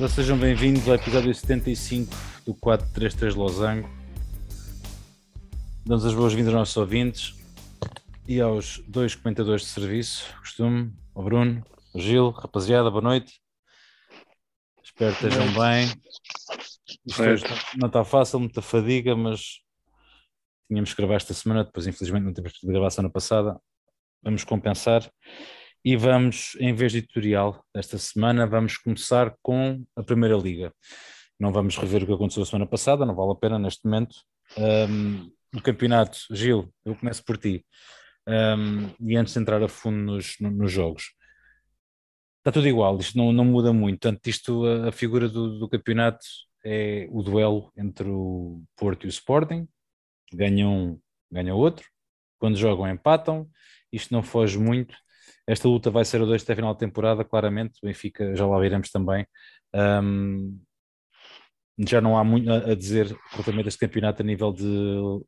Ora, 0.00 0.08
sejam 0.08 0.38
bem-vindos 0.38 0.88
ao 0.88 0.94
episódio 0.94 1.34
75 1.34 2.10
do 2.46 2.54
433 2.54 3.34
Losango. 3.34 3.86
Damos 5.84 6.06
as 6.06 6.14
boas-vindas 6.14 6.54
aos 6.54 6.60
nossos 6.60 6.76
ouvintes 6.78 7.34
e 8.26 8.40
aos 8.40 8.78
dois 8.88 9.14
comentadores 9.14 9.60
de 9.60 9.68
serviço, 9.68 10.24
costume, 10.38 10.90
ao 11.14 11.22
Bruno, 11.22 11.62
ao 11.94 12.00
Gil, 12.00 12.30
rapaziada, 12.30 12.90
boa 12.90 13.02
noite. 13.02 13.42
Espero 14.82 15.14
que 15.14 15.26
estejam 15.26 15.52
bem. 15.52 15.92
Isto 17.04 17.22
hoje 17.22 17.44
não 17.76 17.88
está 17.88 18.02
fácil, 18.02 18.40
muita 18.40 18.62
fadiga, 18.62 19.14
mas 19.14 19.60
tínhamos 20.66 20.94
que 20.94 20.96
gravar 20.96 21.16
esta 21.16 21.34
semana, 21.34 21.62
depois 21.62 21.86
infelizmente 21.86 22.24
não 22.24 22.32
tivemos 22.32 22.58
que 22.58 22.66
gravar 22.66 22.86
a 22.86 22.90
semana 22.90 23.12
passada. 23.12 23.60
Vamos 24.22 24.44
compensar. 24.44 25.02
E 25.82 25.96
vamos, 25.96 26.56
em 26.60 26.74
vez 26.74 26.92
de 26.92 26.98
editorial 26.98 27.64
desta 27.74 27.96
semana, 27.96 28.46
vamos 28.46 28.76
começar 28.76 29.34
com 29.40 29.82
a 29.96 30.02
Primeira 30.02 30.36
Liga. 30.36 30.74
Não 31.38 31.50
vamos 31.52 31.78
rever 31.78 32.02
o 32.02 32.06
que 32.06 32.12
aconteceu 32.12 32.42
a 32.42 32.46
semana 32.46 32.66
passada, 32.66 33.06
não 33.06 33.14
vale 33.14 33.32
a 33.32 33.34
pena 33.34 33.58
neste 33.58 33.86
momento. 33.86 34.14
Um, 34.58 35.32
o 35.56 35.62
campeonato, 35.62 36.18
Gil, 36.32 36.70
eu 36.84 36.94
começo 36.94 37.24
por 37.24 37.38
ti. 37.38 37.64
Um, 38.28 38.90
e 39.00 39.16
antes 39.16 39.32
de 39.32 39.40
entrar 39.40 39.62
a 39.62 39.68
fundo 39.68 40.12
nos, 40.12 40.36
nos 40.38 40.70
jogos, 40.70 41.14
está 42.40 42.52
tudo 42.52 42.68
igual, 42.68 42.98
isto 42.98 43.16
não, 43.16 43.32
não 43.32 43.46
muda 43.46 43.72
muito. 43.72 44.00
Portanto, 44.00 44.26
isto, 44.26 44.66
a, 44.66 44.88
a 44.90 44.92
figura 44.92 45.30
do, 45.30 45.58
do, 45.58 45.66
campeonato 45.66 46.26
é 46.62 47.08
o 47.10 47.22
duelo 47.22 47.72
entre 47.74 48.06
o 48.06 48.62
Porto 48.76 49.04
e 49.04 49.06
o 49.06 49.08
Sporting, 49.08 49.66
ganha 50.30 50.68
um, 50.68 51.00
ganha 51.32 51.54
outro, 51.54 51.86
quando 52.38 52.58
jogam 52.58 52.86
empatam, 52.86 53.48
isto 53.90 54.12
não 54.12 54.22
foge 54.22 54.58
muito 54.58 54.94
esta 55.46 55.68
luta 55.68 55.90
vai 55.90 56.04
ser 56.04 56.20
a 56.22 56.24
dois 56.24 56.42
até 56.42 56.52
a 56.52 56.56
final 56.56 56.74
da 56.74 56.78
temporada, 56.78 57.24
claramente. 57.24 57.78
O 57.82 57.86
Benfica, 57.86 58.34
já 58.34 58.46
lá 58.46 58.58
viremos 58.60 58.90
também. 58.90 59.26
Um, 59.74 60.60
já 61.78 62.00
não 62.00 62.16
há 62.16 62.24
muito 62.24 62.50
a 62.50 62.74
dizer 62.74 63.16
relativamente 63.30 63.68
este 63.68 63.78
campeonato 63.80 64.22
a 64.22 64.24
nível 64.24 64.52
de 64.52 65.22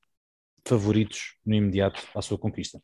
favoritos 0.67 1.37
no 1.45 1.55
imediato 1.55 2.03
à 2.15 2.23
sua 2.23 2.39
conquista. 2.39 2.81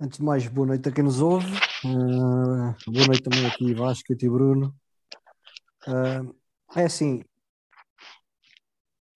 Antes 0.00 0.18
de 0.18 0.24
mais, 0.24 0.46
boa 0.48 0.66
noite 0.66 0.88
a 0.88 0.92
quem 0.92 1.04
nos 1.04 1.20
ouve. 1.20 1.46
Uh, 1.84 2.92
boa 2.92 3.06
noite 3.06 3.22
também 3.22 3.46
aqui, 3.46 3.74
Vasco 3.74 4.12
e 4.12 4.28
Bruno. 4.28 4.74
Uh, 5.86 6.34
é 6.76 6.84
assim, 6.84 7.22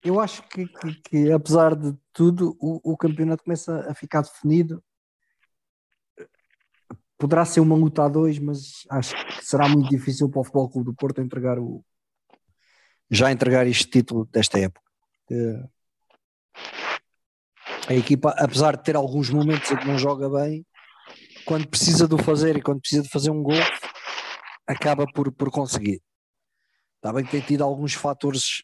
eu 0.02 0.20
acho 0.20 0.42
que, 0.48 0.66
que, 0.66 0.94
que, 1.02 1.32
apesar 1.32 1.74
de 1.74 1.96
tudo, 2.12 2.56
o, 2.60 2.92
o, 2.92 2.96
campeonato 2.96 3.42
começa 3.42 3.90
a 3.90 3.94
ficar 3.94 4.22
definido 4.22 4.82
poderá 7.18 7.44
ser 7.44 7.60
uma 7.60 7.74
luta 7.74 8.04
a 8.04 8.08
dois, 8.08 8.38
mas 8.38 8.86
acho 8.88 9.14
que 9.26 9.44
será 9.44 9.68
muito 9.68 9.90
difícil 9.90 10.30
para 10.30 10.40
o 10.40 10.44
Futebol 10.44 10.70
Clube 10.70 10.86
do 10.86 10.94
Porto 10.94 11.20
entregar 11.20 11.58
o 11.58 11.84
já 13.10 13.32
entregar 13.32 13.66
este 13.66 13.86
título 13.86 14.26
desta 14.26 14.58
época. 14.58 14.86
A 17.88 17.94
equipa, 17.94 18.34
apesar 18.38 18.76
de 18.76 18.84
ter 18.84 18.94
alguns 18.94 19.30
momentos 19.30 19.70
em 19.70 19.76
que 19.76 19.86
não 19.86 19.98
joga 19.98 20.28
bem, 20.28 20.64
quando 21.44 21.66
precisa 21.66 22.06
de 22.06 22.14
o 22.14 22.18
fazer 22.18 22.56
e 22.56 22.62
quando 22.62 22.80
precisa 22.80 23.02
de 23.02 23.08
fazer 23.08 23.30
um 23.30 23.42
gol, 23.42 23.56
acaba 24.66 25.06
por, 25.06 25.32
por 25.32 25.50
conseguir. 25.50 26.02
Está 26.96 27.12
bem 27.12 27.24
que 27.24 27.30
tem 27.30 27.40
tido 27.40 27.64
alguns 27.64 27.94
fatores 27.94 28.62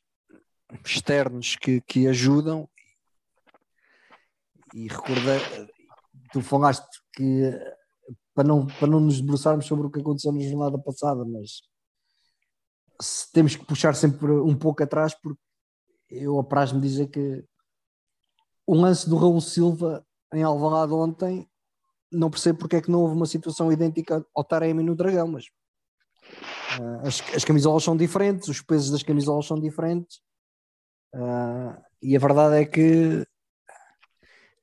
externos 0.84 1.56
que, 1.56 1.80
que 1.82 2.06
ajudam. 2.06 2.68
E 4.72 4.88
recordei, 4.88 5.38
tu 6.32 6.40
falaste 6.40 7.00
que 7.12 7.52
para 8.34 8.44
não, 8.44 8.66
para 8.66 8.88
não 8.88 9.00
nos 9.00 9.20
debruçarmos 9.20 9.66
sobre 9.66 9.86
o 9.86 9.90
que 9.90 10.00
aconteceu 10.00 10.32
na 10.32 10.40
jornada 10.40 10.78
passada, 10.78 11.24
mas 11.24 11.62
temos 13.32 13.54
que 13.54 13.64
puxar 13.64 13.94
sempre 13.94 14.32
um 14.32 14.56
pouco 14.56 14.82
atrás, 14.82 15.14
porque 15.14 15.40
eu 16.10 16.38
apraz-me 16.40 16.80
dizer 16.80 17.08
que 17.08 17.44
o 18.66 18.74
lance 18.74 19.08
do 19.08 19.16
Raul 19.16 19.40
Silva 19.40 20.04
em 20.34 20.42
Alvalade 20.42 20.92
ontem, 20.92 21.48
não 22.10 22.30
percebo 22.30 22.58
porque 22.58 22.76
é 22.76 22.82
que 22.82 22.90
não 22.90 23.00
houve 23.02 23.14
uma 23.14 23.26
situação 23.26 23.72
idêntica 23.72 24.24
ao 24.34 24.44
Taremi 24.44 24.82
no 24.82 24.94
Dragão, 24.94 25.28
mas 25.28 25.46
uh, 26.78 27.06
as, 27.06 27.20
as 27.34 27.44
camisolas 27.44 27.82
são 27.82 27.96
diferentes, 27.96 28.48
os 28.48 28.60
pesos 28.60 28.90
das 28.90 29.02
camisolas 29.02 29.46
são 29.46 29.58
diferentes, 29.58 30.20
uh, 31.14 31.82
e 32.02 32.16
a 32.16 32.18
verdade 32.18 32.56
é 32.56 32.64
que 32.64 33.26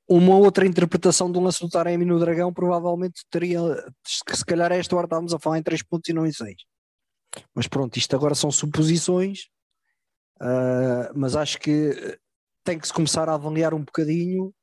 uma 0.08 0.36
outra 0.36 0.66
interpretação 0.66 1.32
do 1.32 1.40
lance 1.40 1.62
do 1.62 1.70
Taremi 1.70 2.04
no 2.04 2.20
Dragão 2.20 2.54
provavelmente 2.54 3.22
teria, 3.30 3.60
se 4.06 4.46
calhar 4.46 4.72
esta 4.72 4.96
hora 4.96 5.06
estávamos 5.06 5.34
a 5.34 5.40
falar 5.40 5.58
em 5.58 5.64
3 5.64 5.82
pontos 5.84 6.10
e 6.10 6.14
não 6.14 6.26
em 6.26 6.32
6. 6.32 6.56
Mas 7.56 7.68
pronto, 7.68 7.96
isto 7.98 8.14
agora 8.14 8.36
são 8.36 8.52
suposições, 8.52 9.48
uh, 10.42 11.12
mas 11.16 11.36
acho 11.36 11.58
que 11.60 12.20
tem 12.64 12.78
que 12.78 12.88
se 12.88 12.94
começar 12.94 13.30
a 13.30 13.36
avaliar 13.36 13.74
um 13.74 13.84
bocadinho 13.84 14.54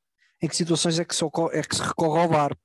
em 0.41 0.47
que 0.47 0.55
situações 0.55 0.99
é 0.99 1.05
que 1.05 1.15
se, 1.15 1.25
é 1.51 1.61
que 1.63 1.75
se 1.75 1.81
recorre 1.81 2.21
ao 2.21 2.29
VAR. 2.29 2.55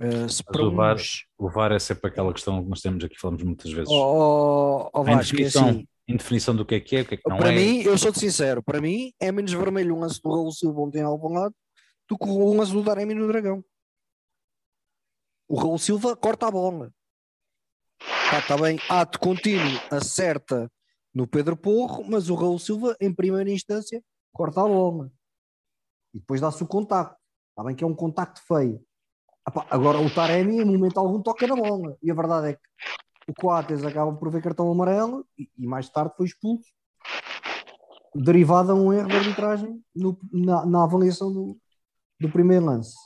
Uh, 0.00 0.66
o, 0.66 0.74
VAR 0.74 0.96
o 1.38 1.50
VAR 1.50 1.72
é 1.72 1.78
sempre 1.78 2.08
aquela 2.08 2.32
questão 2.32 2.62
que 2.62 2.70
nós 2.70 2.80
temos 2.80 3.04
aqui, 3.04 3.18
falamos 3.20 3.42
muitas 3.42 3.70
vezes. 3.70 3.90
Oh, 3.90 4.88
oh, 4.94 5.00
oh 5.00 5.04
Vasco, 5.04 5.40
é 5.40 5.44
assim, 5.44 5.86
indefinição 6.08 6.54
do 6.54 6.64
que 6.64 6.74
é 6.74 6.80
que 6.80 6.96
é, 6.96 7.02
o 7.02 7.06
que 7.06 7.14
é 7.14 7.16
que 7.16 7.28
não 7.28 7.38
para 7.38 7.52
é. 7.52 7.54
Para 7.54 7.60
mim, 7.60 7.82
eu 7.82 7.96
sou-te 7.96 8.18
sincero, 8.18 8.62
para 8.62 8.80
mim 8.80 9.12
é 9.20 9.30
menos 9.30 9.52
vermelho 9.52 9.94
um 9.94 10.00
lance 10.00 10.20
do 10.20 10.30
Raul 10.30 10.52
Silva 10.52 10.80
ontem 10.80 11.02
ao 11.02 11.16
lado 11.28 11.54
do 12.08 12.18
que 12.18 12.28
o 12.28 12.54
lance 12.54 12.72
do 12.72 12.82
Daremi 12.82 13.14
no 13.14 13.26
Dragão. 13.26 13.64
O 15.48 15.58
Raul 15.58 15.78
Silva 15.78 16.16
corta 16.16 16.46
a 16.46 16.50
bola. 16.50 16.92
Está 18.24 18.42
tá 18.42 18.56
bem, 18.56 18.78
ato 18.88 19.18
contínuo, 19.18 19.80
acerta 19.90 20.70
no 21.14 21.26
Pedro 21.26 21.56
Porro, 21.56 22.04
mas 22.04 22.28
o 22.28 22.34
Raul 22.34 22.58
Silva, 22.58 22.96
em 23.00 23.14
primeira 23.14 23.50
instância, 23.50 24.02
corta 24.32 24.60
a 24.60 24.64
bola. 24.64 25.12
E 26.14 26.18
depois 26.18 26.40
dá-se 26.40 26.62
o 26.62 26.66
contacto. 26.66 27.16
Está 27.50 27.62
bem 27.64 27.76
que 27.76 27.84
é 27.84 27.86
um 27.86 27.94
contacto 27.94 28.40
feio. 28.46 28.82
Agora 29.44 29.98
o 29.98 30.12
Taremi, 30.12 30.58
em 30.60 30.64
momento 30.64 30.98
algum, 30.98 31.20
toca 31.20 31.46
na 31.46 31.56
bola. 31.56 31.96
E 32.02 32.10
a 32.10 32.14
verdade 32.14 32.48
é 32.48 32.52
que 32.54 32.60
o 33.28 33.34
Coates 33.34 33.84
acaba 33.84 34.12
por 34.14 34.30
ver 34.30 34.42
cartão 34.42 34.70
amarelo 34.70 35.26
e, 35.38 35.48
e 35.58 35.66
mais 35.66 35.88
tarde 35.88 36.14
foi 36.16 36.26
expulso, 36.26 36.68
derivado 38.14 38.72
a 38.72 38.74
um 38.74 38.92
erro 38.92 39.08
de 39.08 39.16
arbitragem 39.16 39.82
no, 39.94 40.18
na, 40.32 40.66
na, 40.66 40.84
avaliação 40.84 41.32
do, 41.32 41.56
do 42.20 42.28
primeiro 42.30 42.66
lance. 42.66 42.96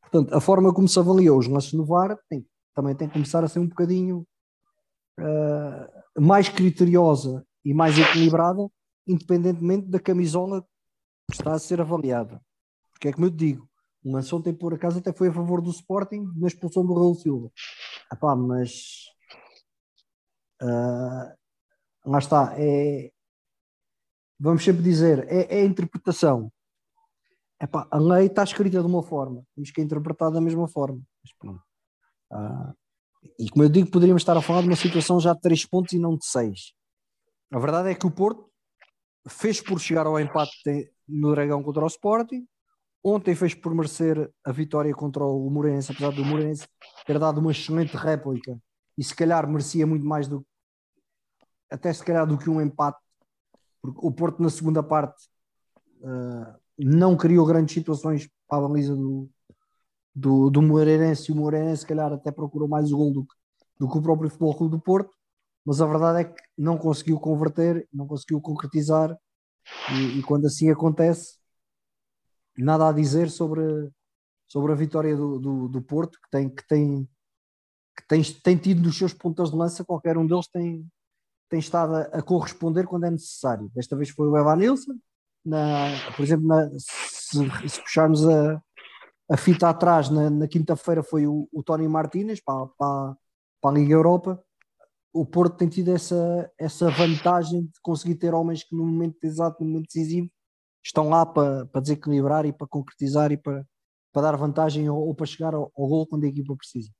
Portanto, 0.00 0.34
a 0.34 0.40
forma 0.40 0.72
como 0.72 0.88
se 0.88 0.98
avaliou 0.98 1.38
os 1.38 1.48
lances 1.48 1.72
no 1.72 1.84
VAR 1.84 2.16
tem, 2.28 2.46
também 2.74 2.94
tem 2.94 3.08
que 3.08 3.14
começar 3.14 3.42
a 3.42 3.48
ser 3.48 3.58
um 3.58 3.66
bocadinho 3.66 4.26
uh, 5.18 6.20
mais 6.22 6.48
criteriosa 6.48 7.44
e 7.64 7.72
mais 7.72 7.98
equilibrada, 7.98 8.68
independentemente 9.06 9.88
da 9.88 9.98
camisola 9.98 10.62
que 11.30 11.36
está 11.36 11.54
a 11.54 11.58
ser 11.58 11.80
avaliada. 11.80 12.40
Porque 12.92 13.08
é 13.08 13.12
como 13.12 13.26
eu 13.26 13.30
te 13.30 13.36
digo, 13.36 13.68
o 14.04 14.12
lance 14.12 14.34
ontem 14.34 14.52
por 14.52 14.74
acaso 14.74 14.98
até 14.98 15.12
foi 15.12 15.28
a 15.28 15.32
favor 15.32 15.60
do 15.60 15.70
Sporting 15.70 16.28
na 16.36 16.46
expulsão 16.46 16.84
do 16.84 16.94
Raul 16.94 17.14
Silva. 17.14 17.50
Epá, 18.12 18.36
mas 18.36 19.06
Uh, 20.62 21.34
lá 22.06 22.18
está, 22.18 22.54
é, 22.56 23.10
vamos 24.38 24.62
sempre 24.62 24.82
dizer, 24.82 25.26
é, 25.28 25.58
é 25.58 25.62
a 25.62 25.64
interpretação. 25.64 26.52
Epá, 27.60 27.86
a 27.90 27.98
lei 27.98 28.26
está 28.26 28.44
escrita 28.44 28.80
de 28.80 28.86
uma 28.86 29.02
forma, 29.02 29.44
temos 29.54 29.70
que 29.70 29.80
interpretar 29.80 30.30
da 30.30 30.40
mesma 30.40 30.68
forma. 30.68 31.00
Uh, 32.30 32.74
e 33.38 33.48
como 33.50 33.64
eu 33.64 33.68
digo, 33.68 33.90
poderíamos 33.90 34.22
estar 34.22 34.36
a 34.36 34.42
falar 34.42 34.62
de 34.62 34.68
uma 34.68 34.76
situação 34.76 35.20
já 35.20 35.32
de 35.32 35.40
3 35.40 35.66
pontos 35.66 35.92
e 35.92 35.98
não 35.98 36.16
de 36.16 36.26
6. 36.26 36.72
A 37.52 37.58
verdade 37.58 37.90
é 37.90 37.94
que 37.94 38.06
o 38.06 38.10
Porto 38.10 38.50
fez 39.28 39.60
por 39.60 39.80
chegar 39.80 40.06
ao 40.06 40.18
empate 40.18 40.52
no 41.08 41.30
Dragão 41.32 41.62
contra 41.62 41.84
o 41.84 41.86
Sporting. 41.86 42.46
Ontem 43.04 43.34
fez 43.34 43.54
por 43.54 43.74
merecer 43.74 44.30
a 44.44 44.52
vitória 44.52 44.94
contra 44.94 45.24
o 45.24 45.50
Moreirense, 45.50 45.92
apesar 45.92 46.12
do 46.12 46.24
Moreirense 46.24 46.66
ter 47.04 47.18
dado 47.18 47.38
uma 47.38 47.50
excelente 47.50 47.96
réplica 47.96 48.58
e 48.96 49.02
se 49.02 49.14
calhar 49.14 49.48
merecia 49.48 49.86
muito 49.86 50.06
mais 50.06 50.28
do, 50.28 50.44
até 51.72 51.92
se 51.92 52.04
calhar 52.04 52.26
do 52.26 52.38
que 52.38 52.50
um 52.50 52.60
empate, 52.60 52.98
porque 53.80 53.98
o 54.02 54.12
Porto 54.12 54.42
na 54.42 54.50
segunda 54.50 54.82
parte 54.82 55.28
uh, 56.00 56.60
não 56.78 57.16
criou 57.16 57.46
grandes 57.46 57.74
situações 57.74 58.28
para 58.46 58.64
a 58.64 58.68
baliza 58.68 58.94
do, 58.94 59.28
do, 60.14 60.50
do 60.50 60.62
Moreirense, 60.62 61.30
e 61.30 61.34
o 61.34 61.36
Moreirense 61.36 61.82
se 61.82 61.86
calhar 61.86 62.12
até 62.12 62.30
procurou 62.30 62.68
mais 62.68 62.92
o 62.92 62.96
gol 62.96 63.12
do, 63.12 63.26
do 63.78 63.88
que 63.88 63.98
o 63.98 64.02
próprio 64.02 64.30
Futebol 64.30 64.54
Clube 64.54 64.76
do 64.76 64.82
Porto, 64.82 65.16
mas 65.64 65.80
a 65.80 65.86
verdade 65.86 66.20
é 66.20 66.24
que 66.24 66.42
não 66.58 66.76
conseguiu 66.76 67.18
converter, 67.18 67.88
não 67.92 68.06
conseguiu 68.06 68.40
concretizar, 68.40 69.16
e, 69.92 70.18
e 70.18 70.22
quando 70.22 70.46
assim 70.46 70.70
acontece, 70.70 71.38
nada 72.56 72.88
a 72.88 72.92
dizer 72.92 73.30
sobre, 73.30 73.90
sobre 74.46 74.72
a 74.72 74.76
vitória 74.76 75.16
do, 75.16 75.38
do, 75.38 75.68
do 75.68 75.82
Porto, 75.82 76.18
que 76.20 76.30
tem, 76.30 76.48
que 76.48 76.66
tem 76.66 77.08
que 77.96 78.06
tem, 78.08 78.22
tem 78.22 78.56
tido 78.56 78.82
nos 78.82 78.96
seus 78.96 79.12
pontos 79.12 79.50
de 79.50 79.56
lança, 79.56 79.84
qualquer 79.84 80.16
um 80.16 80.26
deles 80.26 80.48
tem, 80.48 80.86
tem 81.52 81.58
estado 81.58 81.94
a, 81.94 82.22
corresponder 82.22 82.86
quando 82.86 83.04
é 83.04 83.10
necessário. 83.10 83.70
Desta 83.74 83.94
vez 83.94 84.08
foi 84.08 84.26
o 84.26 84.38
Evan 84.38 84.56
Nilsson, 84.56 84.94
na, 85.44 85.88
por 86.16 86.22
exemplo, 86.22 86.46
na, 86.46 86.66
se, 86.78 87.68
se, 87.68 87.80
puxarmos 87.82 88.26
a, 88.26 88.62
a 89.30 89.36
fita 89.36 89.68
atrás, 89.68 90.08
na, 90.08 90.30
na 90.30 90.48
quinta-feira 90.48 91.02
foi 91.02 91.26
o, 91.26 91.46
o 91.52 91.62
Tony 91.62 91.86
Martínez 91.86 92.40
para, 92.42 92.66
para, 92.68 93.14
para 93.60 93.70
a 93.70 93.74
Liga 93.74 93.92
Europa, 93.92 94.42
o 95.12 95.26
Porto 95.26 95.58
tem 95.58 95.68
tido 95.68 95.94
essa, 95.94 96.50
essa 96.58 96.90
vantagem 96.90 97.64
de 97.64 97.80
conseguir 97.82 98.14
ter 98.14 98.32
homens 98.32 98.64
que 98.64 98.74
no 98.74 98.86
momento 98.86 99.22
exato, 99.22 99.62
no 99.62 99.68
momento 99.68 99.88
decisivo, 99.88 100.30
estão 100.82 101.10
lá 101.10 101.26
para, 101.26 101.66
para 101.66 101.82
desequilibrar 101.82 102.46
e 102.46 102.52
para 102.52 102.66
concretizar 102.66 103.30
e 103.30 103.36
para, 103.36 103.62
para 104.10 104.22
dar 104.22 104.36
vantagem 104.38 104.88
ou, 104.88 105.06
ou 105.06 105.14
para 105.14 105.26
chegar 105.26 105.54
ao, 105.54 105.70
ao 105.76 105.86
gol 105.86 106.06
quando 106.06 106.24
a 106.24 106.28
equipa 106.28 106.56
precisa. 106.56 106.90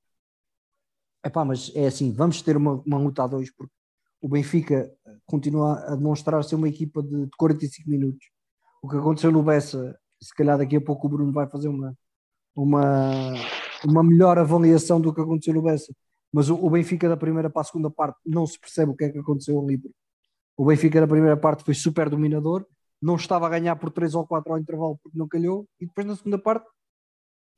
Epá, 1.25 1.43
mas 1.43 1.71
é 1.73 1.87
assim, 1.87 2.13
vamos 2.13 2.39
ter 2.43 2.55
uma, 2.55 2.83
uma 2.85 2.99
luta 2.99 3.23
a 3.23 3.27
dois, 3.27 3.51
porque 3.51 3.73
o 4.23 4.29
Benfica 4.29 4.89
continua 5.25 5.83
a 5.85 5.95
demonstrar 5.97 6.41
ser 6.45 6.55
uma 6.55 6.69
equipa 6.69 7.03
de, 7.03 7.25
de 7.25 7.31
45 7.37 7.89
minutos. 7.89 8.25
O 8.81 8.87
que 8.87 8.95
aconteceu 8.95 9.33
no 9.33 9.43
Bessa, 9.43 9.99
se 10.21 10.33
calhar 10.33 10.57
daqui 10.57 10.77
a 10.77 10.81
pouco 10.81 11.07
o 11.07 11.09
Bruno 11.09 11.33
vai 11.33 11.45
fazer 11.45 11.67
uma, 11.67 11.93
uma, 12.55 13.33
uma 13.83 14.01
melhor 14.01 14.39
avaliação 14.39 15.01
do 15.01 15.13
que 15.13 15.19
aconteceu 15.19 15.53
no 15.53 15.61
Bessa. 15.61 15.93
Mas 16.31 16.49
o, 16.49 16.55
o 16.55 16.69
Benfica 16.69 17.09
da 17.09 17.17
primeira 17.17 17.49
para 17.49 17.63
a 17.63 17.65
segunda 17.65 17.91
parte 17.91 18.17
não 18.25 18.47
se 18.47 18.57
percebe 18.57 18.93
o 18.93 18.95
que 18.95 19.03
é 19.03 19.09
que 19.09 19.19
aconteceu 19.19 19.59
ali. 19.59 19.81
O 20.55 20.63
Benfica 20.63 21.01
da 21.01 21.07
primeira 21.07 21.35
parte 21.35 21.65
foi 21.65 21.73
super 21.73 22.09
dominador, 22.09 22.65
não 23.01 23.17
estava 23.17 23.45
a 23.45 23.49
ganhar 23.49 23.75
por 23.75 23.91
3 23.91 24.15
ou 24.15 24.25
4 24.25 24.53
ao 24.53 24.57
intervalo 24.57 24.97
porque 25.03 25.17
não 25.17 25.27
calhou, 25.27 25.67
e 25.81 25.85
depois 25.85 26.07
na 26.07 26.15
segunda 26.15 26.39
parte 26.39 26.65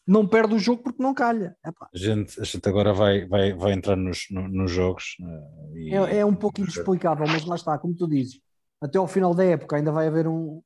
não 0.07 0.27
perde 0.27 0.53
o 0.53 0.59
jogo 0.59 0.83
porque 0.83 1.01
não 1.01 1.13
calha. 1.13 1.57
A 1.63 1.97
gente, 1.97 2.39
a 2.39 2.43
gente 2.43 2.69
agora 2.69 2.93
vai, 2.93 3.25
vai, 3.27 3.53
vai 3.53 3.73
entrar 3.73 3.95
nos, 3.95 4.27
nos 4.29 4.71
jogos. 4.71 5.15
Uh, 5.19 5.77
e... 5.77 5.93
é, 5.93 6.17
é, 6.17 6.25
um 6.25 6.35
pouco 6.35 6.59
inexplicável, 6.59 7.25
mas 7.27 7.45
lá 7.45 7.55
está, 7.55 7.77
como 7.77 7.95
tu 7.95 8.07
dizes, 8.07 8.39
até 8.79 8.97
ao 8.97 9.07
final 9.07 9.33
da 9.33 9.43
época 9.43 9.75
ainda 9.75 9.91
vai 9.91 10.07
haver 10.07 10.27
um, 10.27 10.61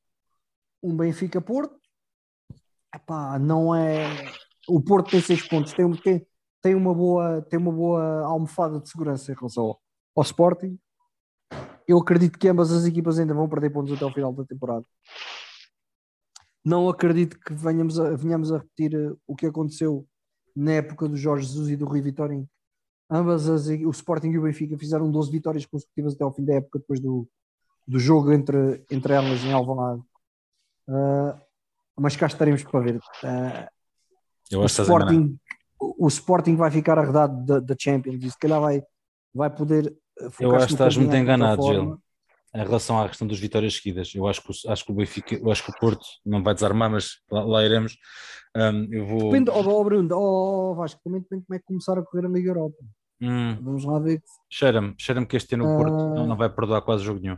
um 0.84 0.96
Benfica 0.96 1.40
Porto. 1.40 1.80
Epá, 2.94 3.40
não 3.40 3.74
é. 3.74 4.08
O 4.68 4.82
Porto 4.82 5.12
tem 5.12 5.22
seis 5.22 5.48
pontos, 5.48 5.74
tem, 5.74 5.90
tem, 5.98 6.28
tem, 6.62 6.76
uma, 6.76 6.94
boa, 6.94 7.42
tem 7.44 7.58
uma 7.58 7.72
boa 7.72 8.26
almofada 8.26 8.80
de 8.80 8.90
segurança 8.90 9.32
em 9.32 9.36
relação 9.36 9.64
ao, 9.64 9.82
ao 10.18 10.24
Sporting. 10.24 10.78
Eu 11.88 11.98
acredito 11.98 12.38
que 12.38 12.48
ambas 12.48 12.72
as 12.72 12.86
equipas 12.86 13.18
ainda 13.18 13.34
vão 13.34 13.48
perder 13.48 13.72
pontos 13.72 13.94
até 13.94 14.04
ao 14.04 14.14
final 14.14 14.34
da 14.34 14.44
temporada. 14.44 14.86
Não 16.64 16.90
acredito 16.90 17.40
que 17.40 17.54
venhamos 17.54 18.00
a, 18.00 18.16
venhamos 18.16 18.52
a 18.52 18.58
repetir 18.58 18.94
eh, 18.94 19.14
o 19.26 19.36
que 19.36 19.46
aconteceu 19.46 20.06
na 20.56 20.74
época 20.74 21.08
do 21.08 21.16
Jorge 21.16 21.48
Jesus 21.48 21.70
e 21.70 21.76
do 21.76 21.86
Rui 21.86 22.02
Vitória. 22.02 22.44
Ambas 23.10 23.50
as, 23.50 23.68
o 23.68 23.90
Sporting 23.90 24.30
e 24.30 24.38
o 24.38 24.44
Benfica 24.44 24.78
fizeram 24.78 25.10
12 25.10 25.32
vitórias 25.32 25.66
consecutivas 25.66 26.14
até 26.14 26.24
ao 26.24 26.34
fim 26.34 26.44
da 26.44 26.56
época, 26.56 26.80
depois 26.80 27.00
do, 27.00 27.28
do 27.88 27.98
jogo 27.98 28.32
entre, 28.32 28.84
entre 28.92 29.14
elas 29.14 29.44
em 29.44 29.54
Alvalade. 29.54 30.02
Uh, 30.88 31.40
mas 31.98 32.16
cá 32.16 32.28
estaremos 32.28 32.64
para 32.64 32.80
ver. 32.82 32.98
Uh, 33.24 34.58
o, 34.58 34.66
Sporting, 34.66 35.40
o, 35.80 36.06
o 36.06 36.08
Sporting 36.08 36.56
vai 36.56 36.70
ficar 36.70 37.00
arredado 37.00 37.46
da, 37.46 37.60
da 37.60 37.76
Champions 37.80 38.24
e 38.24 38.30
se 38.30 38.38
calhar 38.38 38.60
vai, 38.60 38.84
vai 39.34 39.50
poder. 39.50 39.96
Eu 40.40 40.56
acho 40.56 40.68
que 40.68 40.74
estás 40.74 40.98
muito 40.98 41.16
enganado, 41.16 41.64
Gil 41.64 42.00
em 42.56 42.64
relação 42.64 43.00
à 43.00 43.08
questão 43.08 43.28
das 43.28 43.40
vitórias 43.40 43.76
seguidas. 43.76 44.14
Eu 44.16 44.28
acho 44.28 44.42
que, 44.42 44.52
acho 44.68 44.86
que 44.86 44.92
o 44.92 44.96
Benfica, 44.96 45.36
eu 45.36 45.52
acho 45.52 45.64
que 45.64 45.72
o 45.72 45.80
Porto 45.80 46.06
não 46.26 46.44
vai 46.44 46.54
desarmar, 46.54 46.90
mas 46.90 47.18
lá, 47.32 47.44
lá 47.44 47.66
iremos. 47.66 47.98
Um, 48.56 48.88
eu 48.92 49.06
vou. 49.06 49.32
Depende, 49.32 49.52
oh, 49.52 49.60
oh, 49.60 49.84
Bruno, 49.84 50.16
oh, 50.16 50.76
Vasco, 50.76 51.00
também 51.04 51.22
depende 51.22 51.46
como 51.46 51.56
é 51.56 51.60
que 51.60 51.66
começar 51.66 51.98
a 51.98 52.04
correr 52.04 52.26
a 52.26 52.30
Liga 52.30 52.50
Europa. 52.50 52.78
Hum. 53.22 53.56
Vamos 53.62 53.86
lá 53.86 54.00
ver. 54.00 54.24
Cheira-me, 54.50 54.96
cheira-me 54.98 55.28
que 55.28 55.38
este 55.38 55.54
ano 55.56 55.66
o 55.66 55.78
Porto 55.78 55.94
uh... 55.94 56.16
não, 56.16 56.28
não, 56.28 56.38
vai 56.38 56.50
perdoar 56.50 56.82
quase 56.82 57.04
jogo 57.04 57.20
nenhum. 57.20 57.38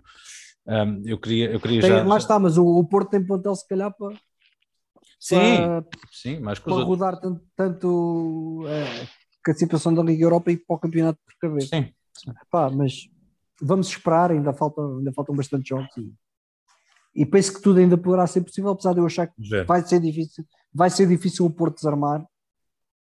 Um, 0.65 1.01
eu 1.05 1.19
queria, 1.19 1.51
eu 1.51 1.59
queria 1.59 1.81
tem, 1.81 1.89
já. 1.89 2.03
Lá 2.03 2.17
está, 2.17 2.39
mas 2.39 2.57
o, 2.57 2.65
o 2.65 2.87
Porto 2.87 3.09
tem 3.09 3.25
plantel 3.25 3.55
se 3.55 3.67
calhar 3.67 3.93
para. 3.97 4.15
Sim, 5.19 5.35
para, 5.35 5.85
sim, 6.11 6.39
mais 6.39 6.57
para 6.57 6.73
rodar 6.73 7.19
tanto, 7.19 7.43
tanto 7.55 8.63
é, 8.67 9.07
que 9.43 9.51
a 9.51 9.53
situação 9.53 9.93
da 9.93 10.01
Liga 10.01 10.23
Europa 10.23 10.51
e 10.51 10.57
para 10.57 10.75
o 10.75 10.79
campeonato 10.79 11.19
por 11.25 11.35
cabeça. 11.39 11.67
Sim. 11.67 11.93
sim. 12.17 12.31
Pá, 12.49 12.69
mas 12.71 13.07
vamos 13.61 13.87
esperar, 13.87 14.31
ainda 14.31 14.53
faltam, 14.53 14.97
ainda 14.97 15.13
faltam 15.13 15.35
bastante 15.35 15.69
jogos 15.69 15.95
e, 15.97 16.13
e 17.15 17.25
penso 17.25 17.53
que 17.53 17.61
tudo 17.61 17.79
ainda 17.79 17.97
poderá 17.97 18.25
ser 18.25 18.41
possível, 18.41 18.71
apesar 18.71 18.93
de 18.93 18.99
eu 18.99 19.05
achar 19.05 19.27
que 19.27 19.63
vai 19.65 19.81
ser 19.81 19.99
difícil, 19.99 20.45
vai 20.73 20.89
ser 20.89 21.07
difícil 21.07 21.45
o 21.45 21.51
Porto 21.51 21.75
desarmar. 21.75 22.21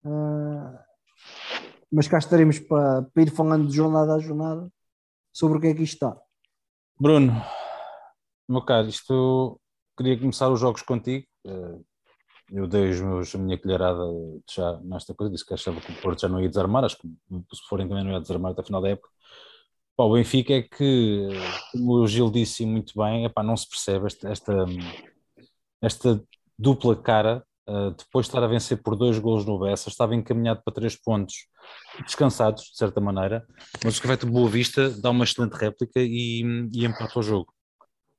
Uh, 0.04 0.78
mas 1.92 2.08
cá 2.08 2.18
estaremos 2.18 2.60
para, 2.60 3.04
para, 3.04 3.24
ir 3.24 3.32
falando 3.32 3.68
de 3.68 3.76
jornada 3.76 4.14
a 4.14 4.20
jornada 4.20 4.70
sobre 5.34 5.58
o 5.58 5.62
que 5.62 5.68
é 5.68 5.74
que 5.74 5.84
isto 5.84 5.94
está. 5.94 6.18
Bruno, 7.00 7.34
meu 8.48 8.62
caro, 8.62 8.88
isto 8.88 9.60
queria 9.98 10.18
começar 10.18 10.50
os 10.50 10.60
jogos 10.60 10.82
contigo. 10.82 11.26
Uh, 11.46 11.86
eu 12.50 12.66
dei 12.66 12.90
os 12.90 13.02
meus, 13.02 13.36
a 13.36 13.38
minha 13.38 13.58
colherada 13.58 14.04
já 14.50 14.80
nesta 14.82 15.14
coisa, 15.14 15.32
disse 15.32 15.46
que 15.46 15.54
achava 15.54 15.82
que 15.82 15.92
o 15.92 16.02
Porto 16.02 16.22
já 16.22 16.30
não 16.30 16.40
ia 16.40 16.48
desarmar, 16.48 16.86
acho 16.86 16.98
que 16.98 17.08
se 17.08 17.68
forem 17.68 17.88
também 17.88 18.06
não 18.06 18.12
ia 18.12 18.22
desarmar 18.22 18.54
até 18.54 18.62
a 18.62 18.66
final 18.66 18.82
da 18.82 18.90
época. 18.90 19.10
Para 19.98 20.06
o 20.06 20.14
Benfica 20.14 20.54
é 20.54 20.62
que, 20.62 21.28
como 21.72 21.94
o 21.94 22.08
Gil 22.08 22.30
disse 22.30 22.64
muito 22.68 22.94
bem, 22.96 23.26
epá, 23.26 23.42
não 23.42 23.58
se 23.58 23.68
percebe 23.68 24.06
esta, 24.06 24.30
esta, 24.30 24.66
esta 25.82 26.24
dupla 26.58 26.96
cara, 26.96 27.44
uh, 27.68 27.90
depois 27.90 28.28
de 28.28 28.30
estar 28.30 28.44
a 28.44 28.48
vencer 28.48 28.80
por 28.84 28.96
dois 28.96 29.18
golos 29.18 29.44
no 29.44 29.58
Bessa, 29.58 29.90
estava 29.90 30.14
encaminhado 30.14 30.62
para 30.64 30.72
três 30.72 30.96
pontos, 30.96 31.48
descansados, 32.06 32.66
de 32.66 32.78
certa 32.78 33.02
maneira, 33.02 33.44
mas 33.84 33.98
o 33.98 34.02
que 34.02 34.06
vai 34.06 34.16
ter 34.16 34.28
Boa 34.28 34.48
Vista 34.48 34.88
dá 35.02 35.10
uma 35.10 35.24
excelente 35.24 35.54
réplica 35.54 36.00
e, 36.00 36.44
e 36.72 36.86
empata 36.86 37.18
o 37.18 37.24
jogo. 37.24 37.52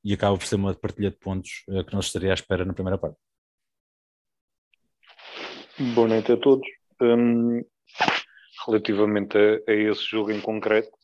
E 0.02 0.12
acaba 0.12 0.36
por 0.36 0.46
ser 0.46 0.56
uma 0.56 0.74
partilha 0.74 1.12
de 1.12 1.16
pontos 1.16 1.62
uh, 1.68 1.84
que 1.84 1.92
não 1.92 2.00
estaria 2.00 2.32
à 2.32 2.34
espera 2.34 2.64
na 2.64 2.74
primeira 2.74 2.98
parte. 2.98 3.18
Boa 5.94 6.08
noite 6.08 6.32
a 6.32 6.36
todos. 6.36 6.66
Um, 7.00 7.62
relativamente 8.66 9.38
a, 9.38 9.70
a, 9.70 9.74
esse 9.74 10.02
jogo 10.02 10.32
em 10.32 10.40
concreto, 10.40 10.97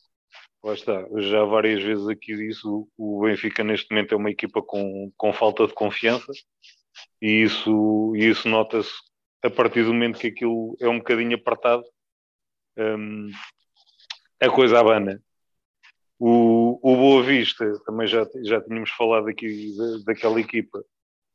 Lá 0.65 0.73
está, 0.73 1.07
já 1.17 1.43
várias 1.43 1.83
vezes 1.83 2.07
aqui 2.07 2.35
disse, 2.35 2.63
o 2.65 3.21
Benfica 3.21 3.63
neste 3.63 3.87
momento 3.91 4.15
é 4.15 4.17
uma 4.17 4.31
equipa 4.31 4.63
com, 4.63 5.11
com 5.15 5.31
falta 5.31 5.67
de 5.67 5.73
confiança 5.75 6.31
e 7.21 7.43
isso, 7.43 8.15
isso 8.15 8.49
nota-se 8.49 8.91
a 9.43 9.49
partir 9.51 9.83
do 9.83 9.93
momento 9.93 10.17
que 10.17 10.25
aquilo 10.25 10.75
é 10.81 10.89
um 10.89 10.97
bocadinho 10.97 11.35
apertado, 11.35 11.83
um, 12.79 13.29
a 14.41 14.49
coisa 14.49 14.79
abana. 14.79 15.21
O, 16.17 16.79
o 16.81 16.95
Boa 16.95 17.21
Vista, 17.21 17.71
também 17.85 18.07
já, 18.07 18.27
já 18.43 18.59
tínhamos 18.59 18.89
falado 18.89 19.27
aqui 19.27 19.71
daquela 20.03 20.39
equipa, 20.41 20.83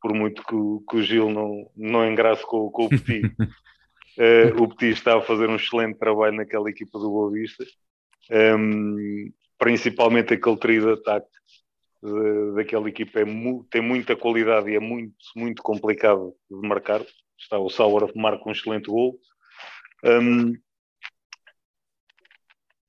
por 0.02 0.12
muito 0.12 0.42
que, 0.42 0.56
o, 0.56 0.80
que 0.90 0.96
o 0.96 1.02
Gil 1.04 1.30
não, 1.30 1.70
não 1.76 2.04
engrace 2.04 2.44
com, 2.44 2.68
com 2.68 2.86
o 2.86 2.88
Petit. 2.88 3.26
uh, 3.28 4.58
o 4.60 4.68
Petit 4.70 4.94
está 4.94 5.18
a 5.18 5.22
fazer 5.22 5.48
um 5.48 5.54
excelente 5.54 6.00
trabalho 6.00 6.34
naquela 6.34 6.68
equipa 6.68 6.98
do 6.98 7.10
Boa 7.10 7.30
Vista 7.30 7.64
um, 8.30 9.32
principalmente 9.58 10.34
aquele 10.34 10.56
trio 10.56 10.82
de 10.86 11.00
ataque 11.00 11.28
daquela 12.54 12.88
equipa 12.88 13.20
é 13.20 13.24
mu 13.24 13.66
tem 13.70 13.82
muita 13.82 14.16
qualidade 14.16 14.70
e 14.70 14.74
é 14.74 14.80
muito, 14.80 15.14
muito 15.36 15.62
complicado 15.62 16.34
de 16.50 16.66
marcar. 16.66 17.04
Está 17.38 17.58
o 17.58 17.70
Sauer 17.70 18.10
marca 18.16 18.48
um 18.48 18.52
excelente 18.52 18.86
gol. 18.86 19.18
Um, 20.04 20.54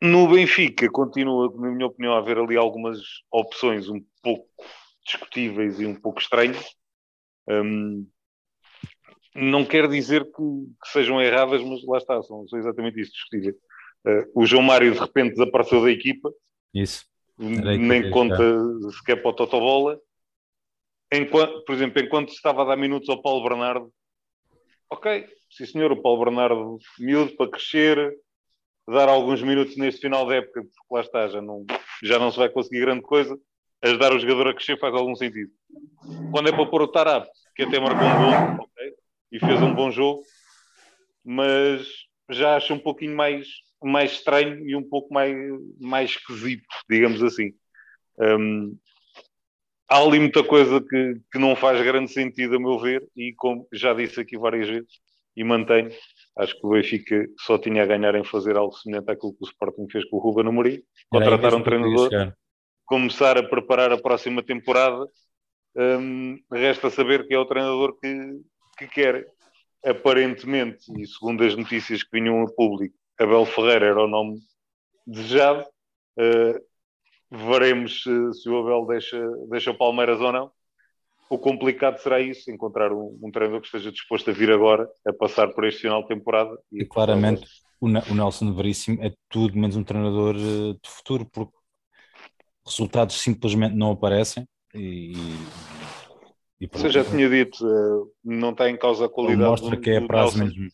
no 0.01 0.27
Benfica 0.27 0.89
continua, 0.89 1.53
na 1.55 1.71
minha 1.71 1.87
opinião, 1.87 2.13
a 2.13 2.17
haver 2.17 2.37
ali 2.37 2.57
algumas 2.57 2.99
opções 3.31 3.87
um 3.87 4.03
pouco 4.23 4.47
discutíveis 5.05 5.79
e 5.79 5.85
um 5.85 5.95
pouco 5.95 6.19
estranhas. 6.19 6.75
Um, 7.47 8.07
não 9.35 9.65
quer 9.65 9.87
dizer 9.87 10.25
que, 10.25 10.31
que, 10.83 10.91
sejam 10.91 11.21
erradas, 11.21 11.61
mas 11.63 11.83
lá 11.85 11.97
está, 11.97 12.21
são, 12.23 12.47
são 12.47 12.59
exatamente 12.59 12.99
isso, 12.99 13.11
discutíveis. 13.11 13.55
Uh, 14.05 14.31
o 14.33 14.45
João 14.45 14.63
Mário 14.63 14.91
de 14.91 14.99
repente 14.99 15.35
desapareceu 15.35 15.83
da 15.83 15.91
equipa. 15.91 16.31
Isso. 16.73 17.05
Nem 17.37 18.09
conta 18.11 18.37
sequer 18.91 19.21
para 19.21 19.31
o 19.31 19.33
Totobola. 19.33 19.99
Enquanto, 21.11 21.63
por 21.65 21.75
exemplo, 21.75 22.01
enquanto 22.01 22.29
estava 22.29 22.61
a 22.61 22.65
dar 22.65 22.77
minutos 22.77 23.09
ao 23.09 23.21
Paulo 23.21 23.43
Bernardo, 23.43 23.91
ok, 24.89 25.27
sim 25.49 25.65
senhor, 25.65 25.91
o 25.91 26.01
Paulo 26.01 26.23
Bernardo 26.23 26.77
miúdo 26.99 27.35
para 27.35 27.49
crescer, 27.49 28.15
dar 28.87 29.09
alguns 29.09 29.41
minutos 29.41 29.75
neste 29.75 30.01
final 30.01 30.25
da 30.25 30.35
época, 30.35 30.61
porque 30.61 30.93
lá 30.93 31.01
está, 31.01 31.27
já 31.27 31.41
não, 31.41 31.65
já 32.03 32.19
não 32.19 32.31
se 32.31 32.37
vai 32.37 32.49
conseguir 32.49 32.81
grande 32.81 33.01
coisa, 33.01 33.37
ajudar 33.81 34.13
o 34.13 34.19
jogador 34.19 34.49
a 34.49 34.53
crescer 34.53 34.79
faz 34.79 34.93
algum 34.93 35.15
sentido. 35.15 35.51
Quando 36.31 36.49
é 36.49 36.51
para 36.51 36.65
pôr 36.65 36.81
o 36.83 36.87
Tarap, 36.87 37.27
que 37.55 37.63
até 37.63 37.79
marcou 37.79 38.07
um 38.07 38.57
gol, 38.57 38.65
ok, 38.65 38.93
e 39.31 39.39
fez 39.39 39.61
um 39.61 39.73
bom 39.73 39.91
jogo, 39.91 40.23
mas 41.23 41.87
já 42.29 42.55
acho 42.55 42.73
um 42.73 42.79
pouquinho 42.79 43.15
mais 43.15 43.47
mais 43.83 44.11
estranho 44.11 44.67
e 44.67 44.75
um 44.75 44.87
pouco 44.87 45.13
mais, 45.13 45.35
mais 45.79 46.11
esquisito, 46.11 46.67
digamos 46.89 47.23
assim. 47.23 47.53
Um, 48.19 48.77
há 49.89 49.97
ali 49.97 50.19
muita 50.19 50.43
coisa 50.43 50.79
que, 50.81 51.21
que 51.31 51.39
não 51.39 51.55
faz 51.55 51.81
grande 51.81 52.11
sentido, 52.11 52.55
a 52.55 52.59
meu 52.59 52.79
ver, 52.79 53.03
e 53.15 53.33
como 53.33 53.67
já 53.73 53.93
disse 53.93 54.19
aqui 54.21 54.37
várias 54.37 54.67
vezes, 54.67 55.01
e 55.35 55.43
mantenho, 55.43 55.91
acho 56.37 56.59
que 56.59 56.65
o 56.65 56.69
Benfica 56.69 57.25
só 57.39 57.57
tinha 57.57 57.83
a 57.83 57.85
ganhar 57.85 58.15
em 58.15 58.23
fazer 58.23 58.57
algo 58.57 58.73
semelhante 58.73 59.11
àquilo 59.11 59.33
que 59.33 59.43
o 59.43 59.47
Sporting 59.47 59.87
fez 59.89 60.05
com 60.05 60.17
o 60.17 60.19
Ruben 60.19 60.47
Amorim, 60.47 60.81
contratar 61.09 61.53
um 61.55 61.63
treinador, 61.63 62.33
começar 62.85 63.37
a 63.37 63.43
preparar 63.43 63.91
a 63.91 63.97
próxima 63.97 64.43
temporada, 64.43 65.07
um, 65.75 66.37
resta 66.51 66.89
saber 66.89 67.27
que 67.27 67.33
é 67.33 67.39
o 67.39 67.45
treinador 67.45 67.97
que, 67.99 68.41
que 68.77 68.87
quer. 68.87 69.25
Aparentemente, 69.83 70.85
e 70.95 71.07
segundo 71.07 71.43
as 71.43 71.55
notícias 71.55 72.03
que 72.03 72.11
vinham 72.11 72.43
a 72.43 72.53
público, 72.53 72.95
Abel 73.21 73.45
Ferreira 73.45 73.87
era 73.87 74.03
o 74.03 74.07
nome 74.07 74.39
desejado. 75.05 75.65
Uh, 76.17 76.59
veremos 77.29 78.03
se, 78.03 78.33
se, 78.33 78.49
o 78.49 78.59
Abel 78.59 78.85
deixa, 78.87 79.19
deixa 79.49 79.71
o 79.71 79.77
Palmeiras 79.77 80.19
ou 80.19 80.31
não. 80.31 80.51
O 81.29 81.37
complicado 81.37 81.97
será 81.99 82.19
isso, 82.19 82.51
encontrar 82.51 82.91
um, 82.91 83.17
um, 83.21 83.31
treinador 83.31 83.61
que 83.61 83.67
esteja 83.67 83.91
disposto 83.91 84.29
a 84.29 84.33
vir 84.33 84.51
agora, 84.51 84.89
a 85.07 85.13
passar 85.13 85.47
por 85.53 85.65
este 85.65 85.83
final 85.83 86.01
de 86.01 86.09
temporada. 86.09 86.57
E, 86.71 86.81
e 86.81 86.85
claramente 86.85 87.45
o, 87.79 87.87
o 87.87 88.15
Nelson 88.15 88.53
Veríssimo 88.53 89.01
é 89.01 89.13
tudo 89.29 89.57
menos 89.57 89.77
um 89.77 89.83
treinador 89.83 90.35
eh, 90.35 90.73
de 90.73 90.89
futuro, 90.89 91.25
porque 91.31 91.53
resultados 92.65 93.21
simplesmente 93.21 93.75
não 93.75 93.91
aparecem 93.91 94.45
e, 94.73 95.13
e 96.59 96.67
Você 96.67 96.89
já 96.89 97.03
tinha 97.03 97.29
dito, 97.29 97.65
eh, 97.65 98.11
não 98.23 98.51
está 98.51 98.69
em 98.69 98.77
causa 98.77 99.05
a 99.05 99.09
qualidade. 99.09 99.49
Mostra 99.49 99.75
do, 99.75 99.81
que 99.81 99.89
é 99.89 100.01
prazo 100.05 100.37
mesmo. 100.37 100.67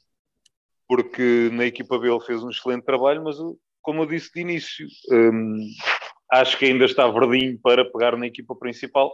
Porque 0.87 1.49
na 1.51 1.65
equipa 1.65 1.97
B 1.99 2.09
ele 2.09 2.19
fez 2.21 2.43
um 2.43 2.49
excelente 2.49 2.83
trabalho, 2.83 3.23
mas 3.23 3.37
como 3.81 4.01
eu 4.01 4.05
disse 4.05 4.31
de 4.33 4.41
início, 4.41 4.87
hum, 5.11 5.59
acho 6.31 6.57
que 6.57 6.65
ainda 6.65 6.85
está 6.85 7.07
verdinho 7.07 7.59
para 7.61 7.85
pegar 7.85 8.17
na 8.17 8.27
equipa 8.27 8.55
principal. 8.55 9.11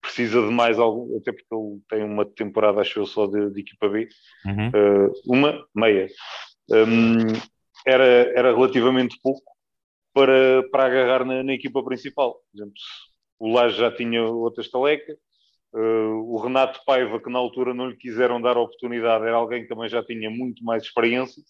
Precisa 0.00 0.42
de 0.42 0.52
mais 0.52 0.78
algum, 0.78 1.16
até 1.16 1.32
porque 1.32 1.54
ele 1.54 1.80
tem 1.88 2.04
uma 2.04 2.26
temporada, 2.26 2.80
acho 2.80 2.98
eu, 2.98 3.06
só 3.06 3.26
de, 3.26 3.50
de 3.50 3.60
equipa 3.60 3.88
B. 3.88 4.08
Uhum. 4.44 4.68
Uh, 4.68 5.12
uma, 5.26 5.66
meia. 5.74 6.08
Um, 6.70 7.32
era, 7.86 8.04
era 8.04 8.54
relativamente 8.54 9.18
pouco 9.22 9.42
para, 10.12 10.62
para 10.70 10.86
agarrar 10.86 11.24
na, 11.24 11.42
na 11.42 11.52
equipa 11.54 11.82
principal. 11.82 12.34
Por 12.34 12.58
exemplo, 12.58 12.74
o 13.38 13.52
Laje 13.52 13.78
já 13.78 13.90
tinha 13.90 14.22
outra 14.24 14.62
estaleca, 14.62 15.16
o 15.76 16.40
Renato 16.40 16.80
Paiva, 16.86 17.20
que 17.20 17.30
na 17.30 17.38
altura 17.38 17.74
não 17.74 17.88
lhe 17.88 17.96
quiseram 17.96 18.40
dar 18.40 18.56
oportunidade, 18.56 19.26
era 19.26 19.36
alguém 19.36 19.62
que 19.62 19.68
também 19.68 19.88
já 19.88 20.04
tinha 20.04 20.30
muito 20.30 20.62
mais 20.64 20.84
experiência. 20.84 21.42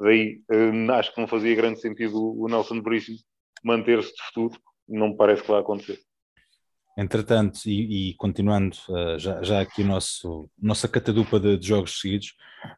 Daí 0.00 0.42
uh, 0.50 0.92
acho 0.92 1.14
que 1.14 1.20
não 1.20 1.26
fazia 1.26 1.54
grande 1.54 1.80
sentido 1.80 2.16
o 2.16 2.48
Nelson 2.48 2.82
Veríssimo 2.82 3.18
manter-se 3.64 4.14
de 4.14 4.22
futuro. 4.26 4.60
Não 4.88 5.08
me 5.08 5.16
parece 5.16 5.42
que 5.42 5.50
vai 5.50 5.60
acontecer. 5.60 5.98
Entretanto, 6.98 7.60
e, 7.66 8.10
e 8.10 8.14
continuando 8.14 8.76
uh, 8.88 9.18
já, 9.18 9.42
já 9.42 9.60
aqui 9.60 9.82
nosso, 9.82 10.48
nossa 10.58 10.86
catadupa 10.86 11.40
de, 11.40 11.58
de 11.58 11.66
jogos 11.66 12.00
seguidos, 12.00 12.34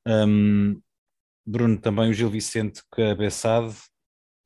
um, 0.07 0.81
Bruno, 1.47 1.79
também 1.81 2.11
o 2.11 2.13
Gil 2.13 2.31
Vicente 2.31 2.83
cabeçado, 2.91 3.75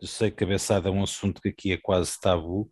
eu 0.00 0.06
sei 0.06 0.30
que 0.30 0.36
cabeçado 0.38 0.88
é 0.88 0.90
um 0.90 1.02
assunto 1.02 1.40
que 1.40 1.48
aqui 1.48 1.72
é 1.72 1.78
quase 1.78 2.20
tabu, 2.20 2.68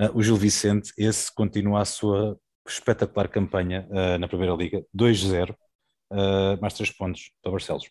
uh, 0.00 0.10
o 0.16 0.22
Gil 0.22 0.36
Vicente, 0.36 0.92
esse 0.96 1.34
continua 1.34 1.80
a 1.80 1.84
sua 1.84 2.38
espetacular 2.66 3.28
campanha 3.28 3.86
uh, 3.90 4.18
na 4.18 4.28
Primeira 4.28 4.54
Liga, 4.54 4.84
2-0, 4.96 5.50
uh, 5.52 6.60
mais 6.60 6.74
3 6.74 6.90
pontos 6.92 7.30
para 7.42 7.52
Barcelos. 7.52 7.90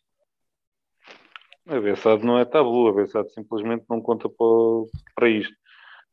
A 1.67 1.79
Bessade 1.79 2.25
não 2.25 2.37
é 2.37 2.45
tabu, 2.45 2.87
a 2.87 2.93
Bessade 2.93 3.31
simplesmente 3.33 3.85
não 3.89 4.01
conta 4.01 4.27
para, 4.27 4.45
para 5.15 5.29
isto. 5.29 5.55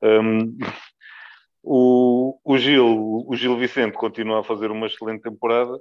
Um, 0.02 0.56
o, 1.62 2.38
o, 2.44 2.58
Gil, 2.58 3.24
o 3.26 3.34
Gil 3.34 3.56
Vicente 3.58 3.94
continua 3.94 4.40
a 4.40 4.44
fazer 4.44 4.70
uma 4.70 4.86
excelente 4.86 5.22
temporada, 5.22 5.76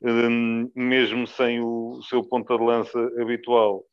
um, 0.00 0.70
mesmo 0.74 1.26
sem 1.26 1.60
o 1.60 2.00
seu 2.02 2.24
ponta 2.24 2.56
de 2.56 2.64
lança 2.64 2.98
habitual, 3.20 3.84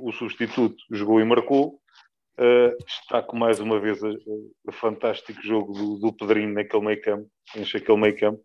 o 0.00 0.12
substituto 0.12 0.76
jogou 0.90 1.20
e 1.20 1.24
marcou. 1.24 1.80
Uh, 2.38 2.76
destaco 2.84 3.36
mais 3.36 3.58
uma 3.58 3.80
vez 3.80 4.00
o 4.00 4.70
fantástico 4.70 5.42
jogo 5.42 5.72
do, 5.72 5.98
do 5.98 6.12
Pedrinho 6.12 6.54
naquele 6.54 6.84
meio 6.84 7.02
campo, 7.02 7.28
enche 7.56 7.78
aquele 7.78 7.98
meio 7.98 8.16
campo. 8.16 8.40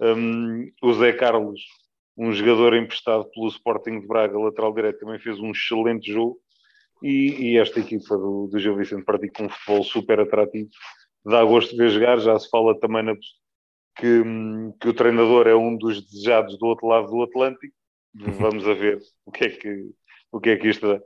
Um, 0.00 0.68
o 0.82 0.92
Zé 0.92 1.12
Carlos, 1.12 1.60
um 2.16 2.32
jogador 2.32 2.74
emprestado 2.74 3.30
pelo 3.30 3.46
Sporting 3.46 4.00
de 4.00 4.08
Braga, 4.08 4.36
lateral 4.36 4.74
direito, 4.74 4.98
também 4.98 5.20
fez 5.20 5.38
um 5.38 5.52
excelente 5.52 6.10
jogo. 6.10 6.36
E, 7.00 7.52
e 7.52 7.58
esta 7.58 7.78
equipa 7.78 8.16
do, 8.16 8.48
do 8.48 8.58
Gil 8.58 8.76
Vicente 8.76 9.04
pratica 9.04 9.44
um 9.44 9.48
futebol 9.48 9.84
super 9.84 10.18
atrativo. 10.18 10.68
Dá 11.24 11.44
gosto 11.44 11.70
de 11.70 11.76
ver 11.76 11.90
jogar, 11.90 12.18
já 12.18 12.36
se 12.38 12.48
fala 12.50 12.78
também 12.80 13.04
na, 13.04 13.14
que, 13.96 14.22
que 14.80 14.88
o 14.88 14.94
treinador 14.94 15.46
é 15.46 15.54
um 15.54 15.76
dos 15.76 16.02
desejados 16.04 16.58
do 16.58 16.66
outro 16.66 16.88
lado 16.88 17.06
do 17.06 17.22
Atlântico. 17.22 17.74
Vamos 18.14 18.66
a 18.66 18.74
ver 18.74 19.00
o 19.24 19.30
que 19.30 19.44
é 19.44 19.48
que, 19.48 19.90
o 20.32 20.40
que, 20.40 20.50
é 20.50 20.56
que 20.56 20.68
isto 20.68 20.88
dá. 20.88 21.00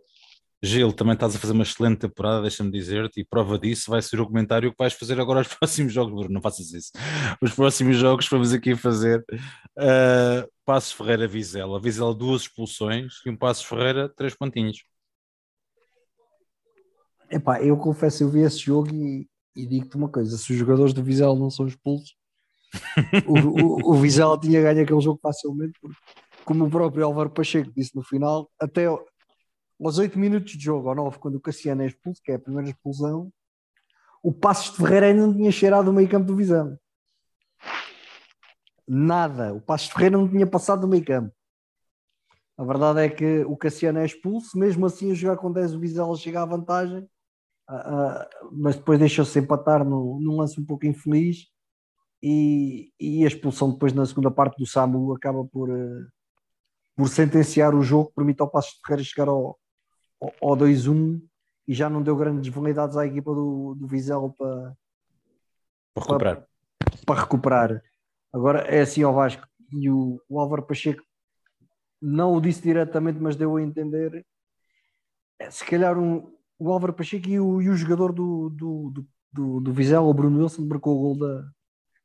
Gil, 0.62 0.92
também 0.92 1.14
estás 1.14 1.36
a 1.36 1.38
fazer 1.38 1.52
uma 1.52 1.62
excelente 1.62 1.98
temporada, 1.98 2.40
deixa-me 2.40 2.70
dizer-te, 2.70 3.20
e 3.20 3.24
prova 3.24 3.58
disso 3.58 3.90
vai 3.90 4.00
ser 4.00 4.20
o 4.20 4.26
comentário 4.26 4.70
que 4.70 4.78
vais 4.78 4.94
fazer 4.94 5.20
agora 5.20 5.40
aos 5.40 5.48
próximos 5.54 5.92
jogos, 5.92 6.14
Bruno, 6.14 6.34
não 6.34 6.40
faças 6.40 6.72
isso. 6.72 6.92
Os 7.40 7.54
próximos 7.54 7.96
jogos 7.96 8.26
vamos 8.28 8.52
aqui 8.52 8.74
fazer 8.74 9.24
uh, 9.30 10.50
Passos 10.64 10.92
Ferreira 10.92 11.28
Vizela. 11.28 11.80
Vizela 11.80 12.14
duas 12.14 12.42
expulsões 12.42 13.14
e 13.24 13.30
um 13.30 13.36
Passos 13.36 13.64
Ferreira 13.64 14.08
três 14.08 14.34
pontinhos. 14.34 14.82
Epá, 17.30 17.60
eu 17.62 17.76
confesso, 17.76 18.22
eu 18.22 18.30
vi 18.30 18.40
esse 18.40 18.58
jogo 18.58 18.88
e, 18.94 19.28
e 19.54 19.66
digo-te 19.66 19.96
uma 19.96 20.08
coisa: 20.08 20.36
se 20.38 20.52
os 20.52 20.58
jogadores 20.58 20.94
do 20.94 21.02
Vizela 21.02 21.34
não 21.34 21.50
são 21.50 21.66
expulsos, 21.66 22.16
o, 23.26 23.90
o, 23.90 23.92
o 23.92 23.94
Vizela 23.94 24.38
tinha 24.38 24.62
ganho 24.62 24.82
aquele 24.82 25.00
jogo 25.00 25.18
facilmente, 25.20 25.78
porque, 25.80 25.98
como 26.44 26.64
o 26.64 26.70
próprio 26.70 27.04
Álvaro 27.04 27.30
Pacheco 27.30 27.72
disse 27.76 27.94
no 27.94 28.02
final, 28.02 28.50
até 28.60 28.86
aos 29.80 29.98
8 29.98 30.18
minutos 30.18 30.52
de 30.52 30.64
jogo, 30.64 30.88
ou 30.88 30.94
9, 30.94 31.18
quando 31.18 31.36
o 31.36 31.40
Cassiano 31.40 31.82
é 31.82 31.86
expulso, 31.86 32.22
que 32.22 32.32
é 32.32 32.36
a 32.36 32.38
primeira 32.38 32.70
expulsão, 32.70 33.30
o 34.22 34.32
Passos 34.32 34.72
de 34.72 34.78
Ferreira 34.78 35.06
ainda 35.06 35.26
não 35.26 35.34
tinha 35.34 35.52
cheirado 35.52 35.90
o 35.90 35.92
meio 35.92 36.08
campo 36.08 36.26
do 36.26 36.36
Visão. 36.36 36.78
Nada. 38.88 39.52
O 39.54 39.60
Passos 39.60 39.88
de 39.88 39.94
Ferreira 39.94 40.18
não 40.18 40.28
tinha 40.28 40.46
passado 40.46 40.80
do 40.80 40.88
meio 40.88 41.04
campo. 41.04 41.32
A 42.58 42.64
verdade 42.64 43.00
é 43.00 43.08
que 43.08 43.44
o 43.44 43.56
Cassiano 43.56 43.98
é 43.98 44.06
expulso, 44.06 44.58
mesmo 44.58 44.86
assim 44.86 45.10
a 45.10 45.14
jogar 45.14 45.36
com 45.36 45.52
10 45.52 45.74
o 45.74 45.80
Vizela 45.80 46.16
chega 46.16 46.42
à 46.42 46.46
vantagem, 46.46 47.00
uh, 47.68 47.74
uh, 47.74 48.50
mas 48.50 48.76
depois 48.76 48.98
deixou-se 48.98 49.38
empatar 49.38 49.84
no, 49.84 50.18
num 50.20 50.36
lance 50.36 50.58
um 50.58 50.64
pouco 50.64 50.86
infeliz 50.86 51.48
e, 52.22 52.90
e, 52.98 53.24
a 53.24 53.26
expulsão 53.26 53.70
depois 53.70 53.92
na 53.92 54.06
segunda 54.06 54.30
parte 54.30 54.56
do 54.58 54.66
Samu 54.66 55.14
acaba 55.14 55.44
por, 55.44 55.68
uh, 55.68 56.06
por 56.96 57.08
sentenciar 57.08 57.74
o 57.74 57.82
jogo, 57.82 58.12
permite 58.16 58.40
ao 58.40 58.50
Passos 58.50 58.72
de 58.72 58.80
Ferreira 58.86 59.04
chegar 59.04 59.28
ao, 59.28 59.58
ao 60.20 60.56
2-1 60.56 61.20
e 61.68 61.74
já 61.74 61.90
não 61.90 62.02
deu 62.02 62.16
grandes 62.16 62.52
validades 62.52 62.96
à 62.96 63.06
equipa 63.06 63.34
do, 63.34 63.74
do 63.74 63.86
Vizela 63.86 64.30
para, 64.30 64.76
para 65.94 66.02
recuperar. 66.04 66.36
Para, 66.36 67.04
para, 67.06 67.20
recuperar. 67.20 67.82
Agora 68.32 68.60
é 68.60 68.80
assim 68.80 69.02
ao 69.02 69.14
Vasco 69.14 69.46
e 69.72 69.90
o, 69.90 70.20
o 70.28 70.40
Álvaro 70.40 70.62
Pacheco 70.62 71.02
não 72.00 72.34
o 72.34 72.40
disse 72.40 72.62
diretamente, 72.62 73.18
mas 73.20 73.36
deu 73.36 73.56
a 73.56 73.62
entender. 73.62 74.24
É, 75.38 75.50
se 75.50 75.64
calhar 75.64 75.98
um, 75.98 76.32
o 76.58 76.70
Álvaro 76.70 76.92
Pacheco 76.92 77.28
e 77.28 77.40
o, 77.40 77.60
e 77.60 77.68
o 77.68 77.76
jogador 77.76 78.12
do, 78.12 78.50
do, 78.50 78.90
do, 78.90 79.06
do, 79.32 79.60
do 79.60 79.72
Vizela, 79.72 80.06
o 80.06 80.14
Bruno 80.14 80.40
Wilson, 80.40 80.66
marcou 80.66 80.96
o 80.96 81.00
gol 81.00 81.18
da, 81.18 81.48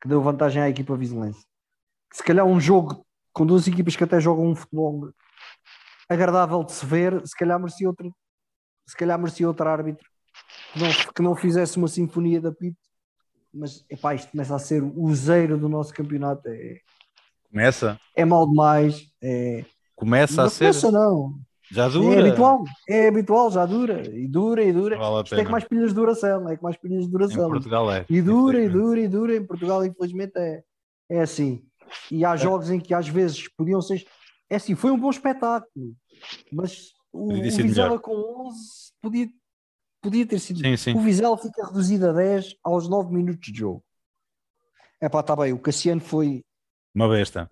que 0.02 0.08
deu 0.08 0.22
vantagem 0.22 0.62
à 0.62 0.70
equipa 0.70 0.98
vizelense. 0.98 1.46
Se 2.12 2.24
calhar 2.24 2.46
um 2.46 2.60
jogo 2.60 3.06
com 3.32 3.46
duas 3.46 3.68
equipas 3.68 3.96
que 3.96 4.04
até 4.04 4.20
jogam 4.20 4.48
um 4.48 4.56
futebol 4.56 5.14
agradável 6.14 6.64
de 6.64 6.72
se 6.74 6.86
ver, 6.86 7.26
se 7.26 7.36
calhar 7.36 7.60
merecia 7.60 7.88
outro, 7.88 8.14
se 8.88 8.96
calhar 8.96 9.18
merecia 9.18 9.48
outro 9.48 9.68
árbitro 9.68 10.06
que 10.74 10.80
não, 10.80 10.90
que 11.16 11.22
não 11.22 11.36
fizesse 11.36 11.78
uma 11.78 11.88
sinfonia 11.88 12.42
da 12.42 12.52
PIT, 12.52 12.78
mas 13.54 13.86
epá, 13.90 14.16
isto 14.16 14.32
começa 14.32 14.56
a 14.56 14.60
ser 14.60 14.82
o 14.84 15.14
zero 15.14 15.58
do 15.58 15.68
nosso 15.68 15.94
campeonato. 15.94 16.48
É, 16.48 16.78
começa? 17.50 18.00
É 18.16 18.24
mal 18.24 18.48
demais. 18.48 19.08
É, 19.22 19.66
começa 19.96 20.44
a 20.44 20.50
ser. 20.50 20.66
Começa, 20.66 20.92
não. 20.92 21.40
Já 21.70 21.88
dura. 21.88 22.16
É 22.16 22.20
habitual, 22.20 22.64
é 22.90 23.08
habitual, 23.08 23.50
já 23.50 23.66
dura, 23.66 24.06
e 24.06 24.28
dura, 24.28 24.62
e 24.62 24.74
dura. 24.74 24.98
Vale 24.98 25.24
Isto 25.24 25.36
é 25.36 25.46
que 25.46 25.52
mais 25.52 25.64
pilhas 25.64 25.90
de 25.90 25.96
duração, 25.96 26.50
é 26.50 26.58
que 26.58 26.64
mais 26.64 26.76
pilhas 26.76 27.06
de 27.06 27.10
duração. 27.10 27.48
Em 27.48 27.52
Portugal 27.52 27.92
é. 27.92 28.06
E 28.10 28.22
dura, 28.22 28.62
e 28.62 28.68
dura, 28.68 29.00
e 29.00 29.08
dura. 29.08 29.36
Em 29.38 29.46
Portugal, 29.46 29.86
infelizmente, 29.86 30.34
é, 30.36 30.64
é 31.10 31.22
assim. 31.22 31.64
E 32.10 32.26
há 32.26 32.34
é. 32.34 32.38
jogos 32.38 32.70
em 32.70 32.80
que 32.80 32.94
às 32.94 33.08
vezes 33.08 33.48
podiam 33.56 33.82
ser. 33.82 34.06
É 34.50 34.58
assim, 34.58 34.76
foi 34.76 34.92
um 34.92 35.00
bom 35.00 35.10
espetáculo. 35.10 35.94
Mas 36.52 36.94
o, 37.12 37.34
o 37.34 37.42
Vizela 37.42 38.00
com 38.00 38.48
11 38.48 38.94
podia, 39.02 39.30
podia 40.02 40.26
ter 40.26 40.40
sido. 40.40 40.60
Sim, 40.60 40.78
sim. 40.78 40.94
O 40.96 41.02
Vizela 41.02 41.38
fica 41.38 41.66
reduzido 41.66 42.10
a 42.10 42.14
10 42.14 42.56
aos 42.64 42.88
9 42.88 43.14
minutos 43.14 43.52
de 43.52 43.60
jogo. 43.60 43.84
É 45.00 45.10
pá, 45.10 45.22
está 45.22 45.36
bem. 45.36 45.52
O 45.52 45.60
Cassiano 45.60 46.02
foi. 46.02 46.44
Uma 46.94 47.10
besta. 47.10 47.50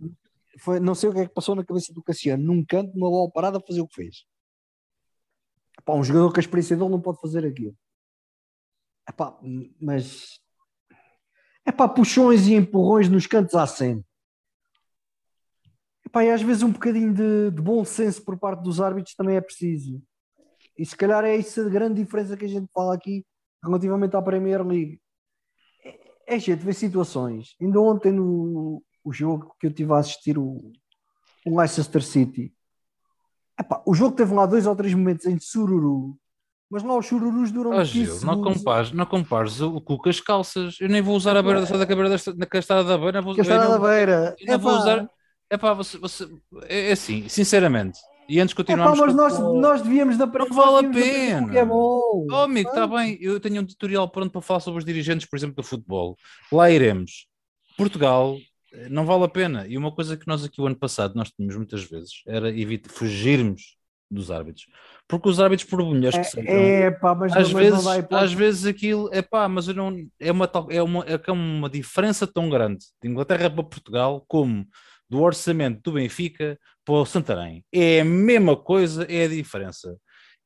Foi, 0.60 0.80
não 0.80 0.94
sei 0.94 1.10
o 1.10 1.14
que 1.14 1.20
é 1.20 1.28
que 1.28 1.34
passou 1.34 1.56
na 1.56 1.66
cabeça 1.66 1.94
do 1.94 2.04
Cassiano, 2.04 2.44
num 2.44 2.64
canto, 2.66 2.94
numa 2.94 3.10
bola 3.10 3.32
parada, 3.32 3.58
a 3.58 3.62
fazer 3.62 3.82
o 3.82 3.88
que 3.88 3.96
fez. 3.96 4.26
Epá, 5.80 5.94
um 5.94 6.04
jogador 6.04 6.32
com 6.32 6.40
a 6.40 6.42
experiência 6.42 6.76
dele 6.76 6.90
não 6.90 7.02
pode 7.02 7.20
fazer 7.22 7.46
aquilo. 7.46 7.76
Epá, 9.08 9.38
mas. 9.82 10.40
Epá, 11.66 11.88
puxões 11.88 12.48
e 12.48 12.54
empurrões 12.54 13.10
nos 13.10 13.26
cantos 13.26 13.56
à 13.56 13.66
cena. 13.66 14.04
Epá, 16.10 16.26
e 16.26 16.32
às 16.32 16.42
vezes 16.42 16.64
um 16.64 16.72
bocadinho 16.72 17.14
de, 17.14 17.52
de, 17.52 17.62
bom 17.62 17.86
senso 17.86 18.24
por 18.24 18.36
parte 18.36 18.64
dos 18.64 18.82
árbitros 18.82 19.14
também 19.14 19.36
é 19.36 19.42
preciso. 19.42 20.02
E 20.76 20.84
se 20.84 20.98
calhar 20.98 21.24
é 21.24 21.38
essa 21.38 21.62
a 21.64 21.70
grande 21.70 22.02
diferença 22.04 22.36
que 22.36 22.46
a 22.46 22.50
gente 22.50 22.68
fala 22.74 22.96
aqui 22.96 23.24
relativamente 23.64 24.16
à 24.16 24.22
Premier 24.22 24.66
League. 24.66 25.00
É, 25.86 26.36
é 26.36 26.40
gente 26.40 26.66
ver 26.66 26.74
situações. 26.74 27.56
Ainda 27.62 27.80
ontem 27.80 28.12
no 28.12 28.82
o 29.04 29.14
jogo 29.14 29.56
que 29.60 29.68
eu 29.68 29.74
tive 29.74 29.94
a 29.94 29.98
assistir 29.98 30.36
o, 30.38 30.72
o 31.46 31.58
Leicester 31.58 32.02
City. 32.04 32.52
Epá, 33.60 33.82
o 33.86 33.94
jogo 33.94 34.16
teve 34.16 34.34
lá 34.34 34.48
dois 34.48 34.66
ou 34.66 34.76
três 34.76 34.94
momentos 34.96 35.28
em 35.28 35.40
sururu, 35.40 36.18
mas 36.72 36.82
lá 36.82 36.98
os 36.98 37.06
sururus 37.06 37.52
duram 37.52 37.72
15 37.72 37.86
Gil, 37.86 38.20
não 38.22 38.42
compares, 38.42 38.92
não 38.92 39.06
compares 39.06 39.62
o 39.62 39.80
cu 39.80 40.00
com 40.00 40.10
as 40.10 40.20
calças. 40.20 40.76
Eu 40.82 40.90
nem 40.90 41.04
vou 41.04 41.16
usar 41.16 41.38
a 41.38 41.44
beira 41.44 41.62
da, 41.66 41.86
da 41.86 42.10
desta- 42.10 42.34
na 42.34 42.48
castada 42.48 42.84
da 42.84 42.98
beira. 42.98 43.22
Vou, 43.22 43.36
eu 43.38 43.44
na 43.44 43.70
não- 43.70 43.82
beira. 43.82 44.36
eu 44.40 44.48
não 44.54 44.60
vou 44.60 44.74
usar. 44.74 45.10
É 45.50 45.58
pá, 45.58 45.74
você, 45.74 45.98
você, 45.98 46.28
é 46.68 46.90
é 46.90 46.92
assim, 46.92 47.28
sinceramente. 47.28 48.00
E 48.28 48.40
antes 48.40 48.50
de 48.52 48.56
continuarmos. 48.56 49.00
mas 49.00 49.16
nós, 49.16 49.38
com- 49.38 49.60
nós 49.60 49.82
devíamos 49.82 50.16
de 50.16 50.22
aprender. 50.24 50.50
Não 50.50 50.56
vale 50.56 50.86
a 50.86 50.90
que 50.92 50.96
pena. 51.02 51.58
é 51.58 51.66
bom. 51.66 52.28
Oh, 52.32 52.36
amigo, 52.36 52.70
está 52.70 52.86
bem. 52.86 53.18
Eu 53.20 53.40
tenho 53.40 53.62
um 53.62 53.66
tutorial 53.66 54.08
pronto 54.08 54.32
para 54.32 54.42
falar 54.42 54.60
sobre 54.60 54.78
os 54.80 54.86
dirigentes, 54.86 55.28
por 55.28 55.36
exemplo, 55.36 55.56
do 55.56 55.64
futebol. 55.64 56.16
Lá 56.52 56.70
iremos. 56.70 57.26
Portugal 57.76 58.38
eh, 58.72 58.88
não 58.90 59.04
vale 59.06 59.24
a 59.24 59.28
pena. 59.28 59.66
E 59.68 59.76
uma 59.78 59.92
coisa 59.92 60.16
que 60.16 60.28
nós 60.28 60.44
aqui 60.44 60.62
o 60.62 60.68
ano 60.68 60.76
passado 60.76 61.16
nós 61.16 61.32
tínhamos 61.32 61.56
muitas 61.56 61.84
vezes 61.84 62.22
era 62.28 62.50
evitar 62.56 62.92
fugirmos 62.92 63.76
dos 64.12 64.30
árbitros. 64.30 64.68
Porque 65.08 65.28
os 65.30 65.40
árbitros, 65.40 65.68
por 65.68 65.84
mulheres 65.84 66.18
que 66.20 66.24
sejam, 66.26 66.52
É, 66.54 66.82
é 66.84 66.92
pá, 66.92 67.16
mas, 67.16 67.32
às 67.36 67.52
mas 67.52 67.64
vezes, 67.64 67.84
não 67.84 67.92
dá 67.92 67.98
hipótese. 67.98 68.24
às 68.26 68.34
vezes 68.34 68.66
aquilo 68.68 69.10
é 69.12 69.22
pá, 69.24 69.48
mas 69.48 69.68
eu 69.68 69.74
não, 69.74 69.96
é, 70.20 70.32
uma, 70.32 70.50
é, 70.70 70.82
uma, 70.84 71.04
é 71.08 71.18
que 71.18 71.30
é 71.32 71.34
uma 71.34 71.70
diferença 71.70 72.28
tão 72.28 72.48
grande 72.50 72.86
de 73.02 73.10
Inglaterra 73.10 73.50
para 73.50 73.64
Portugal 73.64 74.24
como 74.28 74.68
do 75.10 75.22
orçamento 75.22 75.82
do 75.84 75.94
Benfica 75.94 76.58
para 76.86 76.96
o 76.96 77.06
Santarém. 77.06 77.64
É 77.74 78.02
a 78.02 78.06
mesma 78.06 78.56
coisa, 78.56 79.04
é 79.10 79.26
a 79.26 79.28
diferença. 79.28 79.98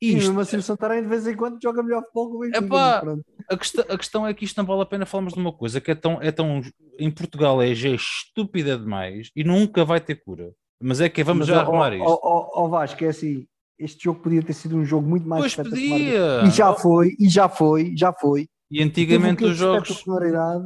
Sim, 0.01 0.17
Isto, 0.17 0.27
mesmo 0.27 0.39
assim 0.41 0.58
o 0.58 0.63
Santarém 0.63 1.01
de 1.01 1.08
vez 1.08 1.25
em 1.25 1.36
quando 1.36 1.62
joga 1.62 1.82
melhor 1.82 2.01
futebol 2.01 2.29
que 2.29 2.36
o 2.36 2.39
Benfica. 2.39 2.65
Epá, 2.65 3.03
a, 3.50 3.58
questão, 3.58 3.86
a 3.88 3.98
questão 3.98 4.27
é 4.27 4.34
que 4.34 4.46
isto 4.46 4.58
não 4.58 4.65
vale 4.65 4.82
a 4.82 4.86
pena 4.86 5.05
falarmos 5.05 5.34
de 5.34 5.39
uma 5.39 5.53
coisa 5.53 5.79
que 5.79 5.91
é 5.91 5.96
tão, 5.96 6.22
é 6.22 6.32
tão 6.32 6.62
em 7.00 7.10
Portugal 7.10 7.62
é 7.62 7.74
já 7.74 7.89
estúpida 7.89 8.77
demais 8.77 9.29
e 9.36 9.43
nunca 9.43 9.86
vai 9.86 10.01
ter 10.01 10.15
cura. 10.15 10.51
Mas 10.82 11.00
é 11.00 11.08
que 11.08 11.24
vamos 11.24 11.48
Mas, 11.48 11.55
já 11.55 11.58
ó, 11.58 11.62
arrumar 11.62 11.93
ó, 11.93 11.96
isto. 11.96 12.20
ó, 12.24 12.50
ó, 12.53 12.67
Vasco, 12.67 13.03
é 13.05 13.08
assim, 13.08 13.46
este 13.79 14.03
jogo 14.03 14.20
podia 14.20 14.43
ter 14.43 14.53
sido 14.53 14.75
um 14.75 14.84
jogo 14.84 15.08
muito 15.08 15.27
mais 15.27 15.55
Pois 15.55 15.70
podia. 15.70 16.43
E 16.46 16.51
já 16.51 16.74
foi, 16.74 17.15
e 17.17 17.29
já 17.29 17.48
foi, 17.48 17.93
já 17.96 18.12
foi. 18.12 18.50
E 18.75 18.82
antigamente 18.82 19.44
os 19.46 19.56
jogos, 19.56 20.03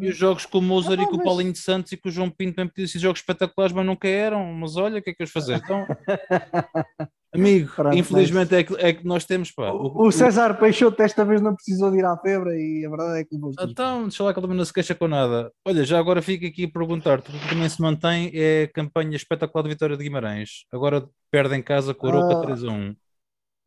e 0.01 0.07
os 0.07 0.15
jogos 0.15 0.45
com 0.45 0.59
o 0.59 0.61
Mozart 0.61 0.99
Ah, 0.99 1.03
e 1.03 1.05
com 1.07 1.15
o 1.15 1.17
mas- 1.17 1.25
Paulinho 1.25 1.51
de 1.51 1.57
Santos 1.59 1.91
e 1.91 1.97
com 1.97 2.07
o 2.07 2.11
João 2.11 2.29
Pinto 2.29 2.55
também 2.55 2.69
podiam 2.69 2.87
ser 2.87 2.99
jogos 2.99 3.19
espetaculares, 3.19 3.73
mas 3.75 3.85
nunca 3.85 4.07
eram. 4.07 4.53
Mas 4.53 4.77
olha, 4.77 4.99
o 4.99 5.01
que 5.01 5.09
é 5.09 5.13
que 5.13 5.23
eu 5.23 5.27
fazer? 5.27 5.55
Então, 5.57 5.85
amigo, 7.33 7.71
Pronto, 7.75 7.97
infelizmente 7.97 8.55
é 8.55 8.63
que, 8.63 8.73
é 8.77 8.93
que 8.93 9.05
nós 9.05 9.25
temos, 9.25 9.51
pá. 9.51 9.71
O, 9.71 10.07
o 10.07 10.11
César 10.11 10.53
Peixoto 10.57 10.97
desta 10.97 11.25
vez 11.25 11.41
não 11.41 11.53
precisou 11.53 11.91
de 11.91 11.97
ir 11.97 12.05
à 12.05 12.17
febre 12.17 12.51
e 12.55 12.85
a 12.85 12.89
verdade 12.89 13.19
é 13.19 13.23
que 13.23 13.37
três 13.37 13.71
Então, 13.71 14.03
deixa 14.03 14.23
lá 14.23 14.33
que 14.33 14.39
ele 14.39 14.53
não 14.53 14.65
se 14.65 14.73
queixa 14.73 14.95
com 14.95 15.07
nada. 15.07 15.51
Olha, 15.65 15.83
já 15.83 15.99
agora 15.99 16.21
fica 16.21 16.47
aqui 16.47 16.63
a 16.65 16.69
perguntar-te, 16.71 17.29
o 17.29 17.39
que 17.39 17.49
também 17.49 17.67
se 17.69 17.81
mantém 17.81 18.31
é 18.33 18.63
a 18.63 18.67
campanha 18.73 19.15
espetacular 19.15 19.63
de 19.63 19.69
Vitória 19.69 19.97
de 19.97 20.03
Guimarães. 20.03 20.65
Agora 20.71 21.05
perde 21.29 21.55
em 21.55 21.61
casa 21.61 21.93
com 21.93 22.07
o 22.07 22.09
Aroca 22.09 22.37
Ah. 22.37 22.41
3 22.41 22.63
a 22.63 22.71
1. 22.71 22.95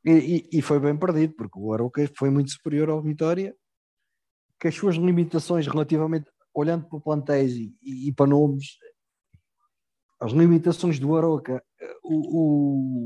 E, 0.03 0.11
e- 0.13 0.59
e 0.59 0.63
foi 0.63 0.81
bem 0.81 0.97
perdido, 0.97 1.35
porque 1.37 1.59
o 1.59 1.75
Aroca 1.75 2.09
foi 2.17 2.31
muito 2.31 2.51
superior 2.51 2.89
ao 2.89 3.03
Vitória, 3.03 3.55
que 4.61 4.69
as 4.69 4.75
suas 4.75 4.97
limitações 4.97 5.67
relativamente, 5.67 6.27
olhando 6.55 6.87
para 6.89 7.01
plantéis 7.01 7.53
e, 7.57 7.75
e- 7.83 8.13
para 8.13 8.27
nomes, 8.27 8.77
as 10.21 10.33
limitações 10.33 10.99
do 10.99 11.17
Aroca, 11.17 11.63
o, 12.05 12.39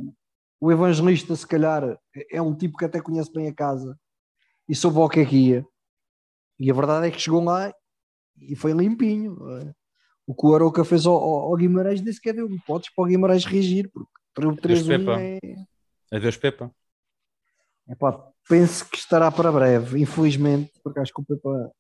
o, 0.09 0.15
o 0.61 0.73
evangelista 0.73 1.37
se 1.37 1.47
calhar 1.47 1.97
é 2.31 2.43
um 2.43 2.55
tipo 2.55 2.77
que 2.77 2.85
até 2.85 3.01
conhece 3.01 3.33
bem 3.33 3.47
a 3.49 3.55
casa 3.55 3.97
e 4.69 4.75
soube 4.75 4.99
ao 4.99 5.09
que 5.09 5.21
é 5.21 5.25
que 5.27 5.37
ia. 5.37 5.67
E 6.59 6.71
a 6.71 6.75
verdade 6.75 7.07
é 7.07 7.11
que 7.11 7.21
chegou 7.21 7.43
lá 7.45 7.73
e 8.41 8.57
foi 8.57 8.73
limpinho. 8.73 9.37
eh. 9.61 9.73
O 10.27 10.35
que 10.35 10.47
o 10.47 10.55
Aroca 10.55 10.85
fez 10.85 11.05
ao, 11.07 11.15
ao 11.15 11.55
Guimarães 11.55 12.01
nem 12.01 12.13
sequer 12.13 12.33
deu 12.35 12.51
hipóteses 12.51 12.93
para 12.95 13.05
o 13.05 13.07
Guimarães 13.07 13.45
reagir, 13.45 13.91
porque 13.93 14.11
o 14.39 14.57
3-1 14.57 14.87
Pepa. 14.89 15.21
é... 15.21 15.39
Adeus, 16.17 16.37
Pepa. 16.37 16.75
Epá, 17.89 18.29
penso 18.49 18.89
que 18.89 18.97
estará 18.97 19.31
para 19.31 19.53
breve, 19.53 20.01
infelizmente, 20.01 20.73
porque 20.83 21.01
acho 21.01 21.13
que 21.13 21.21
o 21.21 21.25
Pepa. 21.25 21.71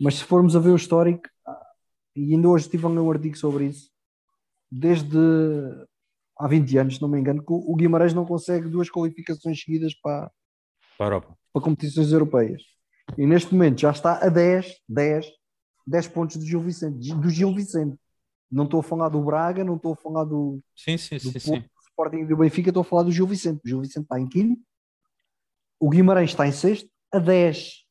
Mas 0.00 0.16
se 0.16 0.24
formos 0.24 0.54
a 0.56 0.58
ver 0.58 0.70
o 0.70 0.76
histórico, 0.76 1.28
e 2.16 2.34
ainda 2.34 2.48
hoje 2.48 2.68
ler 2.72 2.86
um 2.86 3.10
artigo 3.10 3.36
sobre 3.36 3.66
isso, 3.66 3.90
desde 4.70 5.16
há 6.38 6.48
20 6.48 6.78
anos, 6.78 6.96
se 6.96 7.02
não 7.02 7.08
me 7.08 7.18
engano, 7.20 7.44
que 7.44 7.52
o 7.52 7.72
o 7.72 7.76
Guimarães 7.76 8.14
não 8.14 8.24
consegue 8.24 8.68
duas 8.68 8.90
qualificações 8.90 9.60
seguidas 9.62 9.94
para, 9.94 10.30
Para 10.96 11.06
a 11.06 11.08
Europa. 11.08 11.38
para 11.52 11.62
competições 11.62 12.12
europeias. 12.12 12.62
E 13.18 13.26
neste 13.26 13.52
momento 13.52 13.80
já 13.80 13.90
está 13.90 14.24
a 14.24 14.28
10, 14.28 14.80
10, 14.88 15.26
10 15.86 16.08
pontos 16.08 16.36
do 16.36 16.46
Gil 16.46 16.60
Vicente. 16.60 17.12
Do 17.14 17.28
Gil 17.28 17.54
Vicente. 17.54 17.96
Não 18.50 18.64
estou 18.64 18.80
a 18.80 18.82
falar 18.82 19.08
do 19.08 19.22
Braga, 19.22 19.62
não 19.64 19.76
estou 19.76 19.92
a 19.92 19.96
falar 19.96 20.24
do, 20.24 20.60
Sim, 20.74 20.96
sim, 20.96 21.16
do 21.16 21.20
sim, 21.20 21.32
Porto, 21.32 21.42
sim. 21.42 21.60
do 21.60 21.82
Sporting 21.88 22.16
e 22.18 22.26
do 22.26 22.36
Benfica, 22.36 22.70
estou 22.70 22.80
a 22.80 22.84
falar 22.84 23.02
do 23.04 23.12
Gil 23.12 23.26
Vicente. 23.26 23.60
O 23.64 23.68
Gil 23.68 23.80
Vicente 23.80 24.04
está 24.04 24.18
em 24.18 24.28
quinto, 24.28 24.60
o 25.80 25.88
Guimarães 25.88 26.30
está 26.30 26.46
em 26.46 26.52
sexto, 26.52 26.88
a 27.12 27.18
10. 27.18 27.84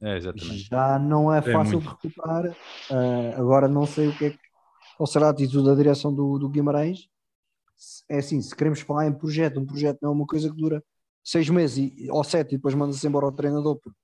É, 0.00 0.16
exatamente. 0.16 0.58
Já 0.70 0.98
não 0.98 1.32
é 1.34 1.38
É 1.38 1.42
fácil 1.42 1.80
muito. 1.80 1.80
de 1.80 1.88
recuperar. 1.88 2.56
Ah, 2.90 3.36
agora 3.40 3.66
não 3.66 3.84
sei 3.86 4.08
o 4.08 4.16
que 4.16 4.26
é 4.26 4.30
que 4.30 4.38
qual 4.96 5.06
será 5.06 5.26
a 5.26 5.30
atitude 5.30 5.66
da 5.68 5.74
direção 5.74 6.14
do, 6.14 6.38
do 6.38 6.48
Guimarães. 6.48 7.08
É 8.08 8.18
assim, 8.18 8.40
se 8.42 8.54
queremos 8.54 8.80
falar 8.80 9.06
em 9.06 9.12
projeto, 9.12 9.58
um 9.60 9.66
projeto 9.66 9.98
não 10.02 10.10
é 10.10 10.12
uma 10.12 10.26
coisa 10.26 10.50
que 10.50 10.56
dura 10.56 10.82
seis 11.24 11.48
meses 11.48 11.92
e, 11.96 12.10
ou 12.10 12.22
sete 12.24 12.54
e 12.54 12.58
depois 12.58 12.74
manda-se 12.74 13.06
embora 13.06 13.26
o 13.26 13.32
treinador 13.32 13.76
porque, 13.78 13.98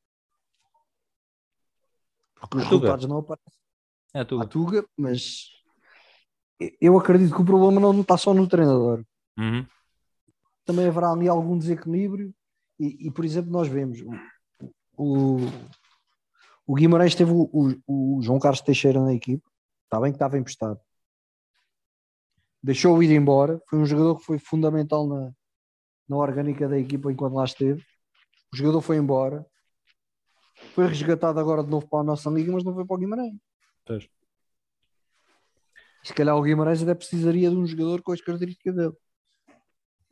porque 2.40 2.56
os 2.58 2.62
A 2.62 2.68
Tuga. 2.68 2.76
resultados 2.76 3.06
não 3.06 3.18
aparecem 3.18 3.58
É 4.14 4.24
tudo. 4.24 4.42
à 4.42 4.46
Tuga, 4.46 4.84
mas 4.96 5.48
eu 6.80 6.96
acredito 6.98 7.34
que 7.34 7.42
o 7.42 7.44
problema 7.44 7.80
não 7.80 8.00
está 8.00 8.16
só 8.16 8.32
no 8.32 8.46
treinador. 8.48 9.04
Uhum. 9.36 9.66
também 10.64 10.86
haverá 10.86 11.10
ali 11.10 11.28
algum 11.28 11.58
desequilíbrio 11.58 12.32
e, 12.78 13.06
e, 13.06 13.10
por 13.10 13.24
exemplo, 13.24 13.50
nós 13.50 13.68
vemos 13.68 14.00
o, 14.00 14.10
o, 14.96 15.36
o 16.66 16.74
Guimarães 16.74 17.14
teve 17.14 17.30
o, 17.30 17.48
o- 17.52 18.16
o 18.18 18.22
João 18.22 18.38
Carlos 18.38 18.60
Teixeira 18.60 19.00
na 19.00 19.14
equipe, 19.14 19.42
está 19.84 20.00
bem 20.00 20.10
que 20.12 20.16
estava 20.16 20.38
emprestado. 20.38 20.80
Deixou-o 22.62 23.02
ir 23.02 23.10
embora, 23.10 23.60
foi 23.68 23.78
um 23.78 23.86
jogador 23.86 24.18
que 24.18 24.24
foi 24.24 24.38
fundamental 24.38 25.06
na, 25.06 25.32
na 26.08 26.16
orgânica 26.16 26.66
da 26.68 26.78
equipa 26.78 27.12
enquanto 27.12 27.34
lá 27.34 27.44
esteve. 27.44 27.82
O 28.52 28.56
jogador 28.56 28.80
foi 28.80 28.96
embora, 28.96 29.44
foi 30.74 30.86
resgatado 30.86 31.38
agora 31.38 31.62
de 31.62 31.68
novo 31.70 31.86
para 31.88 32.00
a 32.00 32.04
nossa 32.04 32.30
liga, 32.30 32.50
mas 32.52 32.64
não 32.64 32.72
foi 32.74 32.86
para 32.86 32.94
o 32.94 32.98
Guimarães. 32.98 33.34
Pois. 33.84 34.08
Se 36.02 36.14
calhar 36.14 36.36
o 36.36 36.42
Guimarães 36.42 36.80
ainda 36.80 36.94
precisaria 36.94 37.50
de 37.50 37.56
um 37.56 37.66
jogador 37.66 38.00
com 38.02 38.12
as 38.12 38.20
características 38.20 38.74
dele. 38.74 38.92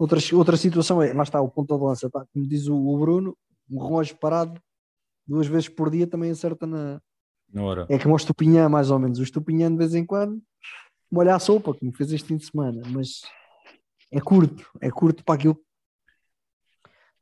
Outra, 0.02 0.18
outra 0.32 0.56
situação 0.56 1.00
é, 1.00 1.12
lá 1.12 1.22
está, 1.22 1.40
o 1.40 1.48
ponto 1.48 1.78
de 1.78 1.84
lança, 1.84 2.10
tá? 2.10 2.26
como 2.32 2.44
diz 2.44 2.66
o, 2.66 2.74
o 2.74 2.98
Bruno, 2.98 3.38
um 3.70 3.80
relógio 3.80 4.16
parado 4.16 4.60
duas 5.24 5.46
vezes 5.46 5.68
por 5.68 5.88
dia 5.88 6.08
também 6.08 6.32
acerta 6.32 6.66
na. 6.66 7.00
Na 7.48 7.62
hora. 7.62 7.86
É 7.88 7.96
como 8.00 8.14
o 8.14 8.16
Estupinhã, 8.16 8.68
mais 8.68 8.90
ou 8.90 8.98
menos. 8.98 9.20
O 9.20 9.22
Estupinhã 9.22 9.70
de 9.70 9.78
vez 9.78 9.94
em 9.94 10.04
quando 10.04 10.42
molha 11.08 11.36
a 11.36 11.38
sopa, 11.38 11.72
como 11.72 11.92
fez 11.92 12.10
este 12.10 12.26
fim 12.26 12.36
de 12.36 12.44
semana, 12.44 12.82
mas 12.88 13.20
é 14.10 14.20
curto, 14.20 14.68
é 14.80 14.90
curto 14.90 15.22
para 15.22 15.36
aquilo. 15.36 15.56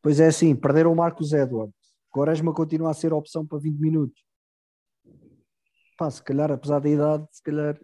Pois 0.01 0.19
é 0.19 0.29
assim, 0.29 0.57
perderam 0.57 0.91
o 0.91 0.97
Marcos 0.97 1.35
Edwards. 1.35 1.75
Quaresma 2.09 2.55
continua 2.55 2.93
a 2.93 2.95
ser 2.95 3.13
opção 3.13 3.47
para 3.47 3.59
20 3.59 3.79
minutos. 3.79 4.25
Pá, 5.99 6.11
se 6.11 6.23
calhar, 6.23 6.51
apesar 6.51 6.79
da 6.79 6.89
idade, 6.89 7.29
se 7.31 7.43
calhar 7.43 7.79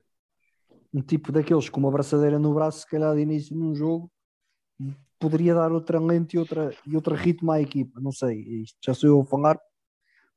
um 0.90 1.02
tipo 1.02 1.30
daqueles 1.30 1.68
com 1.68 1.80
uma 1.80 1.90
braçadeira 1.90 2.38
no 2.38 2.54
braço, 2.54 2.80
se 2.80 2.86
calhar 2.88 3.14
de 3.14 3.20
início 3.20 3.54
num 3.54 3.74
jogo, 3.74 4.10
poderia 5.18 5.54
dar 5.54 5.72
outra 5.72 5.98
lente 5.98 6.36
e 6.36 6.38
outra, 6.38 6.74
e 6.86 6.94
outro 6.94 7.14
ritmo 7.14 7.50
à 7.50 7.60
equipa. 7.60 8.00
Não 8.00 8.12
sei, 8.12 8.38
isto 8.62 8.76
já 8.84 8.94
sou 8.94 9.08
eu 9.08 9.20
a 9.20 9.24
falar 9.24 9.58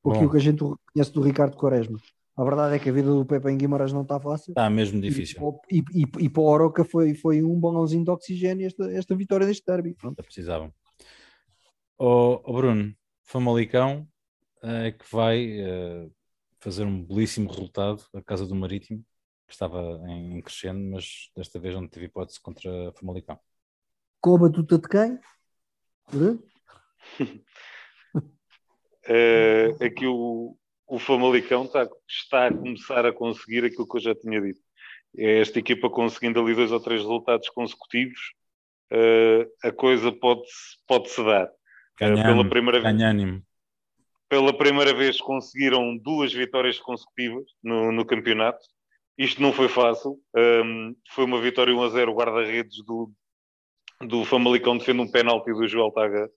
Bom. 0.04 0.12
aquilo 0.12 0.32
que 0.32 0.38
a 0.38 0.42
gente 0.42 0.60
conhece 0.60 1.12
do 1.12 1.22
Ricardo 1.22 1.58
Quaresma. 1.58 2.00
A 2.36 2.44
verdade 2.44 2.76
é 2.76 2.80
que 2.80 2.90
a 2.90 2.94
vida 2.94 3.10
do 3.10 3.26
Pepe 3.26 3.50
em 3.50 3.58
Guimarães 3.58 3.92
não 3.92 4.04
está 4.04 4.18
fácil. 4.18 4.52
Está 4.52 4.70
mesmo 4.70 5.02
difícil. 5.02 5.60
E, 5.70 5.80
e, 5.80 6.04
e, 6.04 6.26
e 6.26 6.30
para 6.30 6.42
o 6.42 6.46
Oroca 6.46 6.86
foi, 6.86 7.14
foi 7.14 7.44
um 7.44 7.60
balãozinho 7.60 8.06
de 8.06 8.12
oxigênio 8.12 8.66
esta, 8.66 8.90
esta 8.94 9.14
vitória 9.14 9.46
deste 9.46 9.66
derby. 9.66 9.94
Pronto. 9.94 10.24
Precisavam. 10.24 10.74
O, 11.98 12.54
Bruno, 12.54 12.96
Famalicão 13.24 14.08
é 14.64 14.94
que 14.94 15.04
vai 15.12 15.60
eh, 15.60 16.10
fazer 16.62 16.86
um 16.86 17.04
belíssimo 17.04 17.50
resultado 17.50 18.06
a 18.14 18.22
casa 18.22 18.46
do 18.48 18.56
Marítimo, 18.56 19.04
que 19.46 19.52
estava 19.54 20.02
em 20.08 20.42
crescendo, 20.42 20.80
mas 20.92 21.30
desta 21.36 21.60
vez 21.60 21.76
não 21.76 21.90
teve 21.90 22.06
hipótese 22.06 22.40
contra 22.40 22.94
Famalicão. 22.94 23.38
Com 24.22 24.36
a 24.36 24.40
batuta 24.40 24.78
de 24.78 24.88
quem? 24.88 25.20
É 29.06 29.90
que 29.96 30.06
o, 30.06 30.58
o 30.88 31.00
Famalicão 31.00 31.64
está, 31.64 31.88
está 32.08 32.48
a 32.48 32.54
começar 32.54 33.06
a 33.06 33.14
conseguir 33.14 33.64
aquilo 33.64 33.88
que 33.88 33.98
eu 33.98 34.02
já 34.02 34.16
tinha 34.16 34.42
dito. 34.42 34.60
É 35.18 35.40
esta 35.40 35.60
equipa 35.60 35.90
conseguindo 35.90 36.40
ali 36.40 36.54
dois 36.54 36.72
ou 36.72 36.80
três 36.80 37.02
resultados 37.02 37.50
consecutivos, 37.50 38.34
eh, 38.92 39.48
a 39.64 39.72
coisa 39.72 40.12
pode-se 40.12 40.78
pode 40.88 41.10
-se 41.10 41.24
dar. 41.24 41.46
Eh, 41.46 41.50
Ganha 42.00 42.24
pela, 42.24 42.32
ânimo, 42.32 42.50
primeira 42.50 42.82
vez, 42.82 43.42
pela 44.28 44.58
primeira 44.58 44.94
vez 44.94 45.22
conseguiram 45.22 45.98
duas 45.98 46.34
vitórias 46.34 46.78
consecutivas 46.80 47.46
no, 47.64 47.92
no 47.92 48.06
campeonato. 48.06 48.60
Isto 49.18 49.42
não 49.42 49.52
foi 49.52 49.68
fácil. 49.68 50.20
Um, 50.36 50.96
foi 51.12 51.26
uma 51.26 51.42
vitória 51.42 51.74
1 51.74 51.84
a 51.84 51.90
0 51.90 52.14
guarda-redes 52.14 52.84
do, 52.86 53.12
do 54.02 54.24
Famalicão 54.24 54.78
defende 54.78 55.02
um 55.02 55.12
penalti 55.12 55.52
do 55.52 55.68
Joel 55.68 55.92
Taga, 55.92 56.30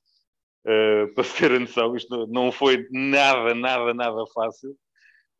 uh, 0.67 1.15
para 1.15 1.25
se 1.25 1.37
ter 1.37 1.53
a 1.53 1.59
noção. 1.59 1.97
Isto 1.97 2.27
não 2.29 2.51
foi 2.51 2.87
nada, 2.91 3.55
nada, 3.55 3.95
nada 3.95 4.25
fácil. 4.35 4.75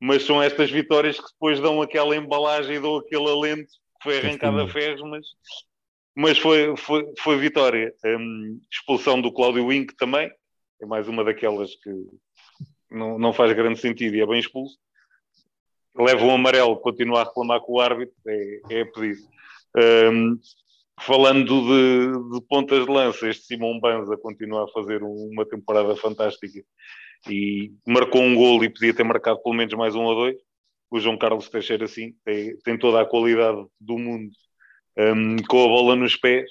Mas 0.01 0.25
são 0.25 0.43
estas 0.43 0.71
vitórias 0.71 1.19
que 1.19 1.33
depois 1.33 1.61
dão 1.61 1.81
aquela 1.81 2.17
embalagem 2.17 2.77
e 2.77 2.81
dão 2.81 2.97
aquele 2.97 3.29
alento 3.29 3.71
que 3.71 4.03
foi 4.03 4.19
arrancado 4.19 4.61
a 4.61 4.69
ferros, 4.69 5.01
mas, 5.03 5.27
mas 6.17 6.39
foi, 6.39 6.77
foi, 6.77 7.13
foi 7.21 7.39
vitória. 7.39 7.95
Um, 8.05 8.61
expulsão 8.71 9.21
do 9.21 9.33
Cláudio 9.33 9.67
Wink 9.67 9.95
também, 9.97 10.31
é 10.81 10.87
mais 10.87 11.07
uma 11.07 11.23
daquelas 11.23 11.77
que 11.77 11.91
não, 12.91 13.17
não 13.17 13.33
faz 13.33 13.53
grande 13.53 13.79
sentido 13.79 14.17
e 14.17 14.21
é 14.21 14.27
bem 14.27 14.41
expulso. 14.41 14.77
Leva 15.95 16.25
um 16.25 16.35
amarelo, 16.35 16.81
continua 16.81 17.21
a 17.21 17.25
reclamar 17.25 17.61
com 17.61 17.75
o 17.75 17.81
árbitro, 17.81 18.15
é, 18.27 18.61
é 18.71 18.85
pedido. 18.85 19.21
Um, 19.77 20.39
falando 21.01 21.63
de, 21.63 22.39
de, 22.39 22.47
pontas 22.47 22.85
de 22.85 22.91
lança, 22.91 23.29
este 23.29 23.45
Simão 23.45 23.79
Banza 23.81 24.17
continua 24.17 24.65
a 24.65 24.69
fazer 24.69 25.03
uma 25.03 25.47
temporada 25.47 25.97
fantástica 25.97 26.63
e 27.29 27.73
marcou 27.87 28.23
um 28.23 28.35
gol 28.35 28.63
e 28.65 28.71
podia 28.71 28.95
ter 28.95 29.05
marcado 29.05 29.43
pelo 29.43 29.55
menos 29.55 29.73
mais 29.75 29.95
um 29.95 30.03
ou 30.03 30.15
dois. 30.15 30.37
O 30.91 31.01
João 31.01 31.17
Carlos 31.17 31.49
Teixeira, 31.49 31.87
sim, 31.87 32.15
tem, 32.25 32.57
tem 32.59 32.79
toda 32.79 33.01
a 33.01 33.07
qualidade 33.07 33.65
do 33.81 33.99
mundo 33.99 34.31
um, 34.97 35.37
com 35.49 35.65
a 35.65 35.69
bola 35.69 35.97
nos 35.97 36.17
pés. 36.17 36.51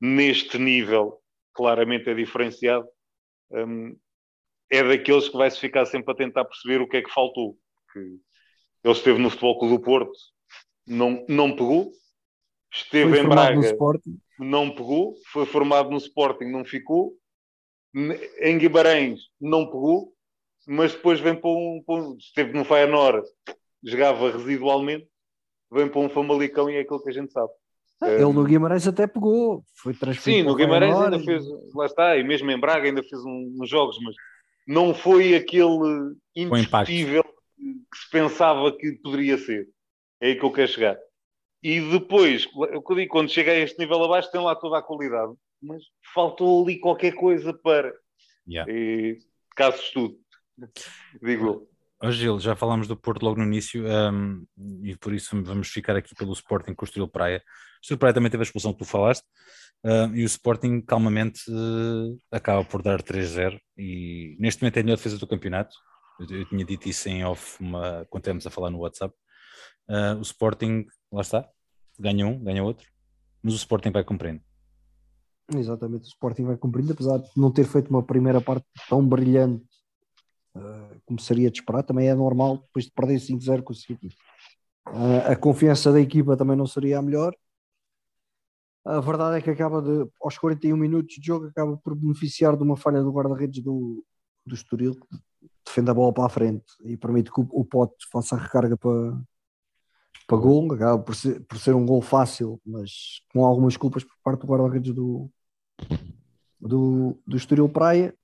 Neste 0.00 0.58
nível, 0.58 1.20
claramente 1.54 2.08
é 2.08 2.14
diferenciado. 2.14 2.86
Um, 3.50 3.96
é 4.70 4.82
daqueles 4.82 5.28
que 5.28 5.36
vai-se 5.36 5.58
ficar 5.58 5.86
sempre 5.86 6.12
a 6.12 6.16
tentar 6.16 6.44
perceber 6.44 6.80
o 6.80 6.88
que 6.88 6.98
é 6.98 7.02
que 7.02 7.10
faltou. 7.10 7.56
Que 7.92 7.98
ele 8.84 8.94
esteve 8.94 9.18
no 9.18 9.30
Futebol 9.30 9.58
Clube 9.58 9.76
do 9.76 9.82
Porto, 9.82 10.12
não, 10.86 11.24
não 11.28 11.52
pegou. 11.52 11.90
Esteve 12.72 13.10
foi 13.10 13.20
em 13.20 13.28
Braga, 13.28 13.76
não 14.38 14.70
pegou. 14.70 15.14
Foi 15.32 15.46
formado 15.46 15.90
no 15.90 15.96
Sporting, 15.96 16.46
não 16.46 16.64
ficou. 16.64 17.14
Em 18.40 18.58
Guimarães, 18.58 19.20
não 19.40 19.66
pegou. 19.66 20.12
Mas 20.66 20.92
depois 20.92 21.20
vem 21.20 21.34
para 21.34 21.50
um... 21.50 21.82
Para 21.84 21.94
um 21.96 22.16
esteve 22.16 22.52
no 22.52 22.64
Feyenoord, 22.64 23.26
jogava 23.82 24.30
residualmente. 24.30 25.08
Vem 25.70 25.88
para 25.88 26.00
um 26.00 26.08
Famalicão 26.08 26.70
e 26.70 26.76
é 26.76 26.80
aquilo 26.80 27.02
que 27.02 27.10
a 27.10 27.12
gente 27.12 27.32
sabe. 27.32 27.50
Ah, 28.00 28.10
ele 28.10 28.32
no 28.32 28.44
Guimarães 28.44 28.86
até 28.86 29.08
pegou, 29.08 29.64
foi 29.74 29.92
transferido. 29.92 30.42
Sim, 30.42 30.48
no 30.48 30.54
Guimarães 30.54 30.96
ainda 30.96 31.18
fez, 31.18 31.44
lá 31.74 31.84
está, 31.84 32.16
e 32.16 32.22
mesmo 32.22 32.48
em 32.50 32.58
Braga 32.58 32.86
ainda 32.86 33.02
fez 33.02 33.20
uns 33.24 33.68
jogos, 33.68 33.98
mas 34.02 34.14
não 34.66 34.94
foi 34.94 35.34
aquele 35.34 36.14
indiscutível 36.36 37.24
que 37.24 37.98
se 37.98 38.08
pensava 38.10 38.70
que 38.76 38.92
poderia 39.02 39.36
ser. 39.36 39.68
É 40.20 40.28
aí 40.28 40.36
que 40.38 40.44
eu 40.44 40.52
quero 40.52 40.68
chegar. 40.68 40.96
E 41.62 41.80
depois, 41.80 42.46
quando 43.08 43.30
chega 43.30 43.52
a 43.52 43.58
este 43.58 43.78
nível 43.78 44.02
abaixo, 44.04 44.30
tem 44.30 44.40
lá 44.40 44.54
toda 44.54 44.78
a 44.78 44.82
qualidade, 44.82 45.32
mas 45.60 45.82
faltou 46.14 46.62
ali 46.62 46.78
qualquer 46.78 47.14
coisa 47.14 47.52
para. 47.52 47.92
Yeah. 48.48 48.72
E, 48.72 49.18
caso 49.56 49.82
estudo, 49.82 50.16
digo 51.22 51.46
eu. 51.46 51.68
Oh, 52.00 52.12
Gil, 52.12 52.38
já 52.38 52.54
falámos 52.54 52.86
do 52.86 52.96
Porto 52.96 53.24
logo 53.24 53.38
no 53.38 53.44
início 53.44 53.84
um, 53.84 54.46
e 54.84 54.96
por 54.96 55.12
isso 55.12 55.42
vamos 55.42 55.68
ficar 55.68 55.96
aqui 55.96 56.14
pelo 56.14 56.32
Sporting 56.32 56.72
com 56.72 56.84
o 56.84 56.86
Estoril 56.86 57.08
Praia. 57.08 57.38
O 57.38 57.80
Estoril 57.82 57.98
Praia 57.98 58.14
também 58.14 58.30
teve 58.30 58.42
a 58.42 58.44
expulsão 58.44 58.72
que 58.72 58.78
tu 58.78 58.84
falaste 58.84 59.24
uh, 59.84 60.14
e 60.14 60.22
o 60.22 60.26
Sporting 60.26 60.80
calmamente 60.80 61.40
uh, 61.50 62.16
acaba 62.30 62.64
por 62.64 62.82
dar 62.82 63.02
3-0 63.02 63.58
e 63.76 64.36
neste 64.38 64.62
momento 64.62 64.76
é 64.76 64.80
a 64.80 64.82
melhor 64.84 64.96
defesa 64.96 65.18
do 65.18 65.26
campeonato. 65.26 65.74
Eu, 66.20 66.38
eu 66.38 66.44
tinha 66.44 66.64
dito 66.64 66.88
isso 66.88 67.08
em 67.08 67.24
off 67.24 67.60
uma, 67.60 68.06
quando 68.08 68.22
estávamos 68.22 68.46
a 68.46 68.50
falar 68.50 68.70
no 68.70 68.78
WhatsApp. 68.78 69.12
Uh, 69.88 70.18
o 70.18 70.22
Sporting, 70.22 70.86
lá 71.10 71.20
está, 71.20 71.48
ganha 71.98 72.26
um, 72.26 72.38
ganha 72.42 72.62
outro, 72.62 72.88
mas 73.42 73.54
o 73.54 73.56
Sporting 73.56 73.90
vai 73.90 74.04
cumprindo. 74.04 74.40
Exatamente, 75.54 76.04
o 76.04 76.08
Sporting 76.08 76.44
vai 76.44 76.56
cumprindo, 76.56 76.92
apesar 76.92 77.18
de 77.18 77.30
não 77.36 77.50
ter 77.50 77.64
feito 77.64 77.88
uma 77.88 78.02
primeira 78.02 78.40
parte 78.40 78.66
tão 78.88 79.06
brilhante 79.06 79.64
uh, 80.54 81.00
como 81.06 81.18
seria 81.18 81.50
de 81.50 81.58
esperar, 81.58 81.82
também 81.82 82.08
é 82.08 82.14
normal 82.14 82.58
depois 82.58 82.84
de 82.84 82.92
perder 82.92 83.16
5-0 83.16 83.62
com 83.62 83.72
o. 83.72 83.76
Uh, 84.90 85.32
a 85.32 85.36
confiança 85.36 85.92
da 85.92 86.00
equipa 86.00 86.36
também 86.36 86.56
não 86.56 86.66
seria 86.66 86.98
a 86.98 87.02
melhor. 87.02 87.34
A 88.84 89.00
verdade 89.00 89.38
é 89.38 89.42
que 89.42 89.50
acaba 89.50 89.82
de, 89.82 90.08
aos 90.20 90.38
41 90.38 90.76
minutos 90.76 91.16
de 91.16 91.26
jogo, 91.26 91.46
acaba 91.46 91.76
por 91.76 91.94
beneficiar 91.94 92.56
de 92.56 92.62
uma 92.62 92.76
falha 92.76 93.02
do 93.02 93.12
guarda-redes 93.12 93.62
do, 93.62 94.04
do 94.46 94.54
Estoril, 94.54 94.94
que 94.94 95.48
defende 95.64 95.90
a 95.90 95.94
bola 95.94 96.12
para 96.12 96.26
a 96.26 96.30
frente 96.30 96.64
e 96.84 96.96
permite 96.96 97.30
que 97.30 97.40
o, 97.40 97.46
o 97.50 97.64
Pote 97.64 97.96
faça 98.10 98.34
a 98.34 98.38
recarga 98.38 98.76
para, 98.78 99.18
para 100.28 100.36
gol, 100.36 100.70
acaba 100.74 101.02
por 101.02 101.16
ser, 101.16 101.40
por 101.46 101.58
ser 101.58 101.74
um 101.74 101.86
gol 101.86 102.02
fácil, 102.02 102.60
mas 102.64 103.22
com 103.32 103.46
algumas 103.46 103.78
culpas 103.78 104.04
por 104.04 104.14
parte 104.22 104.42
do 104.42 104.46
guarda-redes 104.46 104.94
do, 104.94 105.30
do, 106.60 107.18
do 107.26 107.36
Estoril 107.36 107.66
Praia. 107.66 108.14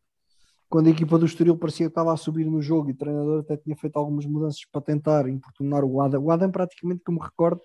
Quando 0.68 0.88
a 0.88 0.90
equipa 0.90 1.18
do 1.18 1.24
Estoril 1.24 1.56
parecia 1.56 1.86
que 1.86 1.90
estava 1.90 2.12
a 2.12 2.16
subir 2.16 2.44
no 2.44 2.60
jogo 2.60 2.90
e 2.90 2.92
o 2.92 2.96
treinador 2.96 3.40
até 3.40 3.56
tinha 3.56 3.74
feito 3.74 3.96
algumas 3.96 4.26
mudanças 4.26 4.60
para 4.70 4.82
tentar 4.82 5.26
importunar 5.30 5.82
o 5.82 5.98
Adam. 6.02 6.22
O 6.22 6.30
Adam, 6.30 6.50
praticamente, 6.50 7.02
como 7.02 7.22
recordo, 7.22 7.62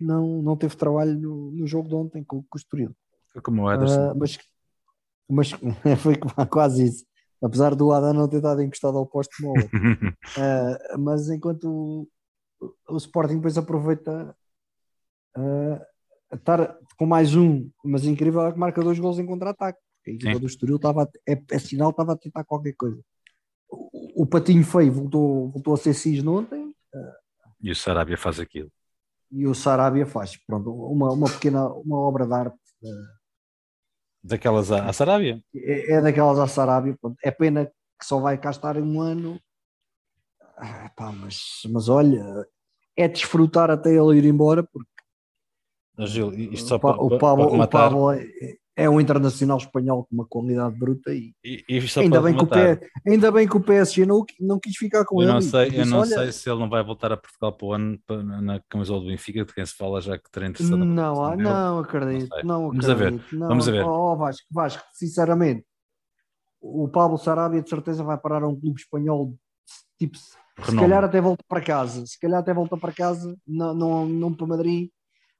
não, 0.00 0.40
não 0.40 0.56
teve 0.56 0.74
trabalho 0.76 1.14
no, 1.14 1.50
no 1.50 1.66
jogo 1.66 1.90
de 1.90 1.94
ontem 1.94 2.24
com, 2.24 2.42
com 2.42 2.56
o 2.56 2.58
Estoril. 2.58 2.96
Foi 3.34 3.42
como 3.42 3.64
o 3.64 3.72
Ederson. 3.72 4.12
Uh, 4.12 4.18
mas, 4.18 4.38
mas 5.28 5.50
foi 6.00 6.16
quase 6.48 6.86
isso. 6.86 7.04
Apesar 7.42 7.74
do 7.74 7.92
Adam 7.92 8.14
não 8.14 8.28
ter 8.28 8.36
estado 8.36 8.62
encostado 8.62 8.96
ao 8.96 9.06
posto 9.06 9.30
como 9.38 9.52
uh, 9.58 10.98
mas 10.98 11.28
enquanto 11.28 12.08
o 12.88 12.96
Sporting 12.96 13.36
depois 13.36 13.56
aproveita 13.56 14.36
uh, 15.36 15.80
estar 16.34 16.76
com 16.96 17.06
mais 17.06 17.34
um, 17.34 17.70
mas 17.84 18.04
incrível 18.04 18.42
é 18.46 18.52
que 18.52 18.58
marca 18.58 18.82
dois 18.82 18.98
gols 18.98 19.18
em 19.18 19.26
contra-ataque. 19.26 19.78
A 20.06 20.10
equipa 20.10 20.38
do 20.38 20.46
Estoril 20.46 20.76
estava, 20.76 21.08
é, 21.28 21.40
é 21.50 21.58
sinal 21.58 21.90
estava 21.90 22.12
a 22.12 22.16
tentar 22.16 22.44
qualquer 22.44 22.74
coisa. 22.74 23.00
O, 23.68 24.22
o 24.22 24.26
Patinho 24.26 24.64
Feio 24.64 24.92
voltou, 24.92 25.48
voltou 25.50 25.74
a 25.74 25.76
ser 25.76 25.94
cisne 25.94 26.28
ontem. 26.28 26.68
Uh, 26.94 27.20
e 27.62 27.70
o 27.70 27.76
Sarabia 27.76 28.16
faz 28.16 28.40
aquilo. 28.40 28.70
E 29.30 29.46
o 29.46 29.54
Sarabia 29.54 30.06
faz, 30.06 30.36
pronto, 30.36 30.72
uma, 30.72 31.12
uma 31.12 31.30
pequena 31.30 31.68
uma 31.68 31.98
obra 31.98 32.26
de 32.26 32.32
arte. 32.32 32.58
Uh, 32.82 33.20
daquelas 34.24 34.72
à, 34.72 34.88
à 34.88 34.92
Sarabia? 34.92 35.42
É, 35.54 35.94
é, 35.94 36.00
daquelas 36.00 36.38
à 36.38 36.46
Sarabia. 36.46 36.96
Pronto. 37.00 37.16
É 37.22 37.30
pena 37.30 37.66
que 37.66 38.06
só 38.06 38.18
vai 38.18 38.38
cá 38.38 38.50
estar 38.50 38.76
um 38.78 39.00
ano 39.00 39.38
ah, 40.60 40.90
pá, 40.94 41.12
mas, 41.12 41.62
mas 41.70 41.88
olha, 41.88 42.46
é 42.96 43.08
desfrutar 43.08 43.70
até 43.70 43.90
ele 43.90 44.18
ir 44.18 44.24
embora, 44.24 44.62
porque 44.62 44.90
Gil, 46.06 46.32
isto 46.32 46.68
só 46.68 46.76
o, 46.76 46.80
para, 46.80 47.02
o, 47.02 47.18
Pablo, 47.18 47.50
para 47.50 47.64
o 47.64 47.68
Pablo 47.68 48.12
é, 48.12 48.26
é, 48.76 48.88
um 48.88 49.00
internacional 49.00 49.58
espanhol 49.58 50.04
com 50.04 50.14
uma 50.14 50.26
qualidade 50.26 50.78
bruta 50.78 51.12
e, 51.12 51.34
e, 51.44 51.64
e 51.68 52.00
ainda, 52.00 52.22
bem 52.22 52.34
que 52.34 52.42
o 52.42 52.46
P, 52.46 52.80
ainda 53.06 53.32
bem 53.32 53.48
que 53.48 53.56
o 53.56 53.60
PSG 53.60 54.06
não, 54.06 54.24
não 54.38 54.58
quis 54.58 54.76
ficar 54.76 55.04
com 55.04 55.20
eu 55.20 55.28
ele. 55.28 55.32
Não 55.34 55.40
sei, 55.42 55.80
eu 55.80 55.86
não 55.86 55.98
olha, 55.98 56.16
sei 56.16 56.32
se 56.32 56.50
ele 56.50 56.58
não 56.58 56.70
vai 56.70 56.82
voltar 56.82 57.12
a 57.12 57.16
Portugal 57.16 57.52
para 57.52 57.66
o 57.66 57.72
ano 57.74 57.98
para, 58.06 58.22
na 58.22 58.60
camisola 58.68 59.00
do 59.00 59.08
Benfica, 59.08 59.44
de 59.44 59.52
quem 59.52 59.66
se 59.66 59.74
fala 59.74 60.00
já 60.00 60.16
que 60.16 60.30
terá 60.30 60.46
interessado. 60.46 60.84
Não, 60.84 61.24
ah, 61.24 61.36
não 61.36 61.78
acredito, 61.80 62.34
não, 62.44 62.72
não 62.72 62.80
acredito. 62.80 62.80
Vamos 62.80 62.88
a 62.88 62.94
ver, 62.94 63.24
não. 63.32 63.48
vamos 63.48 63.68
a 63.68 63.72
ver. 63.72 63.84
Oh, 63.84 64.16
Vasco, 64.16 64.46
Vasco, 64.50 64.82
sinceramente, 64.94 65.66
o 66.60 66.88
Pablo 66.88 67.18
Sarabia 67.18 67.62
de 67.62 67.68
certeza 67.68 68.02
vai 68.02 68.16
parar 68.16 68.42
a 68.42 68.48
um 68.48 68.58
clube 68.58 68.80
espanhol 68.80 69.34
tipo 69.98 70.16
se 70.64 70.76
calhar 70.76 71.04
até 71.04 71.20
volta 71.20 71.44
para 71.48 71.60
casa, 71.60 72.06
se 72.06 72.18
calhar 72.18 72.40
até 72.40 72.52
volta 72.52 72.76
para 72.76 72.92
casa, 72.92 73.36
não, 73.46 73.74
não, 73.74 74.06
não 74.06 74.34
para 74.34 74.46
Madrid, 74.46 74.90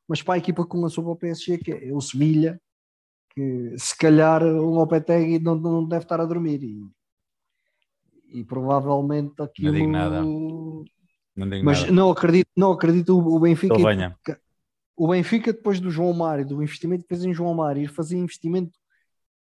mas 0.09 0.22
para 0.22 0.35
a 0.35 0.38
equipa 0.38 0.66
que 0.66 0.76
lançou 0.76 1.04
para 1.04 1.12
o 1.12 1.16
PSG, 1.16 1.59
que 1.59 1.72
é 1.72 1.92
o 1.92 2.00
Sevilha, 2.00 2.61
que 3.35 3.74
se 3.78 3.96
calhar 3.96 4.42
o 4.42 4.70
Lopetegui 4.70 5.38
não, 5.38 5.54
não 5.54 5.87
deve 5.87 6.04
estar 6.04 6.20
a 6.20 6.24
dormir 6.24 6.62
e, 6.62 6.80
e 8.40 8.44
provavelmente 8.44 9.40
aquilo... 9.40 9.72
Não 9.72 9.78
digo 9.78 9.90
nada. 9.90 10.22
Não 10.22 11.48
digo 11.48 11.64
mas 11.64 11.80
nada. 11.80 11.92
não 11.92 12.11
acredito, 12.11 12.48
não 12.56 12.72
acredito 12.72 13.18
o 13.18 13.38
Benfica... 13.38 13.74
O 14.96 15.09
Benfica 15.09 15.50
depois 15.50 15.80
do 15.80 15.90
João 15.90 16.12
Mário, 16.12 16.46
do 16.46 16.62
investimento 16.62 17.04
que 17.04 17.09
fez 17.09 17.24
em 17.24 17.33
João 17.33 17.54
Mário, 17.54 17.83
ir 17.83 17.88
fazer 17.88 18.18
investimento 18.18 18.78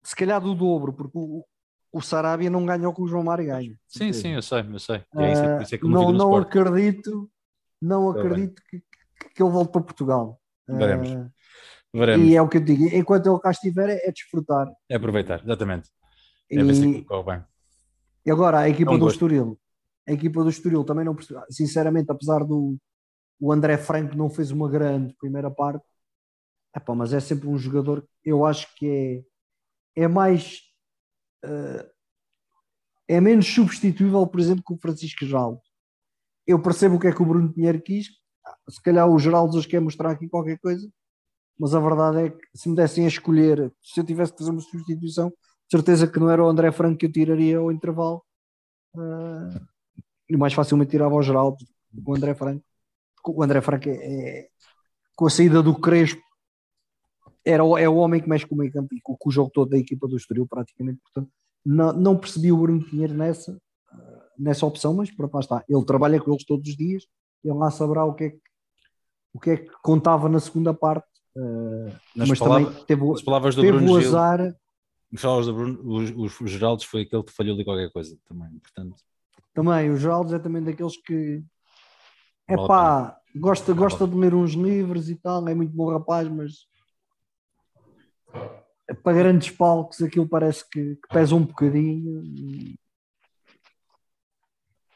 se 0.03 0.15
calhar 0.15 0.39
do 0.39 0.55
dobro, 0.55 0.93
porque 0.93 1.17
o, 1.17 1.43
o 1.91 2.01
Sarabia 2.01 2.49
não 2.49 2.65
ganhou 2.65 2.93
com 2.93 3.03
o 3.03 3.07
João 3.07 3.23
Mário 3.23 3.45
ganha. 3.45 3.75
Sim, 3.87 4.13
sim, 4.13 4.33
eu 4.33 4.41
sei, 4.41 4.61
eu 4.61 4.79
sei. 4.79 5.03
É 5.15 5.31
isso, 5.61 5.75
é, 5.75 5.77
é 5.77 5.79
não 5.83 6.11
não 6.11 6.35
acredito, 6.35 7.29
não 7.81 8.09
acredito 8.09 8.61
que, 8.69 8.81
que 9.33 9.43
ele 9.43 9.51
volte 9.51 9.71
para 9.71 9.81
Portugal. 9.81 10.39
Veremos. 10.67 11.09
Uh, 11.09 11.31
Veremos. 11.93 12.27
E 12.27 12.35
é 12.35 12.41
o 12.41 12.47
que 12.47 12.57
eu 12.57 12.61
digo, 12.61 12.85
enquanto 12.95 13.27
ele 13.27 13.39
cá 13.39 13.51
estiver, 13.51 13.89
é, 13.89 14.07
é 14.07 14.11
desfrutar. 14.11 14.67
É 14.89 14.95
aproveitar, 14.95 15.41
exatamente. 15.43 15.89
É 16.49 16.63
ver 16.63 16.75
se 16.75 16.81
bem. 16.81 17.43
E 18.25 18.31
agora, 18.31 18.59
a 18.59 18.69
equipa 18.69 18.97
do 18.97 19.07
Estoril, 19.07 19.59
a 20.07 20.11
equipa 20.11 20.43
do 20.43 20.49
Estoril 20.49 20.83
também 20.83 21.05
não 21.05 21.15
sinceramente, 21.49 22.11
apesar 22.11 22.43
do 22.43 22.77
o 23.39 23.51
André 23.51 23.77
Franco 23.77 24.15
não 24.15 24.29
fez 24.29 24.51
uma 24.51 24.69
grande 24.69 25.13
primeira 25.15 25.49
parte, 25.51 25.85
epá, 26.75 26.95
mas 26.95 27.13
é 27.13 27.19
sempre 27.19 27.47
um 27.47 27.57
jogador, 27.57 28.07
eu 28.23 28.45
acho 28.45 28.67
que 28.75 29.25
é, 29.95 30.03
é 30.03 30.07
mais 30.07 30.61
uh, 31.45 31.89
é 33.07 33.21
menos 33.21 33.47
substituível, 33.47 34.25
por 34.27 34.39
exemplo, 34.39 34.63
que 34.65 34.73
o 34.73 34.77
Francisco 34.77 35.25
Geraldo. 35.25 35.61
Eu 36.45 36.61
percebo 36.61 36.95
o 36.95 36.99
que 36.99 37.07
é 37.07 37.13
que 37.13 37.21
o 37.21 37.25
Bruno 37.25 37.51
Pinheiro 37.51 37.81
quis, 37.81 38.07
se 38.69 38.81
calhar 38.81 39.07
o 39.09 39.19
Geraldo 39.19 39.57
hoje 39.57 39.67
quer 39.67 39.79
mostrar 39.79 40.11
aqui 40.11 40.27
qualquer 40.27 40.57
coisa, 40.59 40.89
mas 41.59 41.73
a 41.73 41.79
verdade 41.79 42.17
é 42.19 42.29
que 42.29 42.45
se 42.55 42.69
me 42.69 42.75
dessem 42.75 43.05
a 43.05 43.07
escolher, 43.07 43.73
se 43.81 43.99
eu 43.99 44.05
tivesse 44.05 44.31
que 44.31 44.39
fazer 44.39 44.51
uma 44.51 44.61
substituição, 44.61 45.33
certeza 45.69 46.07
que 46.07 46.19
não 46.19 46.29
era 46.29 46.43
o 46.43 46.47
André 46.47 46.71
Franco 46.71 46.97
que 46.97 47.05
eu 47.05 47.11
tiraria 47.11 47.57
ao 47.57 47.71
intervalo. 47.71 48.23
Uh, 48.95 49.67
e 50.29 50.35
mais 50.35 50.53
facilmente 50.53 50.91
tirava 50.91 51.13
ao 51.13 51.23
Geraldo 51.23 51.57
o 52.05 52.15
André 52.15 52.35
Franco. 52.35 52.63
O 53.25 53.43
André 53.43 53.61
Franco 53.61 53.89
é, 53.89 53.93
é, 53.93 54.47
com 55.15 55.25
a 55.25 55.29
saída 55.29 55.61
do 55.61 55.75
Crespo 55.75 56.21
era, 57.47 57.63
é 57.63 57.87
o 57.87 57.95
homem 57.95 58.21
que 58.21 58.27
mexe 58.27 58.45
com 58.45 58.55
o 58.55 58.57
meio 58.57 58.71
campo 58.71 58.93
e 58.93 58.99
com, 59.01 59.17
o 59.25 59.31
jogo 59.31 59.49
todo 59.53 59.69
da 59.69 59.77
equipa 59.77 60.07
do 60.07 60.17
Estoril 60.17 60.45
praticamente, 60.45 60.99
portanto 61.01 61.31
não, 61.65 61.93
não 61.93 62.17
percebi 62.17 62.51
o 62.51 62.57
Bruno 62.57 62.83
Pinheiro 62.83 63.13
nessa, 63.13 63.51
uh, 63.53 64.21
nessa 64.37 64.65
opção, 64.65 64.93
mas 64.93 65.11
pronto, 65.11 65.33
lá 65.33 65.39
está. 65.39 65.63
Ele 65.67 65.85
trabalha 65.85 66.19
com 66.19 66.31
eles 66.31 66.45
todos 66.45 66.69
os 66.69 66.77
dias, 66.77 67.03
ele 67.43 67.53
lá 67.55 67.69
saberá 67.69 68.05
o 68.05 68.13
que 68.13 68.23
é 68.25 68.29
que, 68.29 68.41
o 69.33 69.39
que, 69.39 69.49
é 69.49 69.57
que 69.57 69.71
contava 69.81 70.29
na 70.29 70.39
segunda 70.39 70.73
parte. 70.73 71.07
Uh, 71.35 71.93
mas 72.15 72.39
palavras, 72.39 72.69
também 72.69 72.85
teve, 72.85 73.11
as 73.11 73.21
palavras 73.21 73.55
do 73.55 73.61
teve 73.61 73.77
Bruno 73.77 73.93
o 73.93 73.97
azar. 73.97 74.39
Gil, 74.39 74.55
as 75.13 75.21
palavras 75.21 75.45
do 75.45 75.53
Bruno, 75.53 76.23
os 76.41 76.51
Geraldos 76.51 76.85
foi 76.85 77.01
aquele 77.01 77.23
que 77.23 77.33
falhou 77.33 77.57
de 77.57 77.63
qualquer 77.63 77.91
coisa 77.91 78.17
também, 78.25 78.49
portanto. 78.59 78.95
Também, 79.53 79.89
o 79.89 79.97
Geraldos 79.97 80.33
é 80.33 80.39
também 80.39 80.63
daqueles 80.63 80.95
que 80.97 81.43
é 82.47 82.55
pá, 82.55 83.17
gosta, 83.35 83.73
gosta 83.73 84.07
de 84.07 84.15
ler 84.15 84.33
uns 84.33 84.53
livros 84.53 85.09
e 85.09 85.15
tal, 85.15 85.45
é 85.47 85.53
muito 85.53 85.73
bom 85.73 85.91
rapaz, 85.91 86.29
mas 86.29 86.65
para 89.03 89.17
grandes 89.17 89.49
palcos 89.51 90.01
aquilo 90.01 90.27
parece 90.27 90.67
que, 90.69 90.95
que 90.95 91.07
pesa 91.09 91.35
um 91.35 91.45
bocadinho 91.45 92.23
e, 92.23 92.79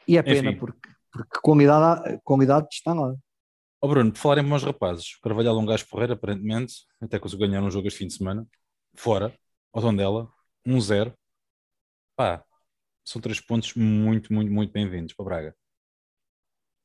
e 0.08 0.16
é 0.16 0.22
pena 0.22 0.56
porque, 0.56 0.88
porque 1.10 1.38
qualidade, 1.42 2.20
qualidade 2.24 2.68
está 2.72 2.94
lá. 2.94 3.14
Ó 3.80 3.86
oh 3.86 3.88
Bruno, 3.88 4.12
por 4.12 4.18
falar 4.18 4.38
em 4.38 4.48
bons 4.48 4.62
rapazes, 4.62 5.16
o 5.16 5.20
Carvalhal 5.20 5.56
é 5.56 5.58
um 5.58 5.66
gajo 5.66 5.86
porreiro, 5.88 6.12
aparentemente, 6.12 6.86
até 7.00 7.18
conseguiu 7.18 7.48
ganhar 7.48 7.62
um 7.62 7.70
jogo 7.70 7.88
este 7.88 7.98
fim 7.98 8.06
de 8.06 8.14
semana, 8.14 8.46
fora, 8.94 9.36
ao 9.72 9.82
Tondela, 9.82 10.30
1-0. 10.66 11.12
Pá, 12.14 12.44
são 13.04 13.20
três 13.20 13.40
pontos 13.40 13.74
muito, 13.74 14.32
muito, 14.32 14.52
muito 14.52 14.72
bem-vindos 14.72 15.14
para 15.14 15.24
Braga. 15.24 15.56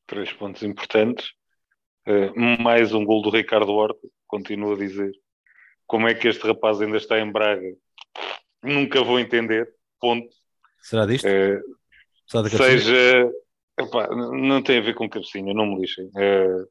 Três 0.08 0.34
pontos 0.34 0.64
importantes. 0.64 1.34
Uh, 2.08 2.64
mais 2.64 2.94
um 2.94 3.06
gol 3.06 3.22
do 3.22 3.30
Ricardo 3.30 3.72
Horta, 3.72 4.08
continuo 4.26 4.74
a 4.74 4.78
dizer. 4.78 5.12
Como 5.88 6.08
é 6.08 6.14
que 6.14 6.28
este 6.28 6.46
rapaz 6.46 6.82
ainda 6.82 6.98
está 6.98 7.20
em 7.20 7.32
Braga? 7.32 7.74
Nunca 8.62 9.04
vou 9.04 9.20
entender. 9.20 9.68
Ponto. 10.00 10.28
Será 10.82 11.06
disto? 11.06 11.26
Uh, 11.26 11.62
Será 12.28 12.50
seja. 12.50 13.32
Epá, 13.80 14.08
não 14.16 14.62
tem 14.62 14.80
a 14.80 14.82
ver 14.82 14.96
com 14.96 15.10
cabecinha, 15.10 15.54
não 15.54 15.66
me 15.66 15.82
lixem. 15.82 16.06
Uh, 16.08 16.68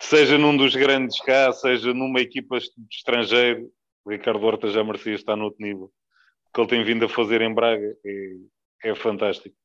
seja 0.00 0.38
num 0.38 0.56
dos 0.56 0.76
grandes 0.76 1.18
cá, 1.20 1.52
seja 1.52 1.92
numa 1.92 2.20
equipa 2.20 2.58
de 2.58 2.66
estrangeiro, 2.90 3.70
o 4.04 4.10
Ricardo 4.10 4.44
Horta 4.44 4.68
já 4.68 4.84
merecia 4.84 5.14
estar 5.14 5.34
no 5.34 5.44
outro 5.44 5.62
nível. 5.62 5.90
O 6.48 6.52
que 6.52 6.60
ele 6.60 6.68
tem 6.68 6.84
vindo 6.84 7.04
a 7.04 7.08
fazer 7.08 7.40
em 7.40 7.54
Braga 7.54 7.96
é, 8.04 8.90
é 8.90 8.94
fantástico. 8.94 9.56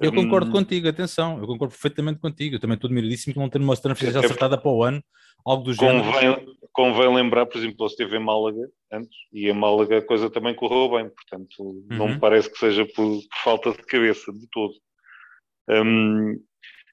Eu 0.00 0.12
concordo 0.12 0.50
hum. 0.50 0.52
contigo, 0.52 0.88
atenção, 0.88 1.38
eu 1.38 1.46
concordo 1.46 1.72
perfeitamente 1.72 2.20
contigo. 2.20 2.56
Eu 2.56 2.60
também 2.60 2.74
estou 2.74 2.88
admiradíssimo 2.88 3.32
que 3.32 3.38
não 3.38 3.48
tenha 3.48 3.64
uma 3.64 3.76
transferência 3.76 4.18
é, 4.18 4.24
acertada 4.24 4.58
para 4.58 4.70
o 4.70 4.82
ano, 4.82 5.02
algo 5.46 5.62
do 5.62 5.76
convém, 5.76 6.12
género. 6.12 6.56
Convém 6.74 7.14
lembrar, 7.14 7.46
por 7.46 7.56
exemplo, 7.56 7.76
ele 7.80 7.90
esteve 7.90 8.16
em 8.16 8.24
Málaga 8.24 8.68
antes 8.92 9.16
e 9.32 9.48
em 9.48 9.52
Málaga 9.54 9.98
a 9.98 10.06
coisa 10.06 10.28
também 10.28 10.54
correu 10.54 10.90
bem, 10.90 11.08
portanto, 11.08 11.54
uhum. 11.60 11.86
não 11.88 12.08
me 12.08 12.18
parece 12.18 12.50
que 12.50 12.58
seja 12.58 12.84
por, 12.84 12.94
por 12.94 13.38
falta 13.42 13.70
de 13.70 13.82
cabeça 13.86 14.32
de 14.32 14.46
todo. 14.50 14.74
Um, 15.68 16.38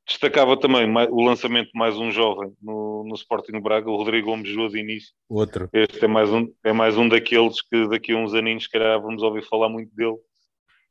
destacava 0.07 0.57
também 0.57 0.87
o 1.09 1.21
lançamento 1.21 1.71
de 1.71 1.77
mais 1.79 1.97
um 1.97 2.11
jovem 2.11 2.53
no, 2.61 3.03
no 3.05 3.15
Sporting 3.15 3.59
Braga, 3.59 3.89
o 3.89 3.97
Rodrigo 3.97 4.27
Gomes 4.27 4.47
jogou 4.47 4.69
de 4.69 4.79
início. 4.79 5.11
Outro. 5.27 5.67
Este 5.73 6.05
é 6.05 6.07
mais, 6.07 6.29
um, 6.29 6.47
é 6.63 6.71
mais 6.71 6.97
um 6.97 7.09
daqueles 7.09 7.61
que 7.61 7.89
daqui 7.89 8.13
a 8.13 8.17
uns 8.17 8.33
aninhos, 8.33 8.63
se 8.63 8.69
calhar, 8.69 9.01
vamos 9.01 9.23
ouvir 9.23 9.43
falar 9.43 9.67
muito 9.67 9.93
dele 9.95 10.17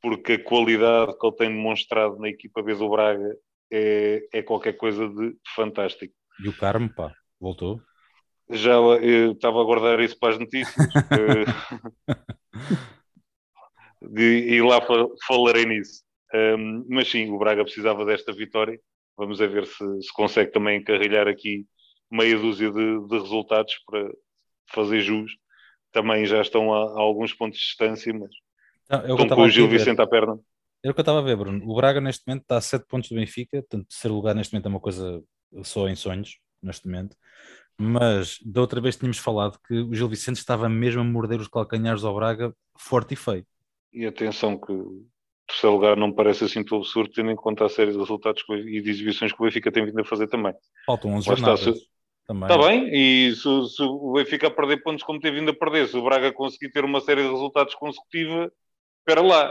porque 0.03 0.33
a 0.33 0.43
qualidade 0.45 1.17
que 1.19 1.27
ele 1.27 1.37
tem 1.37 1.49
demonstrado 1.49 2.19
na 2.19 2.29
equipa 2.29 2.63
B 2.63 2.75
do 2.75 2.89
Braga 2.89 3.37
é, 3.71 4.23
é 4.33 4.43
qualquer 4.43 4.73
coisa 4.75 5.09
de 5.09 5.37
fantástico. 5.55 6.15
E 6.43 6.49
o 6.49 6.57
Carmo, 6.57 6.93
pá, 6.93 7.13
voltou? 7.39 7.81
Já 8.51 8.75
estava 9.33 9.61
a 9.61 9.65
guardar 9.65 10.01
isso 10.01 10.19
para 10.19 10.35
as 10.35 10.39
notícias. 10.39 10.87
e 14.17 14.61
lá 14.63 14.81
falarei 15.27 15.67
nisso. 15.67 16.03
Um, 16.33 16.85
mas 16.89 17.11
sim, 17.11 17.31
o 17.31 17.39
Braga 17.39 17.65
precisava 17.65 18.05
desta 18.05 18.33
vitória. 18.33 18.81
Vamos 19.17 19.39
ver 19.39 19.67
se, 19.67 20.03
se 20.03 20.13
consegue 20.13 20.53
também 20.53 20.79
encarrilhar 20.79 21.29
aqui 21.29 21.67
meia 22.11 22.39
dúzia 22.39 22.71
de, 22.71 23.07
de 23.07 23.19
resultados 23.19 23.75
para 23.87 24.11
fazer 24.73 25.01
jus. 25.01 25.33
Também 25.93 26.25
já 26.25 26.41
estão 26.41 26.73
a, 26.73 26.79
a 26.79 27.01
alguns 27.01 27.35
pontos 27.35 27.59
de 27.59 27.65
distância, 27.65 28.13
mas 28.13 28.31
não, 28.91 29.07
eu 29.07 29.17
com 29.17 29.43
o 29.43 29.49
Gil 29.49 29.69
Vicente 29.69 30.03
à 30.03 30.07
perna. 30.07 30.39
Era 30.83 30.91
o 30.91 30.95
que 30.95 31.01
eu 31.01 31.03
estava 31.03 31.21
a 31.21 31.23
ver, 31.23 31.37
Bruno. 31.37 31.65
O 31.65 31.77
Braga 31.77 32.01
neste 32.01 32.27
momento 32.27 32.43
está 32.43 32.57
a 32.57 32.61
7 32.61 32.87
pontos 32.89 33.09
do 33.09 33.15
Benfica, 33.15 33.61
portanto, 33.61 33.87
terceiro 33.87 34.15
lugar 34.15 34.35
neste 34.35 34.53
momento 34.53 34.67
é 34.67 34.69
uma 34.69 34.81
coisa 34.81 35.23
só 35.63 35.89
em 35.89 35.95
sonhos, 35.95 36.39
neste 36.61 36.87
momento. 36.87 37.17
Mas 37.81 38.39
da 38.45 38.61
outra 38.61 38.79
vez 38.79 38.95
tínhamos 38.97 39.17
falado 39.17 39.59
que 39.67 39.73
o 39.73 39.95
Gil 39.95 40.07
Vicente 40.07 40.37
estava 40.37 40.69
mesmo 40.69 41.01
a 41.01 41.05
morder 41.05 41.41
os 41.41 41.49
calcanhares 41.49 42.05
ao 42.05 42.15
Braga 42.15 42.55
forte 42.77 43.15
e 43.15 43.17
feio. 43.17 43.47
E 43.91 44.05
atenção 44.05 44.59
que 44.59 44.71
o 44.71 45.07
terceiro 45.49 45.77
lugar 45.77 45.97
não 45.97 46.13
parece 46.13 46.45
assim 46.45 46.63
tão 46.63 46.77
absurdo, 46.77 47.11
tendo 47.15 47.31
em 47.31 47.37
conta 47.37 47.65
a 47.65 47.71
série 47.71 47.93
de 47.93 47.99
resultados 47.99 48.43
e 48.51 48.83
de 48.83 48.91
exibições 48.91 49.33
que 49.33 49.41
o 49.41 49.47
Benfica 49.47 49.73
tem 49.73 49.87
vindo 49.87 49.99
a 49.99 50.05
fazer 50.05 50.29
também. 50.29 50.53
Faltam 50.85 51.13
11 51.15 51.27
jornadas. 51.27 51.67
Está, 51.67 51.81
também. 52.27 52.49
Está 52.51 52.69
bem, 52.69 52.91
e 52.93 53.35
se, 53.35 53.75
se, 53.75 53.83
o 53.83 54.13
Benfica 54.13 54.49
a 54.49 54.51
perder 54.51 54.83
pontos 54.83 55.03
como 55.03 55.19
tem 55.19 55.33
vindo 55.33 55.51
a 55.51 55.55
perder, 55.55 55.89
se 55.89 55.97
o 55.97 56.05
Braga 56.05 56.31
conseguir 56.33 56.71
ter 56.71 56.85
uma 56.85 57.01
série 57.01 57.23
de 57.23 57.31
resultados 57.31 57.75
consecutiva, 57.75 58.53
espera 58.99 59.27
lá. 59.27 59.51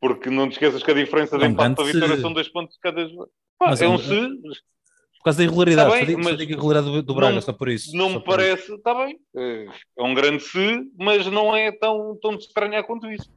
Porque 0.00 0.30
não 0.30 0.48
te 0.48 0.52
esqueças 0.52 0.80
que 0.80 0.90
a 0.92 0.94
diferença 0.94 1.36
de 1.36 1.44
empate 1.44 1.74
para 1.74 1.84
a 1.84 1.92
vitória 1.92 2.16
são 2.18 2.32
dois 2.32 2.48
pontos 2.48 2.76
de 2.76 2.80
cada. 2.80 3.04
Pá, 3.58 3.74
é, 3.78 3.84
é 3.84 3.88
um 3.88 3.98
se. 3.98 4.30
Causa 5.26 5.38
da 5.38 5.42
irregularidade, 5.42 5.90
tá 5.90 6.06
bem, 6.06 6.16
mas 6.16 6.40
irregularidade 6.40 6.94
do, 6.94 7.02
do 7.02 7.14
Braga, 7.16 7.34
não, 7.34 7.42
só 7.42 7.52
por 7.52 7.68
isso. 7.68 7.96
Não 7.96 8.10
me 8.10 8.22
parece, 8.22 8.72
está 8.72 8.94
bem, 8.94 9.18
é, 9.36 9.66
é 9.98 10.02
um 10.04 10.14
grande 10.14 10.40
se, 10.40 10.88
mas 10.96 11.26
não 11.26 11.56
é 11.56 11.72
tão, 11.72 12.16
tão 12.22 12.36
estranhar 12.36 12.84
quanto 12.84 13.10
isso. 13.10 13.28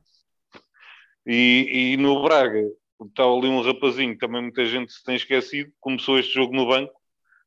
E, 1.25 1.93
e 1.93 1.97
no 1.97 2.21
Braga, 2.21 2.62
está 3.08 3.23
ali 3.23 3.47
um 3.47 3.63
rapazinho, 3.63 4.15
também 4.19 4.43
muita 4.43 4.63
gente 4.67 4.93
se 4.93 5.04
tem 5.04 5.15
esquecido, 5.15 5.71
começou 5.80 6.19
este 6.19 6.32
jogo 6.32 6.56
no 6.56 6.67
banco, 6.67 6.93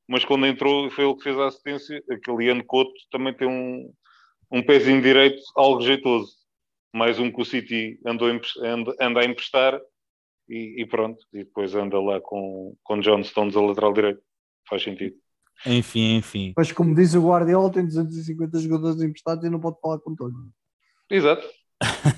mas 0.09 0.25
quando 0.25 0.45
entrou 0.45 0.91
foi 0.91 1.05
ele 1.05 1.15
que 1.15 1.23
fez 1.23 1.39
a 1.39 1.47
assistência, 1.47 2.03
aquele 2.11 2.47
Ian 2.47 2.63
Couto 2.63 2.91
também 3.13 3.33
tem 3.33 3.47
um, 3.47 3.95
um 4.51 4.61
pezinho 4.61 5.01
direito 5.01 5.41
algo 5.55 5.83
jeitoso 5.83 6.33
mais 6.93 7.21
um 7.21 7.31
que 7.31 7.41
o 7.41 7.45
City 7.45 7.97
andou, 8.05 8.29
anda, 8.61 8.97
anda 9.01 9.21
a 9.21 9.25
emprestar 9.25 9.81
e, 10.49 10.83
e, 10.83 10.85
pronto, 10.85 11.25
e 11.33 11.45
depois 11.45 11.77
anda 11.77 12.01
lá 12.01 12.21
com, 12.21 12.77
com 12.83 12.99
John 12.99 13.23
Stones 13.23 13.57
a 13.57 13.61
lateral 13.61 13.93
direito 13.93 14.32
faz 14.69 14.83
sentido. 14.83 15.17
Enfim, 15.67 16.17
enfim. 16.17 16.53
Mas 16.57 16.73
como 16.73 16.95
diz 16.95 17.15
o 17.15 17.27
Guardiola, 17.27 17.71
tem 17.71 17.85
250 17.85 18.59
jogadores 18.59 19.01
emprestados 19.03 19.45
e 19.45 19.51
não 19.51 19.61
pode 19.61 19.81
falar 19.81 19.99
com 20.01 20.15
todos. 20.15 20.37
Exato. 21.09 21.47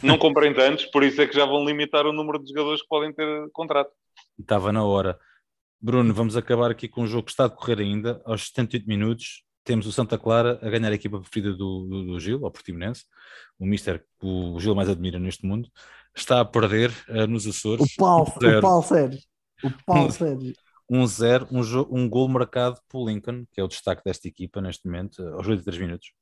não 0.02 0.18
comprem 0.18 0.54
tantos, 0.54 0.86
por 0.86 1.02
isso 1.02 1.20
é 1.20 1.26
que 1.26 1.34
já 1.34 1.44
vão 1.44 1.64
limitar 1.64 2.06
o 2.06 2.12
número 2.12 2.38
de 2.38 2.50
jogadores 2.50 2.82
que 2.82 2.88
podem 2.88 3.12
ter 3.12 3.50
contrato. 3.52 3.90
Estava 4.38 4.72
na 4.72 4.84
hora. 4.84 5.18
Bruno, 5.80 6.14
vamos 6.14 6.36
acabar 6.36 6.70
aqui 6.70 6.88
com 6.88 7.02
um 7.02 7.06
jogo 7.06 7.24
que 7.24 7.30
está 7.30 7.44
a 7.44 7.48
decorrer 7.48 7.80
ainda, 7.80 8.22
aos 8.24 8.46
78 8.46 8.86
minutos. 8.86 9.44
Temos 9.64 9.86
o 9.86 9.92
Santa 9.92 10.18
Clara 10.18 10.58
a 10.62 10.70
ganhar 10.70 10.90
a 10.90 10.94
equipa 10.94 11.18
preferida 11.18 11.52
do, 11.52 11.86
do, 11.86 12.06
do 12.06 12.20
Gil, 12.20 12.44
ao 12.44 12.50
Portimonense, 12.50 13.04
o 13.58 13.66
mister 13.66 14.00
que 14.20 14.26
o 14.26 14.58
Gil 14.60 14.74
mais 14.74 14.88
admira 14.88 15.18
neste 15.18 15.46
mundo. 15.46 15.68
Está 16.14 16.40
a 16.40 16.44
perder 16.44 16.90
uh, 17.08 17.26
nos 17.26 17.46
Açores. 17.46 17.84
O 17.84 17.96
pau, 17.96 18.22
o 18.22 18.60
pau 18.60 18.82
Sérgio. 18.82 19.20
O 19.62 19.70
pau 19.84 20.08
Sérgio. 20.12 20.54
1-0, 20.90 21.48
um, 21.50 21.60
um, 21.60 22.02
um 22.02 22.08
gol 22.08 22.28
marcado 22.28 22.78
por 22.88 23.08
Lincoln, 23.08 23.44
que 23.52 23.60
é 23.60 23.64
o 23.64 23.68
destaque 23.68 24.02
desta 24.04 24.28
equipa 24.28 24.60
neste 24.60 24.86
momento, 24.86 25.22
aos 25.28 25.46
83 25.46 25.78
minutos. 25.78 26.12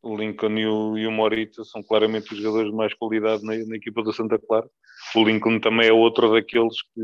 O 0.00 0.16
Lincoln 0.16 0.56
e 0.56 0.66
o, 0.66 0.96
e 0.96 1.06
o 1.06 1.64
são 1.64 1.82
claramente 1.82 2.32
os 2.32 2.38
jogadores 2.38 2.70
de 2.70 2.76
mais 2.76 2.94
qualidade 2.94 3.42
na, 3.42 3.56
na, 3.66 3.76
equipa 3.76 4.02
do 4.02 4.12
Santa 4.12 4.38
Clara. 4.38 4.68
O 5.14 5.24
Lincoln 5.24 5.58
também 5.58 5.88
é 5.88 5.92
outro 5.92 6.32
daqueles 6.32 6.80
que 6.94 7.02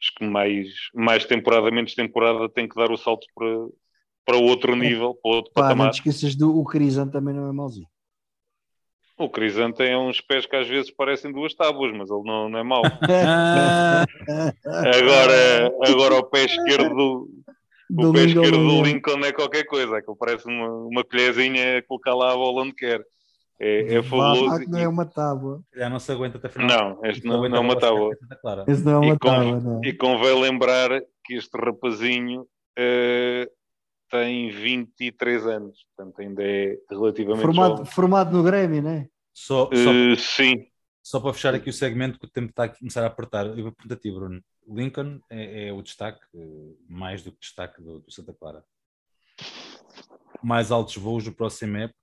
acho 0.00 0.14
que 0.16 0.24
mais, 0.24 0.68
mais 0.94 1.24
temporada, 1.24 1.70
menos 1.70 1.94
temporada, 1.94 2.48
tem 2.48 2.68
que 2.68 2.76
dar 2.76 2.90
o 2.90 2.96
salto 2.96 3.26
para, 3.34 3.48
para 4.24 4.36
outro 4.36 4.72
é. 4.72 4.76
nível, 4.76 5.14
para 5.14 5.32
outro 5.32 5.52
Pá, 5.52 5.62
patamar. 5.62 5.86
Não 5.86 5.90
te 5.90 5.96
esqueças 5.96 6.36
do 6.36 6.56
o 6.56 6.64
Crisan 6.64 7.08
também 7.08 7.34
não 7.34 7.48
é 7.48 7.52
mauzinho. 7.52 7.88
O 9.18 9.28
Crisan 9.28 9.72
tem 9.72 9.96
uns 9.96 10.20
pés 10.20 10.46
que 10.46 10.54
às 10.54 10.68
vezes 10.68 10.92
parecem 10.92 11.32
duas 11.32 11.52
tábuas, 11.52 11.92
mas 11.92 12.08
ele 12.08 12.22
não, 12.24 12.48
não 12.48 12.58
é 12.58 12.62
mau. 12.62 12.82
agora, 14.64 15.72
agora 15.82 16.14
o 16.14 16.24
pé 16.24 16.44
esquerdo 16.44 16.94
do, 16.94 17.28
o 17.90 18.12
pé 18.12 18.26
esquerdo 18.26 18.58
do 18.58 18.82
Lincoln 18.82 19.18
é 19.24 19.32
qualquer 19.32 19.64
coisa, 19.64 19.96
é 19.96 20.02
que 20.02 20.08
ele 20.08 20.18
parece 20.18 20.46
uma, 20.46 20.68
uma 20.68 21.02
colherzinha 21.04 21.78
a 21.78 21.82
colocar 21.82 22.14
lá 22.14 22.32
a 22.32 22.36
bola 22.36 22.62
onde 22.62 22.74
quer. 22.74 23.04
É, 23.60 23.96
é 23.96 24.02
fabuloso. 24.02 24.64
Não 24.68 24.78
é 24.78 24.86
uma 24.86 25.04
tábua. 25.04 25.62
Já 25.74 25.90
não 25.90 25.98
se 25.98 26.12
aguenta 26.12 26.38
até 26.38 26.48
final. 26.48 27.00
Não, 27.02 27.10
este 27.10 27.26
não, 27.26 27.42
não, 27.42 27.48
não 27.48 27.56
é 27.56 27.60
uma 27.60 27.76
tábua. 27.76 28.16
Este 28.68 28.84
não 28.84 28.92
é 28.92 28.98
uma 28.98 29.14
e 29.14 29.18
tábua, 29.18 29.60
não. 29.60 29.80
E 29.84 29.92
convém 29.94 30.40
lembrar 30.40 30.90
que 31.24 31.34
este 31.34 31.58
rapazinho 31.58 32.42
uh, 32.42 33.57
tem 34.08 34.50
23 34.50 35.46
anos, 35.46 35.84
portanto 35.96 36.20
ainda 36.20 36.42
é 36.42 36.76
relativamente 36.90 37.42
Formado, 37.42 37.76
jovem. 37.78 37.86
formado 37.86 38.36
no 38.36 38.42
Grêmio, 38.42 38.82
não 38.82 38.90
é? 38.90 39.08
Só, 39.32 39.70
só, 39.72 39.90
Uh, 39.90 40.16
sim, 40.16 40.66
só 41.02 41.20
para 41.20 41.32
fechar 41.32 41.54
aqui 41.54 41.70
o 41.70 41.72
segmento 41.72 42.18
que 42.18 42.26
o 42.26 42.30
tempo 42.30 42.50
está 42.50 42.64
a 42.64 42.68
começar 42.68 43.02
a 43.02 43.06
apertar, 43.06 43.46
eu 43.46 43.62
vou 43.62 43.72
perguntar 43.72 43.94
a 43.94 43.98
ti, 43.98 44.10
Bruno. 44.10 44.42
Lincoln 44.68 45.20
é, 45.30 45.68
é 45.68 45.72
o 45.72 45.80
destaque, 45.80 46.20
eh, 46.34 46.74
mais 46.86 47.22
do 47.22 47.32
que 47.32 47.38
destaque 47.40 47.80
do, 47.80 48.00
do 48.00 48.12
Santa 48.12 48.34
Clara. 48.34 48.62
Mais 50.42 50.70
altos 50.70 50.96
voos 50.96 51.24
no 51.24 51.32
próximo 51.32 51.78
época, 51.78 51.98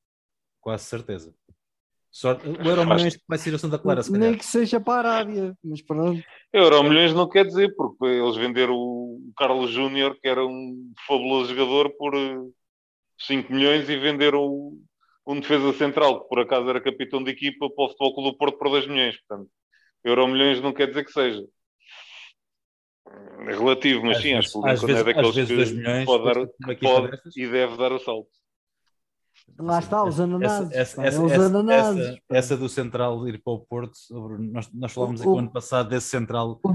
quase 0.59 0.85
certeza. 0.85 1.35
Sorte, 2.17 2.47
o 2.47 2.61
Euro 2.65 2.85
Milhões 2.85 3.17
que 3.17 3.23
vai 3.27 3.37
ser 3.37 3.53
o 3.53 3.59
Santa 3.59 3.77
Clara, 3.77 4.01
se 4.01 4.09
Nem 4.09 4.21
calhar. 4.21 4.37
que 4.37 4.45
seja 4.45 4.79
para 4.79 5.09
a 5.09 5.13
Arábia, 5.15 5.53
mas 5.61 5.81
pronto. 5.81 6.23
Euro 6.53 6.81
milhões 6.83 7.13
não 7.13 7.27
quer 7.27 7.45
dizer, 7.45 7.75
porque 7.75 8.05
eles 8.05 8.37
venderam 8.37 8.73
o 8.73 9.33
Carlos 9.35 9.69
Júnior, 9.71 10.17
que 10.21 10.25
era 10.29 10.45
um 10.45 10.93
fabuloso 11.05 11.53
jogador, 11.53 11.89
por 11.97 12.15
eh, 12.15 12.37
5 13.19 13.51
milhões 13.51 13.89
e 13.89 13.97
venderam 13.97 14.45
o- 14.45 14.81
um 15.27 15.41
defesa 15.41 15.73
central, 15.73 16.21
que 16.21 16.29
por 16.29 16.39
acaso 16.39 16.69
era 16.69 16.79
capitão 16.79 17.21
de 17.21 17.31
equipa, 17.31 17.69
para 17.69 17.83
o 17.83 17.89
Futebol 17.89 18.13
Clube 18.15 18.31
do 18.31 18.37
Porto 18.37 18.57
por 18.59 18.69
2 18.69 18.87
milhões. 18.87 19.17
Portanto, 19.27 19.49
Euro 20.05 20.25
milhões 20.29 20.61
não 20.61 20.71
quer 20.71 20.87
dizer 20.87 21.03
que 21.03 21.11
seja. 21.11 21.43
É 23.47 23.51
relativo, 23.57 24.05
mas 24.05 24.17
Às 24.17 24.23
sim, 24.23 24.33
vezes- 24.35 24.45
acho 24.45 24.51
que 24.53 24.57
o 24.57 24.67
é 24.67 24.71
vezes- 24.71 25.03
daqueles 25.05 25.29
às 25.29 25.35
vezes 25.35 25.69
que 25.71 25.77
milhões 25.77 26.05
pode, 26.05 26.23
dar, 26.23 26.33
pode 26.81 27.19
e 27.35 27.47
deve 27.47 27.75
dar 27.77 27.91
o 27.91 27.99
salto. 27.99 28.29
Lá 29.57 29.79
está, 29.79 30.03
os 30.03 30.19
ananases. 30.19 30.71
Essa, 30.73 31.01
essa, 31.05 31.17
é 31.21 31.23
os 31.25 31.31
essa, 31.31 31.45
ananases. 31.45 32.17
essa- 32.29 32.57
do 32.57 32.67
Central 32.67 33.25
ir 33.27 33.41
para 33.41 33.53
o 33.53 33.59
Porto, 33.59 33.93
nós, 34.39 34.69
nós 34.73 34.91
falámos 34.91 35.21
aqui 35.21 35.29
O- 35.29 35.35
o 35.35 35.39
ano 35.39 35.51
passado 35.51 35.89
desse 35.89 36.09
Central. 36.09 36.59
O, 36.61 36.69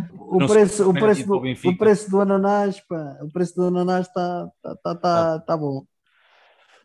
o, 0.44 0.46
preço, 0.48 0.84
o, 0.84 0.92
recomenda 0.92 1.06
preço 1.06 1.22
o 1.22 1.26
do, 1.26 1.68
o 1.70 1.76
preço 1.76 2.10
do 2.10 2.20
ananás, 2.22 2.80
pá, 2.80 3.18
o 3.22 3.30
preço 3.30 3.54
do 3.56 3.64
ananás 3.64 4.06
está 4.06 4.50
tá, 4.62 4.76
tá, 4.76 4.94
tá, 4.94 5.38
tá 5.40 5.56
bom. 5.56 5.84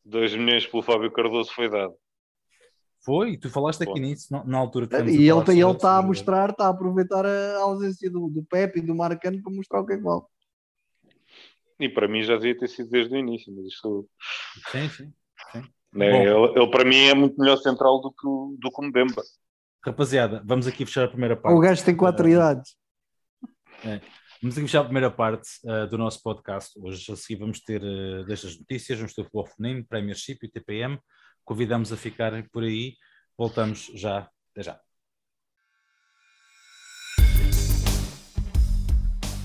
2 0.03 0.35
milhões 0.35 0.67
pelo 0.67 0.83
Fábio 0.83 1.11
Cardoso 1.11 1.51
foi 1.53 1.69
dado. 1.69 1.93
Foi, 3.05 3.37
tu 3.37 3.49
falaste 3.49 3.83
aqui 3.83 3.91
Foi. 3.91 3.99
nisso 4.01 4.27
na, 4.33 4.43
na 4.43 4.57
altura. 4.57 4.87
que 4.87 4.93
estamos 4.95 5.13
E 5.13 5.15
ele 5.15 5.23
está 5.29 5.35
sobre- 5.45 5.61
ele 5.61 5.73
tá 5.77 5.97
a 5.97 6.01
mostrar, 6.01 6.49
está 6.49 6.65
a 6.65 6.69
aproveitar 6.69 7.25
a 7.25 7.59
ausência 7.61 8.09
do, 8.11 8.27
do 8.27 8.43
Pepe 8.43 8.79
e 8.79 8.81
do 8.81 8.95
Marcano 8.95 9.41
para 9.41 9.53
mostrar 9.53 9.79
o 9.81 9.85
que 9.85 9.93
é 9.93 9.97
que 9.97 10.03
vale. 10.03 10.23
E 11.79 11.87
para 11.87 12.07
mim 12.07 12.21
já 12.23 12.35
devia 12.35 12.57
ter 12.57 12.67
sido 12.67 12.89
desde 12.89 13.13
o 13.13 13.17
início, 13.17 13.53
mas 13.55 13.67
isto 13.67 14.07
Sim, 14.71 14.89
sim. 14.89 15.13
Né, 15.95 16.11
Bom. 16.11 16.45
ele, 16.45 16.59
ele, 16.59 16.71
para 16.71 16.83
mim 16.83 16.97
é 17.05 17.13
muito 17.13 17.39
melhor 17.39 17.57
central 17.57 18.01
do 18.01 18.11
que 18.11 18.27
o, 18.27 18.57
do 18.59 18.69
que 18.69 18.81
o 18.81 18.83
Mbemba. 18.83 19.23
Rapaziada, 19.83 20.43
vamos 20.45 20.67
aqui 20.67 20.85
fechar 20.85 21.05
a 21.05 21.07
primeira 21.07 21.35
parte. 21.37 21.55
O 21.55 21.59
gajo 21.59 21.85
tem 21.85 21.95
quatro 21.95 22.27
Ah, 22.27 22.29
idades. 22.29 22.75
Vamos 24.41 24.57
aqui 24.57 24.67
fechar 24.67 24.81
a 24.81 24.83
primeira 24.83 25.09
parte 25.09 25.49
uh, 25.63 25.87
do 25.87 25.97
nosso 25.97 26.21
podcast. 26.21 26.77
Hoje 26.79 27.11
a 27.11 27.15
seguir 27.15 27.39
vamos 27.39 27.61
ter 27.61 27.81
uh, 27.81 28.25
destas 28.25 28.57
notícias, 28.57 28.99
vamos 28.99 29.13
ter 29.13 29.21
o 29.21 29.23
futebol 29.23 29.45
feminino, 29.45 29.85
Premiership 29.87 30.39
e 30.43 30.49
TPM. 30.49 30.99
Convidamos 31.43 31.93
a 31.93 31.97
ficarem 31.97 32.43
por 32.51 32.63
aí. 32.63 32.95
Voltamos 33.37 33.91
já, 33.93 34.29
até 34.51 34.63
já. 34.63 34.79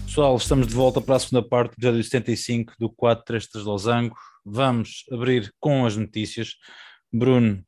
Pessoal, 0.06 0.36
estamos 0.36 0.66
de 0.66 0.74
volta 0.74 1.00
para 1.00 1.14
a 1.14 1.18
segunda 1.20 1.46
parte 1.46 1.70
do 1.70 1.74
episódio 1.86 2.02
75 2.02 2.72
do 2.78 2.90
433 2.90 3.64
Losango. 3.64 4.16
Vamos 4.44 5.04
abrir 5.10 5.52
com 5.58 5.84
as 5.84 5.96
notícias. 5.96 6.56
Bruno, 7.12 7.64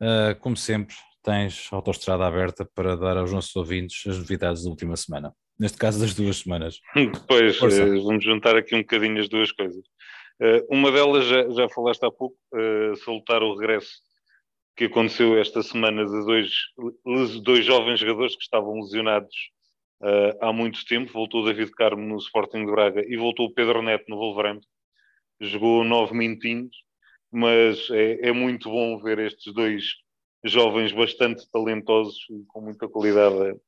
uh, 0.00 0.38
como 0.40 0.56
sempre, 0.56 0.94
tens 1.22 1.68
a 1.72 1.76
autoestrada 1.76 2.26
aberta 2.26 2.68
para 2.74 2.96
dar 2.96 3.16
aos 3.16 3.32
nossos 3.32 3.54
ouvintes 3.56 4.06
as 4.06 4.18
novidades 4.18 4.64
da 4.64 4.70
última 4.70 4.96
semana. 4.96 5.34
Neste 5.58 5.76
caso, 5.76 6.00
das 6.00 6.14
duas 6.14 6.38
semanas. 6.38 6.80
Depois 6.94 7.58
Força. 7.58 7.82
eh, 7.82 8.00
vamos 8.00 8.24
juntar 8.24 8.56
aqui 8.56 8.74
um 8.74 8.80
bocadinho 8.80 9.20
as 9.20 9.28
duas 9.28 9.52
coisas. 9.52 9.84
Eh, 10.40 10.64
uma 10.70 10.90
delas 10.90 11.26
já, 11.26 11.48
já 11.50 11.68
falaste 11.68 12.02
há 12.04 12.10
pouco, 12.10 12.36
eh, 12.54 12.94
salutar 13.04 13.42
o 13.42 13.54
regresso 13.54 13.90
que 14.74 14.84
aconteceu 14.84 15.38
esta 15.38 15.62
semana 15.62 16.06
de 16.06 16.24
dois, 16.24 16.50
dois 17.42 17.64
jovens 17.66 18.00
jogadores 18.00 18.34
que 18.34 18.42
estavam 18.42 18.80
lesionados 18.80 19.36
eh, 20.02 20.38
há 20.40 20.50
muito 20.52 20.82
tempo. 20.86 21.12
Voltou 21.12 21.42
o 21.42 21.44
David 21.44 21.70
Carmo 21.72 22.06
no 22.06 22.16
Sporting 22.16 22.64
de 22.64 22.72
Braga 22.72 23.04
e 23.06 23.18
voltou 23.18 23.46
o 23.46 23.52
Pedro 23.52 23.82
Neto 23.82 24.06
no 24.08 24.16
Wolverhampton. 24.16 24.66
Jogou 25.40 25.84
nove 25.84 26.14
minutinhos, 26.14 26.76
mas 27.32 27.88
é, 27.90 28.28
é 28.28 28.32
muito 28.32 28.68
bom 28.70 29.00
ver 29.00 29.18
estes 29.20 29.52
dois 29.54 29.84
jovens 30.44 30.92
bastante 30.92 31.48
talentosos 31.50 32.18
e 32.30 32.44
com 32.48 32.60
muita 32.60 32.88
qualidade 32.88 33.58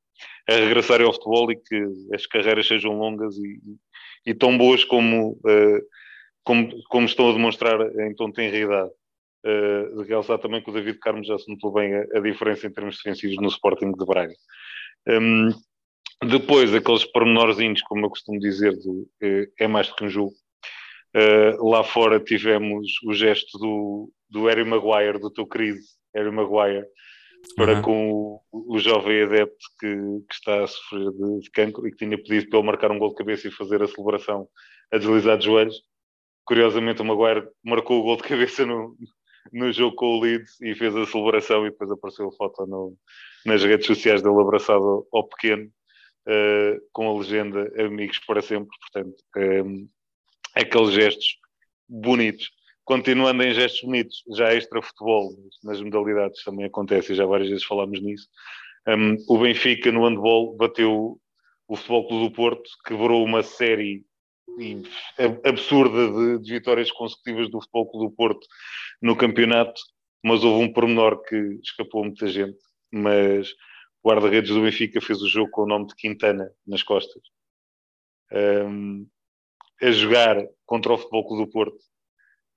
a, 0.48 0.52
a 0.52 0.56
regressarem 0.56 1.06
ao 1.06 1.12
futebol 1.12 1.50
e 1.50 1.56
que 1.56 1.84
as 2.14 2.26
carreiras 2.26 2.66
sejam 2.66 2.92
longas 2.92 3.36
e, 3.36 3.60
e 4.26 4.34
tão 4.34 4.56
boas 4.56 4.84
como, 4.84 5.38
eh, 5.46 5.80
como, 6.44 6.82
como 6.88 7.06
estão 7.06 7.30
a 7.30 7.32
demonstrar 7.32 7.80
em 8.00 8.14
tão 8.14 8.30
tenra 8.32 8.56
idade. 8.56 8.90
Uh, 9.44 10.02
realçar 10.02 10.38
também 10.38 10.62
que 10.62 10.70
o 10.70 10.72
David 10.72 11.00
Carmo 11.00 11.24
já 11.24 11.36
se 11.36 11.50
notou 11.50 11.72
bem 11.72 11.92
a, 11.92 12.06
a 12.14 12.20
diferença 12.20 12.64
em 12.64 12.70
termos 12.70 12.96
defensivos 12.96 13.36
no 13.38 13.48
Sporting 13.48 13.90
de 13.90 14.06
Braga. 14.06 14.34
Um, 15.08 15.48
depois, 16.24 16.72
aqueles 16.72 17.04
pormenorzinhos, 17.04 17.82
como 17.82 18.06
eu 18.06 18.10
costumo 18.10 18.38
dizer, 18.38 18.72
do, 18.76 19.08
eh, 19.20 19.48
é 19.58 19.66
mais 19.66 19.88
do 19.88 19.96
que 19.96 20.04
um 20.04 20.08
jogo. 20.08 20.32
Uh, 21.14 21.68
lá 21.68 21.84
fora 21.84 22.18
tivemos 22.18 22.90
o 23.04 23.12
gesto 23.12 23.58
do, 23.58 24.10
do 24.30 24.46
Harry 24.46 24.64
Maguire, 24.64 25.18
do 25.18 25.30
teu 25.30 25.46
querido 25.46 25.80
Harry 26.14 26.30
Maguire, 26.30 26.86
para 27.56 27.74
Uhum. 27.76 27.82
com 27.82 28.40
o, 28.52 28.74
o 28.76 28.78
jovem 28.78 29.22
adepto 29.22 29.66
que, 29.78 29.88
que 29.88 30.34
está 30.34 30.62
a 30.62 30.66
sofrer 30.66 31.10
de, 31.10 31.40
de 31.40 31.50
cancro 31.50 31.86
e 31.86 31.90
que 31.90 31.96
tinha 31.98 32.16
pedido 32.16 32.48
para 32.48 32.58
ele 32.58 32.66
marcar 32.66 32.90
um 32.90 32.98
gol 32.98 33.10
de 33.10 33.16
cabeça 33.16 33.48
e 33.48 33.52
fazer 33.52 33.82
a 33.82 33.88
celebração 33.88 34.48
a 34.92 34.98
deslizar 34.98 35.36
de 35.36 35.46
joelhos. 35.46 35.82
Curiosamente, 36.44 37.02
o 37.02 37.04
Maguire 37.04 37.48
marcou 37.64 38.00
o 38.00 38.02
gol 38.02 38.16
de 38.16 38.22
cabeça 38.22 38.64
no, 38.64 38.96
no 39.52 39.72
jogo 39.72 39.96
com 39.96 40.06
o 40.06 40.20
Leeds 40.20 40.60
e 40.60 40.74
fez 40.74 40.94
a 40.94 41.06
celebração 41.06 41.66
e 41.66 41.70
depois 41.70 41.90
apareceu 41.90 42.28
a 42.28 42.32
foto 42.32 42.66
no, 42.66 42.96
nas 43.44 43.62
redes 43.62 43.86
sociais 43.86 44.22
dele 44.22 44.40
abraçado 44.40 45.06
ao, 45.12 45.28
pequeno 45.28 45.70
uh, 46.28 46.80
com 46.92 47.08
a 47.08 47.18
legenda 47.18 47.72
Amigos 47.82 48.18
para 48.20 48.42
sempre. 48.42 48.70
Portanto, 48.80 49.16
um, 49.36 49.88
aqueles 50.54 50.92
gestos 50.92 51.36
bonitos. 51.88 52.50
Continuando 52.84 53.42
em 53.42 53.54
gestos 53.54 53.82
bonitos, 53.82 54.22
já 54.36 54.52
extra 54.54 54.82
futebol, 54.82 55.32
nas 55.62 55.80
modalidades 55.80 56.42
também 56.42 56.66
acontece, 56.66 57.14
já 57.14 57.24
várias 57.24 57.48
vezes 57.48 57.64
falámos 57.64 58.00
nisso. 58.00 58.28
Um, 58.88 59.16
o 59.28 59.38
Benfica 59.38 59.92
no 59.92 60.04
handball 60.04 60.56
bateu 60.56 61.20
o 61.68 61.76
Futebol 61.76 62.08
Clube 62.08 62.28
do 62.28 62.34
Porto, 62.34 62.70
quebrou 62.84 63.24
uma 63.24 63.42
série 63.42 64.04
absurda 65.44 66.10
de, 66.10 66.44
de, 66.44 66.52
vitórias 66.52 66.90
consecutivas 66.90 67.48
do 67.50 67.60
Futebol 67.60 67.90
Clube 67.90 68.10
do 68.10 68.16
Porto 68.16 68.46
no 69.00 69.16
campeonato, 69.16 69.80
mas 70.22 70.44
houve 70.44 70.64
um 70.64 70.72
pormenor 70.72 71.22
que 71.22 71.36
escapou 71.62 72.02
a 72.02 72.06
muita 72.06 72.26
gente. 72.26 72.58
Mas 72.92 73.52
o 74.02 74.08
guarda-redes 74.08 74.50
do 74.50 74.62
Benfica 74.62 75.00
fez 75.00 75.22
o 75.22 75.28
jogo 75.28 75.50
com 75.50 75.62
o 75.62 75.66
nome 75.66 75.86
de 75.86 75.94
Quintana 75.94 76.50
nas 76.66 76.82
costas. 76.82 77.22
Um, 78.32 79.06
a 79.82 79.90
jogar 79.90 80.36
contra 80.64 80.92
o 80.92 80.98
Futebol 80.98 81.26
Clube 81.26 81.44
do 81.44 81.50
Porto. 81.50 81.78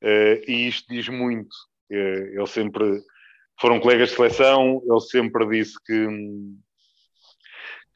Uh, 0.03 0.39
e 0.47 0.67
isto 0.67 0.87
diz 0.93 1.09
muito. 1.09 1.53
Uh, 1.91 2.37
ele 2.37 2.47
sempre 2.47 3.01
foram 3.59 3.79
colegas 3.79 4.09
de 4.09 4.15
seleção, 4.15 4.81
ele 4.87 4.99
sempre 5.01 5.47
disse 5.47 5.73
que, 5.83 6.07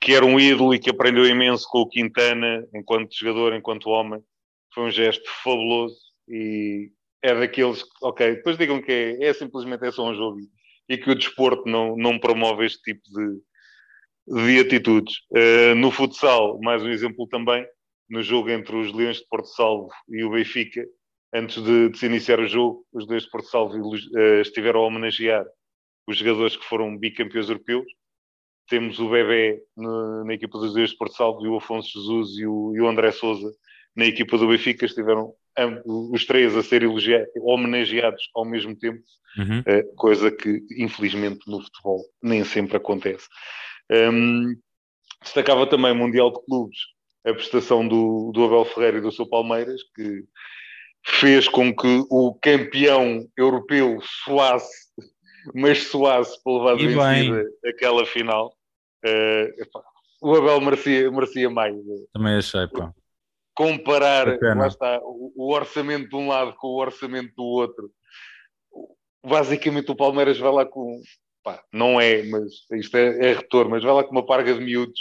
que 0.02 0.14
era 0.14 0.26
um 0.26 0.40
ídolo 0.40 0.74
e 0.74 0.80
que 0.80 0.90
aprendeu 0.90 1.26
imenso 1.26 1.68
com 1.70 1.80
o 1.80 1.90
Quintana, 1.90 2.66
enquanto 2.74 3.16
jogador, 3.16 3.54
enquanto 3.54 3.90
homem. 3.90 4.22
Foi 4.74 4.86
um 4.86 4.92
gesto 4.92 5.30
fabuloso 5.44 5.98
e 6.28 6.92
é 7.22 7.34
daqueles 7.34 7.84
que, 7.84 7.90
ok, 8.02 8.36
depois 8.36 8.58
digam 8.58 8.82
que 8.82 8.92
é, 8.92 9.26
é 9.26 9.34
simplesmente 9.34 9.86
é 9.86 9.92
só 9.92 10.10
um 10.10 10.16
jogo 10.16 10.40
e 10.88 10.98
que 10.98 11.10
o 11.10 11.16
desporto 11.16 11.70
não, 11.70 11.96
não 11.96 12.18
promove 12.18 12.66
este 12.66 12.82
tipo 12.82 13.02
de, 13.12 14.46
de 14.46 14.60
atitudes. 14.60 15.18
Uh, 15.30 15.76
no 15.76 15.92
futsal, 15.92 16.60
mais 16.62 16.82
um 16.82 16.90
exemplo 16.90 17.28
também, 17.28 17.66
no 18.10 18.24
jogo 18.24 18.50
entre 18.50 18.76
os 18.76 18.92
Leões 18.94 19.18
de 19.18 19.28
Porto 19.28 19.48
Salvo 19.48 19.90
e 20.10 20.24
o 20.24 20.32
Benfica, 20.32 20.86
antes 21.34 21.62
de, 21.62 21.90
de, 21.90 21.98
se 21.98 22.08
iniciar 22.08 22.40
o 22.40 22.48
jogo, 22.48 22.86
os 22.92 23.06
dois 23.06 23.24
de 23.24 23.30
Porto 23.30 23.48
Salvo 23.48 23.78
uh, 23.78 24.42
estiveram 24.42 24.82
a 24.82 24.88
homenagear 24.88 25.46
os 26.08 26.18
jogadores 26.18 26.58
que 26.58 26.66
foram 26.66 26.98
bicampeões 26.98 27.50
europeus. 27.50 27.86
Temos 28.68 29.00
o 29.00 29.10
Bebé 29.10 29.60
no, 29.78 30.26
na 30.26 30.34
equipa 30.34 30.58
dos 30.58 30.74
dois 30.74 30.90
de 30.90 30.98
Porto 30.98 31.16
Salvo 31.16 31.46
e 31.46 31.50
o 31.50 31.58
Afonso 31.58 31.90
Jesus 31.94 32.38
e 32.40 32.48
o, 32.48 32.74
e 32.76 32.82
o 32.82 32.88
André 32.88 33.12
Souza 33.12 33.52
na 33.96 34.06
equipa 34.06 34.38
do 34.38 34.48
Benfica. 34.48 34.86
Estiveram 34.86 35.34
os 35.86 36.26
três 36.26 36.56
a 36.56 36.64
ser 36.64 36.84
homenageados 37.42 38.30
ao 38.34 38.46
mesmo 38.46 38.76
tempo, 38.76 39.04
uhum. 39.38 39.60
uh, 39.60 39.96
coisa 39.96 40.32
que 40.32 40.64
infelizmente 40.78 41.42
no 41.48 41.62
futebol 41.62 42.02
nem 42.24 42.44
sempre 42.44 42.78
acontece. 42.78 43.28
Um, 43.92 44.56
destacava 45.22 45.68
também 45.68 45.92
o 45.92 45.96
Mundial 45.96 46.32
de 46.32 46.40
Clubes 46.46 46.78
a 47.26 47.34
prestação 47.34 47.88
do, 47.88 48.32
do 48.34 48.46
Abel 48.46 48.66
Ferreira 48.66 48.98
e 48.98 49.02
do 49.02 49.12
seu 49.12 49.28
Palmeiras, 49.28 49.82
que 49.96 50.24
fez 51.06 51.48
com 51.48 51.76
que 51.76 52.06
o 52.10 52.38
campeão 52.42 53.28
europeu 53.38 54.00
suasse, 54.02 54.90
mas 55.54 55.84
suasse 55.84 56.42
para 56.44 56.54
levar 56.54 56.78
de 56.78 56.88
vencida 56.88 57.46
aquela 57.66 58.06
final. 58.06 58.54
Uh, 59.06 59.62
epá, 59.62 59.82
o 60.22 60.36
Abel 60.36 60.62
merecia, 60.62 61.12
merecia 61.12 61.50
mais. 61.50 61.76
Também 62.14 62.36
achei, 62.36 62.68
pá. 62.68 62.94
comparar 63.56 64.28
está, 64.68 65.00
o, 65.04 65.34
o, 65.36 65.54
orçamento 65.54 66.10
de 66.10 66.16
um 66.16 66.28
lado 66.28 66.54
com 66.58 66.68
o 66.68 66.80
orçamento 66.80 67.34
do 67.36 67.44
outro. 67.44 67.92
Basicamente 69.26 69.92
o 69.92 69.96
Palmeiras 69.96 70.38
vai 70.38 70.52
lá 70.52 70.66
com. 70.66 71.02
Pá, 71.42 71.64
não 71.72 72.00
é, 72.00 72.24
mas 72.24 72.52
isto 72.74 72.98
é, 72.98 73.30
é 73.30 73.34
retorno, 73.34 73.72
mas 73.72 73.84
vai 73.84 73.94
lá 73.94 74.04
com 74.04 74.12
uma 74.12 74.26
parga 74.26 74.54
de 74.54 74.60
miúdos 74.60 75.00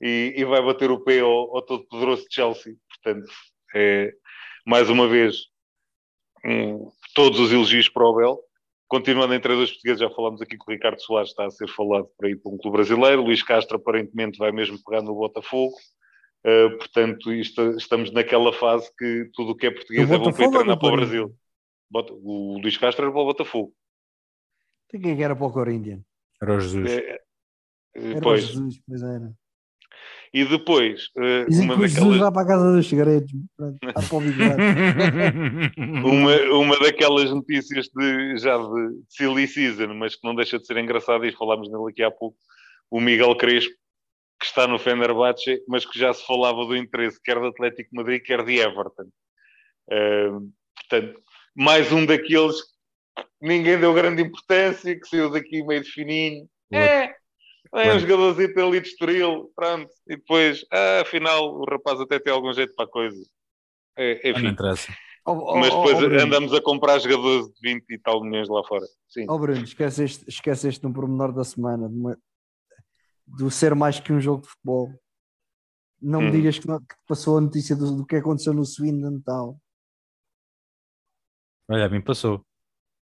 e, 0.00 0.34
e 0.36 0.44
vai 0.44 0.62
bater 0.62 0.90
o 0.90 1.00
pé 1.00 1.20
ao, 1.20 1.56
ao 1.56 1.62
todo 1.62 1.86
poderoso 1.86 2.26
Chelsea. 2.30 2.74
Portanto, 2.88 3.30
é, 3.74 4.12
mais 4.66 4.88
uma 4.90 5.08
vez, 5.08 5.46
um, 6.44 6.90
todos 7.14 7.40
os 7.40 7.52
elogios 7.52 7.88
para 7.88 8.04
o 8.04 8.14
Abel. 8.14 8.40
Continuando 8.86 9.34
em 9.34 9.40
três 9.40 9.70
portugueses, 9.70 10.00
já 10.00 10.08
falamos 10.08 10.40
aqui 10.40 10.56
que 10.56 10.64
o 10.66 10.72
Ricardo 10.72 11.00
Soares 11.02 11.30
está 11.30 11.44
a 11.44 11.50
ser 11.50 11.68
falado 11.68 12.08
para 12.16 12.30
ir 12.30 12.36
para 12.36 12.50
um 12.50 12.56
clube 12.56 12.78
brasileiro. 12.78 13.22
Luís 13.22 13.42
Castro 13.42 13.76
aparentemente 13.76 14.38
vai 14.38 14.50
mesmo 14.50 14.82
pegar 14.82 15.02
no 15.02 15.14
Botafogo. 15.14 15.74
Uh, 16.46 16.78
portanto, 16.78 17.30
isto, 17.32 17.60
estamos 17.72 18.10
naquela 18.12 18.52
fase 18.52 18.90
que 18.96 19.28
tudo 19.34 19.50
o 19.52 19.56
que 19.56 19.66
é 19.66 19.70
português 19.70 20.10
é 20.10 20.16
bom 20.16 20.32
para 20.32 20.44
ir 20.44 20.50
treinar 20.50 20.78
para 20.78 20.88
o 20.88 20.96
Brasil. 20.96 21.36
O 21.92 22.58
Luís 22.62 22.78
Castro 22.78 23.04
era 23.04 23.12
para 23.12 23.20
o 23.20 23.26
Botafogo. 23.26 23.74
Quem 24.88 25.22
era 25.22 25.36
para 25.36 25.46
o 25.46 25.52
Corinthians? 25.52 26.02
Era 26.40 26.54
o 26.54 26.60
Jesus. 26.60 26.90
É, 26.90 27.20
era 27.94 28.20
pois. 28.22 28.44
o 28.44 28.46
Jesus, 28.46 28.80
pois 28.86 29.02
era. 29.02 29.34
E 30.32 30.44
depois, 30.44 31.06
uh, 31.16 31.46
uma 31.62 31.74
daquelas... 31.74 31.92
Jesus 31.92 32.18
vai 32.18 32.32
para 32.32 32.42
a 32.42 32.46
casa 32.46 32.72
dos 32.72 32.88
segredos. 32.88 33.30
uma, 36.04 36.36
uma 36.54 36.78
daquelas 36.80 37.30
notícias 37.30 37.88
de, 37.88 38.36
já 38.36 38.58
de 38.58 39.00
silly 39.08 39.48
season, 39.48 39.94
mas 39.94 40.16
que 40.16 40.26
não 40.26 40.34
deixa 40.34 40.58
de 40.58 40.66
ser 40.66 40.76
engraçada, 40.76 41.26
e 41.26 41.32
falámos 41.32 41.70
nele 41.70 41.90
aqui 41.90 42.02
há 42.02 42.10
pouco, 42.10 42.36
o 42.90 43.00
Miguel 43.00 43.34
Crespo, 43.36 43.74
que 44.38 44.46
está 44.46 44.66
no 44.66 44.78
Fenerbahçe, 44.78 45.62
mas 45.66 45.84
que 45.84 45.98
já 45.98 46.12
se 46.12 46.24
falava 46.24 46.64
do 46.64 46.76
interesse 46.76 47.20
quer 47.22 47.40
do 47.40 47.46
Atlético 47.46 47.94
Madrid, 47.94 48.22
quer 48.22 48.44
de 48.44 48.58
Everton. 48.58 49.08
Uh, 49.90 50.52
portanto, 50.76 51.20
mais 51.56 51.90
um 51.90 52.06
daqueles 52.06 52.62
que 52.62 52.68
ninguém 53.40 53.80
deu 53.80 53.94
grande 53.94 54.22
importância, 54.22 54.98
que 54.98 55.08
saiu 55.08 55.30
daqui 55.30 55.64
meio 55.64 55.82
de 55.82 55.90
fininho. 55.90 56.48
É, 56.72 57.14
é 57.74 57.94
um 57.94 57.98
jogadorzinho 57.98 58.66
ali 58.66 58.80
de 58.80 58.88
Estoril, 58.88 59.50
pronto. 59.54 59.90
E 60.06 60.16
depois, 60.16 60.64
ah, 60.72 61.00
afinal, 61.02 61.54
o 61.54 61.64
rapaz 61.64 62.00
até 62.00 62.18
tem 62.18 62.32
algum 62.32 62.52
jeito 62.52 62.74
para 62.74 62.84
a 62.84 62.88
coisa. 62.88 63.22
É, 63.96 64.30
enfim. 64.30 64.42
Não 64.42 64.50
interessa. 64.50 64.92
Mas 65.26 65.68
depois 65.68 65.98
oh, 65.98 66.06
oh, 66.06 66.24
andamos 66.24 66.54
a 66.54 66.62
comprar 66.62 66.98
jogadores 67.00 67.48
de 67.48 67.60
20 67.60 67.84
e 67.90 67.98
tal 67.98 68.22
milhões 68.24 68.48
lá 68.48 68.64
fora. 68.64 68.86
Sim. 69.08 69.26
Oh 69.28 69.38
Bruno, 69.38 69.62
esqueceste, 69.62 70.24
esqueceste 70.26 70.86
um 70.86 70.92
pormenor 70.92 71.32
da 71.32 71.44
semana, 71.44 71.88
de 71.88 71.94
uma, 71.94 72.18
do 73.26 73.50
ser 73.50 73.74
mais 73.74 74.00
que 74.00 74.12
um 74.12 74.20
jogo 74.20 74.42
de 74.42 74.48
futebol. 74.48 74.90
Não 76.00 76.20
hum. 76.20 76.22
me 76.24 76.30
digas 76.30 76.58
que, 76.58 76.66
não, 76.66 76.78
que, 76.78 76.94
passou 77.06 77.38
a 77.38 77.40
notícia 77.40 77.76
do, 77.76 77.96
do 77.96 78.06
que 78.06 78.16
aconteceu 78.16 78.54
no 78.54 78.64
Swindon 78.64 79.20
tal. 79.20 79.60
Olha, 81.68 81.84
a 81.84 81.88
mim 81.90 82.00
passou. 82.00 82.42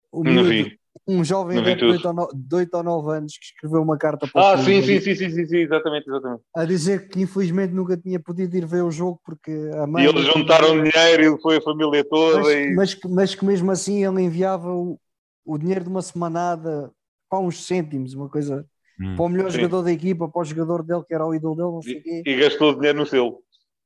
O 0.10 0.24
miúdo, 0.24 0.72
um 1.08 1.24
jovem 1.24 1.62
de 1.62 1.86
8, 1.86 2.08
ou 2.08 2.30
8 2.54 2.74
ou 2.76 2.84
9 2.84 3.18
anos 3.18 3.38
que 3.38 3.46
escreveu 3.46 3.82
uma 3.82 3.98
carta 3.98 4.28
para 4.28 4.54
Ah, 4.54 4.58
sim, 4.58 4.82
sim, 4.82 5.00
sim, 5.00 5.16
sim, 5.16 5.30
sim, 5.30 5.46
sim, 5.46 5.58
exatamente, 5.58 6.08
exatamente. 6.08 6.42
A 6.56 6.66
dizer 6.66 7.08
que 7.10 7.22
infelizmente 7.22 7.74
nunca 7.74 7.98
tinha 7.98 8.20
podido 8.20 8.56
ir 8.56 8.66
ver 8.66 8.84
o 8.84 8.92
jogo 8.92 9.20
porque 9.24 9.52
a 9.76 9.86
mãe. 9.86 10.06
E 10.06 10.08
eles 10.08 10.26
juntaram 10.26 10.82
dinheiro 10.82 11.36
e 11.36 11.42
foi 11.42 11.58
a 11.58 11.62
família 11.62 12.04
toda. 12.04 12.40
Mas, 12.40 12.54
e... 12.54 12.74
mas, 12.74 13.00
mas, 13.06 13.36
que 13.36 13.46
mesmo 13.46 13.72
assim 13.72 14.06
ele 14.06 14.22
enviava 14.22 14.72
o, 14.72 15.00
o 15.46 15.58
dinheiro 15.58 15.84
de 15.84 15.90
uma 15.90 16.02
semanada 16.02 16.92
para 17.30 17.40
uns 17.40 17.66
cêntimos, 17.66 18.14
uma 18.14 18.30
coisa. 18.30 18.66
Hum. 19.00 19.16
Para 19.16 19.26
o 19.26 19.30
melhor 19.30 19.52
sim. 19.52 19.58
jogador 19.58 19.84
da 19.84 19.92
equipa, 19.92 20.30
para 20.30 20.42
o 20.42 20.46
jogador 20.46 20.82
dele 20.82 21.04
que 21.06 21.14
era 21.14 21.26
o 21.26 21.36
ídolo 21.36 21.56
dele, 21.56 21.72
não 21.72 21.82
sei 21.82 21.98
e, 21.98 22.02
quê. 22.02 22.24
E 22.26 22.36
gastou 22.38 22.72
o 22.72 22.76
dinheiro 22.76 22.98
no 22.98 23.06
selo, 23.06 23.40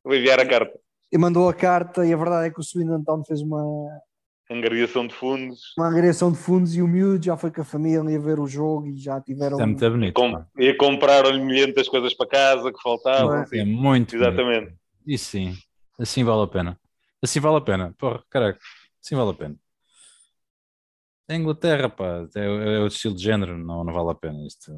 para 0.03 0.15
enviar 0.15 0.39
a 0.39 0.45
carta. 0.45 0.79
E 1.11 1.17
mandou 1.17 1.49
a 1.49 1.53
carta, 1.53 2.05
e 2.05 2.13
a 2.13 2.17
verdade 2.17 2.47
é 2.47 2.51
que 2.51 2.59
o 2.59 2.63
Swindon 2.63 3.03
Town 3.03 3.23
fez 3.25 3.41
uma, 3.41 3.63
Angariação 4.51 5.05
de 5.05 5.13
fundos. 5.13 5.73
Uma 5.77 5.89
angariação 5.89 6.31
de 6.31 6.37
fundos 6.37 6.75
e 6.75 6.81
o 6.81 6.87
miúdo 6.87 7.23
já 7.23 7.37
foi 7.37 7.51
com 7.51 7.61
a 7.61 7.65
família 7.65 8.17
a 8.17 8.19
ver 8.19 8.39
o 8.39 8.47
jogo 8.47 8.87
e 8.87 8.97
já 8.97 9.21
tiveram. 9.21 9.59
é 9.59 9.65
muito 9.65 9.89
bonito. 9.89 10.13
Com, 10.15 10.43
e 10.57 10.73
compraram-lhe 10.73 11.39
milhentas 11.39 11.87
coisas 11.87 12.15
para 12.15 12.27
casa 12.27 12.73
que 12.73 12.81
faltavam. 12.81 13.35
É, 13.35 13.41
assim. 13.41 13.59
é 13.59 13.65
muito 13.65 14.15
Exatamente. 14.15 14.65
Bonito. 14.65 14.79
Isso 15.05 15.25
sim. 15.25 15.53
Assim 15.99 16.23
vale 16.23 16.43
a 16.43 16.47
pena. 16.47 16.79
Assim 17.21 17.39
vale 17.39 17.57
a 17.57 17.61
pena. 17.61 17.93
Porra, 17.97 18.23
caraca. 18.29 18.59
Assim 19.03 19.15
vale 19.15 19.29
a 19.29 19.33
pena. 19.33 19.55
É 21.27 21.35
Inglaterra, 21.35 21.87
pá. 21.87 22.27
É, 22.35 22.45
é 22.45 22.79
o 22.79 22.87
estilo 22.87 23.13
de 23.13 23.23
género. 23.23 23.55
Não, 23.55 23.83
não 23.83 23.93
vale 23.93 24.09
a 24.09 24.15
pena 24.15 24.43
isto. 24.47 24.71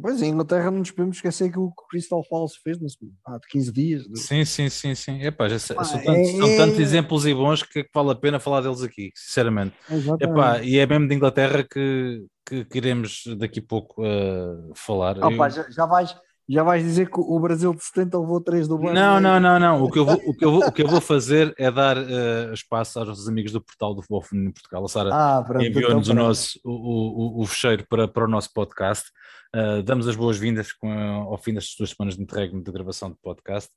Pois, 0.00 0.22
em 0.22 0.30
Inglaterra 0.30 0.70
não 0.70 0.78
nos 0.78 0.90
podemos 0.90 1.16
esquecer 1.16 1.52
que 1.52 1.58
o 1.58 1.70
Crystal 1.90 2.22
Palace 2.28 2.58
fez 2.62 2.78
há 3.26 3.38
15 3.50 3.72
dias. 3.72 4.08
Né? 4.08 4.14
Sim, 4.16 4.44
sim, 4.44 4.68
sim, 4.70 4.94
sim. 4.94 5.22
Epá, 5.22 5.48
já, 5.48 5.56
ah, 5.76 5.84
são, 5.84 6.02
tantos, 6.02 6.28
é... 6.28 6.36
são, 6.36 6.56
tantos, 6.56 6.78
exemplos 6.78 7.26
e 7.26 7.34
bons 7.34 7.62
que, 7.62 7.84
que, 7.84 7.90
vale 7.94 8.10
a 8.12 8.14
pena 8.14 8.40
falar 8.40 8.62
deles 8.62 8.82
aqui, 8.82 9.10
sinceramente. 9.14 9.74
Epá, 10.18 10.62
e 10.62 10.78
é 10.78 10.86
mesmo 10.86 11.08
de 11.08 11.14
Inglaterra 11.14 11.62
que, 11.62 12.24
que, 12.46 12.64
que 12.64 12.78
iremos 12.78 13.24
daqui 13.36 13.60
a 13.60 13.66
pouco 13.66 14.02
uh, 14.02 14.72
falar. 14.74 15.18
Opa, 15.18 15.46
Eu... 15.46 15.50
já, 15.50 15.70
já 15.70 15.84
vais 15.86 16.16
já 16.52 16.62
vais 16.62 16.82
dizer 16.82 17.10
que 17.10 17.18
o 17.18 17.40
Brasil 17.40 17.72
de 17.74 17.82
70 17.82 18.18
levou 18.18 18.40
3 18.40 18.68
do 18.68 18.76
Banco. 18.76 18.92
Não, 18.92 19.18
não, 19.18 19.40
não, 19.40 19.58
não. 19.58 19.82
O 19.82 19.90
que 19.90 19.98
eu 19.98 20.04
vou, 20.04 20.16
o 20.16 20.34
que 20.34 20.44
eu 20.44 20.50
vou, 20.50 20.66
o 20.66 20.72
que 20.72 20.82
eu 20.82 20.88
vou 20.88 21.00
fazer 21.00 21.54
é 21.56 21.70
dar 21.70 21.96
uh, 21.96 22.52
espaço 22.52 22.98
aos 22.98 23.26
amigos 23.26 23.52
do 23.52 23.60
portal 23.60 23.94
do 23.94 24.02
Futebol 24.02 24.20
Feminino 24.20 24.50
em 24.50 24.52
Portugal. 24.52 24.84
A 24.84 24.88
Sara 24.88 25.10
ah, 25.12 25.44
enviou-nos 25.60 26.10
então, 26.10 26.22
o 26.22 26.28
nosso 26.28 26.60
o, 26.62 26.70
o, 26.70 27.40
o 27.40 27.46
fecheiro 27.46 27.86
para, 27.88 28.06
para 28.06 28.24
o 28.26 28.28
nosso 28.28 28.52
podcast. 28.52 29.10
Uh, 29.54 29.82
damos 29.82 30.06
as 30.06 30.14
boas-vindas 30.14 30.74
ao 30.82 31.38
fim 31.38 31.54
destas 31.54 31.74
duas 31.76 31.90
semanas 31.90 32.16
de 32.16 32.22
interregno 32.22 32.62
de 32.62 32.70
gravação 32.70 33.10
de 33.10 33.16
podcast 33.22 33.70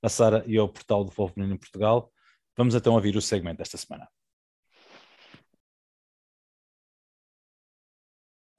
à 0.00 0.08
Sara 0.08 0.44
e 0.46 0.56
ao 0.56 0.68
portal 0.68 1.02
do 1.02 1.10
Futebol 1.10 1.28
Feminino 1.28 1.56
em 1.56 1.58
Portugal. 1.58 2.12
Vamos 2.56 2.76
então 2.76 2.94
ouvir 2.94 3.16
o 3.16 3.20
segmento 3.20 3.58
desta 3.58 3.76
semana. 3.76 4.06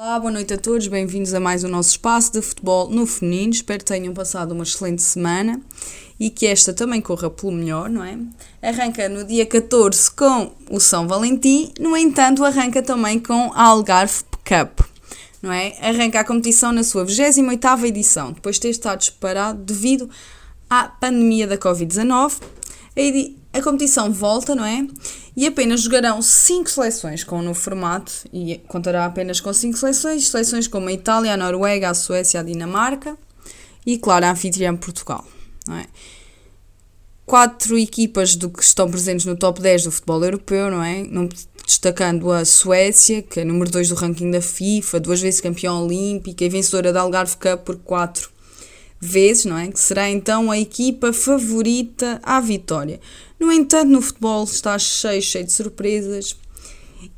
Olá, 0.04 0.20
boa 0.20 0.32
noite 0.32 0.52
a 0.52 0.58
todos, 0.58 0.88
bem-vindos 0.88 1.32
a 1.32 1.40
mais 1.40 1.64
o 1.64 1.68
nosso 1.68 1.92
espaço 1.92 2.34
de 2.34 2.42
futebol 2.42 2.90
no 2.90 3.06
feminino. 3.06 3.54
Espero 3.54 3.78
que 3.78 3.86
tenham 3.86 4.12
passado 4.16 4.52
uma 4.52 4.64
excelente 4.64 5.00
semana 5.00 5.62
e 6.20 6.32
que 6.32 6.48
esta 6.48 6.74
também 6.74 7.00
corra 7.00 7.30
pelo 7.30 7.52
melhor, 7.52 7.88
não 7.88 8.04
é? 8.04 8.18
Arranca 8.64 9.08
no 9.08 9.24
dia 9.24 9.46
14 9.46 10.10
com 10.10 10.54
o 10.72 10.80
São 10.80 11.08
Valentim, 11.08 11.72
no 11.80 11.96
entanto, 11.96 12.44
arranca 12.44 12.82
também 12.82 13.20
com 13.20 13.52
a 13.54 13.66
Algarve 13.66 14.24
Cup, 14.44 14.80
não 15.40 15.52
é? 15.52 15.78
Arranca 15.80 16.22
a 16.22 16.24
competição 16.24 16.72
na 16.72 16.84
sua 16.84 17.06
28ª 17.06 17.84
edição, 17.84 18.32
depois 18.32 18.56
de 18.56 18.62
ter 18.62 18.70
estado 18.70 18.98
disparado 18.98 19.64
devido 19.64 20.10
à 20.68 20.86
pandemia 20.86 21.46
da 21.46 21.60
Covid-19. 21.60 22.42
A 23.54 23.62
competição 23.62 24.12
volta, 24.12 24.56
não 24.56 24.66
é? 24.66 24.88
E 25.36 25.46
apenas 25.46 25.82
jogarão 25.82 26.22
5 26.22 26.70
seleções 26.70 27.24
com 27.24 27.40
o 27.40 27.42
novo 27.42 27.60
formato 27.60 28.12
e 28.32 28.62
contará 28.68 29.06
apenas 29.06 29.42
com 29.42 29.52
5 29.54 29.78
seleções, 29.78 30.28
seleções 30.30 30.68
como 30.68 30.88
a 30.88 30.94
Itália, 30.94 31.34
a 31.34 31.38
Noruega, 31.38 31.90
a 31.90 31.94
Suécia, 31.94 32.40
a 32.40 32.44
Dinamarca 32.44 33.18
e, 33.86 33.98
claro, 33.98 34.26
a 34.26 34.32
anfitriã 34.32 34.76
Portugal, 34.76 35.26
não 35.68 35.76
é? 35.76 35.86
Quatro 37.26 37.78
equipas 37.78 38.36
do 38.36 38.50
que 38.50 38.64
estão 38.64 38.90
presentes 38.90 39.26
no 39.26 39.36
top 39.36 39.62
10 39.62 39.84
do 39.84 39.92
futebol 39.92 40.24
europeu, 40.24 40.70
não 40.70 40.84
é? 40.84 41.04
destacando 41.66 42.32
a 42.32 42.44
Suécia, 42.44 43.22
que 43.22 43.40
é 43.40 43.46
número 43.46 43.72
2 43.72 43.90
do 43.90 43.96
ranking 43.96 44.32
da 44.32 44.42
FIFA, 44.42 45.00
duas 45.00 45.22
vezes 45.22 45.40
campeã 45.40 45.74
olímpica 45.74 46.44
e 46.44 46.50
vencedora 46.50 46.92
da 46.92 47.02
Algarve 47.02 47.38
Cup 47.38 47.64
por 47.64 47.78
4 47.78 48.30
vezes, 49.02 49.46
não 49.46 49.58
é? 49.58 49.70
Que 49.70 49.80
será 49.80 50.08
então 50.08 50.52
a 50.52 50.60
equipa 50.60 51.12
favorita 51.12 52.20
à 52.22 52.40
vitória. 52.40 53.00
No 53.40 53.52
entanto, 53.52 53.90
no 53.90 54.02
futebol 54.02 54.44
está 54.44 54.78
cheio, 54.78 55.22
cheio 55.22 55.44
de 55.44 55.52
surpresas 55.52 56.38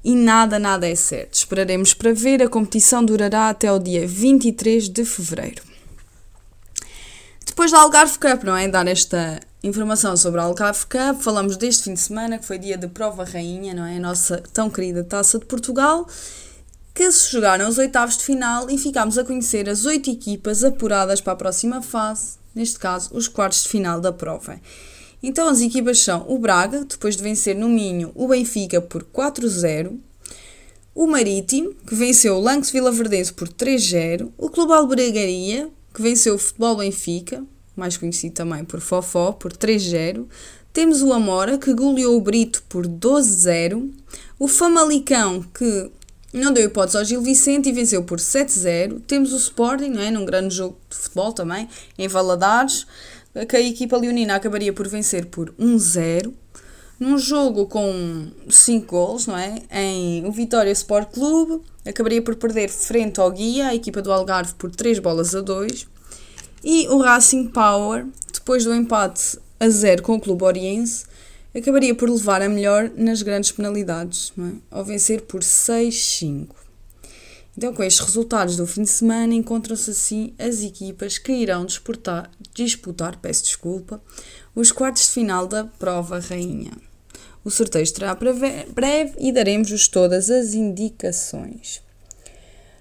e 0.01 0.15
nada, 0.15 0.57
nada 0.57 0.88
é 0.88 0.95
certo. 0.95 1.34
Esperaremos 1.34 1.93
para 1.93 2.13
ver. 2.13 2.41
A 2.41 2.47
competição 2.47 3.03
durará 3.03 3.49
até 3.49 3.69
o 3.71 3.77
dia 3.77 4.07
23 4.07 4.88
de 4.88 5.03
fevereiro. 5.03 5.61
Depois 7.45 7.71
da 7.71 7.79
Algarve 7.79 8.17
Cup, 8.17 8.43
não 8.43 8.55
é? 8.55 8.67
Dar 8.67 8.88
esta 8.88 9.39
informação 9.61 10.15
sobre 10.15 10.39
a 10.39 10.43
Algarve 10.43 10.86
Cup, 10.86 11.21
falamos 11.21 11.57
deste 11.57 11.84
fim 11.84 11.93
de 11.93 11.99
semana, 11.99 12.39
que 12.39 12.45
foi 12.45 12.57
dia 12.57 12.77
de 12.77 12.88
prova 12.88 13.23
rainha, 13.23 13.73
não 13.73 13.86
é? 13.86 13.97
A 13.97 13.99
nossa 13.99 14.41
tão 14.53 14.69
querida 14.69 15.03
Taça 15.03 15.38
de 15.38 15.45
Portugal 15.45 16.07
que 16.94 17.12
se 17.12 17.32
jogaram 17.32 17.68
os 17.68 17.78
oitavos 17.78 18.18
de 18.18 18.24
final 18.24 18.70
e 18.70 18.78
ficámos 18.78 19.18
a 19.18 19.24
conhecer 19.24 19.68
as 19.68 19.86
oito 19.86 20.10
equipas 20.10 20.64
apuradas 20.64 21.20
para 21.20 21.34
a 21.34 21.38
próxima 21.38 21.82
fase, 21.82 22.38
neste 22.54 22.78
caso, 22.78 23.10
os 23.14 23.28
quartos 23.28 23.64
de 23.64 23.70
final 23.70 24.00
da 24.00 24.12
prova. 24.12 24.60
Então 25.22 25.48
as 25.48 25.62
equipas 25.62 26.00
são 26.00 26.26
o 26.28 26.38
Braga, 26.38 26.86
depois 26.86 27.16
de 27.16 27.24
vencer 27.24 27.56
no 27.56 27.70
Minho 27.70 28.12
o 28.14 28.28
Benfica 28.28 28.80
por 28.80 29.04
4-0, 29.04 29.98
o 30.94 31.08
Marítimo, 31.08 31.74
que 31.88 31.96
venceu 31.96 32.36
o 32.36 32.39
Lance 32.39 32.72
Vilaverdense 32.72 33.34
por 33.34 33.50
3-0, 33.50 34.30
o 34.38 34.50
Clube 34.50 34.74
Albergaria, 34.74 35.70
que 35.94 36.02
venceu 36.02 36.36
o 36.36 36.38
Futebol 36.38 36.78
Benfica, 36.78 37.44
mais 37.76 37.98
conhecido 37.98 38.34
também 38.34 38.64
por 38.64 38.80
Fofó, 38.80 39.32
por 39.32 39.52
3-0, 39.52 40.26
temos 40.72 41.02
o 41.02 41.12
Amora, 41.12 41.58
que 41.58 41.74
goleou 41.74 42.16
o 42.18 42.22
Brito 42.22 42.64
por 42.70 42.86
12-0, 42.86 43.91
o 44.38 44.48
Famalicão, 44.48 45.41
que 45.54 45.91
não 46.34 46.51
deu 46.51 46.65
hipótese 46.65 46.97
ao 46.97 47.05
Gil 47.05 47.21
Vicente 47.21 47.69
e 47.69 47.71
venceu 47.71 48.03
por 48.03 48.19
7-0. 48.19 49.01
Temos 49.07 49.31
o 49.34 49.38
Sporting, 49.38 49.89
não 49.89 50.01
é? 50.01 50.11
num 50.11 50.25
grande 50.25 50.55
jogo 50.55 50.77
de 50.89 50.97
futebol 50.97 51.31
também, 51.31 51.69
em 51.97 52.07
Valadares. 52.07 52.86
que 53.47 53.55
a 53.55 53.61
equipa 53.61 53.97
leonina 53.97 54.36
acabaria 54.36 54.73
por 54.73 54.88
vencer 54.88 55.27
por 55.27 55.51
1-0 55.59 56.34
num 56.99 57.17
jogo 57.17 57.65
com 57.65 58.27
5 58.49 58.88
gols, 58.88 59.27
não 59.27 59.38
é? 59.38 59.61
Em 59.69 60.25
o 60.25 60.31
Vitória 60.31 60.71
Sport 60.71 61.11
Clube 61.11 61.61
acabaria 61.86 62.21
por 62.21 62.36
perder 62.36 62.69
frente 62.69 63.19
ao 63.19 63.29
Guia, 63.29 63.67
a 63.67 63.75
equipa 63.75 64.01
do 64.01 64.11
Algarve, 64.11 64.53
por 64.53 64.71
3 64.71 64.99
bolas 64.99 65.36
a 65.36 65.41
2. 65.41 65.88
E 66.63 66.88
o 66.88 66.99
Racing 66.99 67.47
Power, 67.49 68.05
depois 68.31 68.63
do 68.63 68.73
empate 68.73 69.38
a 69.59 69.67
0 69.67 70.01
com 70.01 70.15
o 70.15 70.19
Clube 70.19 70.43
Oriense, 70.43 71.05
acabaria 71.56 71.93
por 71.93 72.10
levar 72.10 72.41
a 72.41 72.49
melhor 72.49 72.91
nas 72.95 73.22
grandes 73.22 73.51
penalidades, 73.51 74.34
é? 74.38 74.51
ao 74.72 74.84
vencer 74.84 75.22
por 75.22 75.41
6-5. 75.41 76.47
Então, 77.56 77.74
com 77.74 77.84
estes 77.84 78.04
resultados 78.04 78.56
do 78.56 78.66
fim 78.66 78.82
de 78.82 78.89
semana, 78.89 79.34
encontram-se 79.34 79.91
assim 79.91 80.34
as 80.39 80.64
equipas 80.64 81.20
que 81.20 81.32
irão 81.32 81.66
disputar, 81.66 82.30
disputar, 82.54 83.18
peço 83.18 83.43
desculpa, 83.43 84.01
os 84.56 84.72
quartos 84.72 85.04
de 85.04 85.10
final 85.10 85.47
da 85.47 85.64
prova 85.64 86.20
rainha. 86.20 86.72
O 87.45 87.51
sorteio 87.51 87.84
estará 87.84 88.16
breve 88.16 89.14
e 89.20 89.32
daremos-vos 89.32 89.88
todas 89.88 90.32
as 90.32 90.54
indicações. 90.54 91.84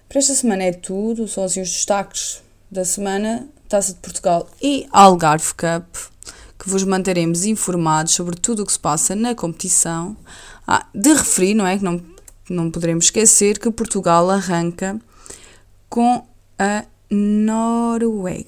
Para 0.09 0.19
esta 0.19 0.33
semana 0.33 0.63
é 0.63 0.71
tudo, 0.71 1.27
são 1.27 1.43
assim 1.43 1.61
os 1.61 1.69
destaques 1.69 2.41
da 2.71 2.85
semana, 2.85 3.47
Taça 3.67 3.93
de 3.93 3.99
Portugal 3.99 4.49
e 4.61 4.87
Algarve 4.91 5.53
Cup, 5.53 6.12
que 6.63 6.69
vos 6.69 6.85
manteremos 6.85 7.43
informados 7.43 8.13
sobre 8.13 8.37
tudo 8.37 8.63
o 8.63 8.65
que 8.65 8.71
se 8.71 8.79
passa 8.79 9.13
na 9.13 9.35
competição. 9.35 10.15
Ah, 10.65 10.87
de 10.95 11.13
referir, 11.13 11.53
não 11.53 11.67
é? 11.67 11.77
Que 11.77 11.83
não, 11.83 12.01
não 12.49 12.71
poderemos 12.71 13.05
esquecer 13.05 13.59
que 13.59 13.69
Portugal 13.69 14.29
arranca 14.29 14.97
com 15.89 16.25
a 16.57 16.85
Noruega. 17.11 18.47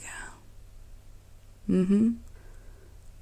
Uhum. 1.68 2.16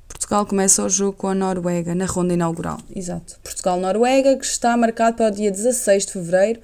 Portugal 0.08 0.46
começa 0.46 0.84
o 0.84 0.90
jogo 0.90 1.18
com 1.18 1.28
a 1.28 1.34
Noruega 1.34 1.96
na 1.96 2.06
ronda 2.06 2.36
inaugural. 2.36 2.80
Exato. 2.96 3.40
Portugal-Noruega, 3.44 4.38
que 4.38 4.46
está 4.46 4.78
marcado 4.78 5.18
para 5.18 5.30
o 5.30 5.32
dia 5.32 5.50
16 5.50 6.06
de 6.06 6.12
fevereiro. 6.12 6.62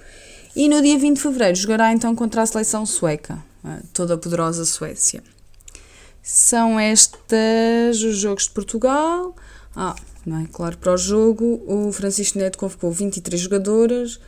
E 0.56 0.70
no 0.70 0.84
dia 0.84 1.00
20 1.00 1.16
de 1.16 1.22
fevereiro 1.22 1.56
jogará 1.56 1.92
então 1.92 2.16
contra 2.16 2.44
a 2.44 2.46
seleção 2.46 2.86
sueca, 2.86 3.44
a 3.64 3.80
toda 3.92 4.14
a 4.14 4.18
poderosa 4.18 4.66
Suécia. 4.66 5.24
São 6.22 6.80
estas 6.80 8.02
os 8.04 8.18
jogos 8.18 8.44
de 8.44 8.52
Portugal. 8.52 9.36
Ah, 9.76 9.96
não 10.26 10.42
é? 10.42 10.48
Claro, 10.52 10.78
para 10.78 10.94
o 10.94 10.98
jogo, 10.98 11.64
o 11.66 11.92
Francisco 11.92 12.38
Neto 12.38 12.58
convocou 12.58 12.92
23 12.92 13.42
jogadoras, 13.42 14.20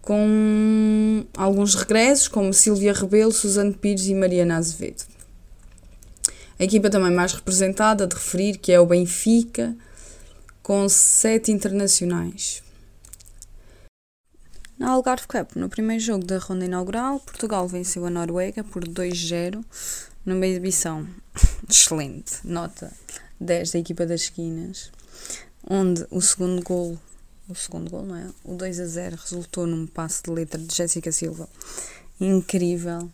com 0.00 1.26
alguns 1.36 1.74
regressos, 1.74 2.28
como 2.28 2.52
Silvia 2.52 2.92
Rebelo, 2.92 3.32
Suzano 3.32 3.74
Pires 3.74 4.06
e 4.06 4.14
Mariana 4.14 4.56
Azevedo. 4.56 5.04
A 6.58 6.64
equipa 6.64 6.90
também 6.90 7.12
mais 7.12 7.32
representada 7.34 8.06
de 8.06 8.14
referir 8.14 8.58
que 8.58 8.72
é 8.72 8.80
o 8.80 8.86
Benfica, 8.86 9.76
com 10.62 10.88
sete 10.88 11.52
internacionais. 11.52 12.62
Na 14.78 14.90
Algarve 14.90 15.26
Cup, 15.26 15.56
no 15.56 15.68
primeiro 15.68 16.02
jogo 16.02 16.24
da 16.24 16.38
ronda 16.38 16.64
inaugural, 16.64 17.18
Portugal 17.20 17.66
venceu 17.66 18.06
a 18.06 18.10
Noruega 18.10 18.62
por 18.62 18.84
2-0 18.84 19.64
numa 20.28 20.46
exibição 20.46 21.06
excelente, 21.68 22.38
nota 22.44 22.92
10 23.40 23.72
da 23.72 23.78
equipa 23.78 24.06
das 24.06 24.22
esquinas, 24.22 24.90
onde 25.68 26.06
o 26.10 26.20
segundo 26.20 26.62
gol, 26.62 26.98
o 27.48 27.54
segundo 27.54 27.90
gol, 27.90 28.04
não 28.04 28.16
é? 28.16 28.30
O 28.44 28.54
2 28.54 28.80
a 28.80 28.86
0 28.86 29.16
resultou 29.16 29.66
num 29.66 29.86
passe 29.86 30.22
de 30.22 30.30
letra 30.30 30.60
de 30.60 30.74
Jéssica 30.74 31.10
Silva 31.10 31.48
incrível, 32.20 33.10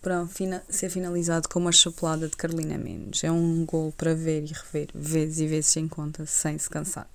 para 0.00 0.26
ser 0.70 0.90
finalizado 0.90 1.48
com 1.48 1.58
uma 1.58 1.72
chapelada 1.72 2.28
de 2.28 2.36
Carolina 2.36 2.78
Menos. 2.78 3.22
É 3.24 3.30
um 3.30 3.64
gol 3.66 3.92
para 3.92 4.14
ver 4.14 4.44
e 4.44 4.52
rever, 4.52 4.88
vezes 4.94 5.38
e 5.40 5.46
vezes 5.46 5.70
sem 5.70 5.88
conta, 5.88 6.24
sem 6.24 6.56
se 6.58 6.70
cansar. 6.70 7.08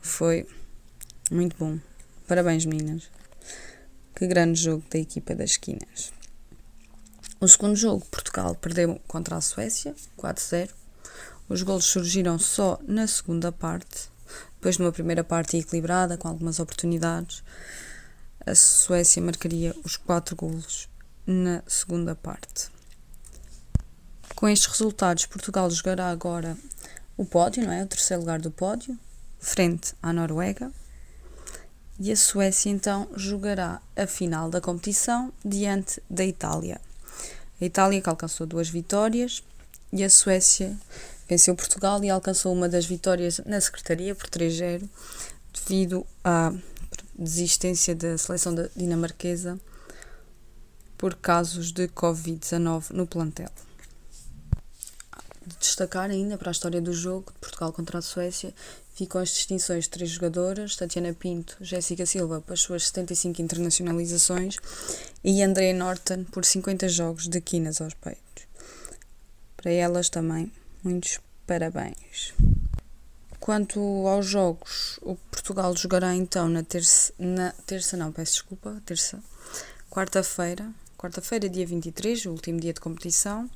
Foi 0.00 0.46
muito 1.30 1.56
bom. 1.58 1.78
Parabéns, 2.28 2.64
meninas. 2.64 3.10
Que 4.14 4.26
grande 4.26 4.60
jogo 4.60 4.84
da 4.90 4.98
equipa 4.98 5.34
das 5.34 5.50
esquinas. 5.50 6.12
O 7.44 7.48
segundo 7.48 7.76
jogo, 7.76 8.06
Portugal 8.06 8.54
perdeu 8.54 8.98
contra 9.06 9.36
a 9.36 9.40
Suécia, 9.42 9.94
4-0. 10.16 10.70
Os 11.46 11.60
golos 11.60 11.84
surgiram 11.84 12.38
só 12.38 12.80
na 12.88 13.06
segunda 13.06 13.52
parte, 13.52 14.08
depois 14.54 14.78
numa 14.78 14.90
primeira 14.90 15.22
parte 15.22 15.58
equilibrada, 15.58 16.16
com 16.16 16.26
algumas 16.26 16.58
oportunidades. 16.58 17.44
A 18.46 18.54
Suécia 18.54 19.20
marcaria 19.20 19.76
os 19.84 19.94
quatro 19.98 20.34
golos 20.34 20.88
na 21.26 21.62
segunda 21.66 22.14
parte. 22.14 22.70
Com 24.34 24.48
estes 24.48 24.70
resultados, 24.70 25.26
Portugal 25.26 25.70
jogará 25.70 26.08
agora 26.08 26.56
o 27.14 27.26
pódio, 27.26 27.62
não 27.62 27.72
é? 27.72 27.84
O 27.84 27.86
terceiro 27.86 28.22
lugar 28.22 28.40
do 28.40 28.50
pódio, 28.50 28.98
frente 29.38 29.92
à 30.02 30.14
Noruega. 30.14 30.72
E 32.00 32.10
a 32.10 32.16
Suécia 32.16 32.70
então 32.70 33.06
jogará 33.14 33.82
a 33.94 34.06
final 34.06 34.48
da 34.48 34.62
competição 34.62 35.30
diante 35.44 36.02
da 36.08 36.24
Itália. 36.24 36.80
A 37.60 37.64
Itália 37.64 38.00
que 38.00 38.08
alcançou 38.08 38.46
duas 38.46 38.68
vitórias 38.68 39.42
e 39.92 40.02
a 40.02 40.10
Suécia 40.10 40.76
venceu 41.28 41.54
Portugal 41.54 42.02
e 42.02 42.10
alcançou 42.10 42.52
uma 42.52 42.68
das 42.68 42.84
vitórias 42.84 43.40
na 43.46 43.60
Secretaria 43.60 44.14
por 44.14 44.28
3-0 44.28 44.88
devido 45.52 46.06
à 46.22 46.52
desistência 47.16 47.94
da 47.94 48.18
seleção 48.18 48.54
dinamarquesa 48.74 49.58
por 50.98 51.14
casos 51.14 51.72
de 51.72 51.88
Covid-19 51.88 52.90
no 52.90 53.06
plantel. 53.06 53.50
De 55.46 55.56
destacar 55.58 56.10
ainda 56.10 56.36
para 56.36 56.50
a 56.50 56.52
história 56.52 56.80
do 56.80 56.92
jogo 56.92 57.32
de 57.32 57.38
Portugal 57.38 57.72
contra 57.72 57.98
a 57.98 58.02
Suécia, 58.02 58.54
ficam 58.94 59.20
as 59.20 59.30
distinções 59.30 59.84
de 59.84 59.90
três 59.90 60.10
jogadoras, 60.10 60.76
Tatiana 60.76 61.12
Pinto, 61.12 61.56
Jéssica 61.60 62.06
Silva, 62.06 62.40
para 62.40 62.54
as 62.54 62.60
suas 62.60 62.86
75 62.86 63.42
internacionalizações, 63.42 64.56
e 65.22 65.42
Andrea 65.42 65.74
Norton 65.74 66.24
por 66.24 66.44
50 66.44 66.88
jogos 66.88 67.28
de 67.28 67.40
quinas 67.40 67.80
aos 67.80 67.94
peitos. 67.94 68.46
Para 69.56 69.72
elas 69.72 70.08
também, 70.08 70.52
muitos 70.82 71.18
parabéns. 71.46 72.32
Quanto 73.40 73.80
aos 74.06 74.26
jogos, 74.26 74.98
o 75.02 75.16
Portugal 75.16 75.76
jogará 75.76 76.14
então 76.14 76.48
na 76.48 76.62
terça, 76.62 77.12
na 77.18 77.50
terça 77.66 77.96
não, 77.96 78.10
peço 78.10 78.32
desculpa, 78.32 78.80
terça, 78.86 79.22
quarta-feira, 79.90 80.70
quarta-feira, 80.96 81.48
dia 81.48 81.66
23, 81.66 82.26
o 82.26 82.30
último 82.30 82.60
dia 82.60 82.72
de 82.72 82.80
competição, 82.80 83.50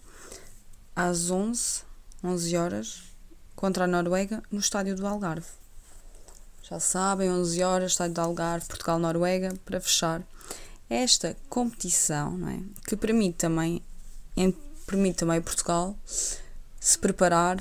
às 0.95 1.31
11, 1.31 1.83
11 2.23 2.57
horas, 2.57 3.08
contra 3.59 3.85
a 3.85 3.87
Noruega, 3.89 4.41
no 4.53 4.61
estádio 4.61 4.95
do 4.95 5.05
Algarve. 5.05 5.49
Já 6.63 6.79
sabem, 6.79 7.29
11 7.29 7.61
horas, 7.65 7.91
estádio 7.91 8.15
do 8.15 8.21
Algarve, 8.21 8.69
Portugal-Noruega, 8.69 9.53
para 9.65 9.81
fechar 9.81 10.23
esta 10.89 11.37
competição, 11.49 12.39
é? 12.49 12.61
que 12.89 12.97
permite 12.97 13.39
também, 13.39 13.83
permite 14.87 15.17
também 15.17 15.43
Portugal 15.43 15.97
se 16.79 16.97
preparar 17.01 17.61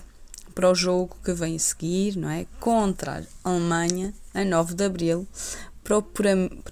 para 0.53 0.69
o 0.69 0.75
jogo 0.75 1.17
que 1.25 1.33
vem 1.33 1.55
a 1.55 1.59
seguir, 1.59 2.15
não 2.15 2.29
é? 2.29 2.45
Contra 2.59 3.25
a 3.43 3.49
Alemanha, 3.49 4.13
a 4.35 4.45
9 4.45 4.75
de 4.75 4.85
Abril, 4.85 5.27
para 5.83 5.97
o, 5.97 6.05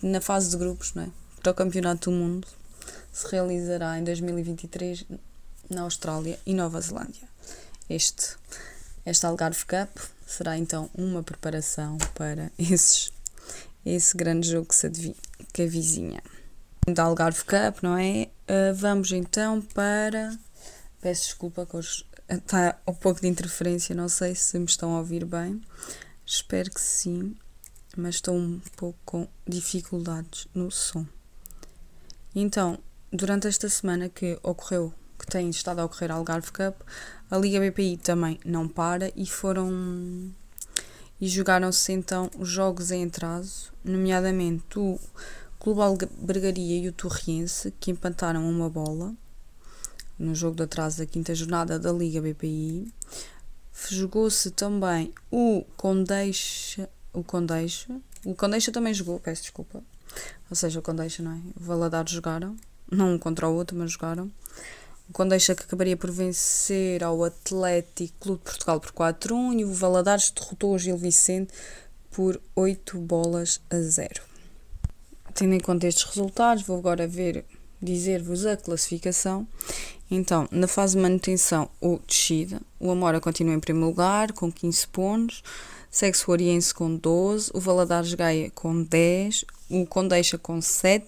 na 0.03 0.21
fase 0.21 0.51
de 0.51 0.57
grupos, 0.57 0.93
não 0.93 1.01
é? 1.01 1.09
Para 1.41 1.51
o 1.51 1.55
Campeonato 1.55 2.11
do 2.11 2.15
Mundo 2.15 2.47
se 3.11 3.28
realizará 3.32 3.97
em 3.97 4.03
2023 4.03 5.03
na 5.67 5.82
Austrália 5.82 6.39
e 6.45 6.53
Nova 6.53 6.80
Zelândia. 6.80 7.28
Este, 7.89 8.36
este 9.05 9.25
Algarve 9.25 9.63
Cup 9.65 9.97
será 10.25 10.57
então 10.57 10.89
uma 10.95 11.21
preparação 11.21 11.97
para 12.15 12.51
esses, 12.57 13.11
esse 13.85 14.17
grande 14.17 14.49
jogo 14.49 14.67
que 14.67 14.75
se 14.75 14.87
adivinha, 14.87 15.15
que 15.53 15.61
avizinha. 15.61 16.23
Da 16.87 17.03
Algarve 17.03 17.43
Cup, 17.43 17.83
não 17.83 17.97
é? 17.97 18.29
Uh, 18.47 18.73
vamos 18.75 19.11
então 19.11 19.61
para. 19.61 20.37
Peço 21.01 21.23
desculpa 21.23 21.65
que 21.65 21.75
hoje 21.77 22.05
está 22.29 22.79
um 22.87 22.93
pouco 22.93 23.21
de 23.21 23.27
interferência, 23.27 23.95
não 23.95 24.09
sei 24.09 24.35
se 24.35 24.57
me 24.57 24.65
estão 24.65 24.95
a 24.95 24.99
ouvir 24.99 25.25
bem. 25.25 25.61
Espero 26.25 26.71
que 26.71 26.81
sim, 26.81 27.35
mas 27.95 28.15
estou 28.15 28.35
um 28.35 28.59
pouco 28.75 28.99
com 29.05 29.27
dificuldades 29.47 30.47
no 30.53 30.71
som. 30.71 31.05
Então, 32.33 32.79
durante 33.11 33.47
esta 33.47 33.69
semana 33.69 34.09
que 34.09 34.37
ocorreu, 34.43 34.93
que 35.26 35.32
tem 35.32 35.49
estado 35.49 35.80
a 35.80 35.86
ocorrer 35.86 36.11
a 36.11 36.15
Algarve 36.15 36.51
Cup, 36.51 36.82
a 37.30 37.38
Liga 37.38 37.59
BPI 37.59 37.97
também 37.97 38.39
não 38.45 38.67
para 38.67 39.11
e 39.15 39.26
foram 39.26 40.32
e 41.19 41.28
jogaram-se 41.28 41.93
então 41.93 42.30
os 42.38 42.49
jogos 42.49 42.91
em 42.91 43.05
atraso, 43.05 43.71
nomeadamente 43.84 44.78
o 44.78 44.99
Clube 45.57 45.82
Albergaria 45.82 46.78
e 46.78 46.89
o 46.89 46.93
Torriense, 46.93 47.73
que 47.80 47.89
empataram 47.89 48.47
uma 48.47 48.69
bola 48.69 49.13
no 50.19 50.36
jogo 50.36 50.55
de 50.55 50.63
atraso 50.63 50.99
da 50.99 51.05
quinta 51.05 51.34
jornada 51.34 51.80
da 51.80 51.91
Liga 51.91 52.21
BPI. 52.21 52.93
Jogou-se 53.89 54.51
também 54.51 55.13
o 55.32 55.65
Condeixa, 55.76 56.89
o 57.11 57.23
Condeixa, 57.23 57.99
o 58.23 58.36
Condeixa 58.36 58.71
também 58.71 58.93
jogou, 58.93 59.19
peço 59.19 59.41
desculpa, 59.41 59.82
ou 60.49 60.55
seja, 60.55 60.80
o 60.80 60.84
Condeixa, 60.84 61.23
não 61.23 61.32
é? 61.32 61.39
O 61.59 61.63
Valadares 61.63 62.11
jogaram 62.11 62.55
não 62.91 63.13
um 63.13 63.19
contra 63.19 63.47
o 63.47 63.55
outro, 63.55 63.78
mas 63.78 63.91
jogaram. 63.91 64.32
O 65.09 65.13
Condeixa 65.13 65.55
que 65.55 65.63
acabaria 65.63 65.95
por 65.95 66.11
vencer 66.11 67.03
ao 67.03 67.23
Atlético 67.23 68.13
Clube 68.19 68.39
de 68.39 68.45
Portugal 68.45 68.79
por 68.79 68.91
4-1 68.91 69.59
e 69.59 69.65
o 69.65 69.73
Valadares 69.73 70.31
derrotou 70.31 70.73
o 70.73 70.79
Gil 70.79 70.97
Vicente 70.97 71.53
por 72.11 72.41
8 72.55 72.97
bolas 72.99 73.61
a 73.69 73.77
0. 73.77 74.21
Tendo 75.33 75.53
em 75.53 75.59
conta 75.59 75.87
estes 75.87 76.05
resultados, 76.05 76.63
vou 76.63 76.77
agora 76.77 77.07
ver 77.07 77.45
dizer-vos 77.81 78.45
a 78.45 78.57
classificação. 78.57 79.47
Então, 80.09 80.47
na 80.51 80.67
fase 80.67 80.95
de 80.95 81.01
manutenção 81.01 81.69
ou 81.81 81.99
descida, 82.05 82.61
o 82.79 82.91
Amora 82.91 83.19
continua 83.19 83.53
em 83.53 83.59
primeiro 83.59 83.87
lugar 83.87 84.31
com 84.33 84.51
15 84.51 84.87
pontos, 84.87 85.43
segue 85.89 86.17
o 86.27 86.31
Oriense 86.31 86.73
com 86.73 86.95
12, 86.95 87.51
o 87.53 87.59
Valadares 87.59 88.13
Gaia 88.13 88.51
com 88.51 88.83
10, 88.83 89.45
o 89.69 89.85
Condeixa 89.85 90.37
com 90.37 90.61
7, 90.61 91.05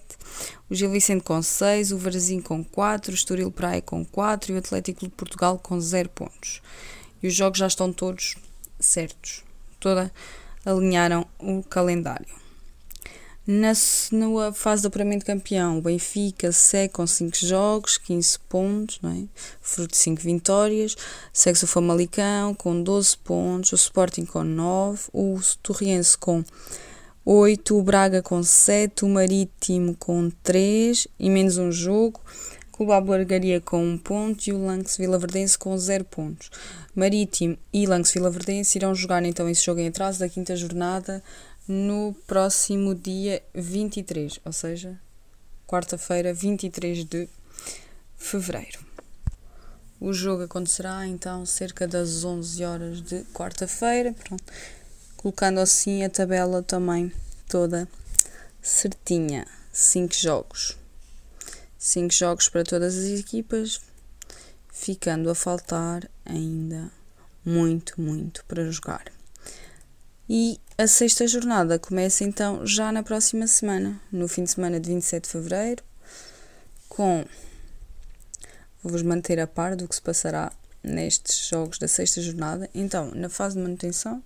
o 0.68 0.74
Gil 0.74 0.90
Vicente 0.90 1.22
com 1.22 1.42
6, 1.42 1.92
o 1.92 1.98
Varzim 1.98 2.40
com 2.40 2.64
4, 2.64 3.12
o 3.12 3.14
Estoril 3.14 3.50
Praia 3.50 3.82
com 3.82 4.04
4 4.04 4.52
e 4.52 4.54
o 4.54 4.58
Atlético 4.58 5.00
de 5.00 5.10
Portugal 5.10 5.58
com 5.58 5.80
0 5.80 6.08
pontos. 6.10 6.60
E 7.22 7.28
os 7.28 7.34
jogos 7.34 7.58
já 7.58 7.66
estão 7.66 7.92
todos 7.92 8.36
certos. 8.78 9.42
Toda 9.80 10.12
alinharam 10.64 11.26
o 11.38 11.62
calendário. 11.62 12.38
Na, 13.50 13.72
na 14.12 14.52
fase 14.52 14.82
de 14.82 14.88
apuramento 14.88 15.24
campeão, 15.24 15.78
o 15.78 15.80
Benfica 15.80 16.52
segue 16.52 16.92
com 16.92 17.06
5 17.06 17.34
jogos, 17.46 17.96
15 17.96 18.38
pontos, 18.40 18.98
não 19.00 19.10
é? 19.10 19.24
fruto 19.62 19.92
de 19.92 19.96
5 19.96 20.20
vitórias. 20.20 20.94
Segue-se 21.32 21.64
o 21.64 21.66
Famalicão 21.66 22.54
com 22.54 22.82
12 22.82 23.16
pontos, 23.16 23.72
o 23.72 23.74
Sporting 23.76 24.26
com 24.26 24.44
9, 24.44 25.04
o 25.14 25.40
Torriense 25.62 26.18
com 26.18 26.44
8, 27.30 27.76
o 27.76 27.82
Braga 27.82 28.22
com 28.22 28.42
7, 28.42 29.04
o 29.04 29.08
Marítimo 29.10 29.94
com 29.94 30.30
3 30.42 31.06
e 31.18 31.28
menos 31.28 31.58
um 31.58 31.70
jogo. 31.70 32.18
Clube 32.72 32.90
Albergaria 32.90 33.60
com 33.60 33.84
1 33.84 33.86
um 33.86 33.98
ponto 33.98 34.46
e 34.46 34.52
o 34.54 34.64
Lance 34.64 34.96
Vila 34.96 35.18
Verdense 35.18 35.58
com 35.58 35.76
0 35.76 36.06
pontos. 36.06 36.50
Marítimo 36.94 37.58
e 37.70 37.84
Lance 37.84 38.14
Vila 38.14 38.30
Verdense 38.30 38.78
irão 38.78 38.94
jogar 38.94 39.22
então 39.26 39.46
esse 39.46 39.62
jogo 39.62 39.78
em 39.78 39.88
atraso 39.88 40.20
da 40.20 40.26
quinta 40.26 40.56
jornada 40.56 41.22
no 41.68 42.16
próximo 42.26 42.94
dia 42.94 43.42
23, 43.54 44.40
ou 44.42 44.52
seja, 44.54 44.98
quarta-feira, 45.66 46.32
23 46.32 47.04
de 47.04 47.28
fevereiro. 48.16 48.78
O 50.00 50.14
jogo 50.14 50.44
acontecerá 50.44 51.06
então 51.06 51.44
cerca 51.44 51.86
das 51.86 52.24
11 52.24 52.64
horas 52.64 53.02
de 53.02 53.22
quarta-feira, 53.34 54.14
colocando 55.18 55.58
assim 55.58 56.04
a 56.04 56.08
tabela 56.08 56.62
também 56.62 57.12
toda 57.48 57.86
certinha. 58.62 59.46
5 59.72 60.14
jogos. 60.14 60.76
5 61.78 62.12
jogos 62.12 62.48
para 62.48 62.64
todas 62.64 62.96
as 62.96 63.20
equipas, 63.20 63.80
ficando 64.72 65.28
a 65.28 65.34
faltar 65.34 66.08
ainda 66.24 66.90
muito, 67.44 68.00
muito 68.00 68.44
para 68.46 68.70
jogar. 68.70 69.04
E 70.28 70.60
a 70.76 70.86
sexta 70.86 71.26
jornada 71.26 71.78
começa 71.78 72.24
então 72.24 72.66
já 72.66 72.92
na 72.92 73.02
próxima 73.02 73.46
semana, 73.46 74.00
no 74.12 74.28
fim 74.28 74.44
de 74.44 74.50
semana 74.50 74.78
de 74.78 74.88
27 74.88 75.24
de 75.24 75.30
fevereiro, 75.30 75.84
com. 76.88 77.24
Vou-vos 78.82 79.02
manter 79.02 79.40
a 79.40 79.46
par 79.46 79.74
do 79.74 79.88
que 79.88 79.94
se 79.94 80.02
passará 80.02 80.52
nestes 80.82 81.48
jogos 81.48 81.78
da 81.78 81.88
sexta 81.88 82.20
jornada. 82.20 82.68
Então, 82.74 83.10
na 83.14 83.28
fase 83.28 83.56
de 83.56 83.62
manutenção, 83.62 84.22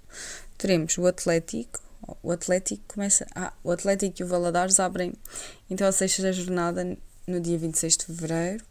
teremos 0.62 0.96
o 0.96 1.06
Atlético. 1.08 1.80
O 2.22 2.30
Atlético 2.30 2.82
começa. 2.94 3.26
Ah, 3.34 3.52
o 3.64 3.72
Atlético 3.72 4.22
e 4.22 4.24
o 4.24 4.28
Valadares 4.28 4.78
abrem 4.78 5.12
então 5.68 5.86
a 5.88 5.92
sexta 5.92 6.32
jornada 6.32 6.96
no 7.26 7.40
dia 7.40 7.58
26 7.58 7.96
de 7.96 8.06
fevereiro. 8.06 8.64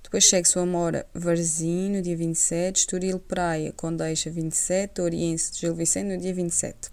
Depois 0.00 0.28
segue-se 0.28 0.56
o 0.56 0.62
Amora 0.62 1.04
Varzim 1.12 1.90
no 1.90 2.02
dia 2.02 2.16
27, 2.16 2.76
Estoril 2.76 3.18
Praia 3.18 3.72
Condeixa 3.72 4.30
27, 4.30 5.00
Oriense 5.00 5.52
de 5.52 5.58
Gil 5.58 5.74
Vicente 5.74 6.14
no 6.14 6.18
dia 6.18 6.32
27. 6.32 6.92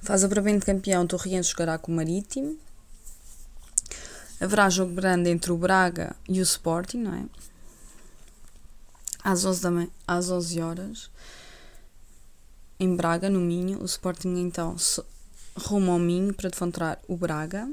Faz 0.00 0.22
a 0.22 0.28
de 0.28 0.60
campeão, 0.60 1.04
Torriense 1.04 1.50
jogará 1.50 1.78
com 1.78 1.90
o 1.90 1.96
Marítimo. 1.96 2.56
Haverá 4.40 4.70
jogo 4.70 4.92
grande 4.92 5.30
entre 5.30 5.50
o 5.50 5.56
Braga 5.56 6.14
e 6.28 6.38
o 6.38 6.44
Sporting, 6.44 6.98
não 6.98 7.14
é? 7.14 7.24
Às 9.24 9.44
11, 9.44 9.62
da 9.62 9.70
às 10.06 10.30
11 10.30 10.60
horas. 10.60 11.10
Em 12.80 12.94
Braga, 12.94 13.28
no 13.28 13.40
Minho. 13.40 13.82
O 13.82 13.84
Sporting 13.86 14.36
então 14.36 14.76
rumo 15.56 15.90
ao 15.90 15.98
Minho 15.98 16.32
para 16.32 16.48
defrontar 16.48 17.00
o 17.08 17.16
Braga. 17.16 17.68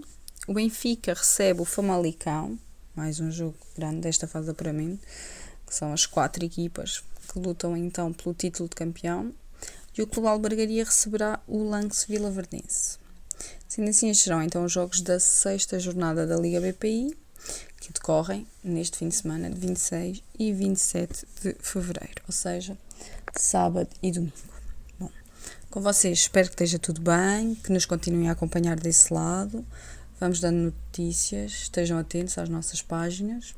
O 0.48 0.54
Benfica 0.54 1.14
recebe 1.14 1.62
o 1.62 1.66
Famalicão 1.66 2.58
mais 2.96 3.20
um 3.20 3.30
jogo 3.30 3.58
grande 3.76 4.02
desta 4.02 4.28
fase 4.28 4.46
de 4.46 4.52
apuramento, 4.52 5.06
que 5.68 5.76
são 5.76 5.92
as 5.92 6.06
quatro 6.06 6.44
equipas 6.46 7.04
que 7.28 7.38
lutam 7.38 7.76
então 7.76 8.14
pelo 8.14 8.34
título 8.34 8.70
de 8.70 8.76
campeão, 8.76 9.34
e 9.98 10.02
o 10.02 10.08
Clube 10.08 10.28
Albergaria 10.28 10.86
receberá 10.86 11.40
o 11.48 11.64
Lance 11.64 12.08
Vila 12.08 12.32
Verdense. 12.32 12.98
Sendo 13.68 13.90
assim, 13.90 14.14
serão 14.14 14.42
então 14.42 14.64
os 14.64 14.72
jogos 14.72 15.02
da 15.02 15.20
sexta 15.20 15.80
jornada 15.80 16.26
da 16.26 16.38
Liga 16.38 16.62
BPI, 16.62 17.16
que 17.82 17.92
decorrem 17.92 18.48
neste 18.64 18.98
fim 18.98 19.10
de 19.10 19.16
semana 19.16 19.50
de 19.50 19.60
26 19.60 20.24
e 20.40 20.54
27 20.54 21.28
de 21.42 21.56
fevereiro, 21.60 22.22
ou 22.28 22.34
seja, 22.34 22.78
sábado 23.36 23.90
e 24.02 24.12
domingo. 24.12 24.55
Com 25.76 25.82
vocês 25.82 26.20
espero 26.20 26.48
que 26.48 26.54
esteja 26.54 26.80
tudo 26.80 27.02
bem, 27.02 27.54
que 27.56 27.70
nos 27.70 27.86
continuem 27.86 28.30
a 28.30 28.32
acompanhar 28.32 28.80
desse 28.80 29.14
lado. 29.14 29.66
Vamos 30.18 30.40
dando 30.40 30.74
notícias, 30.74 31.52
estejam 31.52 31.98
atentos 31.98 32.38
às 32.38 32.48
nossas 32.48 32.82
páginas 32.82 33.54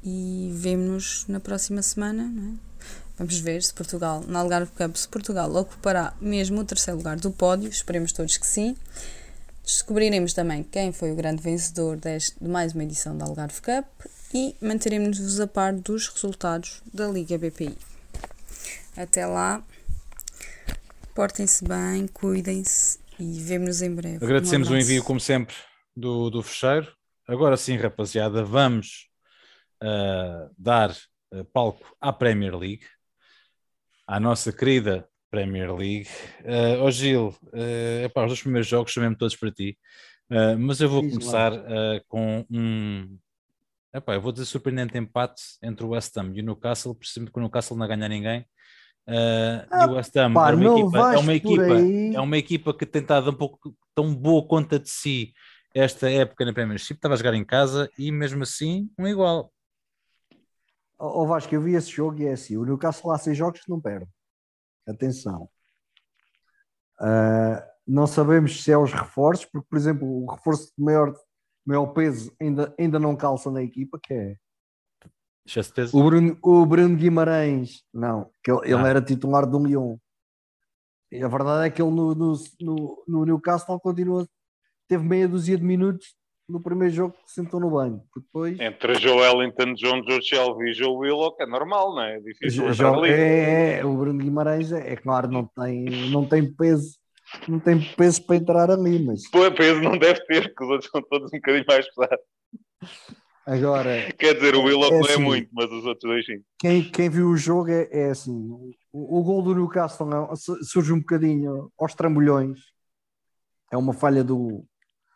e 0.00 0.52
vemo-nos 0.54 1.24
na 1.26 1.40
próxima 1.40 1.82
semana. 1.82 2.22
É? 2.22 2.86
Vamos 3.18 3.36
ver 3.40 3.64
se 3.64 3.74
Portugal, 3.74 4.22
na 4.28 4.38
Algarve 4.38 4.70
Cup, 4.70 4.94
se 4.94 5.08
Portugal 5.08 5.52
ocupará 5.56 6.14
mesmo 6.20 6.60
o 6.60 6.64
terceiro 6.64 6.98
lugar 6.98 7.18
do 7.18 7.32
pódio, 7.32 7.68
esperemos 7.68 8.12
todos 8.12 8.36
que 8.36 8.46
sim. 8.46 8.76
Descobriremos 9.64 10.34
também 10.34 10.62
quem 10.62 10.92
foi 10.92 11.10
o 11.10 11.16
grande 11.16 11.42
vencedor 11.42 11.96
deste, 11.96 12.36
de 12.40 12.48
mais 12.48 12.74
uma 12.74 12.84
edição 12.84 13.18
da 13.18 13.24
Algarve 13.24 13.60
Cup 13.60 13.86
e 14.32 14.54
manteremos-vos 14.60 15.40
a 15.40 15.48
par 15.48 15.72
dos 15.72 16.06
resultados 16.06 16.80
da 16.92 17.08
Liga 17.08 17.36
BPI. 17.36 17.76
Até 18.96 19.26
lá, 19.26 19.64
portem-se 21.14 21.64
bem, 21.64 22.06
cuidem-se 22.08 22.98
e 23.18 23.40
vemo-nos 23.40 23.80
em 23.80 23.94
breve. 23.94 24.24
Agradecemos 24.24 24.68
um 24.68 24.74
o 24.74 24.76
envio, 24.76 25.02
como 25.04 25.20
sempre, 25.20 25.54
do, 25.96 26.28
do 26.28 26.42
fecheiro. 26.42 26.92
Agora 27.26 27.56
sim, 27.56 27.76
rapaziada, 27.76 28.44
vamos 28.44 29.08
uh, 29.82 30.52
dar 30.58 30.90
uh, 31.32 31.44
palco 31.52 31.96
à 32.00 32.12
Premier 32.12 32.54
League, 32.56 32.84
à 34.06 34.18
nossa 34.18 34.52
querida 34.52 35.08
Premier 35.30 35.74
League. 35.74 36.08
Uh, 36.40 36.82
oh 36.82 36.90
Gil, 36.90 37.28
uh, 37.28 38.04
epá, 38.04 38.22
os 38.22 38.28
dois 38.28 38.42
primeiros 38.42 38.68
jogos 38.68 38.94
mesmo 38.96 39.16
todos 39.16 39.36
para 39.36 39.52
ti, 39.52 39.78
uh, 40.30 40.58
mas 40.58 40.80
eu 40.80 40.88
vou 40.88 41.02
Diz 41.02 41.12
começar 41.12 41.52
uh, 41.52 42.04
com 42.08 42.44
um. 42.50 43.18
Epá, 43.94 44.14
eu 44.14 44.20
vou 44.20 44.32
dizer 44.32 44.44
surpreendente 44.46 44.98
empate 44.98 45.42
entre 45.62 45.86
o 45.86 45.90
West 45.90 46.16
Ham 46.16 46.32
e 46.34 46.40
o 46.40 46.44
Newcastle, 46.44 46.94
precisamente 46.96 47.32
que 47.32 47.38
o 47.38 47.40
Newcastle 47.40 47.76
não 47.76 47.86
ganha 47.86 48.08
ninguém. 48.08 48.44
Uh, 49.06 49.66
ah, 49.70 49.84
e 49.84 49.90
o 49.90 49.92
West 49.94 50.16
Ham 50.16 50.32
pá, 50.32 50.50
é, 50.50 50.54
uma 50.54 50.64
equipa, 50.64 50.98
é, 51.14 51.18
uma 51.18 51.34
equipa, 51.34 51.62
é 52.14 52.20
uma 52.20 52.38
equipa 52.38 52.74
que 52.74 52.86
tem 52.86 53.02
estado 53.02 53.30
um 53.30 53.34
pouco 53.34 53.76
tão 53.94 54.14
boa 54.14 54.46
conta 54.46 54.78
de 54.78 54.88
si 54.88 55.34
esta 55.74 56.08
época 56.08 56.44
na 56.44 56.54
Premiership, 56.54 56.94
estava 56.94 57.14
a 57.14 57.16
jogar 57.16 57.34
em 57.34 57.44
casa 57.44 57.90
e 57.98 58.10
mesmo 58.12 58.44
assim 58.44 58.88
um 58.98 59.06
igual. 59.06 59.52
Ó 60.98 61.22
oh, 61.22 61.26
Vasco, 61.26 61.54
eu 61.54 61.60
vi 61.60 61.74
esse 61.74 61.90
jogo 61.90 62.18
e 62.20 62.26
é 62.26 62.32
assim, 62.32 62.56
o 62.56 62.64
Newcastle 62.64 63.10
há 63.10 63.18
seis 63.18 63.36
jogos 63.36 63.60
que 63.60 63.70
não 63.70 63.80
perde. 63.80 64.06
Atenção. 64.86 65.50
Uh, 67.00 67.60
não 67.86 68.06
sabemos 68.06 68.62
se 68.62 68.70
é 68.70 68.78
os 68.78 68.92
reforços, 68.92 69.44
porque, 69.46 69.66
por 69.68 69.76
exemplo, 69.76 70.06
o 70.06 70.30
reforço 70.30 70.72
de 70.78 70.82
maior, 70.82 71.12
maior 71.66 71.86
peso 71.86 72.32
ainda, 72.40 72.74
ainda 72.78 72.98
não 72.98 73.16
calça 73.16 73.50
na 73.50 73.62
equipa, 73.62 73.98
que 74.02 74.14
é 74.14 74.36
o 75.92 76.02
Bruno, 76.02 76.38
o 76.42 76.66
Bruno 76.66 76.96
Guimarães, 76.96 77.82
não, 77.92 78.30
que 78.42 78.50
ele, 78.50 78.60
ele 78.64 78.74
ah. 78.74 78.88
era 78.88 79.02
titular 79.02 79.46
do 79.46 79.64
Lyon. 79.64 79.96
E 81.12 81.22
a 81.22 81.28
verdade 81.28 81.66
é 81.66 81.70
que 81.70 81.82
ele 81.82 81.90
no, 81.90 82.14
no, 82.14 82.34
no, 82.60 83.04
no 83.06 83.24
Newcastle 83.26 83.78
continua, 83.78 84.26
teve 84.88 85.04
meia 85.04 85.28
dúzia 85.28 85.56
de 85.56 85.62
minutos 85.62 86.14
no 86.48 86.60
primeiro 86.60 86.94
jogo 86.94 87.14
que 87.24 87.32
sentou 87.32 87.60
no 87.60 87.70
banho. 87.70 88.02
Depois... 88.14 88.58
Entre 88.58 88.94
Joe 88.96 89.18
Ellington, 89.18 89.74
John 89.74 90.02
George 90.02 90.26
Shelby 90.26 90.70
e 90.70 90.74
Joe 90.74 90.96
Willock 90.96 91.42
é 91.42 91.46
normal, 91.46 91.94
não 91.94 92.02
é? 92.02 92.16
É 92.16 92.20
difícil. 92.20 92.72
Jo, 92.72 93.04
é, 93.04 93.78
é, 93.78 93.84
o 93.84 93.94
Bruno 93.94 94.18
Guimarães 94.18 94.72
é, 94.72 94.92
é, 94.92 94.96
claro, 94.96 95.30
não 95.30 95.46
tem, 95.46 95.84
não 96.10 96.26
tem 96.26 96.50
peso. 96.52 96.98
Não 97.48 97.58
tem 97.58 97.80
peso 97.96 98.24
para 98.26 98.36
entrar 98.36 98.70
ali, 98.70 99.02
mas. 99.02 99.28
Pô, 99.30 99.50
peso 99.50 99.80
não 99.80 99.96
deve 99.96 100.20
ter, 100.26 100.48
porque 100.48 100.64
os 100.64 100.70
outros 100.70 100.90
são 100.90 101.02
todos 101.02 101.32
um 101.32 101.36
bocadinho 101.36 101.64
mais 101.66 101.86
pesados. 101.88 102.24
Agora, 103.46 104.10
Quer 104.18 104.34
dizer, 104.34 104.54
o 104.54 104.62
Willock 104.62 104.94
é 104.94 104.98
não 104.98 105.06
é 105.06 105.12
assim, 105.12 105.22
muito, 105.22 105.50
mas 105.52 105.70
os 105.70 105.84
outros 105.84 106.10
dois 106.10 106.24
sim. 106.24 106.42
Quem, 106.58 106.90
quem 106.90 107.10
viu 107.10 107.28
o 107.28 107.36
jogo 107.36 107.70
é, 107.70 107.88
é 107.90 108.10
assim: 108.10 108.32
o, 108.90 109.18
o 109.18 109.22
gol 109.22 109.42
do 109.42 109.54
Newcastle 109.54 110.08
é, 110.10 110.34
surge 110.62 110.92
um 110.92 111.00
bocadinho 111.00 111.70
aos 111.78 111.94
trambolhões. 111.94 112.58
É 113.70 113.76
uma 113.76 113.92
falha 113.92 114.24
do. 114.24 114.64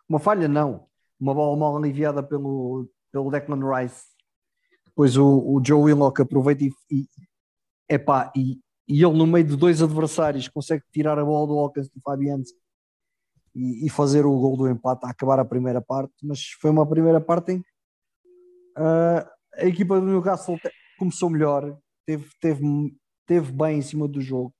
Uma 0.06 0.18
falha, 0.18 0.46
não. 0.46 0.86
Uma 1.18 1.34
bola 1.34 1.56
mal 1.56 1.76
aliviada 1.76 2.22
pelo, 2.22 2.88
pelo 3.10 3.30
Declan 3.30 3.60
Rice. 3.74 4.04
depois 4.86 5.16
o, 5.16 5.26
o 5.26 5.62
Joe 5.64 5.84
Willock 5.84 6.20
aproveita 6.20 6.64
e, 6.64 6.72
e, 6.90 7.06
epá, 7.88 8.30
e, 8.36 8.60
e 8.86 9.02
ele 9.02 9.16
no 9.16 9.26
meio 9.26 9.44
de 9.44 9.56
dois 9.56 9.82
adversários 9.82 10.48
consegue 10.48 10.84
tirar 10.92 11.18
a 11.18 11.24
bola 11.24 11.46
do 11.46 11.58
alcance 11.58 11.90
do 11.94 12.00
Fabianski 12.02 12.58
e, 13.54 13.86
e, 13.86 13.90
fazer 13.90 14.26
o 14.26 14.38
gol 14.38 14.56
do 14.56 14.68
empate 14.68 15.06
a 15.06 15.10
acabar 15.10 15.40
a 15.40 15.44
primeira 15.44 15.80
parte, 15.80 16.14
mas 16.22 16.42
foi 16.60 16.70
uma 16.70 16.86
primeira 16.86 17.20
parte 17.20 17.52
em 17.52 17.62
que 17.62 17.77
uh, 18.78 19.28
a 19.54 19.64
equipa 19.66 20.00
do 20.00 20.06
Newcastle 20.06 20.58
começou 20.98 21.30
melhor, 21.30 21.76
teve, 22.06 22.28
teve, 22.40 22.64
teve 23.26 23.52
bem 23.52 23.78
em 23.78 23.82
cima 23.82 24.08
do 24.08 24.20
jogo, 24.20 24.54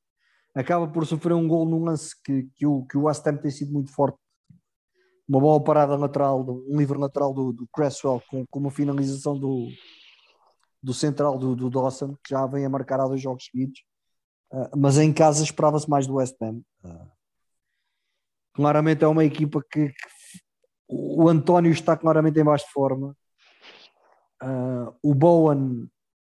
acaba 0.54 0.88
por 0.88 1.06
sofrer 1.06 1.34
um 1.34 1.46
gol 1.46 1.66
num 1.66 1.84
lance 1.84 2.14
que, 2.22 2.48
que, 2.54 2.66
o, 2.66 2.84
que 2.86 2.96
o 2.96 3.04
West 3.04 3.26
Ham 3.26 3.36
tem 3.36 3.50
sido 3.50 3.72
muito 3.72 3.92
forte, 3.92 4.18
uma 5.28 5.40
bola 5.40 5.62
parada 5.62 5.94
lateral, 5.96 6.44
um 6.68 6.76
livre 6.76 6.98
lateral 6.98 7.34
do, 7.34 7.52
do 7.52 7.68
Cresswell 7.72 8.22
com, 8.30 8.46
com 8.46 8.58
uma 8.58 8.70
finalização 8.70 9.38
do, 9.38 9.68
do 10.82 10.94
central 10.94 11.38
do, 11.38 11.54
do 11.54 11.68
Dawson, 11.68 12.14
que 12.24 12.30
já 12.30 12.46
vem 12.46 12.64
a 12.64 12.70
marcar 12.70 13.00
há 13.00 13.06
dois 13.06 13.20
jogos 13.20 13.44
seguidos, 13.44 13.80
uh, 14.52 14.76
mas 14.76 14.98
em 14.98 15.12
casa 15.12 15.44
esperava-se 15.44 15.88
mais 15.88 16.06
do 16.06 16.14
West 16.14 16.36
Ham. 16.42 16.62
Uh, 16.82 17.10
claramente 18.54 19.04
é 19.04 19.06
uma 19.06 19.24
equipa 19.24 19.62
que, 19.62 19.88
que, 19.88 20.08
o 20.88 21.28
António 21.28 21.70
está 21.70 21.96
claramente 21.96 22.40
em 22.40 22.44
baixo 22.44 22.66
de 22.66 22.72
forma. 22.72 23.14
Uh, 24.42 24.94
o 25.02 25.14
Bowen 25.14 25.90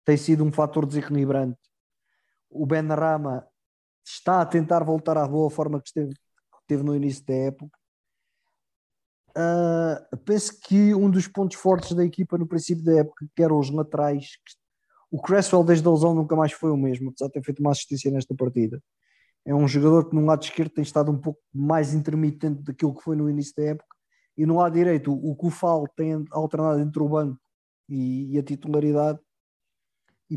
tem 0.05 0.17
sido 0.17 0.43
um 0.43 0.51
fator 0.51 0.85
desequilibrante. 0.85 1.59
O 2.49 2.65
Ben 2.65 2.87
Rama 2.87 3.47
está 4.05 4.41
a 4.41 4.45
tentar 4.45 4.83
voltar 4.83 5.17
à 5.17 5.27
boa 5.27 5.49
forma 5.49 5.81
que 5.81 5.87
esteve, 5.87 6.13
que 6.13 6.67
teve 6.67 6.83
no 6.83 6.95
início 6.95 7.25
da 7.25 7.33
época. 7.33 7.77
Uh, 9.35 10.17
penso 10.17 10.59
que 10.61 10.93
um 10.93 11.09
dos 11.09 11.27
pontos 11.27 11.57
fortes 11.57 11.93
da 11.95 12.05
equipa 12.05 12.37
no 12.37 12.47
princípio 12.47 12.83
da 12.83 12.99
época, 12.99 13.25
que 13.35 13.43
eram 13.43 13.57
os 13.57 13.69
laterais, 13.69 14.37
o 15.09 15.21
Cresswell 15.21 15.63
desde 15.63 15.87
a 15.87 15.91
lesão 15.91 16.13
nunca 16.13 16.35
mais 16.35 16.51
foi 16.51 16.69
o 16.71 16.77
mesmo, 16.77 17.09
apesar 17.09 17.27
de 17.27 17.33
ter 17.33 17.43
feito 17.43 17.59
uma 17.59 17.71
assistência 17.71 18.11
nesta 18.11 18.35
partida 18.35 18.81
é 19.45 19.53
um 19.53 19.67
jogador 19.67 20.09
que 20.09 20.15
no 20.15 20.25
lado 20.25 20.43
esquerdo 20.43 20.71
tem 20.71 20.83
estado 20.83 21.11
um 21.11 21.19
pouco 21.19 21.39
mais 21.53 21.93
intermitente 21.93 22.61
daquilo 22.63 22.95
que 22.95 23.03
foi 23.03 23.15
no 23.15 23.29
início 23.29 23.53
da 23.57 23.63
época 23.63 23.95
e 24.37 24.45
no 24.45 24.57
lado 24.57 24.73
direito 24.73 25.13
o 25.13 25.35
Kufal 25.35 25.85
tem 25.95 26.25
alternado 26.31 26.79
entre 26.79 27.01
o 27.01 27.09
banco 27.09 27.39
e, 27.87 28.33
e 28.33 28.39
a 28.39 28.43
titularidade 28.43 29.19
e, 30.29 30.35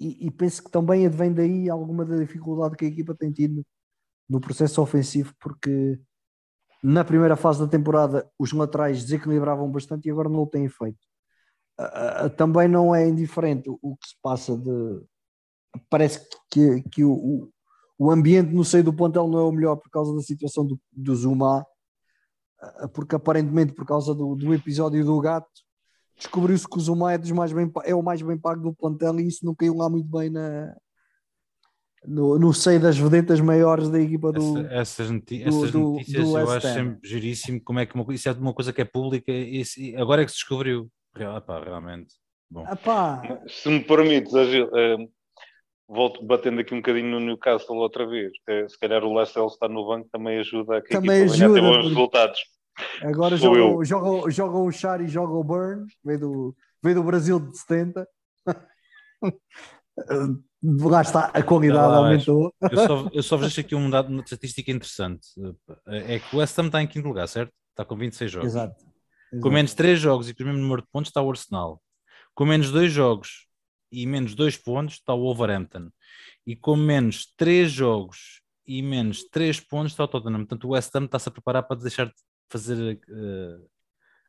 e, 0.00 0.26
e, 0.26 0.30
penso 0.30 0.62
que 0.62 0.70
também 0.70 1.06
advém 1.06 1.32
daí 1.32 1.70
alguma 1.70 2.04
da 2.04 2.16
dificuldade 2.16 2.76
que 2.76 2.84
a 2.84 2.88
equipa 2.88 3.14
tem 3.14 3.32
tido 3.32 3.64
no 4.28 4.40
processo 4.40 4.80
ofensivo 4.82 5.34
porque 5.40 6.00
na 6.82 7.04
primeira 7.04 7.36
fase 7.36 7.60
da 7.60 7.66
temporada 7.66 8.30
os 8.38 8.52
laterais 8.52 9.02
desequilibravam 9.02 9.70
bastante 9.70 10.06
e 10.06 10.10
agora 10.10 10.28
não 10.28 10.42
o 10.42 10.46
têm 10.46 10.68
feito. 10.68 10.98
Também 12.36 12.68
não 12.68 12.94
é 12.94 13.08
indiferente 13.08 13.68
o 13.68 13.96
que 13.96 14.08
se 14.08 14.16
passa 14.22 14.56
de 14.56 15.02
parece 15.88 16.28
que, 16.50 16.82
que 16.90 17.02
o, 17.02 17.50
o 17.98 18.10
ambiente 18.10 18.52
no 18.52 18.64
seio 18.64 18.84
do 18.84 18.92
plantel 18.92 19.26
não 19.26 19.38
é 19.38 19.42
o 19.42 19.52
melhor 19.52 19.76
por 19.76 19.90
causa 19.90 20.14
da 20.14 20.20
situação 20.20 20.66
do, 20.66 20.78
do 20.92 21.14
Zuma, 21.14 21.64
porque 22.92 23.16
aparentemente 23.16 23.72
por 23.72 23.86
causa 23.86 24.14
do, 24.14 24.34
do 24.34 24.54
episódio 24.54 25.04
do 25.04 25.20
gato, 25.20 25.48
descobriu-se 26.16 26.68
que 26.68 26.78
o 26.78 26.80
Zuma 26.80 27.12
é, 27.12 27.18
dos 27.18 27.30
mais 27.32 27.52
bem, 27.52 27.70
é 27.84 27.94
o 27.94 28.02
mais 28.02 28.22
bem 28.22 28.38
pago 28.38 28.62
do 28.62 28.74
plantel 28.74 29.18
e 29.20 29.26
isso 29.26 29.44
não 29.44 29.54
caiu 29.54 29.76
lá 29.76 29.88
muito 29.88 30.08
bem 30.08 30.30
na, 30.30 30.74
no, 32.06 32.38
no 32.38 32.52
seio 32.52 32.80
das 32.80 32.96
vedetas 32.96 33.40
maiores 33.40 33.88
da 33.88 34.00
equipa 34.00 34.32
do. 34.32 34.58
Essa, 34.66 35.02
essas, 35.02 35.22
essas 35.30 35.70
do, 35.70 35.78
notícias 35.78 36.24
do 36.24 36.38
eu 36.38 36.50
acho 36.50 36.68
sempre 36.68 37.08
giríssimo 37.08 37.60
como 37.62 37.78
é 37.80 37.86
que 37.86 37.94
uma, 37.94 38.14
isso 38.14 38.28
é 38.28 38.32
uma 38.32 38.54
coisa 38.54 38.72
que 38.72 38.80
é 38.80 38.84
pública 38.84 39.32
e 39.32 39.62
agora 39.96 40.22
é 40.22 40.24
que 40.24 40.30
se 40.30 40.38
descobriu. 40.38 40.90
Epá, 41.16 41.62
realmente. 41.62 42.14
Bom. 42.50 42.66
Epá. 42.70 43.22
Se 43.46 43.68
me 43.68 43.80
permites, 43.80 44.34
Agil, 44.34 44.68
eh, 44.74 44.96
volto 45.88 46.24
batendo 46.24 46.60
aqui 46.60 46.74
um 46.74 46.78
bocadinho 46.78 47.08
no 47.08 47.20
Newcastle 47.20 47.76
outra 47.76 48.06
vez. 48.06 48.32
É, 48.48 48.68
se 48.68 48.78
calhar 48.78 49.04
o 49.04 49.14
Lester 49.14 49.44
estar 49.44 49.68
no 49.68 49.86
banco 49.86 50.08
também 50.10 50.38
ajuda 50.38 50.78
a 50.78 50.82
que 50.82 50.88
também 50.88 51.22
a 51.22 51.24
ajuda, 51.24 51.46
a 51.46 51.54
ter 51.54 51.60
bons 51.60 51.88
resultados. 51.88 52.40
Agora 53.02 53.36
joga, 53.36 53.84
joga, 53.84 54.30
joga 54.30 54.58
o 54.58 54.72
Char 54.72 55.00
e 55.00 55.08
joga 55.08 55.32
o 55.32 55.44
Burn, 55.44 55.86
veio 56.04 56.20
do, 56.20 56.56
veio 56.82 56.96
do 56.96 57.04
Brasil 57.04 57.38
de 57.38 57.56
70. 57.58 58.08
Lá 60.66 61.02
está, 61.02 61.26
a 61.26 61.42
qualidade 61.42 61.88
lá, 61.88 61.96
aumentou. 61.98 62.54
Eu 62.60 62.86
só, 62.86 63.10
eu 63.12 63.22
só 63.22 63.36
vejo 63.36 63.60
aqui 63.60 63.74
um 63.74 63.90
dado, 63.90 64.08
uma 64.08 64.22
estatística 64.22 64.70
interessante. 64.70 65.28
É 65.86 66.18
que 66.18 66.34
o 66.34 66.38
West 66.38 66.58
Ham 66.58 66.66
está 66.66 66.82
em 66.82 66.86
quinto 66.86 67.06
lugar, 67.06 67.28
certo? 67.28 67.52
Está 67.70 67.84
com 67.84 67.96
26 67.96 68.32
jogos. 68.32 68.48
Exato. 68.48 68.94
Exato. 69.34 69.42
Com 69.42 69.50
menos 69.50 69.74
3 69.74 69.98
jogos 69.98 70.28
e 70.28 70.34
com 70.34 70.42
o 70.42 70.46
mesmo 70.46 70.62
número 70.62 70.82
de 70.82 70.88
pontos 70.88 71.10
está 71.10 71.20
o 71.20 71.30
Arsenal. 71.30 71.82
Com 72.34 72.44
menos 72.44 72.70
2 72.70 72.92
jogos 72.92 73.46
e 73.90 74.06
menos 74.06 74.34
2 74.34 74.56
pontos 74.58 74.94
está 74.94 75.12
o 75.12 75.20
Wolverhampton. 75.20 75.90
E 76.46 76.54
com 76.54 76.76
menos 76.76 77.32
3 77.36 77.70
jogos 77.70 78.40
e 78.66 78.80
menos 78.80 79.24
3 79.24 79.60
pontos 79.60 79.92
está 79.92 80.04
o 80.04 80.08
Tottenham. 80.08 80.38
Portanto, 80.38 80.64
o 80.64 80.70
West 80.70 80.94
Ham 80.94 81.04
está-se 81.04 81.28
a 81.28 81.32
preparar 81.32 81.64
para 81.64 81.80
deixar 81.80 82.06
de 82.06 82.14
fazer 82.48 83.00
uh, 83.08 83.68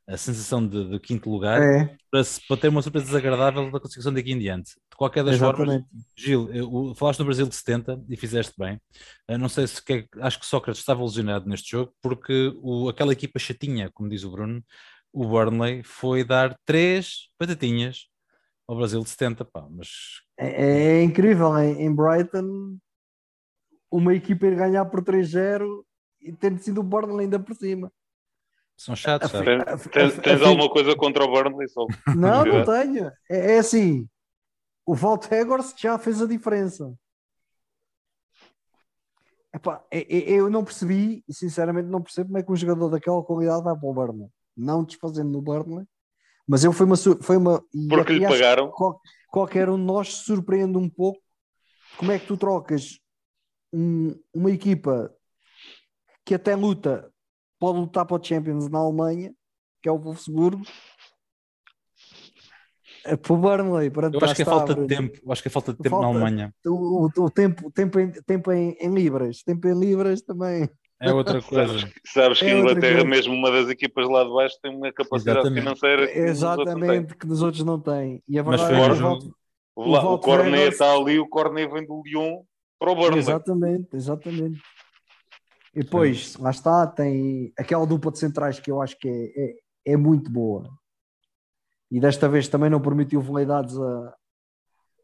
a 0.08 0.18
sensação 0.18 0.66
de, 0.66 0.90
de 0.90 1.00
quinto 1.00 1.30
lugar 1.30 1.62
é. 1.62 1.98
para, 2.12 2.22
para, 2.48 2.58
ter 2.58 2.68
uma 2.68 2.82
surpresa 2.82 3.08
desagradável 3.08 3.72
da 3.72 3.80
classificação 3.80 4.14
daqui 4.14 4.32
em 4.32 4.40
diante. 4.40 4.72
De 4.90 4.96
qualquer 4.96 5.24
das 5.24 5.36
Exatamente. 5.36 5.84
formas, 5.84 6.06
Gil, 6.16 6.54
eu, 6.54 6.94
falaste 6.96 7.20
no 7.20 7.26
Brasil 7.26 7.48
de 7.48 7.56
70 7.56 8.04
e 8.08 8.16
fizeste 8.16 8.54
bem. 8.58 8.80
Eu 9.28 9.40
não 9.40 9.50
sei 9.50 9.66
se 9.66 9.84
que, 9.84 10.08
acho 10.20 10.40
que 10.40 10.46
Sócrates 10.46 10.80
estava 10.80 11.04
lesionado 11.04 11.50
neste 11.50 11.72
jogo 11.72 11.94
porque 12.02 12.54
o, 12.62 12.88
aquela 12.88 13.14
equipa 13.14 13.40
chatinha, 13.40 13.90
como 13.94 14.10
diz 14.10 14.24
o 14.24 14.32
Bruno, 14.32 14.64
o 15.12 15.26
Burnley 15.28 15.82
foi 15.84 16.24
dar 16.24 16.56
três 16.66 17.30
batatinhas 17.40 18.08
ao 18.68 18.76
Brasil 18.76 19.02
de 19.02 19.10
70, 19.10 19.46
pá, 19.46 19.68
mas... 19.70 19.88
É, 20.38 20.98
é 21.00 21.04
incrível, 21.04 21.58
em, 21.58 21.84
em, 21.84 21.96
Brighton 21.96 22.78
uma 23.92 24.14
equipa 24.14 24.48
ir 24.48 24.56
ganhar 24.56 24.86
por 24.86 25.02
3-0 25.04 25.84
e 26.22 26.34
tendo 26.34 26.60
sido 26.60 26.82
o 26.82 26.84
Burnley 26.84 27.26
ainda 27.26 27.40
por 27.40 27.56
cima. 27.56 27.92
São 28.78 28.96
chatos, 28.96 29.32
sabe? 29.32 29.46
Tens, 29.92 30.18
tens 30.18 30.42
alguma 30.42 30.70
coisa 30.70 30.96
contra 30.96 31.24
o 31.24 31.32
Burnley? 31.32 31.68
Só 31.70 31.86
não, 32.16 32.44
não 32.44 32.66
tenho. 32.66 33.12
É, 33.30 33.56
é 33.56 33.58
assim, 33.60 34.08
o 34.86 34.94
Walt 34.94 35.32
Egorst 35.32 35.80
já 35.80 35.98
fez 35.98 36.22
a 36.22 36.28
diferença. 36.28 36.94
Epá, 39.54 39.82
é, 39.90 40.00
é, 40.00 40.32
eu 40.32 40.50
não 40.50 40.66
percebi, 40.66 41.24
e 41.28 41.34
sinceramente 41.34 41.88
não 41.88 42.02
percebo 42.02 42.28
como 42.28 42.38
é 42.38 42.44
que 42.44 42.52
um 42.52 42.56
jogador 42.56 42.90
daquela 42.90 43.24
qualidade 43.24 43.64
vai 43.64 43.76
para 43.76 43.88
o 43.88 43.94
Burnley. 43.94 44.30
Não 44.56 44.84
desfazendo 44.84 45.32
no 45.32 45.42
Burnley, 45.42 45.86
mas 46.48 46.64
eu 46.64 46.74
foi 46.74 46.86
uma. 46.86 46.98
Foi 46.98 47.38
uma 47.38 47.64
Porque 47.90 48.14
lhe 48.14 48.28
pagaram. 48.28 48.70
Qual, 48.72 49.00
qualquer 49.30 49.70
um 49.70 49.78
de 49.78 49.84
nós 49.84 50.14
surpreende 50.14 50.78
um 50.78 50.90
pouco 50.90 51.22
como 51.98 52.12
é 52.12 52.20
que 52.20 52.28
tu 52.28 52.36
trocas 52.38 53.00
um, 53.72 54.14
uma 54.34 54.52
equipa 54.52 55.14
que 56.26 56.36
até 56.36 56.56
luta, 56.56 57.12
pode 57.60 57.80
lutar 57.80 58.06
para 58.06 58.20
o 58.20 58.24
Champions 58.24 58.70
na 58.70 58.80
Alemanha, 58.80 59.34
que 59.82 59.90
é 59.90 59.92
o 59.92 59.98
Wolfsburgo, 59.98 60.64
é 63.06 63.16
para 63.16 63.34
o 63.34 63.38
Burnley. 63.38 63.92
eu 63.96 64.20
acho 64.24 64.36
que 64.36 64.42
é 64.42 64.46
falta 64.46 64.74
de 64.74 64.88
tempo. 64.88 65.20
Eu 65.24 65.32
acho 65.32 65.42
que 65.42 65.48
é 65.48 65.52
falta 65.52 65.72
de 65.72 65.78
tempo 65.78 65.90
falta, 65.92 66.08
na 66.08 66.12
Alemanha. 66.12 66.54
O, 66.66 67.06
o, 67.06 67.26
o, 67.26 67.30
tempo, 67.30 67.72
tempo, 67.72 68.00
em, 68.00 68.12
tempo 68.12 68.52
em, 68.52 68.76
em 68.82 68.94
libras. 68.94 69.44
Tempo 69.44 69.68
em 69.68 69.80
libras 69.80 70.24
também. 70.24 70.68
É 71.00 71.14
outra 71.14 71.40
coisa. 71.44 71.80
Sabes, 71.80 71.94
sabes 72.06 72.40
que 72.40 72.46
é 72.46 72.54
a 72.54 72.60
Inglaterra, 72.60 73.04
mesmo 73.04 73.34
uma 73.36 73.52
das 73.52 73.70
equipas 73.70 74.10
lá 74.10 74.24
de 74.24 74.34
baixo, 74.34 74.58
tem 74.62 74.76
uma 74.76 74.92
capacidade 74.92 75.40
Exatamente. 75.40 75.62
financeira 75.62 76.08
que 76.08 76.20
Exatamente, 76.20 77.16
que 77.16 77.28
nos 77.28 77.42
outros 77.44 77.64
não 77.64 77.80
têm. 77.80 78.24
E 78.28 78.40
a 78.40 78.44
verdade 78.44 78.74
Mas 78.74 78.80
foi 78.80 78.90
é 78.90 78.96
jogo... 78.96 79.36
o, 79.76 79.84
o, 79.84 80.14
o 80.14 80.20
Cornet 80.20 80.70
está 80.70 80.92
ali, 80.92 81.20
o 81.20 81.28
Cornet 81.28 81.72
vem 81.72 81.86
do 81.86 82.02
Lyon 82.04 82.42
para 82.80 82.92
o 82.92 82.96
Burnley. 82.96 83.20
Exatamente, 83.20 83.90
exatamente. 83.94 84.60
E 85.76 85.84
depois, 85.84 86.38
lá 86.38 86.52
está, 86.52 86.88
tem 86.88 87.54
aquela 87.60 87.86
dupla 87.86 88.10
de 88.10 88.20
centrais 88.20 88.60
que 88.60 88.72
eu 88.72 88.82
acho 88.82 88.98
que 88.98 89.10
é, 89.10 89.44
é, 89.44 89.94
é 89.94 89.98
muito 89.98 90.32
boa. 90.32 90.70
E 91.92 92.00
desta 92.00 92.30
vez 92.30 92.48
também 92.48 92.70
não 92.70 92.82
permitiu 92.82 93.22
veleidades 93.22 93.78
a, 93.78 94.16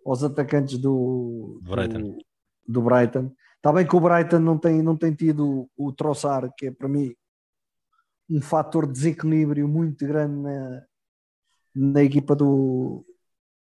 aos 0.05 0.23
atacantes 0.23 0.77
do, 0.77 1.59
Brighton. 1.61 2.01
do, 2.01 2.17
do 2.67 2.81
Brighton. 2.81 3.33
Está 3.57 3.73
bem 3.73 3.85
que 3.85 3.95
o 3.95 3.99
Brighton 3.99 4.39
não 4.39 4.57
tem, 4.57 4.81
não 4.81 4.95
tem 4.95 5.13
tido 5.13 5.69
o 5.77 5.91
troçar, 5.91 6.49
que 6.57 6.67
é 6.67 6.71
para 6.71 6.87
mim 6.87 7.13
um 8.29 8.41
fator 8.41 8.87
de 8.87 8.93
desequilíbrio 8.93 9.67
muito 9.67 10.07
grande 10.07 10.41
na, 10.41 10.83
na 11.75 12.01
equipa 12.01 12.33
do, 12.33 13.05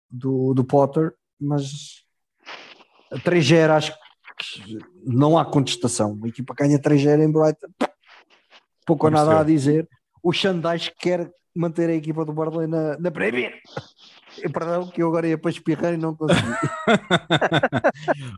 do, 0.10 0.54
do 0.54 0.64
Potter, 0.66 1.16
mas 1.40 2.04
a 3.12 3.16
3-0 3.16 3.70
acho 3.70 3.94
que 3.94 4.07
não 5.06 5.38
há 5.38 5.46
contestação. 5.46 6.20
A 6.24 6.28
equipa 6.28 6.54
ganha 6.54 6.80
3-0 6.80 7.24
em 7.24 7.32
Brighton, 7.32 7.68
pouco 8.86 9.06
ou 9.06 9.12
nada 9.12 9.40
a 9.40 9.44
dizer. 9.44 9.88
O 10.24 10.32
Xandais 10.32 10.90
quer 10.90 11.32
manter 11.56 11.90
a 11.90 11.96
equipa 11.96 12.24
do 12.24 12.34
Burnley 12.34 12.68
na, 12.68 12.98
na 12.98 13.12
Premier. 13.12 13.60
Perdão, 14.54 14.88
que 14.88 15.02
eu 15.02 15.08
agora 15.08 15.28
ia 15.28 15.38
para 15.38 15.52
espirrar 15.52 15.94
e 15.94 15.98
não 15.98 16.16
consegui. 16.16 16.52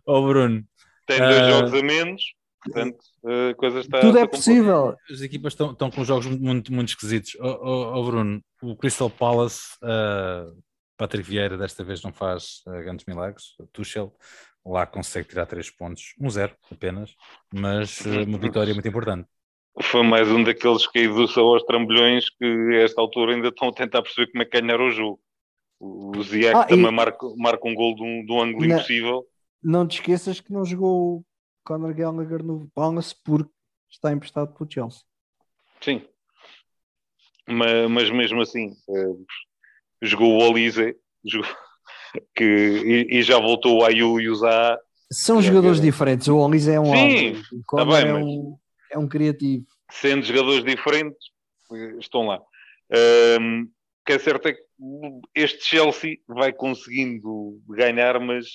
Ô 0.05 0.13
oh, 0.19 0.27
Bruno, 0.27 0.63
tem 1.05 1.19
dois 1.19 1.41
uh, 1.41 1.49
jogos 1.49 1.73
a 1.73 1.83
menos, 1.83 2.23
portanto, 2.63 2.97
a 3.25 3.53
coisa 3.55 3.79
está. 3.81 3.99
Tudo 3.99 4.17
é 4.17 4.27
possível. 4.27 4.95
As 5.11 5.21
equipas 5.21 5.53
estão, 5.53 5.71
estão 5.71 5.91
com 5.91 6.05
jogos 6.05 6.27
muito, 6.27 6.73
muito 6.73 6.89
esquisitos. 6.89 7.35
Oh, 7.41 7.59
oh, 7.61 7.99
oh 7.99 8.05
Bruno, 8.05 8.41
o 8.61 8.75
Crystal 8.77 9.09
Palace 9.09 9.73
uh, 9.83 10.55
Patrick 10.97 11.29
Vieira 11.29 11.57
desta 11.57 11.83
vez 11.83 12.01
não 12.01 12.13
faz 12.13 12.61
uh, 12.67 12.71
grandes 12.71 13.05
milagres. 13.05 13.55
Tuchel 13.73 14.13
lá 14.69 14.85
consegue 14.85 15.27
tirar 15.27 15.45
três 15.45 15.69
pontos, 15.69 16.13
um 16.19 16.29
zero 16.29 16.55
apenas, 16.71 17.15
mas 17.53 18.01
uh, 18.01 18.23
uma 18.23 18.37
vitória 18.37 18.73
muito 18.73 18.87
importante. 18.87 19.27
Foi 19.81 20.03
mais 20.03 20.27
um 20.29 20.43
daqueles 20.43 20.85
caídos 20.87 21.37
aos 21.37 21.63
trambolhões 21.63 22.29
que 22.29 22.45
a 22.45 22.83
esta 22.83 23.01
altura 23.01 23.33
ainda 23.33 23.47
estão 23.47 23.69
a 23.69 23.73
tentar 23.73 24.01
perceber 24.01 24.31
como 24.31 24.43
é 24.43 24.45
que 24.45 24.61
ganhar 24.61 24.79
o 24.79 24.91
jogo. 24.91 25.19
O 25.79 26.21
Ziak 26.21 26.55
ah, 26.55 26.65
também 26.65 26.87
e... 26.87 26.91
marca, 26.91 27.25
marca 27.37 27.67
um 27.67 27.73
gol 27.73 27.95
de 27.95 28.03
um, 28.03 28.25
de 28.25 28.31
um 28.31 28.41
ângulo 28.41 28.67
não, 28.67 28.75
impossível. 28.75 29.25
Não 29.63 29.87
te 29.87 29.99
esqueças 29.99 30.41
que 30.41 30.51
não 30.51 30.65
jogou 30.65 31.17
o 31.17 31.25
Conor 31.63 31.93
Gallagher 31.93 32.43
no 32.43 32.69
Palace 32.75 33.15
porque 33.23 33.51
está 33.89 34.11
emprestado 34.11 34.53
pelo 34.53 34.69
Chelsea. 34.69 35.01
Sim. 35.81 36.05
Mas, 37.47 37.89
mas 37.89 38.09
mesmo 38.11 38.41
assim, 38.41 38.75
uh, 38.89 39.25
jogou 40.01 40.33
o 40.33 40.49
Olise, 40.49 40.95
jogou, 41.23 41.49
que, 42.35 42.43
e, 42.43 43.19
e, 43.19 43.23
já 43.23 43.39
voltou 43.39 43.79
o 43.79 43.85
Ayu 43.85 44.19
e 44.19 44.29
o 44.29 44.35
Zaha. 44.35 44.79
São 45.11 45.41
jogadores 45.41 45.81
diferentes. 45.81 46.27
O 46.27 46.37
Olise 46.37 46.71
é 46.71 46.79
um 46.79 46.85
Sim, 46.85 47.41
tá 47.75 47.85
bem, 47.85 48.07
é, 48.07 48.13
um, 48.13 48.57
é 48.91 48.97
um 48.97 49.07
criativo. 49.07 49.65
Sendo 49.91 50.23
jogadores 50.23 50.63
diferentes, 50.63 51.29
estão 51.99 52.27
lá. 52.27 52.39
Um, 53.39 53.63
o 53.63 54.05
que 54.05 54.13
é 54.13 54.19
certo 54.19 54.47
é 54.47 54.53
que 54.53 54.61
este 55.35 55.63
Chelsea 55.65 56.17
vai 56.27 56.51
conseguindo 56.53 57.61
ganhar, 57.67 58.19
mas 58.19 58.45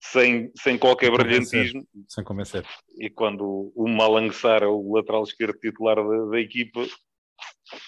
sem, 0.00 0.50
sem 0.56 0.78
qualquer 0.78 1.06
sem 1.06 1.16
brilhantismo. 1.16 1.86
Sem 2.08 2.24
convencer. 2.24 2.64
E 2.98 3.10
quando 3.10 3.72
o 3.74 3.88
Malang 3.88 4.30
é 4.60 4.66
o 4.66 4.94
lateral 4.94 5.22
esquerdo 5.22 5.58
titular 5.58 5.96
da, 5.96 6.24
da 6.26 6.40
equipa, 6.40 6.86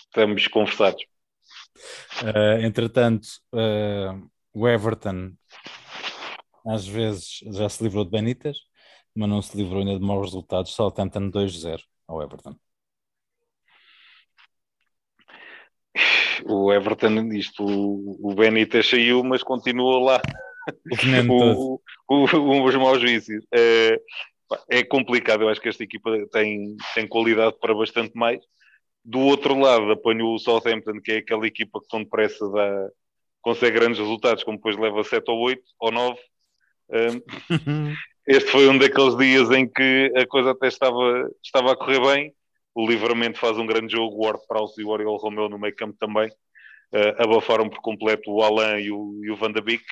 estamos 0.07 0.47
conversados. 0.49 1.03
Uh, 2.23 2.65
entretanto, 2.65 3.27
uh, 3.53 4.29
o 4.57 4.67
Everton 4.67 5.33
às 6.67 6.89
vezes 6.89 7.41
já 7.53 7.69
se 7.69 7.85
livrou 7.85 8.07
de 8.07 8.11
Benítez, 8.11 8.57
mas 9.15 9.29
não 9.29 9.43
se 9.43 9.55
livrou 9.55 9.81
ainda 9.81 9.99
de 9.99 10.05
maus 10.05 10.29
resultados. 10.29 10.73
Southampton 10.73 11.31
2-0 11.31 11.79
ao 12.09 12.23
Everton. 12.23 12.57
O 16.47 16.73
Everton, 16.73 17.33
isto, 17.35 17.63
o, 17.65 18.35
Benítez 18.35 18.89
saiu, 18.89 19.23
mas 19.23 19.43
continua 19.43 20.01
lá. 20.01 20.23
O, 21.29 21.79
o, 22.09 22.25
o, 22.25 22.65
os 22.65 22.75
maus 22.77 23.03
vícios. 23.03 23.45
É, 23.53 24.01
é 24.71 24.83
complicado, 24.83 25.43
eu 25.43 25.51
acho 25.51 25.61
que 25.61 25.69
esta 25.69 25.85
equipa 25.85 26.11
tem, 26.33 26.77
tem 26.95 27.07
qualidade 27.07 27.57
para 27.61 27.75
bastante 27.75 28.15
mais. 28.15 28.41
Do 29.05 29.21
outro 29.21 29.59
lado, 29.59 29.93
apanho 29.93 30.33
o 30.33 30.39
Southampton, 30.39 30.99
que 31.03 31.13
é 31.13 31.17
aquela 31.19 31.47
equipa 31.47 31.79
que 31.81 31.89
tão 31.89 32.03
depressa 32.03 32.49
dá, 32.51 32.89
consegue 33.47 33.79
grandes 33.79 34.01
resultados, 34.01 34.43
como 34.43 34.57
depois 34.57 34.77
leva 34.77 35.05
7 35.05 35.31
ou 35.31 35.39
8 35.39 35.63
ou 35.79 35.93
9. 35.93 36.19
Um, 36.91 37.23
este 38.27 38.51
foi 38.51 38.69
um 38.69 38.77
daqueles 38.77 39.17
dias 39.17 39.49
em 39.53 39.69
que 39.69 40.13
a 40.17 40.27
coisa 40.27 40.51
até 40.51 40.67
estava, 40.67 41.31
estava 41.45 41.71
a 41.71 41.77
correr 41.77 42.01
bem. 42.01 42.33
O 42.75 42.85
Livramento 42.85 43.39
faz 43.39 43.57
um 43.57 43.65
grande 43.65 43.93
jogo, 43.93 44.17
o 44.17 44.25
Ward 44.25 44.41
Prowse 44.49 44.81
e 44.81 44.85
o 44.85 44.89
Oriol 44.89 45.17
Romeu 45.17 45.49
no 45.49 45.61
meio 45.61 45.77
campo 45.77 45.97
também. 45.97 46.29
Uh, 46.93 47.23
abafaram 47.23 47.69
por 47.69 47.81
completo 47.81 48.33
o 48.33 48.43
Alain 48.43 48.81
e 48.81 48.91
o, 48.91 49.21
e 49.23 49.31
o 49.31 49.37
Van 49.37 49.53
de 49.53 49.61
Beek. 49.61 49.85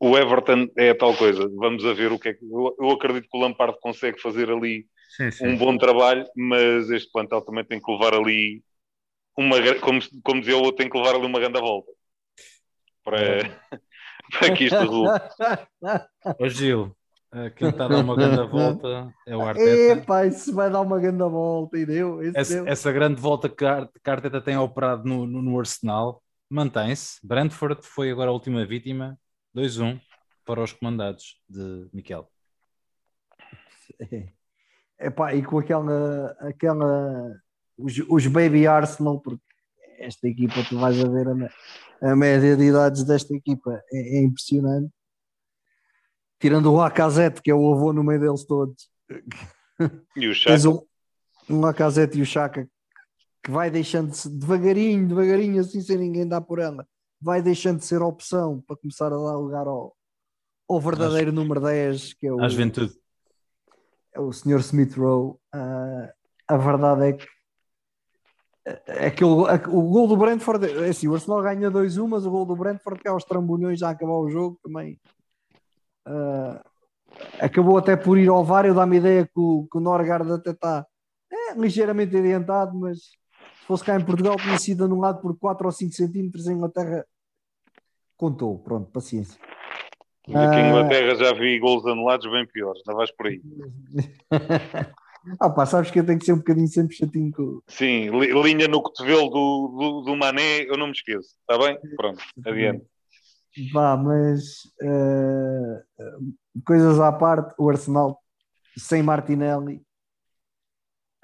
O 0.00 0.18
Everton 0.18 0.66
é 0.76 0.90
a 0.90 0.96
tal 0.96 1.16
coisa. 1.16 1.48
Vamos 1.54 1.84
a 1.86 1.92
ver 1.92 2.10
o 2.10 2.18
que 2.18 2.30
é 2.30 2.34
que. 2.34 2.44
Eu, 2.44 2.74
eu 2.80 2.90
acredito 2.90 3.28
que 3.30 3.38
o 3.38 3.40
Lampard 3.40 3.78
consegue 3.80 4.20
fazer 4.20 4.50
ali 4.50 4.86
sim, 5.16 5.30
sim. 5.30 5.46
um 5.46 5.56
bom 5.56 5.78
trabalho, 5.78 6.26
mas 6.36 6.90
este 6.90 7.12
plantel 7.12 7.42
também 7.42 7.64
tem 7.64 7.80
que 7.80 7.92
levar 7.92 8.12
ali 8.12 8.60
uma. 9.36 9.56
Como, 9.80 10.00
como 10.22 10.40
dizia 10.40 10.56
o 10.56 10.60
outro, 10.60 10.76
tem 10.76 10.90
que 10.90 10.96
levar 10.96 11.14
ali 11.14 11.26
uma 11.26 11.40
grande 11.40 11.60
volta 11.60 11.90
para, 13.04 13.18
para 14.38 14.54
que 14.54 14.64
isto 14.64 14.78
resulte. 14.78 15.20
Ô 16.38 16.48
Gil, 16.48 16.96
eh, 17.34 17.50
quem 17.50 17.68
está 17.68 17.86
a 17.86 17.88
dar 17.88 18.04
uma 18.04 18.14
grande 18.14 18.46
volta 18.50 19.12
é 19.26 19.36
o 19.36 19.42
Arteta. 19.42 20.00
Epá, 20.00 20.26
isso 20.26 20.54
vai 20.54 20.70
dar 20.70 20.80
uma 20.80 21.00
grande 21.00 21.18
volta 21.18 21.78
e 21.78 21.86
deu. 21.86 22.20
Essa, 22.34 22.54
deu. 22.54 22.66
essa, 22.66 22.92
grande 22.92 23.20
volta 23.20 23.48
que 23.48 23.64
a, 23.64 23.86
que 23.86 24.10
a 24.10 24.12
Arteta 24.12 24.40
tem 24.40 24.56
operado 24.56 25.04
no, 25.04 25.26
no, 25.26 25.42
no 25.42 25.58
Arsenal 25.58 26.22
mantém-se. 26.48 27.18
Brentford 27.26 27.80
foi 27.82 28.10
agora 28.10 28.30
a 28.30 28.32
última 28.32 28.64
vítima 28.66 29.18
2-1 29.56 29.98
para 30.44 30.62
os 30.62 30.72
comandados 30.72 31.40
de 31.48 31.88
Miquel. 31.92 32.28
Epá, 34.98 35.34
e 35.34 35.42
com 35.42 35.58
aquela, 35.58 36.36
aquela 36.40 37.41
os, 37.82 37.98
os 38.08 38.26
baby 38.26 38.66
Arsenal, 38.66 39.20
porque 39.20 39.42
esta 39.98 40.28
equipa, 40.28 40.64
tu 40.68 40.78
vais 40.78 40.98
a 41.02 41.08
ver 41.08 41.28
a, 41.28 42.10
a 42.10 42.16
média 42.16 42.56
de 42.56 42.64
idades 42.64 43.04
desta 43.04 43.34
equipa 43.34 43.82
é, 43.92 44.18
é 44.18 44.22
impressionante. 44.22 44.92
Tirando 46.40 46.72
o 46.72 46.76
Lacazette, 46.76 47.40
que 47.40 47.50
é 47.50 47.54
o 47.54 47.72
avô 47.72 47.92
no 47.92 48.02
meio 48.02 48.20
deles 48.20 48.44
todos. 48.44 48.90
E 50.16 50.26
o 50.26 50.34
Chaka. 50.34 50.68
Um, 50.68 50.82
um 51.48 51.60
Lacazette 51.60 52.18
e 52.18 52.22
o 52.22 52.26
Chaka 52.26 52.68
que 53.42 53.50
vai 53.50 53.70
deixando-se 53.70 54.30
devagarinho, 54.30 55.08
devagarinho, 55.08 55.60
assim 55.60 55.80
sem 55.80 55.98
ninguém 55.98 56.26
dar 56.26 56.40
por 56.40 56.60
ela, 56.60 56.86
vai 57.20 57.42
deixando 57.42 57.78
de 57.78 57.84
ser 57.84 58.00
opção 58.00 58.62
para 58.66 58.76
começar 58.76 59.06
a 59.06 59.10
dar 59.16 59.36
lugar 59.36 59.66
ao, 59.66 59.96
ao 60.68 60.80
verdadeiro 60.80 61.30
Acho, 61.30 61.34
número 61.34 61.60
10, 61.60 62.14
que 62.14 62.26
é 62.28 62.32
o, 62.32 62.48
juventude. 62.48 62.94
É 64.14 64.20
o 64.20 64.32
Sr. 64.32 64.60
Smith 64.60 64.94
Rowe. 64.96 65.32
Uh, 65.52 66.08
a 66.46 66.56
verdade 66.56 67.08
é 67.08 67.12
que 67.14 67.26
é 68.64 69.10
que 69.10 69.24
o, 69.24 69.44
gol 69.66 70.06
do 70.06 70.16
Brentford, 70.16 70.66
é 70.84 70.88
assim, 70.88 71.08
o 71.08 71.14
Arsenal 71.14 71.42
ganha 71.42 71.70
2-1, 71.70 72.08
mas 72.08 72.24
o 72.24 72.30
gol 72.30 72.46
do 72.46 72.56
Brentford, 72.56 73.00
que 73.00 73.08
é 73.08 73.10
aos 73.10 73.24
trambolhões 73.24 73.80
já 73.80 73.90
acabar 73.90 74.12
o 74.12 74.30
jogo, 74.30 74.58
também 74.62 75.00
uh, 76.06 76.60
acabou 77.40 77.76
até 77.76 77.96
por 77.96 78.16
ir 78.16 78.28
ao 78.28 78.44
VAR. 78.44 78.64
Eu 78.64 78.74
dá-me 78.74 78.98
ideia 78.98 79.24
que 79.24 79.38
o, 79.40 79.66
que 79.70 79.78
o 79.78 79.80
Norgard 79.80 80.30
até 80.30 80.50
está 80.50 80.86
é, 81.30 81.54
ligeiramente 81.54 82.16
adiantado, 82.16 82.78
mas 82.78 82.98
se 82.98 83.66
fosse 83.66 83.84
cá 83.84 83.98
em 83.98 84.04
Portugal, 84.04 84.36
tinha 84.36 84.58
sido 84.58 84.84
anulado 84.84 85.20
por 85.20 85.36
4 85.36 85.66
ou 85.66 85.72
5 85.72 85.92
centímetros. 85.92 86.46
Em 86.46 86.52
Inglaterra, 86.52 87.04
contou. 88.16 88.60
Pronto, 88.60 88.92
paciência. 88.92 89.40
Aqui 90.28 90.56
em 90.56 90.68
Inglaterra 90.68 91.16
já 91.16 91.32
vi 91.32 91.58
gols 91.58 91.84
anulados 91.84 92.30
bem 92.30 92.46
piores, 92.46 92.80
não 92.86 92.94
vais 92.94 93.10
por 93.10 93.26
aí. 93.26 93.42
ah 95.40 95.50
pá, 95.50 95.66
sabes 95.66 95.90
que 95.90 95.98
eu 95.98 96.06
tenho 96.06 96.18
que 96.18 96.24
ser 96.24 96.32
um 96.32 96.38
bocadinho 96.38 96.68
sempre 96.68 96.96
chatinho 96.96 97.30
com... 97.32 97.60
Sim, 97.68 98.10
linha 98.10 98.68
no 98.68 98.82
cotovelo 98.82 99.28
do, 99.28 99.76
do, 99.78 100.00
do 100.02 100.16
Mané, 100.16 100.62
eu 100.62 100.76
não 100.76 100.86
me 100.86 100.92
esqueço, 100.92 101.36
está 101.40 101.58
bem? 101.58 101.78
Pronto, 101.96 102.22
adiante. 102.46 102.84
Vá, 103.72 103.96
mas 103.96 104.64
uh, 104.82 106.32
coisas 106.64 106.98
à 106.98 107.12
parte, 107.12 107.54
o 107.58 107.68
Arsenal 107.68 108.18
sem 108.76 109.02
Martinelli 109.02 109.82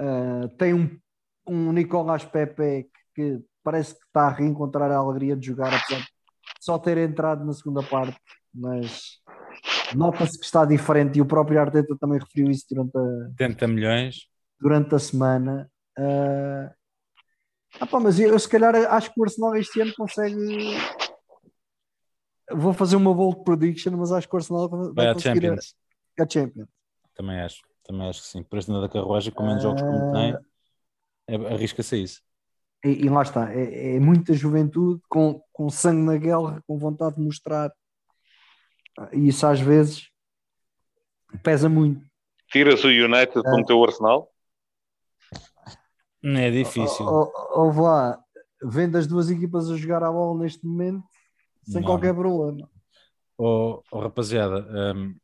uh, 0.00 0.48
tem 0.58 0.74
um, 0.74 0.98
um 1.46 1.72
Nicolás 1.72 2.24
Pepe 2.24 2.90
que 3.14 3.40
parece 3.64 3.94
que 3.94 4.04
está 4.04 4.26
a 4.26 4.32
reencontrar 4.32 4.90
a 4.90 4.96
alegria 4.96 5.34
de 5.34 5.46
jogar, 5.46 5.74
apesar 5.74 6.00
de 6.00 6.08
só 6.60 6.78
ter 6.78 6.98
entrado 6.98 7.44
na 7.44 7.52
segunda 7.52 7.82
parte, 7.82 8.18
mas 8.54 9.17
nota-se 9.94 10.38
que 10.38 10.44
está 10.44 10.64
diferente 10.64 11.18
e 11.18 11.22
o 11.22 11.26
próprio 11.26 11.60
Arteta 11.60 11.96
também 11.98 12.18
referiu 12.18 12.50
isso 12.50 12.66
durante 12.70 12.96
a 12.96 13.28
70 13.38 13.68
milhões 13.68 14.28
durante 14.60 14.94
a 14.94 14.98
semana. 14.98 15.70
Uh... 15.98 16.70
Ah, 17.80 17.86
pá, 17.86 18.00
mas 18.00 18.18
eu 18.18 18.38
se 18.38 18.48
calhar 18.48 18.74
acho 18.74 19.12
que 19.12 19.20
o 19.20 19.24
Arsenal 19.24 19.56
este 19.56 19.80
ano 19.80 19.92
consegue. 19.96 20.36
Vou 22.50 22.72
fazer 22.72 22.96
uma 22.96 23.12
bold 23.12 23.44
prediction, 23.44 23.92
mas 23.96 24.10
acho 24.10 24.26
que 24.26 24.34
o 24.34 24.38
Arsenal 24.38 24.68
vai, 24.68 24.92
vai 24.92 25.06
a 25.08 25.18
Champions. 25.18 25.74
A, 26.18 26.22
a 26.22 26.28
Champions. 26.28 26.68
Também 27.14 27.40
acho, 27.40 27.62
também 27.84 28.08
acho 28.08 28.22
que 28.22 28.28
sim. 28.28 28.42
Por 28.42 28.58
esta 28.58 28.80
da 28.80 28.88
carruagem, 28.88 29.32
com 29.32 29.44
menos 29.44 29.64
uh... 29.64 29.68
jogos 29.68 29.82
como 29.82 30.12
tem, 30.12 30.36
é, 31.28 31.34
arrisca-se 31.54 31.94
a 31.94 31.98
isso. 31.98 32.22
E, 32.84 33.06
e, 33.06 33.08
lá 33.10 33.22
está, 33.22 33.52
é, 33.52 33.96
é, 33.96 34.00
muita 34.00 34.32
juventude 34.32 35.02
com, 35.08 35.42
com 35.52 35.68
sangue 35.68 36.02
na 36.02 36.16
guerra, 36.16 36.62
com 36.66 36.78
vontade 36.78 37.16
de 37.16 37.22
mostrar. 37.22 37.70
E 39.12 39.28
isso 39.28 39.46
às 39.46 39.60
vezes 39.60 40.08
pesa 41.42 41.68
muito. 41.68 42.06
Tira-se 42.50 42.86
o 42.86 42.90
United 42.90 43.42
com 43.42 43.60
o 43.60 43.64
teu 43.64 43.82
Arsenal? 43.84 44.30
Não 46.22 46.40
é 46.40 46.50
difícil. 46.50 47.04
Ou 47.04 47.80
lá, 47.80 48.18
vendo 48.62 48.96
as 48.96 49.06
duas 49.06 49.30
equipas 49.30 49.70
a 49.70 49.76
jogar 49.76 50.02
a 50.02 50.10
bola 50.10 50.42
neste 50.42 50.66
momento 50.66 51.04
sem 51.64 51.80
não. 51.80 51.88
qualquer 51.88 52.14
problema. 52.14 52.68
Oh, 53.36 53.82
oh 53.90 54.00
rapaziada, 54.00 54.66
um, 54.94 55.14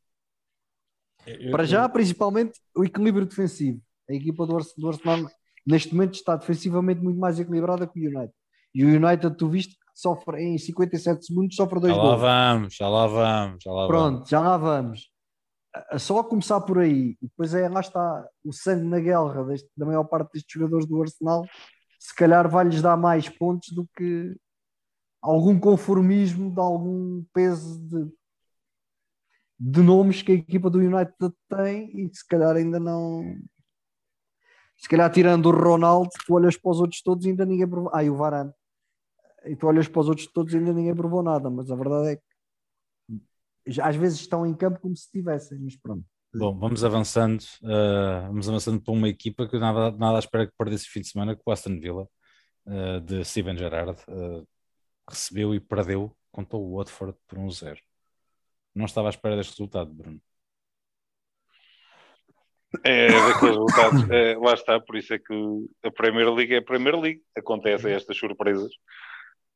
eu, 1.26 1.50
para 1.50 1.64
já, 1.64 1.88
principalmente 1.88 2.60
o 2.76 2.84
equilíbrio 2.84 3.26
defensivo. 3.26 3.80
A 4.08 4.12
equipa 4.12 4.46
do 4.46 4.56
Arsenal 4.56 5.30
neste 5.66 5.94
momento 5.94 6.14
está 6.14 6.36
defensivamente 6.36 7.00
muito 7.00 7.18
mais 7.18 7.40
equilibrada 7.40 7.86
que 7.86 7.98
o 7.98 8.02
United. 8.02 8.34
E 8.74 8.84
o 8.84 8.88
United, 8.88 9.36
tu 9.36 9.48
viste, 9.48 9.76
sofre 9.94 10.42
em 10.42 10.58
57 10.58 11.24
segundos, 11.24 11.56
sofre 11.56 11.80
dois 11.80 11.94
já 11.94 12.00
gols. 12.00 12.20
Lá 12.20 12.52
vamos, 12.52 12.74
já 12.74 12.88
lá 12.88 13.06
vamos, 13.06 13.62
já 13.62 13.72
lá 13.72 13.86
Pronto, 13.86 14.14
vamos. 14.14 14.28
já 14.28 14.40
lá 14.40 14.56
vamos. 14.56 15.10
Só 15.98 16.18
a 16.18 16.24
começar 16.24 16.60
por 16.60 16.78
aí, 16.78 17.16
e 17.20 17.26
depois 17.26 17.54
é, 17.54 17.68
lá 17.68 17.80
está 17.80 18.28
o 18.44 18.52
sangue 18.52 18.84
na 18.84 19.00
guerra 19.00 19.44
deste, 19.44 19.68
da 19.76 19.86
maior 19.86 20.04
parte 20.04 20.32
destes 20.32 20.52
jogadores 20.52 20.86
do 20.86 21.00
Arsenal, 21.00 21.44
se 21.98 22.14
calhar 22.14 22.48
vai-lhes 22.48 22.82
dar 22.82 22.96
mais 22.96 23.28
pontos 23.28 23.70
do 23.70 23.88
que 23.96 24.36
algum 25.22 25.58
conformismo, 25.58 26.52
de 26.52 26.60
algum 26.60 27.24
peso 27.32 27.80
de, 27.80 28.12
de 29.58 29.80
nomes 29.80 30.22
que 30.22 30.32
a 30.32 30.34
equipa 30.34 30.68
do 30.68 30.78
United 30.78 31.32
tem 31.48 31.88
e 31.98 32.08
que 32.08 32.16
se 32.16 32.26
calhar 32.28 32.54
ainda 32.54 32.78
não. 32.78 33.22
Se 34.76 34.88
calhar 34.88 35.10
tirando 35.10 35.46
o 35.46 35.50
Ronaldo, 35.50 36.10
tu 36.26 36.34
olhas 36.34 36.56
para 36.56 36.70
os 36.70 36.80
outros 36.80 37.00
todos 37.00 37.24
e 37.24 37.30
ainda 37.30 37.46
ninguém. 37.46 37.66
Ah, 37.92 38.04
e 38.04 38.10
o 38.10 38.16
Varane. 38.16 38.52
E 39.46 39.56
tu 39.56 39.66
olhas 39.66 39.88
para 39.88 40.00
os 40.00 40.08
outros 40.08 40.26
todos 40.26 40.52
e 40.52 40.58
ainda 40.58 40.72
ninguém 40.72 40.94
provou 40.94 41.22
nada, 41.22 41.50
mas 41.50 41.70
a 41.70 41.76
verdade 41.76 42.12
é 42.12 42.16
que 42.16 43.80
às 43.80 43.96
vezes 43.96 44.20
estão 44.20 44.46
em 44.46 44.54
campo 44.54 44.80
como 44.80 44.96
se 44.96 45.04
estivessem, 45.04 45.58
mas 45.58 45.76
pronto. 45.76 46.04
Bom, 46.36 46.58
vamos 46.58 46.84
avançando, 46.84 47.42
uh, 47.62 48.26
vamos 48.26 48.48
avançando 48.48 48.82
para 48.82 48.92
uma 48.92 49.08
equipa 49.08 49.48
que 49.48 49.56
nada, 49.56 49.92
nada 49.92 50.16
à 50.16 50.18
espera 50.18 50.46
que 50.46 50.52
perdesse 50.58 50.88
fim 50.88 51.00
de 51.00 51.08
semana, 51.08 51.36
que 51.36 51.42
o 51.46 51.52
Aston 51.52 51.78
Villa, 51.78 52.08
uh, 52.66 53.00
de 53.00 53.24
Steven 53.24 53.56
Gerrard, 53.56 54.02
uh, 54.08 54.46
recebeu 55.08 55.54
e 55.54 55.60
perdeu 55.60 56.14
contra 56.32 56.56
o 56.56 56.76
Watford 56.76 57.16
por 57.28 57.38
1-0. 57.38 57.78
Não 58.74 58.86
estava 58.86 59.08
à 59.08 59.10
espera 59.10 59.36
deste 59.36 59.52
resultado, 59.52 59.94
Bruno. 59.94 60.20
É 62.82 63.06
daqueles 63.06 63.54
resultados, 63.54 64.10
é, 64.10 64.36
lá 64.36 64.54
está, 64.54 64.80
por 64.80 64.96
isso 64.96 65.14
é 65.14 65.18
que 65.20 65.34
a 65.84 65.90
Premier 65.92 66.28
League 66.34 66.52
é 66.52 66.58
a 66.58 66.62
Premier 66.62 66.98
League, 66.98 67.22
acontecem 67.36 67.92
estas 67.92 68.16
surpresas. 68.16 68.72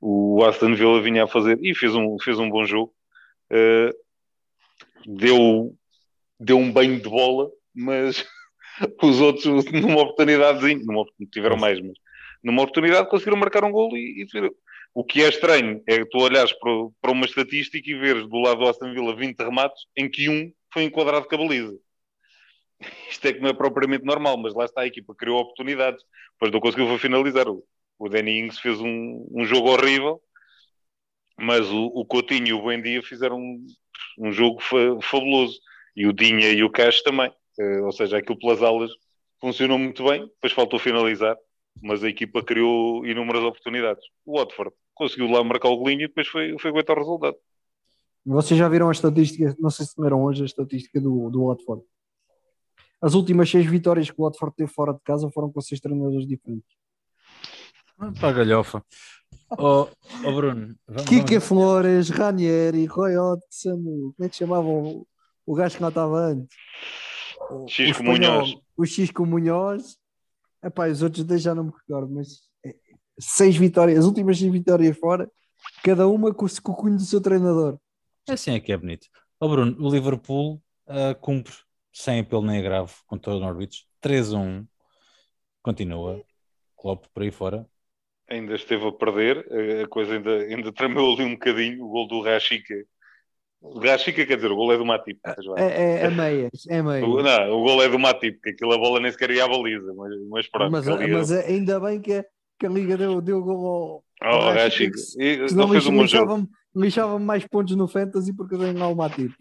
O 0.00 0.44
Aston 0.44 0.74
Villa 0.74 1.00
vinha 1.00 1.24
a 1.24 1.28
fazer 1.28 1.58
e 1.62 1.74
fez 1.74 1.94
um, 1.94 2.16
fez 2.20 2.38
um 2.38 2.48
bom 2.48 2.64
jogo, 2.64 2.94
uh, 3.52 3.92
deu, 5.06 5.74
deu 6.38 6.58
um 6.58 6.72
banho 6.72 7.00
de 7.00 7.08
bola, 7.08 7.50
mas 7.74 8.24
os 9.02 9.20
outros, 9.20 9.64
numa 9.72 10.02
oportunidade, 10.02 10.74
numa, 10.84 11.04
tiveram 11.32 11.56
mais, 11.56 11.80
mas 11.80 11.94
numa 12.42 12.62
oportunidade 12.62 13.08
conseguiram 13.08 13.36
marcar 13.36 13.64
um 13.64 13.72
gol 13.72 13.96
e, 13.96 14.22
e 14.22 14.26
o 14.94 15.04
que 15.04 15.22
é 15.22 15.28
estranho 15.28 15.82
é 15.86 16.04
tu 16.04 16.18
olhares 16.18 16.52
para, 16.52 16.72
para 17.00 17.12
uma 17.12 17.26
estatística 17.26 17.90
e 17.90 17.94
veres 17.94 18.28
do 18.28 18.38
lado 18.38 18.60
do 18.60 18.68
Aston 18.68 18.92
Villa 18.92 19.14
20 19.14 19.38
remates, 19.38 19.84
em 19.96 20.08
que 20.08 20.28
um 20.28 20.52
foi 20.72 20.84
enquadrado 20.84 21.26
com 21.26 21.34
a 21.34 21.38
baliza. 21.38 21.78
Isto 23.10 23.26
é 23.26 23.32
que 23.32 23.40
não 23.40 23.50
é 23.50 23.52
propriamente 23.52 24.04
normal, 24.04 24.36
mas 24.36 24.54
lá 24.54 24.64
está 24.64 24.82
a 24.82 24.86
equipa, 24.86 25.14
criou 25.14 25.40
oportunidades, 25.40 26.02
depois 26.32 26.52
não 26.52 26.60
conseguiu 26.60 26.98
finalizar. 26.98 27.48
O, 27.48 27.64
o 27.98 28.08
Danny 28.08 28.40
Ings 28.40 28.60
fez 28.60 28.80
um, 28.80 29.26
um 29.30 29.44
jogo 29.44 29.70
horrível, 29.70 30.20
mas 31.38 31.68
o, 31.70 31.86
o 31.86 32.04
Coutinho 32.04 32.46
e 32.46 32.52
o 32.52 32.62
Buendia 32.62 33.02
fizeram 33.02 33.38
um, 33.38 33.66
um 34.18 34.32
jogo 34.32 34.60
fa, 34.60 34.78
fabuloso. 35.02 35.58
E 35.96 36.06
o 36.06 36.12
Dinha 36.12 36.50
e 36.50 36.62
o 36.62 36.70
Cash 36.70 37.02
também. 37.02 37.28
Uh, 37.58 37.84
ou 37.84 37.92
seja, 37.92 38.18
aquilo 38.18 38.38
pelas 38.38 38.62
alas 38.62 38.92
funcionou 39.40 39.78
muito 39.78 40.04
bem, 40.04 40.26
depois 40.26 40.52
faltou 40.52 40.78
finalizar, 40.78 41.36
mas 41.82 42.04
a 42.04 42.08
equipa 42.08 42.42
criou 42.42 43.04
inúmeras 43.04 43.42
oportunidades. 43.42 44.04
O 44.24 44.38
Watford 44.38 44.72
conseguiu 44.94 45.28
lá 45.28 45.42
marcar 45.42 45.68
o 45.68 45.76
golinho 45.76 46.02
e 46.02 46.08
depois 46.08 46.28
foi, 46.28 46.56
foi 46.58 46.70
aguentar 46.70 46.96
o 46.96 47.00
resultado. 47.00 47.36
Vocês 48.24 48.58
já 48.58 48.68
viram 48.68 48.88
a 48.88 48.92
estatística, 48.92 49.56
não 49.58 49.70
sei 49.70 49.86
se 49.86 50.00
viram 50.00 50.22
hoje 50.22 50.42
a 50.42 50.46
estatística 50.46 51.00
do, 51.00 51.30
do 51.30 51.46
Watford. 51.46 51.82
As 53.00 53.14
últimas 53.14 53.48
seis 53.48 53.64
vitórias 53.66 54.10
que 54.10 54.20
o 54.20 54.24
Watford 54.24 54.54
teve 54.56 54.70
fora 54.70 54.92
de 54.92 55.00
casa 55.00 55.30
foram 55.30 55.50
com 55.50 55.60
seis 55.60 55.80
treinadores 55.80 56.26
diferentes. 56.26 56.76
Para 58.20 58.32
galhofa. 58.32 58.84
Oh, 59.58 59.88
oh 60.24 60.32
Bruno. 60.32 60.76
Vamos, 60.86 61.04
Kike 61.08 61.38
vamos... 61.38 61.44
Flores, 61.44 62.10
Ranieri, 62.10 62.86
Roy 62.86 63.16
Hodgson, 63.16 63.82
como 63.82 64.14
é 64.20 64.28
que 64.28 64.36
chamavam 64.36 64.82
o, 64.82 65.06
o 65.46 65.54
gajo 65.54 65.76
que 65.76 65.82
não 65.82 65.88
estava 65.88 66.16
antes? 66.18 66.56
Xisco 67.68 68.04
Munhoz. 68.04 68.54
O 68.76 68.86
Xisco 68.86 69.26
Munhoz. 69.26 69.98
Epá, 70.62 70.88
os 70.88 71.02
outros 71.02 71.24
dois 71.24 71.42
já 71.42 71.54
não 71.54 71.64
me 71.64 71.72
recordo, 71.72 72.12
mas 72.14 72.48
seis 73.18 73.56
vitórias, 73.56 74.00
as 74.00 74.04
últimas 74.04 74.38
seis 74.38 74.52
vitórias 74.52 74.96
fora, 74.96 75.30
cada 75.82 76.06
uma 76.06 76.32
com, 76.32 76.46
com 76.62 76.72
o 76.72 76.76
cunho 76.76 76.96
do 76.96 77.02
seu 77.02 77.20
treinador. 77.20 77.78
É 78.28 78.32
assim 78.32 78.52
é 78.52 78.60
que 78.60 78.72
é 78.72 78.76
bonito. 78.76 79.06
Oh 79.40 79.48
Bruno, 79.48 79.76
o 79.80 79.90
Liverpool 79.90 80.60
uh, 80.86 81.14
cumpre 81.20 81.54
sem 81.92 82.20
apelo 82.20 82.44
nem 82.44 82.58
agravo 82.58 82.94
contra 83.06 83.34
o 83.34 83.40
Norwich, 83.40 83.86
3 84.00 84.34
a 84.34 84.38
1, 84.38 84.66
continua, 85.62 86.22
Klopp 86.76 87.06
por 87.12 87.22
aí 87.22 87.30
fora. 87.30 87.66
Ainda 88.30 88.54
esteve 88.54 88.86
a 88.86 88.92
perder, 88.92 89.46
a 89.82 89.88
coisa 89.88 90.14
ainda, 90.14 90.36
ainda 90.36 90.72
tremeu 90.72 91.12
ali 91.12 91.24
um 91.24 91.32
bocadinho, 91.32 91.84
o 91.84 91.88
gol 91.88 92.06
do 92.06 92.20
Rashica. 92.20 92.74
O 93.60 93.80
Rashica 93.80 94.24
quer 94.26 94.36
dizer, 94.36 94.52
o 94.52 94.56
gol 94.56 94.72
é 94.72 94.76
do 94.76 94.84
Matip. 94.84 95.18
É, 95.56 95.64
é, 95.64 96.00
é 96.04 96.10
meias, 96.10 96.66
é 96.68 96.80
meias. 96.82 97.08
O, 97.08 97.22
não, 97.22 97.52
o 97.52 97.62
gol 97.62 97.82
é 97.82 97.88
do 97.88 97.98
Matip, 97.98 98.34
porque 98.34 98.50
aquilo 98.50 98.72
a 98.72 98.78
bola 98.78 99.00
nem 99.00 99.10
sequer 99.10 99.30
ia 99.30 99.44
à 99.44 99.48
baliza, 99.48 99.92
mas, 99.94 100.12
mas 100.28 100.48
pronto. 100.48 100.70
Mas, 100.70 100.86
mas 100.86 101.32
ainda 101.32 101.80
bem 101.80 102.00
que 102.00 102.24
que 102.58 102.66
a 102.66 102.68
Liga 102.68 102.96
deu, 102.96 103.20
deu 103.20 103.40
gol 103.42 104.04
ao, 104.20 104.28
ao 104.28 104.48
oh, 104.48 104.52
Rashid. 104.52 104.92
Senão 104.98 105.72
lixava-me 105.72 106.48
lixava, 106.74 107.18
mais 107.18 107.46
pontos 107.46 107.76
no 107.76 107.88
Fantasy 107.88 108.34
porque 108.34 108.54
eu 108.54 108.58
tenho 108.58 108.78
lá 108.78 108.88
o 108.88 108.96
Matip. 108.96 109.32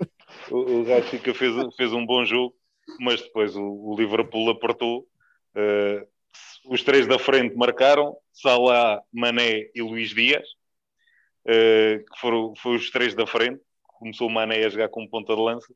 O, 0.51 0.57
o 0.57 0.83
Rashid 0.83 1.21
fez, 1.33 1.75
fez 1.75 1.93
um 1.93 2.05
bom 2.05 2.23
jogo, 2.23 2.53
mas 2.99 3.21
depois 3.21 3.55
o, 3.55 3.63
o 3.63 3.95
Liverpool 3.97 4.49
apertou. 4.49 5.07
Uh, 5.55 6.05
os 6.69 6.83
três 6.83 7.07
da 7.07 7.17
frente 7.17 7.55
marcaram, 7.55 8.15
Salah, 8.33 9.01
Mané 9.13 9.69
e 9.73 9.81
Luís 9.81 10.09
Dias, 10.09 10.47
uh, 11.47 11.99
que 11.99 12.19
foram, 12.19 12.53
foram 12.55 12.75
os 12.75 12.89
três 12.89 13.15
da 13.15 13.25
frente. 13.25 13.59
Começou 13.99 14.27
o 14.27 14.31
Mané 14.31 14.63
a 14.65 14.69
jogar 14.69 14.89
como 14.89 15.09
ponta 15.09 15.35
de 15.35 15.41
lança. 15.41 15.73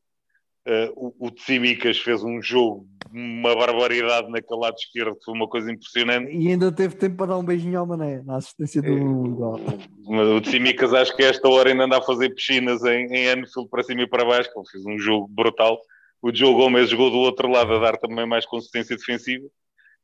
Uh, 0.67 0.93
o, 0.95 1.27
o 1.27 1.31
Tsimikas 1.31 1.97
fez 1.97 2.23
um 2.23 2.39
jogo, 2.39 2.85
uma 3.11 3.55
barbaridade 3.55 4.29
naquele 4.29 4.59
lado 4.59 4.75
esquerdo, 4.77 5.17
foi 5.25 5.33
uma 5.33 5.47
coisa 5.47 5.71
impressionante. 5.71 6.31
E 6.31 6.49
ainda 6.49 6.71
teve 6.71 6.95
tempo 6.95 7.17
para 7.17 7.27
dar 7.27 7.39
um 7.39 7.43
beijinho 7.43 7.79
ao 7.79 7.87
Mané, 7.87 8.21
na 8.21 8.35
assistência 8.35 8.79
do 8.79 8.95
gol. 9.29 9.59
Mas 10.07 10.27
o 10.27 10.39
Tsimikas 10.39 10.93
acho 10.93 11.15
que 11.15 11.23
esta 11.23 11.49
hora 11.49 11.71
ainda 11.71 11.85
anda 11.85 11.97
a 11.97 12.01
fazer 12.01 12.29
piscinas 12.29 12.83
em, 12.83 13.07
em 13.07 13.27
Anfield 13.29 13.69
para 13.71 13.83
cima 13.83 14.03
e 14.03 14.07
para 14.07 14.23
baixo, 14.23 14.51
que 14.53 14.59
ele 14.59 14.69
fez 14.69 14.85
um 14.85 14.99
jogo 14.99 15.27
brutal. 15.27 15.81
O 16.21 16.31
Diogo 16.31 16.59
Gomes 16.59 16.91
jogou 16.91 17.09
do 17.09 17.17
outro 17.17 17.47
lado 17.47 17.73
a 17.73 17.79
dar 17.79 17.97
também 17.97 18.27
mais 18.27 18.45
consistência 18.45 18.95
defensiva. 18.95 19.47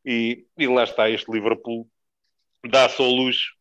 E, 0.09 0.45
e 0.57 0.67
lá 0.67 0.85
está, 0.85 1.09
este 1.09 1.29
Liverpool 1.29 1.85
dá-se 2.69 3.01
ao 3.01 3.09
luxo 3.09 3.53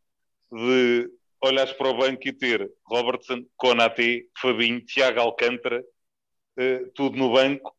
de 0.52 1.10
olhares 1.42 1.72
para 1.72 1.88
o 1.88 1.98
banco 1.98 2.20
e 2.24 2.32
ter 2.32 2.70
Robertson, 2.86 3.44
Konaté, 3.56 4.22
Fabinho, 4.40 4.80
Tiago 4.80 5.18
Alcântara, 5.18 5.80
uh, 5.80 6.90
tudo 6.94 7.16
no 7.16 7.32
banco. 7.32 7.74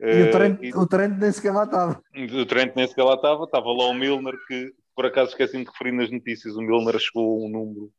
E 0.00 0.22
o 0.24 0.30
Trent, 0.32 0.58
uh, 0.58 0.64
e, 0.64 0.74
o 0.74 0.86
Trent 0.88 1.16
nem 1.16 1.30
sequer 1.30 1.52
lá 1.52 1.62
estava. 1.62 2.02
O 2.12 2.46
Trent 2.46 2.74
nem 2.74 2.88
sequer 2.88 3.04
lá 3.04 3.14
estava, 3.14 3.44
estava 3.44 3.68
lá 3.68 3.86
o 3.86 3.94
Milner, 3.94 4.34
que 4.48 4.72
por 4.96 5.06
acaso 5.06 5.30
esqueci 5.30 5.56
de 5.58 5.70
referir 5.70 5.92
nas 5.92 6.10
notícias, 6.10 6.56
o 6.56 6.60
Milner 6.60 6.98
chegou 6.98 7.24
a 7.24 7.46
um 7.46 7.48
número. 7.48 7.92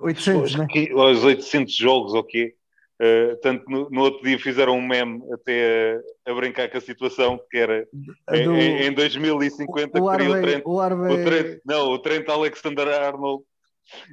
800, 0.00 0.54
né? 0.54 0.66
Aos 0.92 1.24
800 1.24 1.74
jogos, 1.74 2.14
ok. 2.14 2.54
Uh, 3.00 3.36
tanto 3.40 3.70
no, 3.70 3.88
no, 3.90 4.00
outro 4.00 4.24
dia 4.24 4.36
fizeram 4.40 4.76
um 4.76 4.84
meme 4.84 5.22
até 5.32 6.02
a, 6.26 6.32
a 6.32 6.34
brincar 6.34 6.68
com 6.68 6.78
a 6.78 6.80
situação 6.80 7.38
que 7.48 7.56
era 7.56 7.86
do, 7.92 8.34
em, 8.34 8.86
em, 8.86 8.92
2050 8.92 10.00
o, 10.00 10.04
o, 10.04 10.08
Arve, 10.08 10.28
o, 10.28 10.40
Trent, 10.42 10.62
o, 10.66 10.80
Arve... 10.80 11.12
o 11.12 11.24
Trent, 11.24 11.60
não, 11.64 11.92
o 11.92 11.98
Trent 12.00 12.28
Alexander 12.28 12.88
Arnold 12.88 13.44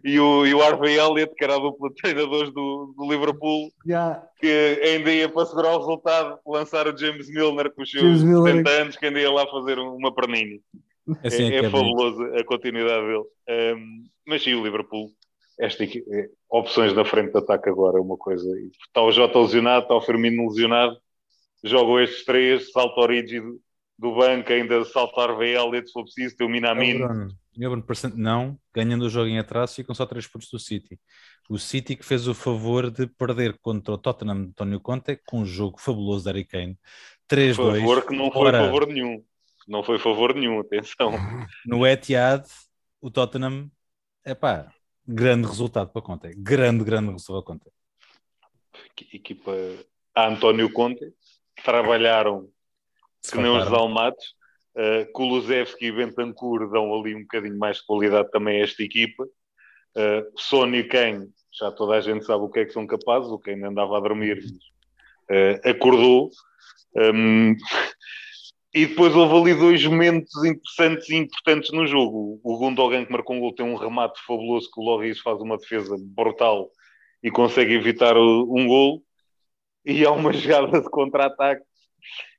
e 0.04 0.20
o, 0.20 0.46
e 0.46 0.54
o 0.54 0.62
Harvey 0.62 0.98
Elliott, 0.98 1.34
que 1.36 1.44
era 1.44 1.56
a 1.56 1.60
dupla 1.60 1.90
de 1.90 1.96
treinadores 1.96 2.54
do, 2.54 2.94
do 2.98 3.12
Liverpool, 3.12 3.72
yeah. 3.86 4.24
que 4.40 4.80
ainda 4.84 5.12
ia 5.12 5.30
para 5.30 5.46
segurar 5.46 5.76
o 5.76 5.80
resultado 5.80 6.40
lançar 6.46 6.88
o 6.88 6.98
James 6.98 7.30
Milner 7.30 7.74
com 7.74 7.82
os 7.82 7.90
seus 7.90 8.22
70 8.22 8.70
anos, 8.70 8.96
que 8.96 9.06
ainda 9.06 9.20
ia 9.20 9.32
lá 9.32 9.46
fazer 9.48 9.80
uma 9.80 10.14
perninha. 10.14 10.60
Assim 11.24 11.52
é, 11.52 11.56
é, 11.56 11.62
é, 11.62 11.66
é 11.66 11.70
fabuloso 11.70 12.24
a 12.36 12.44
continuidade 12.44 13.06
dele. 13.06 13.76
Um, 13.76 14.06
mas 14.28 14.44
sim, 14.44 14.54
o 14.54 14.64
Liverpool, 14.64 15.12
esta, 15.60 15.84
é, 15.84 16.30
opções 16.50 16.94
na 16.94 17.06
frente 17.06 17.32
de 17.32 17.38
ataque 17.38 17.70
agora 17.70 17.98
é 17.98 18.02
uma 18.02 18.18
coisa. 18.18 18.48
Está 18.88 19.02
o 19.02 19.12
Jota 19.12 19.40
lesionado, 19.40 19.84
está 19.84 19.96
o 19.96 20.02
Firmino 20.02 20.48
lesionado, 20.48 20.98
jogam 21.64 22.00
estes 22.00 22.26
três, 22.26 22.72
salto 22.72 23.00
ao 23.00 23.08
rígido 23.08 23.60
do 23.98 24.16
banco, 24.16 24.52
ainda 24.52 24.84
saltar 24.86 25.36
VL 25.36 25.76
se 25.86 25.92
for 25.92 26.04
preciso, 26.04 26.36
ter 26.36 26.44
o 26.44 26.50
Minamino. 26.50 27.30
Não, 28.16 28.60
ganhando 28.74 29.06
o 29.06 29.10
jogo 29.10 29.28
em 29.28 29.40
atraso, 29.40 29.76
ficam 29.76 29.96
só 29.96 30.06
3 30.06 30.28
pontos 30.28 30.50
do 30.50 30.60
City. 30.60 31.00
O 31.50 31.58
City 31.58 31.96
que 31.96 32.04
fez 32.04 32.28
o 32.28 32.34
favor 32.34 32.92
de 32.92 33.08
perder 33.08 33.58
contra 33.62 33.94
o 33.94 33.98
Tottenham 33.98 34.36
de 34.36 34.50
António 34.50 34.80
Conte 34.82 35.18
com 35.26 35.40
um 35.40 35.46
jogo 35.46 35.80
fabuloso 35.80 36.26
da 36.26 36.32
Harry 36.32 36.44
Kane. 36.44 36.78
3-2. 37.30 37.56
Favor 37.56 38.06
que 38.06 38.16
não 38.16 38.32
foi 38.32 38.48
Ora, 38.48 38.60
favor 38.60 38.88
nenhum. 38.88 39.24
Não 39.68 39.84
foi 39.84 39.98
favor 39.98 40.36
nenhum, 40.36 40.60
atenção. 40.60 41.12
No 41.66 41.88
Etihad, 41.88 42.46
o 43.02 43.10
Tottenham, 43.10 43.72
é 44.24 44.36
pá, 44.36 44.72
grande 45.08 45.48
resultado 45.48 45.92
para 45.92 46.02
Conte. 46.02 46.34
Grande, 46.36 46.84
grande 46.84 47.12
resultado 47.12 47.44
para 47.44 47.54
Conte. 47.54 47.72
Equipa 49.14 49.52
a 50.16 50.28
António 50.28 50.72
Conte, 50.72 51.14
trabalharam 51.64 52.48
que 53.30 53.38
nem 53.38 53.52
os 53.52 53.70
Dalmatos. 53.70 54.36
Uh, 54.76 55.10
Kulusevski 55.14 55.86
e 55.86 55.92
Bentancur 55.92 56.70
dão 56.70 56.94
ali 56.94 57.16
um 57.16 57.22
bocadinho 57.22 57.58
mais 57.58 57.78
de 57.78 57.86
qualidade 57.86 58.30
também 58.30 58.60
a 58.60 58.64
esta 58.64 58.84
equipa. 58.84 59.24
Uh, 59.24 60.32
Sony 60.36 60.80
e 60.80 60.90
já 61.58 61.72
toda 61.72 61.96
a 61.96 62.02
gente 62.02 62.26
sabe 62.26 62.44
o 62.44 62.50
que 62.50 62.60
é 62.60 62.66
que 62.66 62.74
são 62.74 62.86
capazes, 62.86 63.30
o 63.30 63.40
Kane 63.40 63.64
andava 63.64 63.96
a 63.96 64.02
dormir, 64.02 64.44
uh, 65.32 65.70
acordou. 65.70 66.30
Um, 66.94 67.56
E 68.76 68.88
depois 68.88 69.16
houve 69.16 69.52
ali 69.52 69.58
dois 69.58 69.86
momentos 69.86 70.36
interessantes 70.44 71.08
e 71.10 71.16
importantes 71.16 71.72
no 71.72 71.88
jogo. 71.88 72.42
O 72.44 72.58
Gundogan 72.58 73.06
que 73.06 73.12
marcou 73.14 73.38
um 73.38 73.40
gol 73.40 73.56
tem 73.56 73.66
um 73.66 73.78
remate 73.78 74.20
fabuloso 74.28 74.70
que 74.70 74.82
o 74.82 74.84
Loris 74.84 75.22
faz 75.22 75.40
uma 75.40 75.58
defesa 75.58 75.96
brutal 75.98 76.70
e 77.24 77.32
consegue 77.32 77.74
evitar 77.74 78.18
um 78.18 78.68
gol. 78.68 79.02
E 79.86 80.06
há 80.06 80.12
uma 80.12 80.34
jogada 80.36 80.82
de 80.82 80.90
contra-ataque 80.90 81.64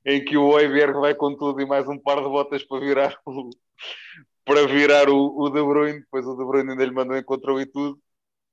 em 0.05 0.23
que 0.23 0.37
o 0.37 0.49
Oiberg 0.49 1.01
vai 1.01 1.15
com 1.15 1.35
tudo 1.35 1.59
e 1.63 1.65
mais 1.65 1.89
um 1.89 1.99
par 1.99 2.19
de 2.19 2.29
botas 2.29 2.63
para 2.65 2.81
virar 2.81 3.19
o, 3.25 3.49
para 4.45 4.67
virar 4.67 5.09
o, 5.09 5.41
o 5.41 5.49
De 5.49 5.63
Bruyne. 5.63 6.01
Depois 6.01 6.27
o 6.27 6.37
De 6.37 6.45
Bruyne 6.45 6.73
ainda 6.73 6.85
lhe 6.85 6.93
mandou 6.93 7.17
encontrou 7.17 7.59
e 7.59 7.65
tudo. 7.65 7.99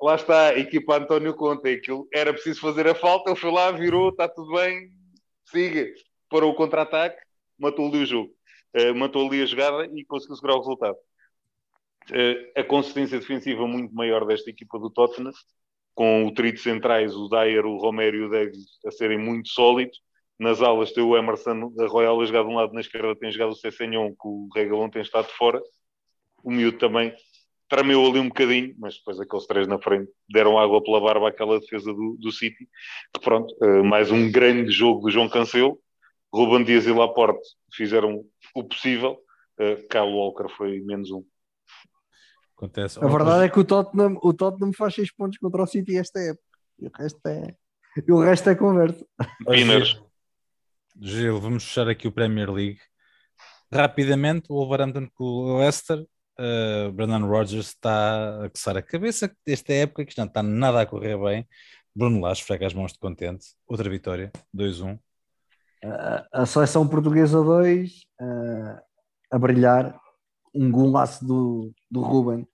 Lá 0.02 0.16
está, 0.16 0.52
a 0.52 0.58
equipa 0.58 1.00
António 1.00 1.36
Conte. 1.36 1.68
Aquilo, 1.68 2.08
era 2.14 2.32
preciso 2.32 2.62
fazer 2.62 2.88
a 2.88 2.96
falta, 2.96 3.32
ele 3.32 3.40
foi 3.40 3.52
lá, 3.52 3.72
virou, 3.72 4.08
está 4.08 4.30
tudo 4.30 4.54
bem, 4.54 4.90
siga. 5.52 5.86
Parou 6.30 6.52
o 6.52 6.56
contra-ataque 6.56 7.22
matou 7.64 7.88
ali 7.88 8.04
o 8.04 8.06
jogo, 8.06 8.32
uh, 8.78 8.96
matou 8.96 9.28
ali 9.28 9.42
a 9.42 9.46
jogada 9.46 9.90
e 9.96 10.06
conseguiu 10.06 10.36
segurar 10.36 10.56
o 10.56 10.60
resultado. 10.60 10.98
Uh, 12.12 12.60
a 12.60 12.64
consistência 12.64 13.18
defensiva 13.18 13.66
muito 13.66 13.94
maior 13.96 14.26
desta 14.26 14.50
equipa 14.50 14.78
do 14.78 14.90
Tottenham, 14.90 15.32
com 15.96 16.26
o 16.26 16.34
trio 16.34 16.52
de 16.52 16.60
centrais, 16.60 17.16
o 17.16 17.30
Dyer, 17.30 17.66
o 17.66 17.78
Romero 17.78 18.18
e 18.18 18.24
o 18.24 18.30
Davis 18.30 18.66
a 18.86 18.92
serem 18.92 19.18
muito 19.18 19.50
sólidos. 19.50 20.02
Nas 20.40 20.62
alas 20.62 20.92
tem 20.92 21.04
o 21.04 21.16
Emerson 21.16 21.72
a 21.80 21.86
Royal 21.86 22.20
a 22.20 22.26
jogar 22.26 22.44
de 22.44 22.50
um 22.50 22.56
lado, 22.56 22.74
na 22.74 22.82
esquerda 22.82 23.16
tem 23.16 23.32
jogado 23.32 23.52
o 23.52 23.56
Cessenhon, 23.56 24.10
que 24.10 24.28
o 24.28 24.50
Regalon 24.54 24.90
tem 24.90 25.02
estado 25.02 25.28
fora. 25.28 25.62
O 26.44 26.52
miúdo 26.52 26.78
também 26.78 27.14
tremeu 27.70 28.06
ali 28.06 28.20
um 28.20 28.28
bocadinho, 28.28 28.76
mas 28.78 28.98
depois 28.98 29.20
aqueles 29.20 29.48
três 29.48 29.68
na 29.68 29.80
frente 29.80 30.12
deram 30.30 30.60
água 30.60 30.84
pela 30.84 31.00
barba 31.00 31.30
àquela 31.30 31.60
defesa 31.60 31.94
do, 31.94 32.18
do 32.20 32.32
City. 32.32 32.68
Pronto, 33.24 33.54
uh, 33.62 33.84
mais 33.84 34.12
um 34.12 34.32
grande 34.32 34.72
jogo 34.72 35.02
do 35.02 35.12
João 35.12 35.30
Cancelo. 35.30 35.80
Ruben 36.34 36.64
Dias 36.64 36.86
e 36.86 36.92
Laporte 36.92 37.48
fizeram 37.72 38.26
o 38.56 38.64
possível. 38.64 39.20
Uh, 39.60 39.88
Kyle 39.88 40.12
Walker 40.12 40.50
foi 40.50 40.82
menos 40.82 41.12
um. 41.12 41.24
Acontece. 42.58 43.04
A 43.04 43.08
verdade 43.08 43.46
é 43.46 43.50
que 43.50 43.60
o 43.60 43.64
Tottenham, 43.64 44.18
o 44.22 44.34
Tottenham 44.34 44.74
faz 44.74 44.96
6 44.96 45.14
pontos 45.14 45.38
contra 45.38 45.62
o 45.62 45.68
City 45.68 45.96
esta 45.96 46.20
época. 46.20 46.44
E 46.80 46.88
o 46.88 46.92
resto 46.98 47.28
é, 47.28 47.56
e 48.08 48.12
o 48.12 48.20
resto 48.20 48.50
é 48.50 48.56
conversa. 48.56 49.06
Winners. 49.48 50.02
Gil, 51.00 51.40
vamos 51.40 51.66
fechar 51.66 51.88
aqui 51.88 52.08
o 52.08 52.12
Premier 52.12 52.52
League. 52.52 52.80
Rapidamente, 53.72 54.48
o 54.50 54.56
Wolverhampton 54.56 55.08
com 55.14 55.24
o 55.24 55.60
Leicester. 55.60 56.00
Uh, 56.40 56.92
Brandon 56.92 57.28
Rogers 57.28 57.68
está 57.68 58.46
a 58.46 58.50
coçar 58.50 58.76
a 58.76 58.82
cabeça 58.82 59.32
desta 59.46 59.72
época, 59.72 60.04
que 60.04 60.18
não 60.18 60.26
está 60.26 60.42
nada 60.42 60.82
a 60.82 60.86
correr 60.86 61.16
bem. 61.18 61.48
Bruno 61.96 62.22
Lage 62.22 62.44
frega 62.44 62.66
as 62.66 62.74
mãos 62.74 62.92
de 62.92 62.98
contente. 62.98 63.46
Outra 63.68 63.88
vitória, 63.88 64.32
2-1 64.56 64.98
a 66.32 66.46
seleção 66.46 66.88
portuguesa 66.88 67.44
2 67.44 67.92
a 69.32 69.40
brilhar, 69.40 70.00
um 70.54 70.72
golaço 70.72 71.26
do, 71.26 71.74
do 71.90 72.02
Ruben. 72.02 72.48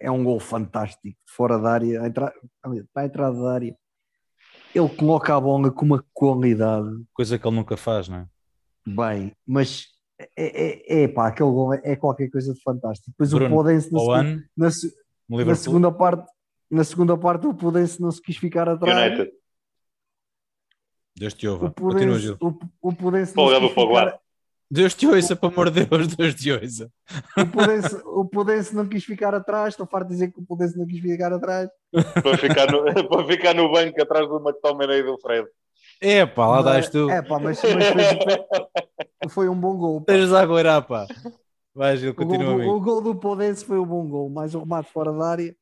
É 0.00 0.10
um 0.10 0.24
gol 0.24 0.40
fantástico, 0.40 1.16
fora 1.24 1.58
da 1.58 1.70
área, 1.70 2.12
para 2.12 2.32
a 2.96 3.04
entrada 3.04 3.40
da 3.40 3.52
área. 3.52 3.76
Ele 4.74 4.88
coloca 4.88 5.34
a 5.34 5.40
bola 5.40 5.70
com 5.70 5.84
uma 5.84 6.04
qualidade. 6.12 6.90
Coisa 7.12 7.38
que 7.38 7.46
ele 7.46 7.56
nunca 7.56 7.76
faz, 7.76 8.08
não 8.08 8.18
é? 8.18 8.26
Bem, 8.86 9.32
mas 9.46 9.86
é, 10.36 10.98
é, 10.98 11.04
é 11.04 11.08
pá, 11.08 11.28
aquele 11.28 11.50
gol 11.50 11.72
é 11.72 11.96
qualquer 11.96 12.28
coisa 12.28 12.52
de 12.52 12.60
fantástico. 12.60 13.12
Depois 13.12 13.30
Bruno, 13.30 13.54
o 13.54 13.58
Podense 13.58 13.92
na, 13.92 14.00
segunda, 14.00 14.44
na, 15.28 15.44
na, 15.44 15.54
segunda 15.54 15.92
parte, 15.92 16.30
na 16.70 16.84
segunda 16.84 17.16
parte 17.16 17.46
o 17.46 17.54
Podense 17.54 18.00
não 18.00 18.10
se 18.10 18.20
quis 18.20 18.36
ficar 18.36 18.68
atrás. 18.68 19.12
United 19.12 19.32
Deus 21.16 21.34
te 21.34 21.46
ouva. 21.46 21.72
Continua, 21.72 22.18
Gil. 22.18 22.36
O, 22.40 22.88
o 22.88 22.92
Pudense 22.92 23.32
Folgado 23.32 23.68
ficar... 23.68 24.18
Deus 24.70 24.94
te 24.94 25.06
ouça, 25.06 25.36
pelo 25.36 25.52
amor 25.52 25.70
de 25.70 25.84
Deus, 25.84 26.08
Deus 26.16 26.34
te 26.34 26.50
ouça. 26.50 26.90
O 27.38 27.46
Pudense, 27.46 28.02
o 28.04 28.24
Pudense 28.24 28.74
não 28.74 28.88
quis 28.88 29.04
ficar 29.04 29.34
atrás, 29.34 29.74
estou 29.74 29.86
farto 29.86 30.08
de 30.08 30.14
dizer 30.14 30.32
que 30.32 30.40
o 30.40 30.44
Pudense 30.44 30.76
não 30.76 30.86
quis 30.86 31.00
ficar 31.00 31.32
atrás. 31.32 31.68
para, 31.92 32.36
ficar 32.36 32.72
no, 32.72 32.82
para 33.08 33.26
ficar 33.26 33.54
no 33.54 33.70
banco 33.70 34.02
atrás 34.02 34.28
do 34.28 34.40
McTominay 34.40 35.00
e 35.00 35.02
do 35.04 35.18
Fred. 35.20 35.46
É 36.00 36.26
pá, 36.26 36.46
lá 36.48 36.62
dás 36.62 36.88
tu. 36.88 37.08
É 37.08 37.22
pá, 37.22 37.38
mas, 37.38 37.62
mas 37.62 37.86
foi, 37.86 39.28
foi, 39.30 39.48
um 39.48 39.54
bom 39.54 39.76
gol. 39.76 40.00
Tens 40.00 40.32
a 40.32 40.40
aguardar, 40.40 40.84
pá. 40.84 41.06
Vai, 41.72 41.96
Gil, 41.96 42.14
continua. 42.14 42.54
O 42.54 42.58
gol, 42.58 42.76
o 42.76 42.80
gol 42.80 43.00
do 43.00 43.14
Pudense 43.14 43.64
foi 43.64 43.78
um 43.78 43.86
bom 43.86 44.08
gol, 44.08 44.28
mais 44.28 44.54
um 44.54 44.60
remate 44.60 44.90
fora 44.90 45.12
da 45.12 45.26
área. 45.26 45.56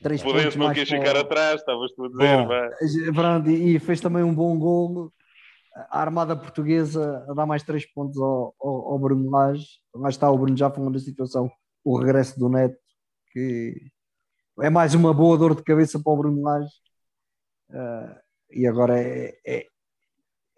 Três 0.00 0.22
Podense 0.22 0.56
não 0.56 0.72
quis 0.72 0.88
ficar 0.88 1.16
atrás, 1.16 1.60
estavas 1.60 1.92
tu 1.92 2.04
a 2.04 2.08
dizer. 2.08 3.12
Bom, 3.12 3.50
e 3.50 3.78
fez 3.78 4.00
também 4.00 4.22
um 4.22 4.34
bom 4.34 4.58
gol. 4.58 5.12
A 5.90 6.00
Armada 6.00 6.36
Portuguesa 6.36 7.24
a 7.28 7.34
dar 7.34 7.46
mais 7.46 7.62
três 7.62 7.90
pontos 7.92 8.18
ao, 8.18 8.54
ao, 8.60 8.92
ao 8.92 8.98
Bruno 8.98 9.30
Lage. 9.30 9.66
Lá 9.94 10.08
está 10.08 10.30
o 10.30 10.38
Bruno 10.38 10.56
já 10.56 10.70
falando 10.70 10.94
da 10.94 10.98
situação, 10.98 11.50
o 11.84 11.98
regresso 11.98 12.38
do 12.38 12.48
Neto, 12.48 12.76
que 13.32 13.74
é 14.60 14.70
mais 14.70 14.94
uma 14.94 15.14
boa 15.14 15.36
dor 15.36 15.54
de 15.54 15.62
cabeça 15.62 16.00
para 16.02 16.12
o 16.12 16.16
Bruno 16.16 16.42
Lage. 16.42 16.72
Uh, 17.70 18.20
e 18.50 18.66
agora 18.66 19.00
é, 19.00 19.34
é, 19.46 19.66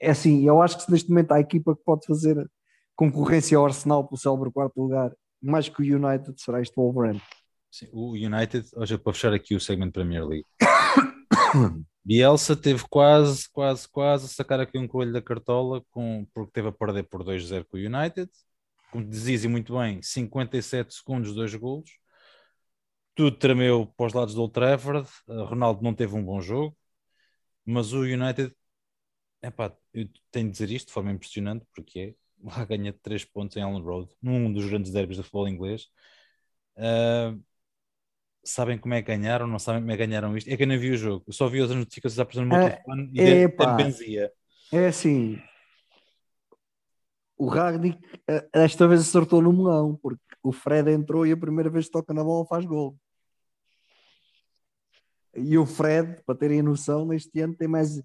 é 0.00 0.10
assim, 0.10 0.44
eu 0.46 0.60
acho 0.60 0.84
que 0.84 0.90
neste 0.90 1.08
momento 1.08 1.32
há 1.32 1.36
a 1.36 1.40
equipa 1.40 1.76
que 1.76 1.82
pode 1.84 2.06
fazer 2.06 2.48
concorrência 2.96 3.56
ao 3.56 3.64
Arsenal 3.64 4.04
pelo 4.06 4.18
célebre 4.18 4.50
quarto 4.50 4.80
lugar, 4.80 5.12
mais 5.40 5.68
que 5.68 5.80
o 5.80 5.96
United 5.96 6.34
será 6.40 6.60
este 6.60 6.74
Wolverhampton. 6.76 7.24
Sim, 7.74 7.88
o 7.90 8.12
United, 8.12 8.68
hoje 8.76 8.96
para 8.96 9.12
fechar 9.12 9.32
aqui 9.32 9.52
o 9.56 9.58
segmento 9.58 9.94
Premier 9.94 10.24
League. 10.24 10.46
Bielsa 12.04 12.54
teve 12.54 12.84
quase, 12.88 13.50
quase, 13.50 13.88
quase 13.88 14.26
a 14.26 14.28
sacar 14.28 14.60
aqui 14.60 14.78
um 14.78 14.86
coelho 14.86 15.12
da 15.12 15.20
cartola 15.20 15.84
com, 15.90 16.24
porque 16.32 16.52
teve 16.52 16.68
a 16.68 16.72
perder 16.72 17.02
por 17.02 17.24
2-0 17.24 17.64
com 17.64 17.76
o 17.76 17.80
United. 17.80 18.30
Como 18.92 19.04
dizia 19.04 19.48
muito 19.48 19.76
bem, 19.76 20.00
57 20.00 20.94
segundos, 20.94 21.34
dois 21.34 21.52
golos. 21.56 21.90
Tudo 23.12 23.36
tremeu 23.36 23.92
para 23.96 24.06
os 24.06 24.12
lados 24.12 24.34
do 24.36 24.42
Old 24.42 24.52
Trafford. 24.52 25.08
Ronaldo 25.26 25.82
não 25.82 25.92
teve 25.92 26.14
um 26.14 26.24
bom 26.24 26.40
jogo, 26.40 26.76
mas 27.66 27.92
o 27.92 28.02
United, 28.02 28.54
epá, 29.42 29.76
eu 29.92 30.08
tenho 30.30 30.46
de 30.46 30.52
dizer 30.52 30.70
isto 30.70 30.86
de 30.86 30.92
forma 30.92 31.10
impressionante, 31.10 31.66
porque 31.74 31.98
é, 31.98 32.14
lá 32.40 32.64
ganha 32.64 32.92
3 32.92 33.24
pontos 33.24 33.56
em 33.56 33.62
Allen 33.62 33.82
Road, 33.82 34.14
num 34.22 34.52
dos 34.52 34.64
grandes 34.66 34.92
derbys 34.92 35.16
do 35.16 35.24
futebol 35.24 35.48
inglês. 35.48 35.88
Uh, 36.76 37.42
sabem 38.44 38.78
como 38.78 38.94
é 38.94 39.02
que 39.02 39.08
ganharam, 39.08 39.46
não 39.46 39.58
sabem 39.58 39.80
como 39.80 39.92
é 39.92 39.96
que 39.96 40.06
ganharam 40.06 40.36
isto. 40.36 40.48
É 40.48 40.56
que 40.56 40.62
eu 40.62 40.66
não 40.66 40.78
vi 40.78 40.90
o 40.90 40.96
jogo, 40.96 41.24
eu 41.26 41.32
só 41.32 41.48
vi 41.48 41.60
as 41.60 41.70
notificações 41.70 42.18
aparecendo 42.18 42.48
no 42.48 42.56
meu 42.56 42.66
é, 42.66 42.70
telefone 42.70 43.10
e 43.12 43.20
é, 43.20 43.48
de, 43.48 43.76
benzia. 43.76 44.32
É 44.72 44.86
assim, 44.86 45.40
o 47.36 47.46
Ragnick 47.46 47.98
eh, 48.28 48.48
esta 48.52 48.86
vez 48.86 49.00
acertou 49.00 49.42
no 49.42 49.52
melão, 49.52 49.98
porque 50.00 50.20
o 50.42 50.52
Fred 50.52 50.90
entrou 50.90 51.26
e 51.26 51.32
a 51.32 51.36
primeira 51.36 51.70
vez 51.70 51.86
que 51.86 51.92
toca 51.92 52.14
na 52.14 52.22
bola 52.22 52.46
faz 52.46 52.64
gol. 52.64 52.96
E 55.36 55.58
o 55.58 55.66
Fred, 55.66 56.22
para 56.24 56.36
terem 56.36 56.62
noção, 56.62 57.04
neste 57.04 57.40
ano 57.40 57.54
tem 57.54 57.66
mais, 57.66 58.00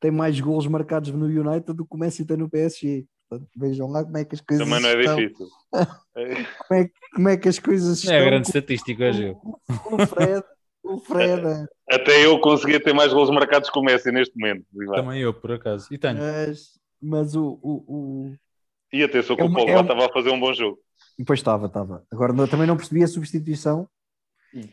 tem 0.00 0.10
mais 0.10 0.40
gols 0.40 0.66
marcados 0.66 1.12
no 1.12 1.26
United 1.26 1.72
do 1.72 1.86
que 1.86 1.94
o 1.94 1.98
Messi 1.98 2.24
tem 2.24 2.36
no 2.36 2.50
PSG. 2.50 3.06
Portanto, 3.28 3.50
vejam 3.56 3.88
lá 3.88 4.04
como 4.04 4.16
é 4.16 4.24
que 4.24 4.34
as 4.34 4.40
coisas 4.40 4.66
Também 4.66 4.82
não 4.82 4.88
é 4.88 5.00
estão. 5.00 5.16
difícil. 5.16 5.46
como, 6.68 6.80
é, 6.80 6.90
como 7.14 7.28
é 7.28 7.36
que 7.36 7.48
as 7.48 7.58
coisas 7.58 7.98
estão. 7.98 8.14
É 8.14 8.24
grande 8.24 8.46
estatística 8.46 9.04
hoje. 9.04 9.36
O 9.90 10.06
Fred, 10.06 10.44
o 10.84 10.98
Fred. 11.00 11.46
É. 11.46 11.94
Até 11.96 12.24
eu 12.24 12.40
conseguia 12.40 12.80
ter 12.80 12.92
mais 12.92 13.12
gols 13.12 13.30
marcados 13.30 13.68
com 13.70 13.80
o 13.80 13.84
Messi 13.84 14.12
neste 14.12 14.38
momento. 14.38 14.64
Também 14.94 15.20
eu, 15.20 15.34
por 15.34 15.52
acaso. 15.52 15.88
E 15.90 15.98
tenho. 15.98 16.18
Mas, 16.18 16.78
mas 17.02 17.34
o, 17.34 17.58
o, 17.62 17.72
o... 17.88 18.34
E 18.92 19.02
atenção 19.02 19.34
que 19.34 19.42
é 19.42 19.44
o 19.44 19.52
Paulo 19.52 19.70
é 19.70 19.80
estava 19.80 20.06
a 20.06 20.12
fazer 20.12 20.30
um 20.30 20.38
bom 20.38 20.54
jogo. 20.54 20.78
Pois 21.26 21.40
estava, 21.40 21.66
estava. 21.66 22.04
Agora 22.10 22.32
também 22.46 22.66
não 22.66 22.76
percebi 22.76 23.02
a 23.02 23.08
substituição. 23.08 23.88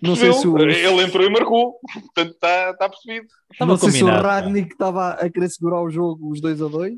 Não 0.01 0.15
sei 0.15 0.31
se 0.31 0.47
o... 0.47 0.57
Ele 0.57 1.03
entrou 1.03 1.25
e 1.25 1.29
marcou, 1.29 1.77
portanto 1.91 2.31
está 2.31 2.73
tá 2.75 2.87
percebido. 2.87 3.27
Não 3.59 3.75
sei 3.75 3.91
se 3.91 4.03
o 4.03 4.07
Ragnick 4.07 4.71
estava 4.71 5.09
a 5.09 5.29
querer 5.29 5.49
segurar 5.49 5.81
o 5.81 5.89
jogo, 5.89 6.29
os 6.29 6.39
2 6.39 6.61
a 6.61 6.67
2 6.67 6.93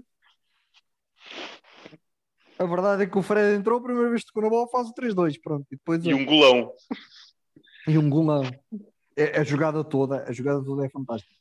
a 2.57 2.65
verdade 2.65 3.03
é 3.03 3.07
que 3.07 3.17
o 3.17 3.21
Fred 3.21 3.57
entrou, 3.57 3.79
a 3.79 3.83
primeira 3.83 4.09
vez 4.09 4.21
que 4.21 4.27
tocou 4.27 4.43
na 4.43 4.49
bola, 4.49 4.67
faz 4.69 4.87
o 4.87 4.93
3-2, 4.93 5.39
pronto. 5.41 5.65
E, 5.71 5.75
depois, 5.75 6.05
e 6.05 6.13
um 6.13 6.25
golão. 6.25 6.73
E 7.87 7.97
um 7.97 8.09
golão. 8.09 8.43
É, 9.15 9.39
a 9.39 9.43
jogada 9.43 9.83
toda, 9.83 10.23
a 10.23 10.31
jogada 10.31 10.63
toda 10.63 10.85
é 10.85 10.89
fantástica. 10.89 11.33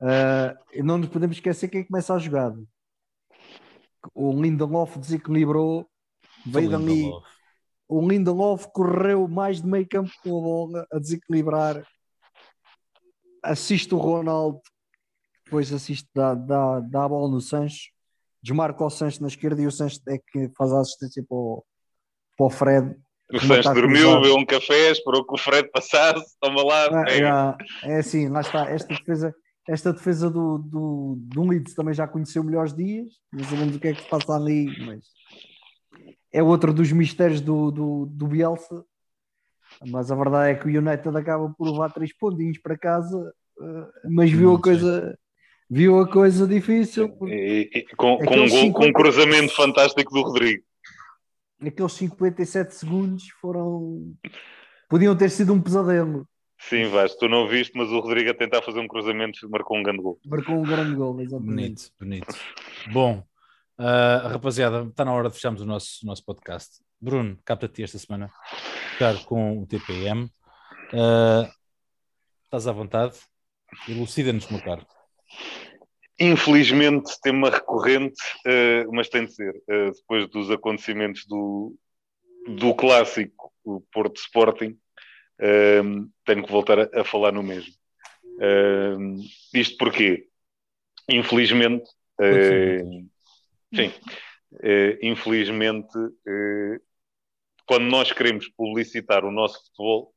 Uh, 0.00 0.84
não 0.84 0.98
nos 0.98 1.08
podemos 1.08 1.36
esquecer 1.36 1.68
quem 1.68 1.84
começa 1.84 2.14
a 2.14 2.18
jogada. 2.18 2.62
O 4.14 4.32
Lindelof 4.32 4.98
desequilibrou, 4.98 5.88
veio 6.46 6.70
dali. 6.70 7.10
O 7.88 8.06
Lindelof 8.06 8.66
correu 8.72 9.26
mais 9.26 9.62
de 9.62 9.66
meio 9.66 9.88
campo 9.88 10.12
com 10.22 10.38
a 10.38 10.42
bola 10.42 10.86
a 10.92 10.98
desequilibrar. 10.98 11.86
Assiste 13.42 13.94
o 13.94 13.98
Ronaldo, 13.98 14.60
depois 15.44 15.72
assiste, 15.72 16.08
dá, 16.14 16.34
dá, 16.34 16.80
dá 16.80 17.04
a 17.04 17.08
bola 17.08 17.30
no 17.30 17.40
Sancho 17.40 17.93
desmarca 18.44 18.84
o 18.84 18.90
Sancho 18.90 19.22
na 19.22 19.28
esquerda 19.28 19.62
e 19.62 19.66
o 19.66 19.72
Sancho 19.72 19.98
é 20.06 20.18
que 20.18 20.50
faz 20.56 20.70
a 20.70 20.80
assistência 20.80 21.24
para 21.26 21.36
o, 21.36 21.64
para 22.36 22.46
o 22.46 22.50
Fred. 22.50 22.94
O 23.32 23.40
Sancho 23.40 23.72
dormiu, 23.72 24.20
bebeu 24.20 24.36
um 24.36 24.44
café, 24.44 24.90
esperou 24.90 25.26
que 25.26 25.34
o 25.34 25.38
Fred 25.38 25.70
passasse, 25.70 26.36
toma 26.38 26.62
lá. 26.62 26.88
Ah, 26.92 27.56
é, 27.82 27.92
é, 27.94 27.98
assim, 27.98 28.28
lá 28.28 28.42
está. 28.42 28.70
Esta 28.70 28.94
defesa, 28.94 29.34
esta 29.66 29.92
defesa 29.94 30.30
do, 30.30 30.58
do, 30.58 31.14
do 31.18 31.48
Leeds 31.48 31.74
também 31.74 31.94
já 31.94 32.06
conheceu 32.06 32.44
melhores 32.44 32.74
dias, 32.74 33.14
não 33.32 33.44
sabemos 33.44 33.76
o 33.76 33.80
que 33.80 33.88
é 33.88 33.94
que 33.94 34.02
se 34.02 34.08
passa 34.10 34.34
ali, 34.34 34.66
mas 34.84 35.06
é 36.30 36.42
outro 36.42 36.74
dos 36.74 36.92
mistérios 36.92 37.40
do, 37.40 37.70
do, 37.70 38.06
do 38.06 38.26
Bielsa. 38.26 38.84
Mas 39.86 40.10
a 40.12 40.14
verdade 40.14 40.50
é 40.50 40.54
que 40.54 40.68
o 40.68 40.78
United 40.78 41.16
acaba 41.16 41.48
por 41.56 41.68
levar 41.68 41.90
três 41.92 42.14
pontinhos 42.16 42.58
para 42.58 42.78
casa, 42.78 43.34
eh, 43.60 44.08
mas 44.10 44.30
viu 44.30 44.54
a 44.54 44.60
coisa, 44.60 45.18
viu 45.68 46.00
a 46.00 46.08
coisa 46.08 46.46
difícil. 46.46 47.16
E, 47.26 47.70
e, 47.74 47.96
com, 47.96 48.18
com, 48.18 48.34
um, 48.36 48.48
50... 48.48 48.72
com 48.72 48.86
um 48.86 48.92
cruzamento 48.92 49.54
fantástico 49.54 50.12
do 50.12 50.22
Rodrigo. 50.22 50.62
Aqueles 51.64 51.92
57 51.92 52.74
segundos 52.74 53.28
foram. 53.40 54.14
podiam 54.88 55.16
ter 55.16 55.30
sido 55.30 55.52
um 55.52 55.60
pesadelo. 55.60 56.28
Sim, 56.58 56.88
Vasco, 56.88 57.18
tu 57.18 57.28
não 57.28 57.46
viste, 57.46 57.76
mas 57.76 57.90
o 57.90 58.00
Rodrigo 58.00 58.30
a 58.30 58.34
tentar 58.34 58.62
fazer 58.62 58.80
um 58.80 58.88
cruzamento 58.88 59.48
marcou 59.50 59.76
um 59.76 59.82
grande 59.82 60.02
gol. 60.02 60.18
Marcou 60.24 60.56
um 60.56 60.62
grande 60.62 60.94
gol, 60.94 61.20
exatamente. 61.20 61.90
Bonito, 62.00 62.26
bonito. 62.26 62.34
Bom, 62.92 63.22
uh, 63.78 64.28
rapaziada, 64.28 64.84
está 64.88 65.04
na 65.04 65.12
hora 65.12 65.28
de 65.28 65.34
fecharmos 65.34 65.60
o 65.60 65.66
nosso, 65.66 66.06
nosso 66.06 66.24
podcast. 66.24 66.82
Bruno, 66.98 67.38
capta-te 67.44 67.82
esta 67.82 67.98
semana, 67.98 68.30
ficar 68.92 69.24
com 69.24 69.60
o 69.60 69.66
TPM. 69.66 70.24
Uh, 70.24 71.44
ah, 71.44 71.50
estás 72.44 72.66
à 72.66 72.72
vontade, 72.72 73.18
elucida-nos, 73.86 74.48
meu 74.48 74.62
caro. 74.62 74.86
Infelizmente, 76.18 77.20
tema 77.20 77.50
recorrente, 77.50 78.22
uh, 78.46 78.92
mas 78.92 79.08
tem 79.08 79.24
de 79.24 79.34
ser, 79.34 79.54
uh, 79.68 79.92
depois 79.92 80.28
dos 80.28 80.50
acontecimentos 80.50 81.26
do, 81.26 81.74
do 82.46 82.72
clássico, 82.74 83.52
o 83.64 83.80
Porto 83.92 84.16
Sporting, 84.18 84.78
uh, 85.40 86.10
tenho 86.24 86.44
que 86.44 86.52
voltar 86.52 86.78
a, 86.78 87.00
a 87.00 87.04
falar 87.04 87.32
no 87.32 87.42
mesmo. 87.42 87.74
isto 89.52 89.76
porque, 89.76 90.28
infelizmente, 91.08 91.84
sim, 93.74 93.92
infelizmente, 95.02 95.92
quando 97.66 97.86
nós 97.86 98.12
queremos 98.12 98.48
publicitar 98.48 99.24
o 99.24 99.32
nosso 99.32 99.64
futebol, 99.64 100.13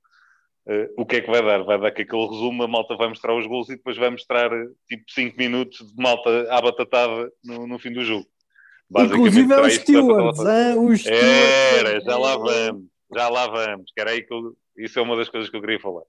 Uh, 0.67 1.01
o 1.01 1.05
que 1.05 1.15
é 1.15 1.21
que 1.21 1.31
vai 1.31 1.41
dar? 1.41 1.63
Vai 1.63 1.79
dar 1.79 1.91
que 1.91 2.01
aquele 2.01 2.27
resumo, 2.27 2.61
a 2.61 2.67
malta 2.67 2.97
vai 2.97 3.07
mostrar 3.07 3.33
os 3.33 3.47
gols 3.47 3.69
e 3.69 3.77
depois 3.77 3.95
vai 3.95 4.09
mostrar 4.09 4.49
tipo 4.89 5.03
5 5.07 5.37
minutos 5.37 5.77
de 5.77 5.95
malta 5.95 6.45
à 6.51 6.61
batatada 6.61 7.31
no, 7.41 7.65
no 7.65 7.79
fim 7.79 7.93
do 7.93 8.03
jogo. 8.03 8.27
Inclusive 8.91 9.53
é 9.53 9.61
os 9.61 9.73
stewards, 9.75 10.39
os 10.39 11.01
stewards. 11.01 11.05
Era, 11.05 12.01
já 12.01 12.17
lá 12.17 12.35
vamos, 12.35 12.85
já 13.13 13.29
lá 13.29 13.47
vamos, 13.47 13.91
que 13.93 14.01
era 14.01 14.11
aí 14.11 14.21
que 14.21 14.33
eu, 14.33 14.57
isso 14.77 14.99
é 14.99 15.01
uma 15.01 15.15
das 15.15 15.29
coisas 15.29 15.49
que 15.49 15.55
eu 15.55 15.61
queria 15.61 15.79
falar. 15.79 16.03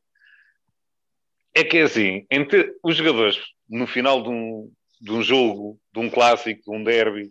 É 1.54 1.62
que 1.62 1.78
é 1.78 1.82
assim, 1.82 2.26
entre 2.28 2.74
os 2.82 2.96
jogadores, 2.96 3.38
no 3.68 3.86
final 3.86 4.22
de 4.22 4.28
um, 4.28 4.70
de 5.00 5.12
um 5.12 5.22
jogo, 5.22 5.78
de 5.92 6.00
um 6.00 6.10
clássico, 6.10 6.70
de 6.70 6.76
um 6.76 6.82
derby, 6.82 7.30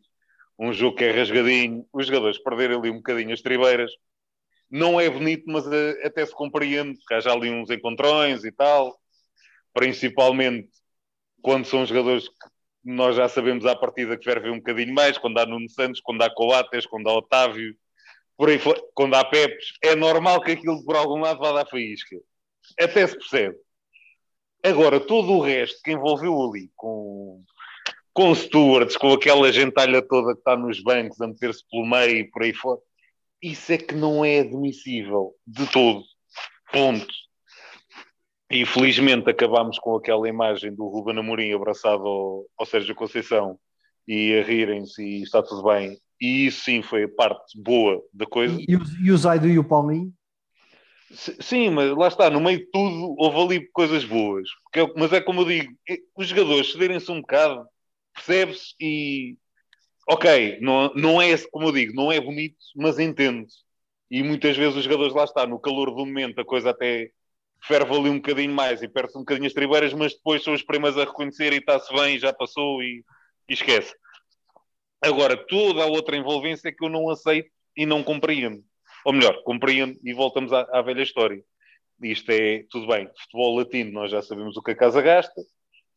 um 0.58 0.74
jogo 0.74 0.96
que 0.96 1.04
é 1.04 1.12
rasgadinho, 1.12 1.86
os 1.94 2.08
jogadores 2.08 2.38
perderem 2.40 2.78
ali 2.78 2.90
um 2.90 2.98
bocadinho 2.98 3.34
as 3.34 3.42
tribeiras, 3.42 3.92
não 4.70 5.00
é 5.00 5.10
bonito, 5.10 5.44
mas 5.48 5.66
eh, 5.72 6.06
até 6.06 6.26
se 6.26 6.34
compreende, 6.34 6.98
porque 7.00 7.14
há 7.14 7.20
já 7.20 7.32
ali 7.32 7.50
uns 7.50 7.70
encontrões 7.70 8.44
e 8.44 8.52
tal, 8.52 8.98
principalmente 9.74 10.70
quando 11.42 11.66
são 11.66 11.86
jogadores 11.86 12.28
que 12.28 12.36
nós 12.84 13.16
já 13.16 13.28
sabemos 13.28 13.66
à 13.66 13.76
partida 13.76 14.18
que 14.18 14.24
fervem 14.24 14.52
um 14.52 14.58
bocadinho 14.58 14.94
mais, 14.94 15.18
quando 15.18 15.38
há 15.38 15.46
Nuno 15.46 15.70
Santos, 15.70 16.02
quando 16.02 16.22
há 16.22 16.30
Coates, 16.30 16.86
quando 16.86 17.10
há 17.10 17.14
Otávio, 17.14 17.76
por 18.38 18.50
aí, 18.50 18.60
quando 18.94 19.16
há 19.16 19.26
Pepes, 19.26 19.74
é 19.82 19.96
normal 19.96 20.42
que 20.42 20.52
aquilo 20.52 20.84
por 20.86 20.96
algum 20.96 21.20
lado 21.20 21.40
vá 21.40 21.52
dar 21.52 21.66
faísca. 21.66 22.16
Até 22.80 23.08
se 23.08 23.18
percebe. 23.18 23.56
Agora, 24.64 25.00
todo 25.00 25.34
o 25.34 25.42
resto 25.42 25.82
que 25.84 25.92
envolveu 25.92 26.34
ali 26.42 26.70
com, 26.76 27.44
com 28.14 28.36
stewards, 28.36 28.98
com 28.98 29.14
aquela 29.14 29.52
gentalha 29.52 30.02
toda 30.02 30.34
que 30.34 30.40
está 30.40 30.56
nos 30.56 30.82
bancos 30.82 31.20
a 31.22 31.28
meter-se 31.28 31.64
pelo 31.70 31.86
meio 31.86 32.18
e 32.18 32.30
por 32.30 32.44
aí 32.44 32.54
fora, 32.54 32.80
isso 33.42 33.72
é 33.72 33.78
que 33.78 33.96
não 33.96 34.24
é 34.24 34.40
admissível 34.40 35.34
de 35.46 35.66
todo. 35.72 36.04
Ponto. 36.72 37.08
E 38.50 38.66
felizmente 38.66 39.30
acabámos 39.30 39.78
com 39.80 39.96
aquela 39.96 40.28
imagem 40.28 40.74
do 40.74 40.88
Ruben 40.88 41.20
Amorim 41.20 41.54
abraçado 41.54 42.08
ao, 42.08 42.46
ao 42.58 42.66
Sérgio 42.66 42.96
Conceição 42.96 43.60
e 44.08 44.34
a 44.40 44.44
rirem-se 44.44 45.04
e 45.04 45.24
está 45.24 45.44
tudo 45.44 45.64
bem. 45.64 45.98
E 46.20 46.48
isso 46.48 46.64
sim 46.64 46.82
foi 46.82 47.04
a 47.04 47.10
parte 47.10 47.60
boa 47.62 48.02
da 48.14 48.26
coisa. 48.26 48.58
E, 48.60 48.66
e 49.04 49.12
o 49.12 49.18
Zaido 49.18 49.48
e 49.48 49.60
o 49.60 49.64
Paulinho? 49.64 50.14
Sim, 51.12 51.70
mas 51.70 51.96
lá 51.96 52.08
está, 52.08 52.30
no 52.30 52.42
meio 52.42 52.60
de 52.60 52.66
tudo 52.72 53.16
houve 53.18 53.56
ali 53.56 53.72
coisas 53.72 54.04
boas. 54.04 54.50
Porque, 54.64 54.94
mas 55.00 55.14
é 55.14 55.22
como 55.22 55.42
eu 55.42 55.46
digo, 55.46 55.74
os 56.18 56.28
jogadores 56.28 56.72
cederem-se 56.72 57.12
um 57.12 57.22
bocado, 57.22 57.66
percebe-se 58.14 58.74
e 58.80 59.38
ok, 60.08 60.60
não, 60.62 60.94
não 60.96 61.22
é, 61.22 61.38
como 61.52 61.68
eu 61.68 61.72
digo, 61.72 61.94
não 61.94 62.12
é 62.12 62.20
bonito, 62.20 62.58
mas 62.76 62.98
entendo. 62.98 63.46
E 64.10 64.24
muitas 64.24 64.56
vezes 64.56 64.76
os 64.76 64.84
jogadores 64.84 65.14
lá 65.14 65.26
está, 65.26 65.46
no 65.46 65.60
calor 65.60 65.90
do 65.92 66.06
momento, 66.06 66.40
a 66.40 66.46
coisa 66.46 66.70
até 66.70 67.12
ferve 67.62 67.94
ali 67.94 68.10
um 68.10 68.18
bocadinho 68.18 68.54
mais 68.54 68.82
e 68.82 68.88
perde-se 68.88 69.18
um 69.18 69.22
bocadinho 69.22 69.48
as 69.48 69.54
tribeiras, 69.54 69.94
mas 69.94 70.14
depois 70.14 70.44
são 70.44 70.54
os 70.54 70.64
primeiros 70.64 70.98
a 70.98 71.04
reconhecer 71.04 71.52
e 71.52 71.58
está-se 71.58 71.94
bem, 71.94 72.18
já 72.18 72.32
passou 72.32 72.82
e, 72.82 73.04
e, 73.50 73.54
esquece. 73.54 73.94
Agora, 75.02 75.36
toda 75.36 75.84
a 75.84 75.88
outra 75.88 76.16
envolvência 76.16 76.70
é 76.70 76.72
que 76.72 76.84
eu 76.84 76.90
não 76.90 77.10
aceito 77.10 77.50
e 77.76 77.86
não 77.86 78.02
compreendo. 78.02 78.64
Ou 79.06 79.14
melhor, 79.14 79.44
compreendo 79.44 80.00
e 80.04 80.14
voltamos 80.14 80.54
à, 80.54 80.62
à 80.72 80.82
velha 80.82 81.02
história. 81.02 81.44
Isto 82.02 82.32
é, 82.32 82.64
tudo 82.70 82.88
bem, 82.88 83.10
futebol 83.20 83.58
latino, 83.58 83.92
nós 83.92 84.12
já 84.12 84.22
sabemos 84.22 84.56
o 84.56 84.62
que 84.62 84.72
a 84.72 84.76
casa 84.76 85.02
gasta, 85.02 85.42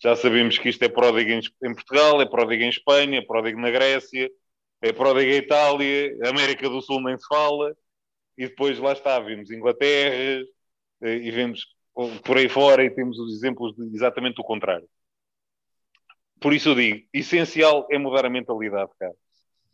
já 0.02 0.16
sabemos 0.16 0.58
que 0.58 0.68
isto 0.68 0.82
é 0.82 0.88
pródigo 0.88 1.30
em, 1.30 1.74
Portugal, 1.74 2.20
é 2.20 2.26
pródigo 2.26 2.62
em 2.62 2.68
Espanha, 2.68 3.18
é 3.18 3.22
pródigo 3.22 3.60
na 3.60 3.70
Grécia, 3.70 4.30
é 4.80 4.92
pródigo 4.92 5.30
em 5.30 5.36
Itália, 5.36 6.16
América 6.28 6.68
do 6.68 6.80
Sul 6.80 7.02
nem 7.02 7.18
se 7.18 7.26
fala, 7.28 7.76
e 8.36 8.48
depois 8.48 8.78
lá 8.78 8.92
está, 8.92 9.20
vimos 9.20 9.50
Inglaterra 9.50 10.42
eh, 11.02 11.16
e 11.16 11.30
vemos 11.30 11.66
por 12.24 12.38
aí 12.38 12.48
fora 12.48 12.82
e 12.82 12.90
temos 12.90 13.18
os 13.18 13.36
exemplos 13.36 13.74
de 13.76 13.94
exatamente 13.94 14.40
o 14.40 14.44
contrário. 14.44 14.88
Por 16.40 16.54
isso 16.54 16.70
eu 16.70 16.74
digo, 16.74 17.06
essencial 17.12 17.86
é 17.90 17.98
mudar 17.98 18.24
a 18.24 18.30
mentalidade, 18.30 18.90
cara. 18.98 19.14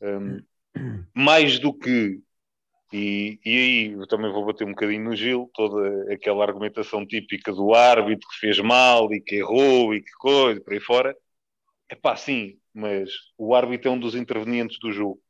Um, 0.01 0.43
mais 1.15 1.61
do 1.61 1.73
que 1.73 2.20
e, 2.93 3.39
e 3.45 3.57
aí 3.57 3.93
eu 3.93 4.07
também 4.07 4.33
vou 4.33 4.45
bater 4.45 4.65
um 4.65 4.71
bocadinho 4.71 5.05
no 5.05 5.17
Gil, 5.17 5.51
toda 5.55 6.13
aquela 6.13 6.45
argumentação 6.45 7.05
típica 7.05 7.53
do 7.53 7.75
árbitro 7.75 8.29
que 8.29 8.39
fez 8.39 8.59
mal 8.61 9.13
e 9.13 9.21
que 9.21 9.37
errou 9.37 9.95
e 9.95 10.01
que 10.01 10.13
coisa, 10.13 10.61
por 10.61 10.73
aí 10.73 10.81
fora. 10.81 11.17
É 11.89 11.95
pá, 11.95 12.17
sim, 12.17 12.57
mas 12.73 13.11
o 13.37 13.55
árbitro 13.55 13.89
é 13.89 13.93
um 13.93 13.99
dos 13.99 14.15
intervenientes 14.15 14.79
do 14.79 14.93
jogo. 14.93 15.21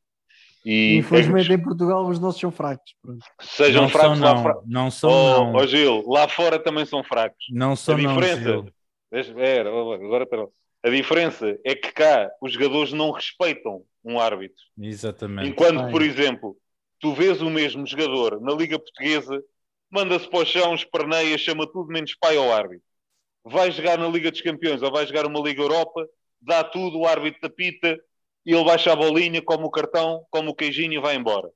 E 0.64 0.96
Infelizmente 0.96 1.50
é... 1.52 1.54
em 1.54 1.62
Portugal 1.62 2.06
os 2.06 2.18
nossos 2.18 2.40
são 2.40 2.50
fracos. 2.50 2.94
Pronto. 3.00 3.24
Sejam 3.40 3.82
não 3.82 3.88
fracos 3.88 4.18
são, 4.18 4.26
lá 4.26 4.42
fora. 4.42 4.60
Não 4.66 4.90
são, 4.90 5.10
oh, 5.10 5.52
não. 5.52 5.54
Oh, 5.54 5.66
Gil, 5.66 6.04
lá 6.06 6.28
fora 6.28 6.58
também 6.58 6.84
são 6.84 7.02
fracos. 7.04 7.46
Não 7.50 7.76
são, 7.76 7.94
a 7.94 7.98
diferença, 7.98 8.52
não, 8.52 9.20
espera, 9.20 9.70
agora, 9.70 10.26
pera. 10.26 10.46
A 10.82 10.90
diferença 10.90 11.58
é 11.64 11.74
que 11.74 11.92
cá 11.92 12.30
os 12.40 12.52
jogadores 12.52 12.92
não 12.92 13.10
respeitam 13.10 13.82
um 14.04 14.20
árbitro. 14.20 14.62
Exatamente. 14.78 15.48
Enquanto, 15.48 15.80
Ai. 15.80 15.90
por 15.90 16.02
exemplo, 16.02 16.56
tu 16.98 17.14
vês 17.14 17.40
o 17.42 17.50
mesmo 17.50 17.86
jogador 17.86 18.40
na 18.40 18.52
Liga 18.52 18.78
Portuguesa, 18.78 19.42
manda-se 19.90 20.28
para 20.28 20.40
o 20.40 20.46
chão, 20.46 20.74
esperneia, 20.74 21.36
chama 21.38 21.70
tudo 21.70 21.92
menos 21.92 22.14
pai 22.14 22.36
ao 22.36 22.52
árbitro. 22.52 22.84
Vai 23.44 23.70
jogar 23.70 23.98
na 23.98 24.08
Liga 24.08 24.30
dos 24.30 24.40
Campeões 24.40 24.82
ou 24.82 24.90
vai 24.90 25.06
jogar 25.06 25.26
uma 25.26 25.40
Liga 25.40 25.62
Europa, 25.62 26.08
dá 26.40 26.64
tudo, 26.64 26.98
o 26.98 27.06
árbitro 27.06 27.40
tapita, 27.40 27.98
e 28.44 28.52
ele 28.52 28.64
baixa 28.64 28.92
a 28.92 28.96
bolinha, 28.96 29.42
como 29.42 29.66
o 29.66 29.70
cartão, 29.70 30.24
como 30.30 30.50
o 30.50 30.54
queijinho 30.54 30.94
e 30.94 31.00
vai 31.00 31.16
embora. 31.16 31.50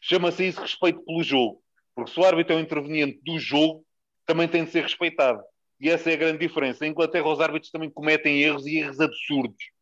Chama-se 0.00 0.46
isso 0.46 0.60
respeito 0.60 1.04
pelo 1.04 1.22
jogo. 1.22 1.62
Porque 1.94 2.12
se 2.12 2.20
o 2.20 2.24
árbitro 2.24 2.54
é 2.54 2.56
um 2.56 2.60
interveniente 2.60 3.20
do 3.24 3.38
jogo, 3.38 3.84
também 4.24 4.46
tem 4.46 4.64
de 4.64 4.70
ser 4.70 4.82
respeitado. 4.82 5.42
E 5.80 5.88
essa 5.90 6.10
é 6.10 6.14
a 6.14 6.16
grande 6.16 6.38
diferença. 6.38 6.86
Em 6.86 6.90
Inglaterra, 6.90 7.28
os 7.28 7.40
árbitros 7.40 7.70
também 7.70 7.90
cometem 7.90 8.40
erros 8.40 8.66
e 8.66 8.78
erros 8.78 9.00
absurdos 9.00 9.75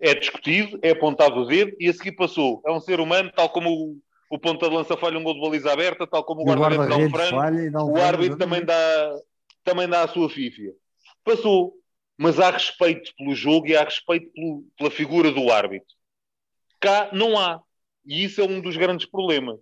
é 0.00 0.14
discutido, 0.14 0.78
é 0.82 0.90
apontado 0.90 1.40
o 1.40 1.46
dedo 1.46 1.76
e 1.78 1.88
a 1.88 1.92
seguir 1.92 2.12
passou. 2.12 2.62
É 2.66 2.70
um 2.70 2.80
ser 2.80 3.00
humano, 3.00 3.30
tal 3.34 3.48
como 3.50 3.70
o, 3.70 3.96
o 4.30 4.38
ponta 4.38 4.68
de 4.68 4.74
lança 4.74 4.96
falha 4.96 5.18
um 5.18 5.22
gol 5.22 5.34
de 5.34 5.40
baliza 5.40 5.72
aberta, 5.72 6.06
tal 6.06 6.24
como 6.24 6.42
o 6.42 6.44
guarda-redes 6.44 6.88
dá 6.88 6.96
um 6.96 7.10
frango, 7.10 7.92
o 7.92 7.96
árbitro 7.96 8.38
também 8.38 8.64
dá, 8.64 9.16
também 9.64 9.88
dá 9.88 10.04
a 10.04 10.08
sua 10.08 10.30
fífia. 10.30 10.72
Passou, 11.24 11.74
mas 12.16 12.38
há 12.38 12.50
respeito 12.50 13.12
pelo 13.16 13.34
jogo 13.34 13.66
e 13.66 13.76
há 13.76 13.84
respeito 13.84 14.30
pelo, 14.32 14.64
pela 14.76 14.90
figura 14.90 15.32
do 15.32 15.50
árbitro. 15.50 15.94
Cá 16.80 17.10
não 17.12 17.38
há. 17.38 17.60
E 18.06 18.24
isso 18.24 18.40
é 18.40 18.44
um 18.44 18.60
dos 18.60 18.76
grandes 18.76 19.06
problemas. 19.06 19.58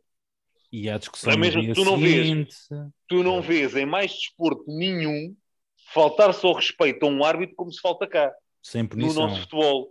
E 0.70 0.90
a 0.90 0.98
discussão 0.98 1.32
é 1.32 1.36
mesmo 1.36 1.74
tu 1.74 1.84
não 1.84 1.96
vês, 1.96 2.68
tu 3.08 3.22
não 3.22 3.40
vês 3.40 3.74
em 3.74 3.86
mais 3.86 4.12
desporto 4.12 4.64
nenhum 4.66 5.34
faltar 5.92 6.34
só 6.34 6.52
respeito 6.52 7.06
a 7.06 7.08
um 7.08 7.24
árbitro 7.24 7.56
como 7.56 7.72
se 7.72 7.80
falta 7.80 8.06
cá. 8.06 8.32
Sem 8.62 8.84
punição. 8.84 9.22
No 9.22 9.28
nosso 9.28 9.40
futebol. 9.42 9.88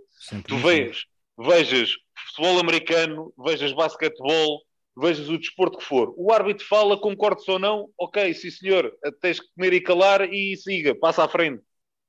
Tu 0.47 0.57
vês, 0.57 1.05
vejas 1.37 1.91
futebol 2.29 2.59
americano, 2.59 3.33
vejas 3.37 3.73
basquetebol, 3.73 4.61
vejas 4.97 5.29
o 5.29 5.37
desporto 5.37 5.77
que 5.77 5.83
for. 5.83 6.13
O 6.17 6.31
árbitro 6.31 6.65
fala, 6.65 6.99
concordes 6.99 7.47
ou 7.47 7.59
não, 7.59 7.89
ok, 7.97 8.33
sim 8.33 8.49
senhor, 8.49 8.91
tens 9.21 9.39
que 9.39 9.47
comer 9.55 9.73
e 9.73 9.81
calar 9.81 10.21
e 10.33 10.55
siga, 10.55 10.95
passa 10.95 11.23
à 11.23 11.27
frente. 11.27 11.61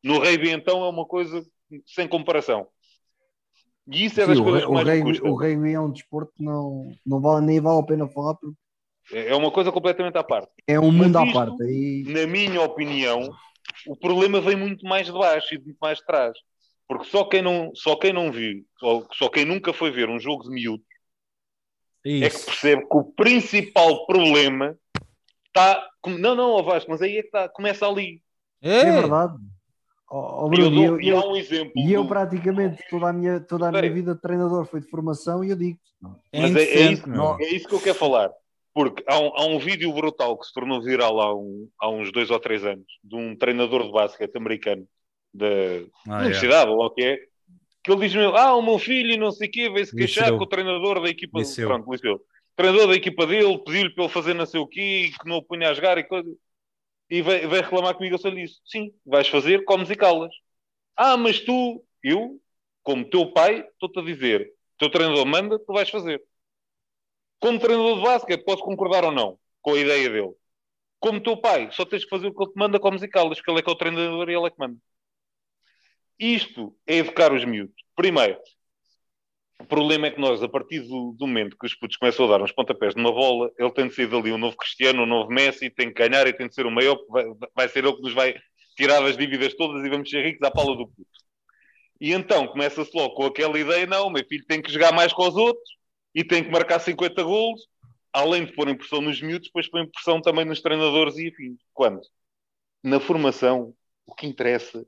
No 0.03 0.19
rugby, 0.19 0.51
então, 0.51 0.85
é 0.85 0.89
uma 0.89 1.05
coisa 1.05 1.45
sem 1.87 2.07
comparação. 2.07 2.67
E 3.91 4.05
isso 4.05 4.21
é 4.21 4.27
das 4.27 4.37
Sim, 4.37 4.45
coisas 4.45 4.63
o, 4.65 4.67
que 4.67 4.73
mais 4.73 4.89
o 4.89 4.91
rugby, 4.91 5.21
O 5.29 5.35
rugby 5.35 5.73
é 5.73 5.81
um 5.81 5.91
desporto 5.91 6.33
que 6.37 6.43
não, 6.43 6.93
não 7.05 7.21
vale, 7.21 7.47
nem 7.47 7.61
vale 7.61 7.81
a 7.81 7.85
pena 7.85 8.09
falar 8.09 8.35
porque 8.35 8.57
é, 9.13 9.29
é 9.29 9.37
uma 9.37 9.51
coisa 9.51 9.71
completamente 9.71 10.19
à 10.19 10.25
parte. 10.25 10.51
É 10.67 10.79
um 10.81 10.91
mundo 10.91 11.19
isto, 11.25 11.31
à 11.31 11.33
parte. 11.33 11.63
E... 11.65 12.05
Na 12.09 12.27
minha 12.27 12.61
opinião, 12.63 13.31
o 13.87 13.97
problema 13.97 14.41
vem 14.41 14.57
muito 14.57 14.85
mais 14.85 15.07
de 15.07 15.13
baixo 15.13 15.55
e 15.55 15.59
muito 15.59 15.79
mais 15.81 15.99
de 15.99 16.07
trás. 16.07 16.37
Porque 16.89 17.07
só 17.07 17.25
quem 17.25 17.43
não, 17.43 17.73
só 17.75 17.97
quem 17.97 18.13
não 18.13 18.31
viu, 18.31 18.65
só, 18.79 19.07
só 19.13 19.29
quem 19.29 19.45
nunca 19.45 19.73
foi 19.73 19.91
ver 19.91 20.09
um 20.09 20.21
jogo 20.21 20.45
de 20.45 20.51
miúdos, 20.51 20.87
é 22.05 22.31
que 22.31 22.45
percebe 22.45 22.83
que 22.83 22.97
o 22.97 23.05
principal 23.05 24.07
problema 24.07 24.79
está. 25.47 25.89
Não, 26.07 26.37
não, 26.37 26.63
Vasco, 26.63 26.91
mas 26.91 27.03
aí 27.03 27.19
é 27.19 27.23
que 27.23 27.27
está, 27.27 27.49
começa 27.49 27.87
ali. 27.87 28.23
É, 28.63 28.79
é 28.79 28.93
verdade. 28.93 29.35
Oh, 30.09 30.49
Bruno, 30.49 30.77
e, 30.77 30.85
eu, 30.85 30.91
dou, 30.91 31.01
e 31.01 31.09
eu, 31.09 31.19
um 31.19 31.37
exemplo. 31.37 31.73
E 31.75 31.93
eu, 31.93 32.07
praticamente, 32.07 32.81
toda 32.89 33.09
a 33.09 33.13
minha, 33.13 33.41
toda 33.41 33.69
a 33.69 33.73
minha 33.73 33.93
vida 33.93 34.15
de 34.15 34.21
treinador 34.21 34.65
foi 34.67 34.81
de 34.81 34.89
formação 34.89 35.43
e 35.43 35.51
eu 35.51 35.57
digo. 35.57 35.79
Mas 36.33 36.55
é, 36.55 36.63
é, 36.63 36.93
isso, 36.93 37.05
é 37.41 37.49
isso 37.49 37.67
que 37.67 37.75
eu 37.75 37.81
quero 37.81 37.99
falar. 37.99 38.31
Porque 38.73 39.03
há 39.09 39.19
um, 39.19 39.33
há 39.35 39.47
um 39.47 39.59
vídeo 39.59 39.93
brutal 39.93 40.39
que 40.39 40.47
se 40.47 40.53
tornou 40.53 40.81
viral 40.81 41.21
há, 41.21 41.35
um, 41.35 41.69
há 41.81 41.89
uns 41.89 42.13
dois 42.13 42.31
ou 42.31 42.39
três 42.39 42.65
anos 42.65 42.87
de 43.03 43.17
um 43.17 43.35
treinador 43.35 43.85
de 43.85 43.91
basquete 43.91 44.37
americano 44.37 44.87
da 45.37 45.47
ah, 46.09 46.19
universidade, 46.19 46.71
ou 46.71 46.85
o 46.85 46.91
que 46.91 47.03
é, 47.03 47.19
que 47.83 47.93
ele 47.93 48.01
diz-me, 48.01 48.25
ah, 48.25 48.55
o 48.55 48.63
meu 48.63 48.79
filho 48.79 49.17
não 49.19 49.31
sei 49.31 49.49
o 49.49 49.51
quê, 49.51 49.71
veio-se 49.71 49.95
queixar 49.95 50.31
com 50.33 50.43
o 50.43 50.47
treinador 50.47 51.01
da 51.01 51.09
equipa, 51.09 51.39
Liceu. 51.39 51.69
pronto, 51.69 51.91
Liceu. 51.91 52.15
O 52.15 52.57
treinador 52.57 52.89
da 52.89 52.97
equipa 52.97 53.27
dele 53.27 53.59
pediu-lhe 53.59 53.95
para 53.95 54.05
ele 54.05 54.13
fazer 54.13 54.35
não 54.35 54.47
sei 54.47 54.61
o 54.61 54.67
quê, 54.67 55.11
que 55.21 55.29
não 55.29 55.37
o 55.37 55.43
punha 55.43 55.71
a 55.71 55.75
jogar 55.75 55.97
e 55.99 56.05
coisa. 56.05 56.29
E 57.09 57.23
vai, 57.23 57.47
vai 57.47 57.61
reclamar 57.61 57.95
comigo, 57.95 58.15
eu 58.15 58.19
só 58.19 58.29
lhe 58.29 58.45
disse, 58.45 58.61
sim, 58.65 58.93
vais 59.05 59.29
fazer, 59.29 59.65
comes 59.65 59.89
e 59.91 59.95
calas. 59.95 60.33
Ah, 60.97 61.17
mas 61.17 61.39
tu, 61.41 61.85
eu, 62.03 62.41
como 62.83 63.09
teu 63.09 63.31
pai, 63.33 63.61
estou-te 63.61 64.01
a 64.01 64.03
dizer, 64.03 64.53
teu 64.79 64.91
treinador 64.91 65.25
manda, 65.25 65.59
tu 65.59 65.73
vais 65.73 65.89
fazer. 65.89 66.21
Como 67.39 67.61
treinador 67.61 67.97
de 67.99 68.03
basquete, 68.03 68.45
posso 68.45 68.63
concordar 68.63 69.05
ou 69.05 69.13
não 69.13 69.39
com 69.63 69.75
a 69.75 69.79
ideia 69.79 70.09
dele. 70.09 70.33
Como 70.99 71.21
teu 71.21 71.37
pai, 71.37 71.69
só 71.73 71.85
tens 71.85 72.05
que 72.05 72.11
fazer 72.11 72.29
o 72.29 72.35
que 72.35 72.43
ele 72.43 72.53
te 72.53 72.57
manda, 72.57 72.81
comes 72.81 73.03
e 73.03 73.09
calas, 73.09 73.39
porque 73.39 73.51
ele 73.51 73.59
é 73.61 73.63
que 73.63 73.71
é 73.71 73.73
o 73.73 73.77
treinador 73.77 74.29
e 74.29 74.35
ele 74.35 74.47
é 74.47 74.51
que 74.51 74.59
manda. 74.59 74.77
Isto 76.19 76.75
é 76.87 76.97
educar 76.97 77.33
os 77.33 77.45
miúdos. 77.45 77.75
Primeiro, 77.95 78.39
o 79.61 79.65
problema 79.65 80.07
é 80.07 80.11
que 80.11 80.21
nós, 80.21 80.43
a 80.43 80.49
partir 80.49 80.81
do, 80.81 81.13
do, 81.13 81.27
momento 81.27 81.57
que 81.59 81.67
os 81.67 81.75
putos 81.75 81.97
começam 81.97 82.27
a 82.27 82.29
dar 82.29 82.43
uns 82.43 82.53
pontapés 82.53 82.95
numa 82.95 83.13
bola, 83.13 83.51
ele 83.59 83.71
tem 83.71 83.89
de 83.89 83.95
ser 83.95 84.13
ali 84.15 84.33
um 84.33 84.39
novo 84.39 84.57
Cristiano, 84.57 85.03
um 85.03 85.07
novo 85.07 85.31
Messi, 85.31 85.71
tem 85.71 85.93
que 85.93 86.09
ganhar 86.09 86.27
e 86.27 86.33
tem 86.33 86.49
de 86.49 86.55
ser 86.55 86.67
o 86.67 86.71
maior, 86.71 86.99
vai, 87.09 87.25
vai 87.55 87.69
ser 87.69 87.85
ele 87.85 87.95
que 87.95 88.03
nos 88.03 88.13
vai 88.13 88.35
tirar 88.77 89.03
as 89.05 89.17
dívidas 89.17 89.55
todas 89.55 89.85
e 89.85 89.89
vamos 89.89 90.11
ser 90.11 90.25
ricos 90.25 90.47
à 90.47 90.51
pala 90.51 90.77
do 90.77 90.87
puto. 90.87 91.09
E 92.01 92.13
então 92.13 92.47
começa-se 92.47 92.91
logo 92.95 93.15
com 93.15 93.25
aquela 93.25 93.59
ideia: 93.59 93.87
não, 93.87 94.11
meu 94.11 94.25
filho 94.27 94.45
tem 94.47 94.61
que 94.61 94.71
jogar 94.71 94.93
mais 94.93 95.13
com 95.13 95.27
os 95.27 95.35
outros, 95.35 95.77
e 96.15 96.23
tem 96.23 96.45
que 96.45 96.51
marcar 96.51 96.79
50 96.79 97.23
golos, 97.23 97.67
além 98.13 98.45
de 98.45 98.53
pôr 98.53 98.69
impressão 98.69 99.01
nos 99.01 99.21
miúdos, 99.21 99.49
depois 99.49 99.69
põe 99.69 99.83
impressão 99.83 100.21
também 100.21 100.45
nos 100.45 100.61
treinadores 100.61 101.17
e 101.17 101.29
afins. 101.29 101.59
Quando? 101.75 102.01
Na 102.83 103.01
formação, 103.01 103.75
o 104.07 104.15
que 104.15 104.27
interessa 104.27 104.87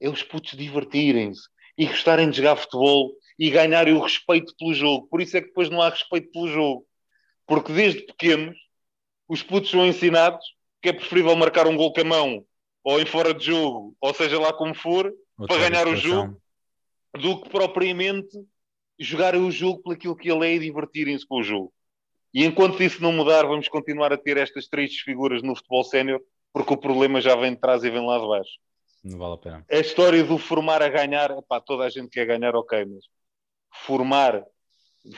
é 0.00 0.08
os 0.08 0.22
putos 0.22 0.56
divertirem-se 0.56 1.42
e 1.76 1.86
gostarem 1.86 2.30
de 2.30 2.38
jogar 2.38 2.56
futebol 2.56 3.12
e 3.38 3.50
ganharem 3.50 3.94
o 3.94 4.00
respeito 4.00 4.54
pelo 4.58 4.74
jogo. 4.74 5.06
Por 5.08 5.20
isso 5.20 5.36
é 5.36 5.40
que 5.40 5.48
depois 5.48 5.70
não 5.70 5.80
há 5.80 5.88
respeito 5.88 6.30
pelo 6.30 6.48
jogo. 6.48 6.86
Porque 7.46 7.72
desde 7.72 8.02
pequenos 8.02 8.56
os 9.28 9.42
putos 9.42 9.70
são 9.70 9.86
ensinados 9.86 10.44
que 10.82 10.88
é 10.88 10.92
preferível 10.92 11.34
marcar 11.36 11.66
um 11.66 11.76
gol 11.76 11.92
com 11.92 12.00
a 12.00 12.04
mão 12.04 12.44
ou 12.82 13.00
em 13.00 13.06
fora 13.06 13.34
de 13.34 13.44
jogo, 13.46 13.94
ou 14.00 14.14
seja 14.14 14.38
lá 14.40 14.52
como 14.52 14.74
for, 14.74 15.12
Outra 15.38 15.56
para 15.56 15.68
ganhar 15.68 15.86
o 15.86 15.96
jogo, 15.96 16.40
do 17.18 17.40
que 17.40 17.48
propriamente 17.50 18.36
jogarem 18.98 19.40
o 19.40 19.50
jogo 19.50 19.82
pelo 19.82 19.94
aquilo 19.94 20.16
que 20.16 20.30
ele 20.30 20.46
é 20.46 20.54
e 20.54 20.58
divertirem-se 20.58 21.26
com 21.26 21.40
o 21.40 21.42
jogo. 21.42 21.72
E 22.32 22.44
enquanto 22.44 22.82
isso 22.82 23.02
não 23.02 23.12
mudar, 23.12 23.44
vamos 23.44 23.68
continuar 23.68 24.12
a 24.12 24.16
ter 24.16 24.36
estas 24.36 24.68
três 24.68 24.94
figuras 24.96 25.42
no 25.42 25.56
futebol 25.56 25.84
sénior, 25.84 26.20
porque 26.52 26.72
o 26.72 26.76
problema 26.76 27.20
já 27.20 27.34
vem 27.34 27.54
de 27.54 27.60
trás 27.60 27.82
e 27.82 27.90
vem 27.90 28.04
lá 28.04 28.18
de 28.18 28.26
baixo. 28.26 28.58
Não 29.02 29.18
vale 29.18 29.34
a 29.34 29.38
pena. 29.38 29.64
A 29.70 29.76
história 29.76 30.22
do 30.22 30.38
formar 30.38 30.82
a 30.82 30.88
ganhar, 30.88 31.30
pá, 31.48 31.60
toda 31.60 31.84
a 31.84 31.90
gente 31.90 32.10
quer 32.10 32.26
ganhar, 32.26 32.54
ok, 32.54 32.84
mas 32.84 33.04
formar, 33.84 34.44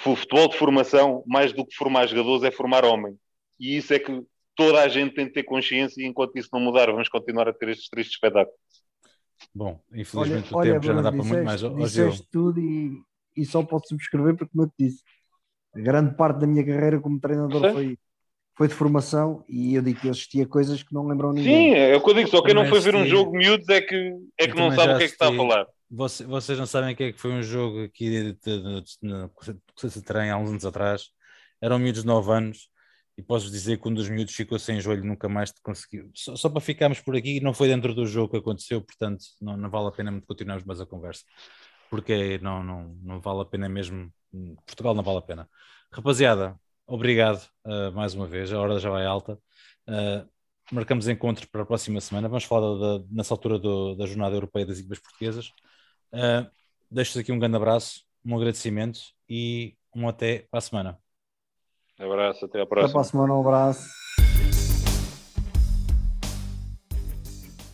o 0.06 0.16
futebol 0.16 0.48
de 0.48 0.56
formação, 0.56 1.24
mais 1.26 1.52
do 1.52 1.66
que 1.66 1.74
formar 1.74 2.06
jogadores, 2.06 2.44
é 2.44 2.50
formar 2.50 2.84
homem. 2.84 3.16
E 3.58 3.76
isso 3.76 3.92
é 3.92 3.98
que 3.98 4.22
toda 4.54 4.80
a 4.82 4.88
gente 4.88 5.14
tem 5.14 5.26
de 5.26 5.32
ter 5.32 5.42
consciência 5.42 6.02
e 6.02 6.06
enquanto 6.06 6.36
isso 6.36 6.48
não 6.52 6.60
mudar, 6.60 6.86
vamos 6.86 7.08
continuar 7.08 7.48
a 7.48 7.52
ter 7.52 7.70
estes 7.70 7.88
tristes 7.88 8.14
espetáculos. 8.14 8.58
Bom, 9.52 9.80
infelizmente 9.92 10.54
olha, 10.54 10.76
o 10.76 10.80
tempo 10.80 10.86
olha, 10.86 10.86
já 10.86 10.94
não 10.94 11.02
dá 11.02 11.10
para 11.10 11.24
muito 11.24 11.44
mais. 11.44 11.60
Disseste 11.60 12.28
tudo 12.30 12.60
e 12.60 13.02
e 13.36 13.44
só 13.44 13.62
posso 13.62 13.88
subscrever 13.88 14.36
porque, 14.36 14.52
como 14.52 14.64
eu 14.64 14.68
te 14.68 14.74
disse, 14.78 15.02
a 15.74 15.80
grande 15.80 16.14
parte 16.16 16.40
da 16.40 16.46
minha 16.46 16.64
carreira 16.64 17.00
como 17.00 17.20
treinador 17.20 17.72
foi, 17.72 17.98
foi 18.56 18.68
de 18.68 18.74
formação 18.74 19.44
e 19.48 19.74
eu 19.74 19.82
digo 19.82 20.00
que 20.00 20.08
assistia 20.08 20.46
coisas 20.46 20.82
que 20.82 20.92
não 20.92 21.06
lembram 21.06 21.32
ninguém. 21.32 21.72
Sim, 21.72 21.78
é 21.78 21.96
o 21.96 22.02
que 22.02 22.10
eu 22.10 22.14
digo, 22.14 22.28
só 22.28 22.42
quem 22.42 22.54
não 22.54 22.66
foi 22.66 22.80
ver 22.80 22.94
um 22.94 23.06
jogo 23.06 23.36
miúdos 23.36 23.68
é 23.68 23.80
que, 23.80 24.16
é 24.38 24.46
que 24.46 24.54
não 24.54 24.70
sabe 24.74 24.94
o 24.94 24.98
que 24.98 25.04
é 25.04 25.06
que 25.06 25.12
está 25.12 25.28
a 25.28 25.34
falar. 25.34 25.66
Vocês, 25.90 26.28
vocês 26.28 26.58
não 26.58 26.66
sabem 26.66 26.94
o 26.94 26.96
que 26.96 27.04
é 27.04 27.12
que 27.12 27.20
foi 27.20 27.32
um 27.32 27.42
jogo 27.42 27.84
aqui 27.84 28.08
de, 28.08 28.32
de, 28.32 28.62
de, 28.62 28.82
de, 29.02 29.88
de 29.90 30.02
trem 30.02 30.30
há 30.30 30.36
uns 30.36 30.50
anos 30.50 30.64
atrás. 30.64 31.10
Eram 31.60 31.78
miúdos 31.78 32.02
de 32.02 32.06
9 32.06 32.32
anos 32.32 32.68
e 33.16 33.22
posso 33.22 33.50
dizer 33.50 33.78
que 33.78 33.88
um 33.88 33.94
dos 33.94 34.08
miúdos 34.08 34.34
ficou 34.34 34.58
sem 34.58 34.80
joelho, 34.80 35.04
nunca 35.04 35.28
mais 35.28 35.52
conseguiu. 35.62 36.10
Só, 36.14 36.34
só, 36.34 36.48
para 36.48 36.60
ficarmos 36.60 37.00
por 37.00 37.14
aqui, 37.14 37.40
não 37.40 37.52
foi 37.52 37.68
dentro 37.68 37.94
do 37.94 38.06
jogo 38.06 38.30
que 38.30 38.38
aconteceu, 38.38 38.80
portanto 38.80 39.22
não, 39.40 39.56
não 39.56 39.70
vale 39.70 39.88
a 39.88 39.92
pena 39.92 40.22
continuarmos 40.26 40.64
mais 40.64 40.80
a 40.80 40.86
conversa 40.86 41.24
porque 41.92 42.38
não, 42.38 42.64
não, 42.64 42.96
não 43.02 43.20
vale 43.20 43.42
a 43.42 43.44
pena 43.44 43.68
mesmo. 43.68 44.10
Portugal 44.64 44.94
não 44.94 45.02
vale 45.02 45.18
a 45.18 45.22
pena. 45.22 45.50
Rapaziada, 45.92 46.58
obrigado 46.86 47.42
uh, 47.64 47.92
mais 47.92 48.14
uma 48.14 48.26
vez. 48.26 48.52
A 48.52 48.60
hora 48.60 48.78
já 48.78 48.90
vai 48.90 49.04
alta. 49.04 49.38
Uh, 49.88 50.28
marcamos 50.70 51.08
encontro 51.08 51.48
para 51.50 51.62
a 51.62 51.66
próxima 51.66 52.00
semana. 52.00 52.28
Vamos 52.28 52.44
falar 52.44 52.78
da, 52.78 53.04
nessa 53.10 53.34
altura 53.34 53.58
do, 53.58 53.94
da 53.94 54.06
Jornada 54.06 54.34
Europeia 54.34 54.66
das 54.66 54.78
Equipas 54.78 54.98
Portuguesas. 54.98 55.48
Uh, 56.12 56.50
Deixo-vos 56.92 57.22
aqui 57.22 57.32
um 57.32 57.38
grande 57.38 57.56
abraço, 57.56 58.02
um 58.22 58.36
agradecimento 58.36 59.00
e 59.26 59.74
um 59.96 60.06
até 60.06 60.46
para 60.50 60.58
a 60.58 60.60
semana. 60.60 60.98
Um 61.98 62.04
abraço, 62.04 62.44
até 62.44 62.60
a 62.60 62.66
próxima. 62.66 62.84
Até 62.84 62.92
para 62.92 63.00
a 63.00 63.04
semana, 63.04 63.34
um 63.34 63.40
abraço. 63.40 63.88